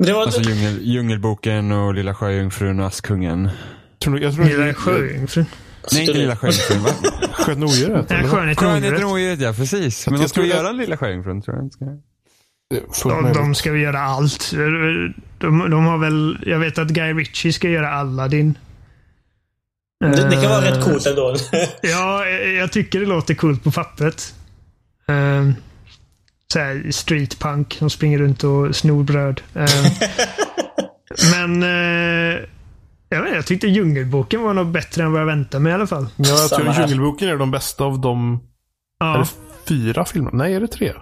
Det 0.04 0.12
var, 0.12 0.22
Alltså 0.22 0.40
djungel, 0.40 0.78
Djungelboken 0.82 1.72
och 1.72 1.94
Lilla 1.94 2.14
Sjöjungfrun 2.14 2.80
och 2.80 2.86
Askungen. 2.86 3.50
Tror 3.98 4.14
du, 4.14 4.22
jag 4.22 4.34
tror 4.34 4.44
Lilla 4.44 4.74
Sjöjungfrun. 4.74 5.46
Nej, 5.92 6.00
inte 6.00 6.12
Lilla 6.18 6.36
Sjöjungfrun, 6.36 6.82
va? 6.82 6.90
Sköt 7.32 7.58
odjuret? 7.58 8.08
Skönheten 8.08 8.24
och 8.24 8.60
Skönheten 8.60 9.04
och 9.04 9.10
odjuret. 9.12 9.40
ja 9.40 9.52
precis. 9.52 10.08
Men 10.08 10.20
de 10.20 10.28
ska 10.28 10.40
vi 10.40 10.48
göra 10.48 10.68
en 10.68 10.76
Lilla 10.76 10.96
Sjöjungfrun, 10.96 11.42
tror 11.42 11.56
jag 11.56 11.66
inte 11.66 11.76
ska. 11.76 13.08
De, 13.08 13.32
de 13.32 13.54
ska 13.54 13.72
vi 13.72 13.80
göra 13.80 14.00
allt. 14.00 14.50
De, 15.38 15.70
de 15.70 15.84
har 15.84 15.98
väl, 15.98 16.38
jag 16.46 16.58
vet 16.58 16.78
att 16.78 16.88
Guy 16.88 17.12
Ritchie 17.12 17.52
ska 17.52 17.68
göra 17.68 17.90
Aladdin. 17.90 18.58
Det, 20.00 20.28
det 20.28 20.36
kan 20.36 20.50
vara 20.50 20.66
Eh, 20.66 20.72
rätt 20.72 20.84
coolt 20.84 21.06
ändå. 21.06 21.36
Ja, 21.82 22.26
eh, 22.26 22.50
jag 22.50 22.72
tycker 22.72 23.00
det 23.00 23.06
låter 23.06 23.34
coolt 23.34 23.64
på 23.64 23.70
pappret. 23.70 24.34
Um, 25.08 25.54
såhär 26.52 26.90
street 26.90 27.38
punk 27.38 27.74
som 27.78 27.90
springer 27.90 28.18
runt 28.18 28.44
och 28.44 28.76
snor 28.76 29.04
bröd. 29.04 29.40
Ehm, 29.54 29.66
men 31.32 31.62
eh, 31.62 32.38
jag, 33.08 33.22
vet, 33.22 33.34
jag 33.34 33.46
tyckte 33.46 33.66
Djungelboken 33.66 34.42
var 34.42 34.54
nog 34.54 34.66
bättre 34.66 35.02
än 35.02 35.12
vad 35.12 35.20
jag 35.20 35.26
väntade 35.26 35.62
mig 35.62 35.70
i 35.70 35.74
alla 35.74 35.86
fall. 35.86 36.06
Ja, 36.16 36.28
jag 36.28 36.38
Samma 36.38 36.60
tror 36.62 36.72
här. 36.72 36.88
Djungelboken 36.88 37.28
är 37.28 37.36
de 37.36 37.50
bästa 37.50 37.84
av 37.84 38.00
de... 38.00 38.34
Är 39.00 39.06
Ja, 39.06 39.18
det 39.18 39.28
fyra 39.68 40.04
filmer? 40.04 40.30
Nej, 40.32 40.54
är 40.54 40.60
det 40.60 40.66
tre? 40.68 40.92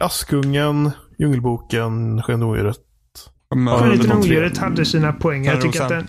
Askungen, 0.00 0.90
Djungelboken, 1.18 2.22
Skön 2.22 2.42
och 2.42 2.48
odjuret. 2.48 2.76
Men, 3.54 3.66
Ja, 3.66 3.78
Skönheten 3.78 4.12
och 4.12 4.18
odjuret 4.18 4.58
hade 4.58 4.84
sina 4.84 5.12
poäng. 5.12 5.44
Jag 5.44 5.60
tycker 5.62 5.82
att 5.82 5.88
den, 5.88 6.08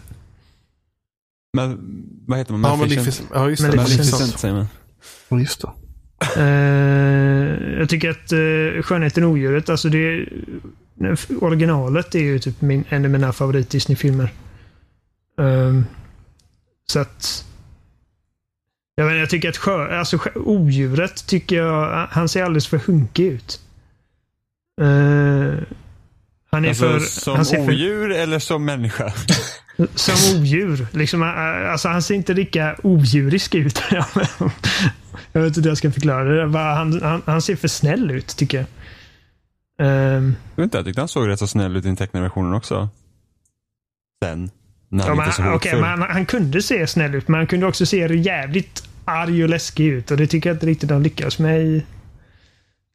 men 1.55 1.79
vad 2.27 2.37
heter 2.37 2.53
man? 2.53 2.71
Ja, 2.71 2.77
Maleficent? 2.77 3.29
Ja, 3.33 3.49
just 3.49 3.63
det. 3.63 3.75
Maleficent. 3.75 4.39
Säger 4.39 4.53
man. 4.53 4.67
Ja, 5.29 5.39
Just 5.39 5.61
det. 5.61 5.69
Eh, 6.37 7.79
jag 7.79 7.89
tycker 7.89 8.09
att 8.09 8.33
uh, 8.33 8.81
Skönheten 8.81 9.23
och 9.23 9.29
odjuret, 9.29 9.69
alltså 9.69 9.89
det... 9.89 10.29
Originalet 11.41 12.15
är 12.15 12.19
ju 12.19 12.39
typ 12.39 12.61
min, 12.61 12.83
en 12.89 13.05
av 13.05 13.11
mina 13.11 13.33
favorit 13.33 13.69
Disney-filmer. 13.69 14.33
Ehm, 15.39 15.85
så 16.87 16.99
att... 16.99 17.45
Jag, 18.95 19.05
vet, 19.05 19.17
jag 19.17 19.29
tycker 19.29 19.49
att 19.49 19.57
sjö, 19.57 19.99
alltså, 19.99 20.19
odjuret 20.35 21.27
tycker 21.27 21.55
jag, 21.55 22.07
han 22.11 22.29
ser 22.29 22.43
alldeles 22.43 22.67
för 22.67 22.77
hunkig 22.77 23.25
ut. 23.25 23.59
Eh, 24.81 25.53
han 26.55 26.65
är 26.65 26.69
Alltså, 26.69 26.89
för... 26.89 26.99
som 26.99 27.35
han 27.35 27.45
ser 27.45 27.57
för, 27.57 27.73
odjur 27.73 28.11
eller 28.11 28.39
som 28.39 28.65
människa? 28.65 29.13
som 29.95 30.39
odjur. 30.39 30.87
Liksom, 30.91 31.23
eh, 31.23 31.71
alltså, 31.71 31.87
han 31.87 32.01
ser 32.01 32.15
inte 32.15 32.33
lika 32.33 32.75
odjurisk 32.83 33.55
ut. 33.55 33.81
jag 35.31 35.41
vet 35.41 35.47
inte 35.47 35.61
hur 35.61 35.67
jag 35.67 35.77
ska 35.77 35.91
förklara 35.91 36.23
det. 36.23 36.59
Han, 36.59 37.01
han, 37.01 37.21
han 37.25 37.41
ser 37.41 37.55
för 37.55 37.67
snäll 37.67 38.11
ut, 38.11 38.27
tycker 38.27 38.57
jag. 38.57 38.67
Ehm, 39.87 40.35
Jag 40.55 40.63
inte, 40.63 40.77
jag 40.77 40.85
tyckte 40.85 41.01
han 41.01 41.07
såg 41.07 41.27
rätt 41.27 41.39
så 41.39 41.47
snäll 41.47 41.75
ut 41.75 41.85
i 41.85 41.87
den 41.87 41.95
tecknade 41.95 42.23
versionen 42.23 42.53
också. 42.53 42.89
Sen. 44.23 44.49
När 44.89 45.03
han 45.03 45.11
ja, 45.11 45.15
men, 45.15 45.27
inte 45.27 45.41
okej, 45.41 45.51
hotfull. 45.51 45.81
men 45.81 45.89
han, 45.89 46.01
han 46.01 46.25
kunde 46.25 46.61
se 46.61 46.87
snäll 46.87 47.15
ut, 47.15 47.27
men 47.27 47.37
han 47.37 47.47
kunde 47.47 47.65
också 47.65 47.85
se 47.85 48.15
jävligt 48.17 48.83
arg 49.05 49.43
och 49.43 49.49
läskig 49.49 49.87
ut. 49.87 50.11
Och 50.11 50.17
det 50.17 50.27
tycker 50.27 50.49
jag 50.49 50.55
inte 50.55 50.65
riktigt 50.65 50.89
de 50.89 51.01
lyckas 51.01 51.39
med 51.39 51.61
i 51.61 51.83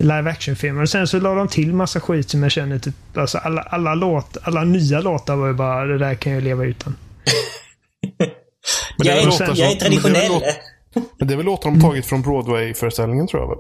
live 0.01 0.31
action-filmer. 0.31 0.83
Och 0.83 0.89
sen 0.89 1.07
så 1.07 1.21
la 1.21 1.35
de 1.35 1.49
till 1.49 1.73
massa 1.75 2.01
skit 2.01 2.31
som 2.31 2.43
jag 2.43 2.53
känner 2.53 2.79
typ, 2.79 2.95
alltså 3.17 3.39
alla, 3.39 3.63
alla, 3.63 3.95
låt, 3.95 4.37
alla 4.43 4.65
nya 4.65 5.01
låtar 5.01 5.37
var 5.37 5.47
ju 5.49 5.55
bara, 5.55 5.85
det 5.85 5.99
där 5.99 6.15
kan 6.15 6.33
jag 6.33 6.43
leva 6.43 6.65
utan. 6.65 6.97
Men 8.19 9.07
det 9.07 9.09
jag, 9.09 9.19
är 9.19 9.27
låtar 9.27 9.47
jag 9.47 9.57
som- 9.57 9.67
är 9.67 9.69
men 9.69 9.79
det 9.79 9.85
är 9.87 9.89
traditionell. 9.89 10.29
låt- 10.33 11.05
Men 11.19 11.29
det 11.29 11.35
är 11.35 11.37
väl 11.37 11.47
låtar 11.47 11.71
de 11.71 11.81
tagit 11.81 12.07
från 12.07 12.23
Broadway-föreställningen 12.23 13.27
tror 13.27 13.43
jag 13.43 13.49
väl? 13.49 13.59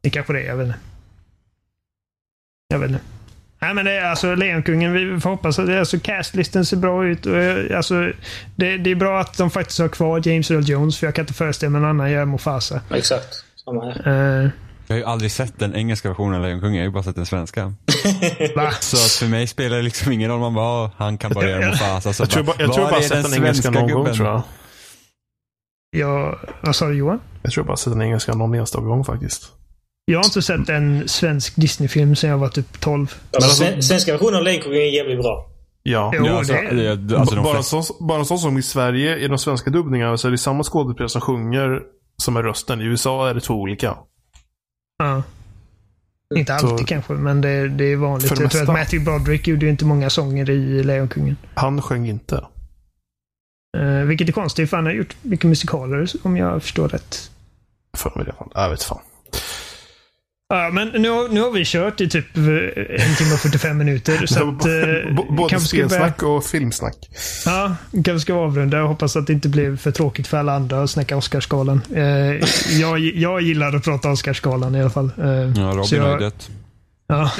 Det 0.00 0.10
kanske 0.10 0.32
det 0.32 0.40
är, 0.40 0.46
jag 0.46 0.56
vet 0.56 0.66
inte. 0.66 0.78
Jag 2.68 2.78
vet 2.78 2.90
inte. 2.90 3.02
Nej 3.60 3.74
men 3.74 3.84
det 3.84 3.92
är 3.92 4.04
alltså 4.04 4.34
Lejonkungen, 4.34 4.92
vi 4.92 5.20
får 5.20 5.30
hoppas 5.30 5.58
att 5.58 5.66
det, 5.66 5.78
alltså, 5.78 5.98
castlisten 6.00 6.64
ser 6.66 6.76
bra 6.76 7.06
ut. 7.06 7.26
Och, 7.26 7.36
eh, 7.36 7.76
alltså, 7.76 8.12
det, 8.56 8.76
det 8.78 8.90
är 8.90 8.94
bra 8.94 9.20
att 9.20 9.36
de 9.38 9.50
faktiskt 9.50 9.78
har 9.78 9.88
kvar 9.88 10.22
James 10.28 10.50
Earl 10.50 10.62
Jones, 10.68 10.98
för 10.98 11.06
jag 11.06 11.14
kan 11.14 11.22
inte 11.22 11.34
föreställa 11.34 11.70
mig 11.70 11.80
någon 11.80 11.90
annan 11.90 12.10
gör 12.10 12.24
Mufasa. 12.24 12.80
Exakt. 12.90 13.44
Samma 13.64 13.84
här. 13.84 14.42
Uh, 14.44 14.50
Jag 14.88 14.94
har 14.94 14.98
ju 14.98 15.04
aldrig 15.04 15.30
sett 15.32 15.58
den 15.58 15.74
engelska 15.76 16.08
versionen 16.08 16.34
av 16.34 16.42
Lejonkungen, 16.42 16.74
jag 16.74 16.80
har 16.82 16.86
ju 16.86 16.92
bara 16.92 17.02
sett 17.02 17.16
den 17.16 17.26
svenska. 17.26 17.62
Så 18.80 18.96
att 18.96 19.10
för 19.12 19.26
mig 19.26 19.46
spelar 19.46 19.76
det 19.76 19.82
liksom 19.82 20.12
ingen 20.12 20.30
roll. 20.30 20.40
Man 20.40 20.54
bara, 20.54 20.66
"Ah, 20.84 20.90
han 20.96 21.18
kan 21.18 21.32
bara 21.32 21.48
göra 21.48 21.70
Mufasa. 21.70 22.12
Så 22.12 22.22
Jag 22.22 22.30
tror 22.30 22.42
bara, 22.44 22.56
jag 22.58 22.72
tror 22.72 22.90
bara 22.90 23.02
sett 23.02 23.22
den 23.22 23.34
engelska 23.34 23.70
någon 23.70 23.90
gång 23.90 24.14
tror 24.14 24.26
jag. 24.28 24.42
Jag, 25.90 26.38
vad 26.62 26.76
sa 26.76 26.86
du 26.86 26.94
Johan? 26.96 27.20
Jag 27.42 27.52
tror 27.52 27.64
bara 27.64 27.76
sett 27.76 27.92
den 27.92 28.02
engelska 28.02 28.34
någon 28.34 28.54
enstaka 28.54 28.84
gång 28.84 29.04
faktiskt. 29.04 29.52
Jag 30.04 30.18
har 30.18 30.24
inte 30.24 30.42
sett 30.42 30.68
en 30.68 31.08
svensk 31.08 31.56
Disney-film 31.56 32.16
sedan 32.16 32.30
jag 32.30 32.38
var 32.38 32.48
typ 32.48 32.80
12. 32.80 33.00
Alltså, 33.00 33.16
alltså- 33.34 33.64
sven- 33.64 33.82
svenska 33.82 34.12
versionen 34.12 34.34
av 34.36 34.42
Lejonkungen 34.42 34.78
är 34.78 34.96
jävligt 34.96 35.18
bra. 35.22 35.46
Ja. 35.82 36.12
Jo, 36.14 36.26
Ja, 36.26 36.38
alltså, 36.38 36.52
det, 36.52 37.18
alltså, 37.18 37.34
de 37.34 37.44
bara, 37.44 37.62
sån, 37.62 37.82
bara 38.08 38.24
sån 38.24 38.38
som 38.38 38.58
i 38.58 38.62
Sverige, 38.62 39.16
i 39.16 39.28
de 39.28 39.38
svenska 39.38 39.70
dubbningarna, 39.70 40.16
så 40.16 40.28
är 40.28 40.32
det 40.32 40.38
samma 40.38 40.62
skådespelare 40.62 41.08
som 41.08 41.20
sjunger 41.20 41.80
som 42.22 42.36
är 42.36 42.42
rösten. 42.42 42.80
I 42.80 42.84
USA 42.84 43.28
är 43.30 43.34
det 43.34 43.40
två 43.40 43.54
olika. 43.54 43.96
Ja. 44.98 45.22
Inte 46.36 46.54
alltid 46.54 46.78
Så- 46.78 46.84
kanske, 46.84 47.12
men 47.12 47.40
det, 47.40 47.68
det 47.68 47.84
är 47.84 47.96
vanligt. 47.96 48.36
Det 48.36 48.42
Jag 48.42 48.50
tror 48.50 48.62
att. 48.62 48.68
Matthew 48.68 49.04
Broderick 49.04 49.46
gjorde 49.46 49.64
ju 49.64 49.70
inte 49.70 49.84
många 49.84 50.10
sånger 50.10 50.50
i 50.50 50.82
Lejonkungen. 50.82 51.36
Han 51.54 51.82
sjöng 51.82 52.08
inte. 52.08 52.44
Uh, 53.76 54.02
vilket 54.04 54.28
är 54.28 54.32
konstigt, 54.32 54.70
för 54.70 54.76
han 54.76 54.86
har 54.86 54.92
gjort 54.92 55.16
mycket 55.22 55.46
musikaler 55.46 56.10
om 56.22 56.36
jag 56.36 56.62
förstår 56.62 56.88
rätt. 56.88 57.30
För 57.96 58.12
mig 58.16 58.24
det. 58.24 58.34
Jag 58.54 58.70
vet 58.70 58.82
fan. 58.82 59.00
Ja, 60.50 60.70
men 60.72 60.88
nu, 60.88 61.08
har- 61.10 61.28
nu 61.28 61.40
har 61.40 61.50
vi 61.50 61.64
kört 61.64 62.00
i 62.00 62.08
typ 62.08 62.36
eh, 62.36 62.42
en 62.44 63.16
timme 63.16 63.32
och 63.34 63.40
45 63.40 63.78
minuter. 63.78 64.26
Så 64.26 64.34
att, 64.48 64.64
eh, 64.66 65.14
Både 65.14 65.32
börja, 65.32 65.58
spelsnack 65.60 66.22
och 66.22 66.44
filmsnack. 66.44 66.94
ja, 67.46 67.76
kanske 67.92 68.20
ska 68.20 68.34
avrunda 68.34 68.82
och 68.82 68.88
hoppas 68.88 69.16
att 69.16 69.26
det 69.26 69.32
inte 69.32 69.48
blev 69.48 69.76
för 69.78 69.90
tråkigt 69.90 70.26
för 70.26 70.36
alla 70.36 70.52
andra 70.54 70.82
att 70.82 70.90
snacka 70.90 71.16
Oscarsgalan. 71.16 71.80
Eh, 71.94 72.02
jag, 72.80 72.98
jag 72.98 73.42
gillar 73.42 73.76
att 73.76 73.84
prata 73.84 74.10
Oscarsgalan 74.10 74.74
i 74.74 74.80
alla 74.80 74.90
fall. 74.90 75.10
Eh, 75.18 75.26
ja, 75.26 75.72
Robin 75.76 76.00
har 76.02 76.12
ju 76.12 76.18
dött. 76.18 76.50
Ja. 77.10 77.16
Han 77.16 77.30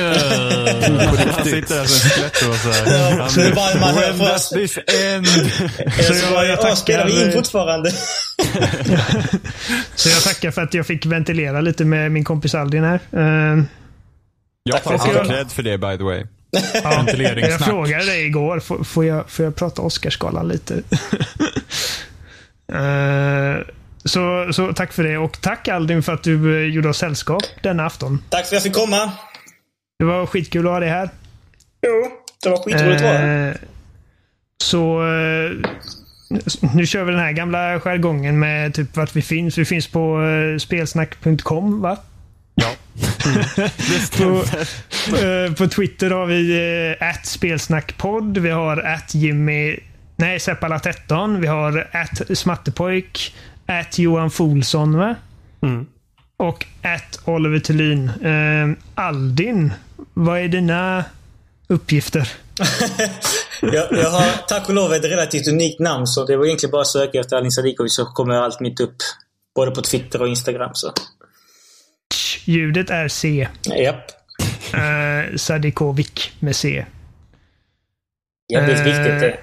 sitter 1.45 1.75
där 1.75 1.85
som 1.85 1.89
en 2.05 2.11
skelett 2.11 2.43
och 2.49 2.55
så 2.55 2.71
här. 2.73 3.17
Ja, 3.19 3.29
så 3.29 3.41
det 3.41 3.47
är 3.47 3.55
bara 3.55 3.71
en 3.71 3.81
man 3.81 3.95
When 3.95 4.19
does 4.19 4.49
this 4.49 4.79
end? 5.05 5.27
Så 6.07 6.15
jag- 6.35 6.47
jag 6.47 6.79
spelar 6.79 7.07
vi 7.07 7.13
in 7.13 7.19
tackar- 7.19 7.33
fortfarande? 7.33 7.91
Så 9.95 10.09
jag 10.09 10.23
tackar 10.23 10.51
för 10.51 10.63
att 10.63 10.75
jag 10.75 10.87
fick 10.87 11.07
ventilera 11.07 11.61
lite 11.61 11.85
med 11.85 12.13
min 12.13 12.25
kompis 12.25 12.55
Aldin 12.55 12.85
här. 12.85 13.01
Eh, 13.13 13.63
Jag 14.63 14.83
tar 14.85 14.95
Och 14.95 15.01
all 15.01 15.27
cred 15.29 15.51
för 15.51 15.63
det 15.63 15.79
by 15.79 15.97
the 15.99 16.05
way. 16.05 16.25
ja, 16.51 16.61
jag 16.83 16.97
Ventileringssnack. 16.97 17.65
frågade 17.69 18.05
dig 18.05 18.27
igår, 18.27 18.61
får, 18.61 18.85
får, 18.85 19.05
jag, 19.05 19.31
får 19.31 19.45
jag 19.45 19.57
prata 19.57 19.83
Oscarsgalan 19.83 20.49
lite? 20.49 20.75
Eh, 22.73 23.57
Så, 24.05 24.49
så 24.53 24.73
tack 24.73 24.93
för 24.93 25.03
det 25.03 25.19
och 25.19 25.41
tack 25.41 25.69
Aldin 25.69 26.03
för 26.03 26.13
att 26.15 26.23
du 26.23 26.63
eh, 26.65 26.75
gjorde 26.75 26.89
oss 26.89 26.99
sällskap 26.99 27.43
denna 27.63 27.87
afton. 27.87 28.23
Tack 28.31 28.41
för 28.41 28.47
att 28.47 28.53
jag 28.53 28.63
fick 28.63 28.75
komma. 28.75 29.13
Det 29.99 30.05
var 30.05 30.27
skitkul 30.27 30.67
att 30.67 30.73
ha 30.73 30.81
dig 30.81 30.89
här. 30.89 31.11
Jo, 31.87 32.11
det 32.43 32.49
var 32.51 32.57
skitroligt 32.57 32.97
att 32.97 33.03
vara 33.03 33.19
här. 33.19 33.49
Eh, 33.49 33.55
Så 34.63 35.01
eh, 35.03 35.51
nu 36.75 36.87
kör 36.87 37.05
vi 37.05 37.11
den 37.13 37.21
här 37.21 37.33
gamla 37.33 37.81
jargongen 37.81 38.39
med 38.39 38.75
typ 38.75 38.97
vart 38.97 39.17
vi 39.17 39.23
finns. 39.23 39.59
Vi 39.59 39.65
finns 39.65 39.87
på 39.87 40.23
eh, 40.23 40.59
spelsnack.com 40.59 41.81
va? 41.81 41.97
Ja. 42.55 42.71
Det 43.57 44.19
På, 44.19 44.45
eh, 45.17 45.55
på 45.55 45.69
Twitter 45.69 46.11
har 46.11 46.27
vi 46.27 46.97
eh, 47.01 47.13
spelsnackpodd. 47.23 48.39
Vi 48.39 48.51
har 48.51 48.77
at 48.77 49.15
Jimmy... 49.15 49.77
Nej, 50.17 50.39
Seppala13. 50.39 51.41
Vi 51.41 51.47
har 51.47 51.89
at 51.93 52.39
Smattepojk. 52.39 53.35
At 53.67 53.99
Johan 53.99 54.31
Folsson 54.31 54.97
va? 54.97 55.15
Mm. 55.63 55.87
Och 56.37 56.67
at 56.83 57.21
Oliver 57.25 57.59
Thulin. 57.59 58.09
Eh, 58.09 58.69
Aldin, 58.95 59.73
vad 60.19 60.39
är 60.39 60.49
dina 60.49 61.05
uppgifter? 61.69 62.33
Jag, 63.63 63.93
jag 63.93 64.11
har 64.11 64.47
tack 64.49 64.69
och 64.69 64.75
lov 64.75 64.93
ett 64.93 65.05
relativt 65.05 65.49
unikt 65.49 65.81
namn 65.81 66.07
så 66.07 66.25
det 66.25 66.37
var 66.37 66.47
egentligen 66.47 66.71
bara 66.71 66.83
att 66.83 66.89
söka 66.89 67.21
efter 67.21 67.37
Alin 67.37 67.51
Sadikovic 67.51 67.95
så 67.95 68.07
kommer 68.07 68.35
allt 68.35 68.61
mitt 68.61 68.81
upp. 68.81 68.97
Både 69.55 69.71
på 69.71 69.83
Twitter 69.83 70.23
och 70.23 70.29
Instagram. 70.29 70.71
Så. 70.75 70.93
Ljudet 72.45 72.91
är 72.91 73.09
C. 73.09 73.49
Japp. 73.65 74.11
Eh, 74.75 75.37
Sadikovic 75.37 76.31
med 76.39 76.57
C. 76.57 76.87
Jävligt 78.53 78.79
Eh, 78.79 78.85
viktigt 78.85 79.21
det. 79.21 79.39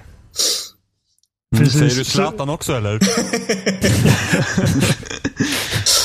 Precis. 1.56 1.78
säger 1.78 1.94
du 1.94 2.04
Zlatan 2.04 2.48
också 2.48 2.72
eller? 2.72 2.98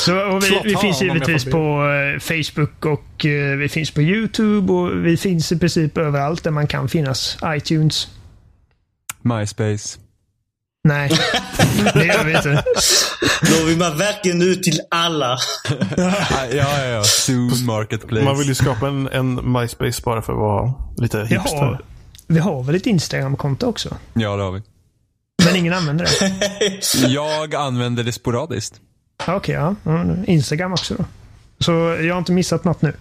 Så, 0.04 0.20
och 0.20 0.44
vi, 0.44 0.60
vi 0.64 0.76
finns 0.76 1.02
givetvis 1.02 1.44
på 1.44 1.58
eh, 1.58 2.20
Facebook 2.20 2.84
och 2.86 3.26
eh, 3.26 3.56
vi 3.56 3.68
finns 3.68 3.90
på 3.90 4.02
YouTube 4.02 4.72
och 4.72 5.06
vi 5.06 5.16
finns 5.16 5.52
i 5.52 5.58
princip 5.58 5.98
överallt 5.98 6.44
där 6.44 6.50
man 6.50 6.66
kan 6.66 6.88
finnas. 6.88 7.38
iTunes. 7.44 8.08
MySpace. 9.22 9.98
Nej, 10.84 11.08
det 11.94 12.04
gör 12.06 12.24
vi 12.24 12.36
inte. 12.36 12.48
Når 13.42 13.66
vi 13.66 13.76
man 13.76 13.98
verkligen 13.98 14.42
ut 14.42 14.62
till 14.62 14.80
alla. 14.90 15.38
ja, 15.96 16.46
ja, 16.52 16.84
ja. 16.84 17.04
Zoom 17.04 17.66
Marketplace. 17.66 18.24
Man 18.24 18.38
vill 18.38 18.48
ju 18.48 18.54
skapa 18.54 18.88
en, 18.88 19.08
en 19.08 19.52
MySpace 19.52 20.02
bara 20.04 20.22
för 20.22 20.32
att 20.32 20.38
vara 20.38 20.72
lite 20.96 21.18
hipster. 21.18 21.56
har, 21.56 21.80
vi 22.26 22.38
har 22.38 22.62
väl 22.62 22.74
ett 22.74 22.86
Instagram-konto 22.86 23.66
också? 23.66 23.96
Ja, 24.14 24.36
det 24.36 24.42
har 24.42 24.52
vi. 24.52 24.62
Men 25.44 25.56
ingen 25.56 25.72
använder 25.72 26.04
det. 26.04 27.06
Jag 27.08 27.54
använder 27.54 28.04
det 28.04 28.12
sporadiskt. 28.12 28.80
Ja, 29.26 29.34
Okej, 29.36 29.54
ja. 29.54 29.74
Mm, 29.86 30.24
Instagram 30.26 30.72
också 30.72 30.94
då. 30.94 31.04
Så 31.58 31.72
jag 31.72 32.14
har 32.14 32.18
inte 32.18 32.32
missat 32.32 32.64
något 32.64 32.82
nu. 32.82 32.92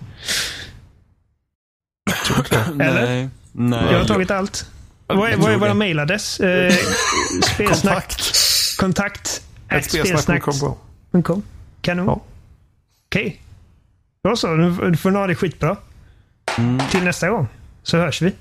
Eller? 2.79 3.05
Nej. 3.05 3.29
Nej. 3.51 3.91
Jag 3.91 3.99
har 3.99 4.05
tagit 4.05 4.31
allt. 4.31 4.65
Vad 5.07 5.31
är, 5.31 5.38
vad 5.38 5.51
är 5.51 5.57
vår 5.57 5.73
mailadress? 5.73 6.39
Eh, 6.39 6.73
spelsnack. 7.53 8.15
Kontakt. 8.77 8.77
Kontakt. 8.79 9.41
Spelsnack.com. 9.89 11.43
Kanon. 11.81 12.05
Ja. 12.05 12.21
Okej. 13.07 13.41
Då 14.23 14.35
så. 14.35 14.47
Nu 14.47 14.97
får 14.97 15.11
ha 15.11 15.27
det 15.27 15.35
skitbra. 15.35 15.77
Mm. 16.57 16.79
Till 16.91 17.03
nästa 17.03 17.29
gång. 17.29 17.47
Så 17.83 17.97
hörs 17.97 18.21
vi. 18.21 18.33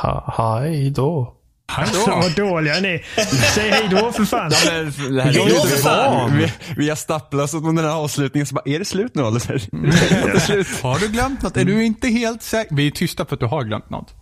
Ha, 0.00 0.60
hej 0.62 0.90
då. 0.90 1.34
Alltså, 1.76 2.10
vad 2.10 2.32
dåliga 2.36 2.74
ni 2.80 2.88
är. 2.88 3.24
Säg 3.54 3.70
hej 3.70 3.88
då 3.90 4.12
för 4.12 4.24
fan. 4.24 4.52
Men 4.66 5.16
det 5.16 5.22
här 5.22 5.32
Jo, 5.34 5.42
är 5.42 5.50
inte 5.50 5.68
fan. 5.68 6.36
Vi, 6.38 6.52
vi 6.76 6.88
har 6.88 6.96
stapplat 6.96 7.44
oss 7.44 7.52
mot 7.62 7.76
den 7.76 7.84
här 7.84 7.92
avslutningen 7.94 8.46
så 8.46 8.54
bara, 8.54 8.62
är 8.64 8.78
det 8.78 8.84
slut 8.84 9.14
nu 9.14 9.22
det 9.30 9.40
slut? 9.40 10.68
Har 10.82 10.98
du 10.98 11.08
glömt 11.08 11.42
något? 11.42 11.56
Är 11.56 11.64
du 11.64 11.84
inte 11.84 12.08
helt 12.08 12.42
säker? 12.42 12.74
Vi 12.76 12.86
är 12.86 12.90
tysta 12.90 13.24
för 13.24 13.34
att 13.34 13.40
du 13.40 13.46
har 13.46 13.64
glömt 13.64 13.90
något. 13.90 14.14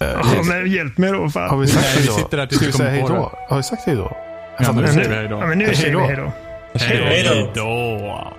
Ja, 0.00 0.42
men 0.44 0.70
hjälp 0.72 0.98
mig 0.98 1.10
då 1.12 1.18
Har 1.18 1.28
fan. 1.28 1.60
vi 1.60 1.66
sagt 1.66 1.86
hej 1.86 2.00
vi 2.00 2.06
då? 2.06 2.12
sitter 2.12 2.36
där 2.36 2.46
tills 2.46 2.62
vi 2.62 2.66
vi 2.66 2.72
kommer 2.72 2.90
hej 2.90 3.04
då? 3.08 3.32
Har 3.48 3.56
vi 3.56 3.62
sagt 3.62 3.82
hej 3.86 3.96
då? 3.96 4.16
Ja, 4.58 4.72
men 4.72 4.84
nu 4.84 4.88
säger 4.92 5.08
vi 5.08 5.14
hej 5.14 5.28
då. 5.28 5.38
ja, 5.40 5.46
men 5.46 5.58
nu 5.58 5.74
säger 5.74 5.96
vi 5.96 6.02
hej 6.06 6.16
då. 6.16 6.32
Hej 6.78 7.50
då. 7.54 8.32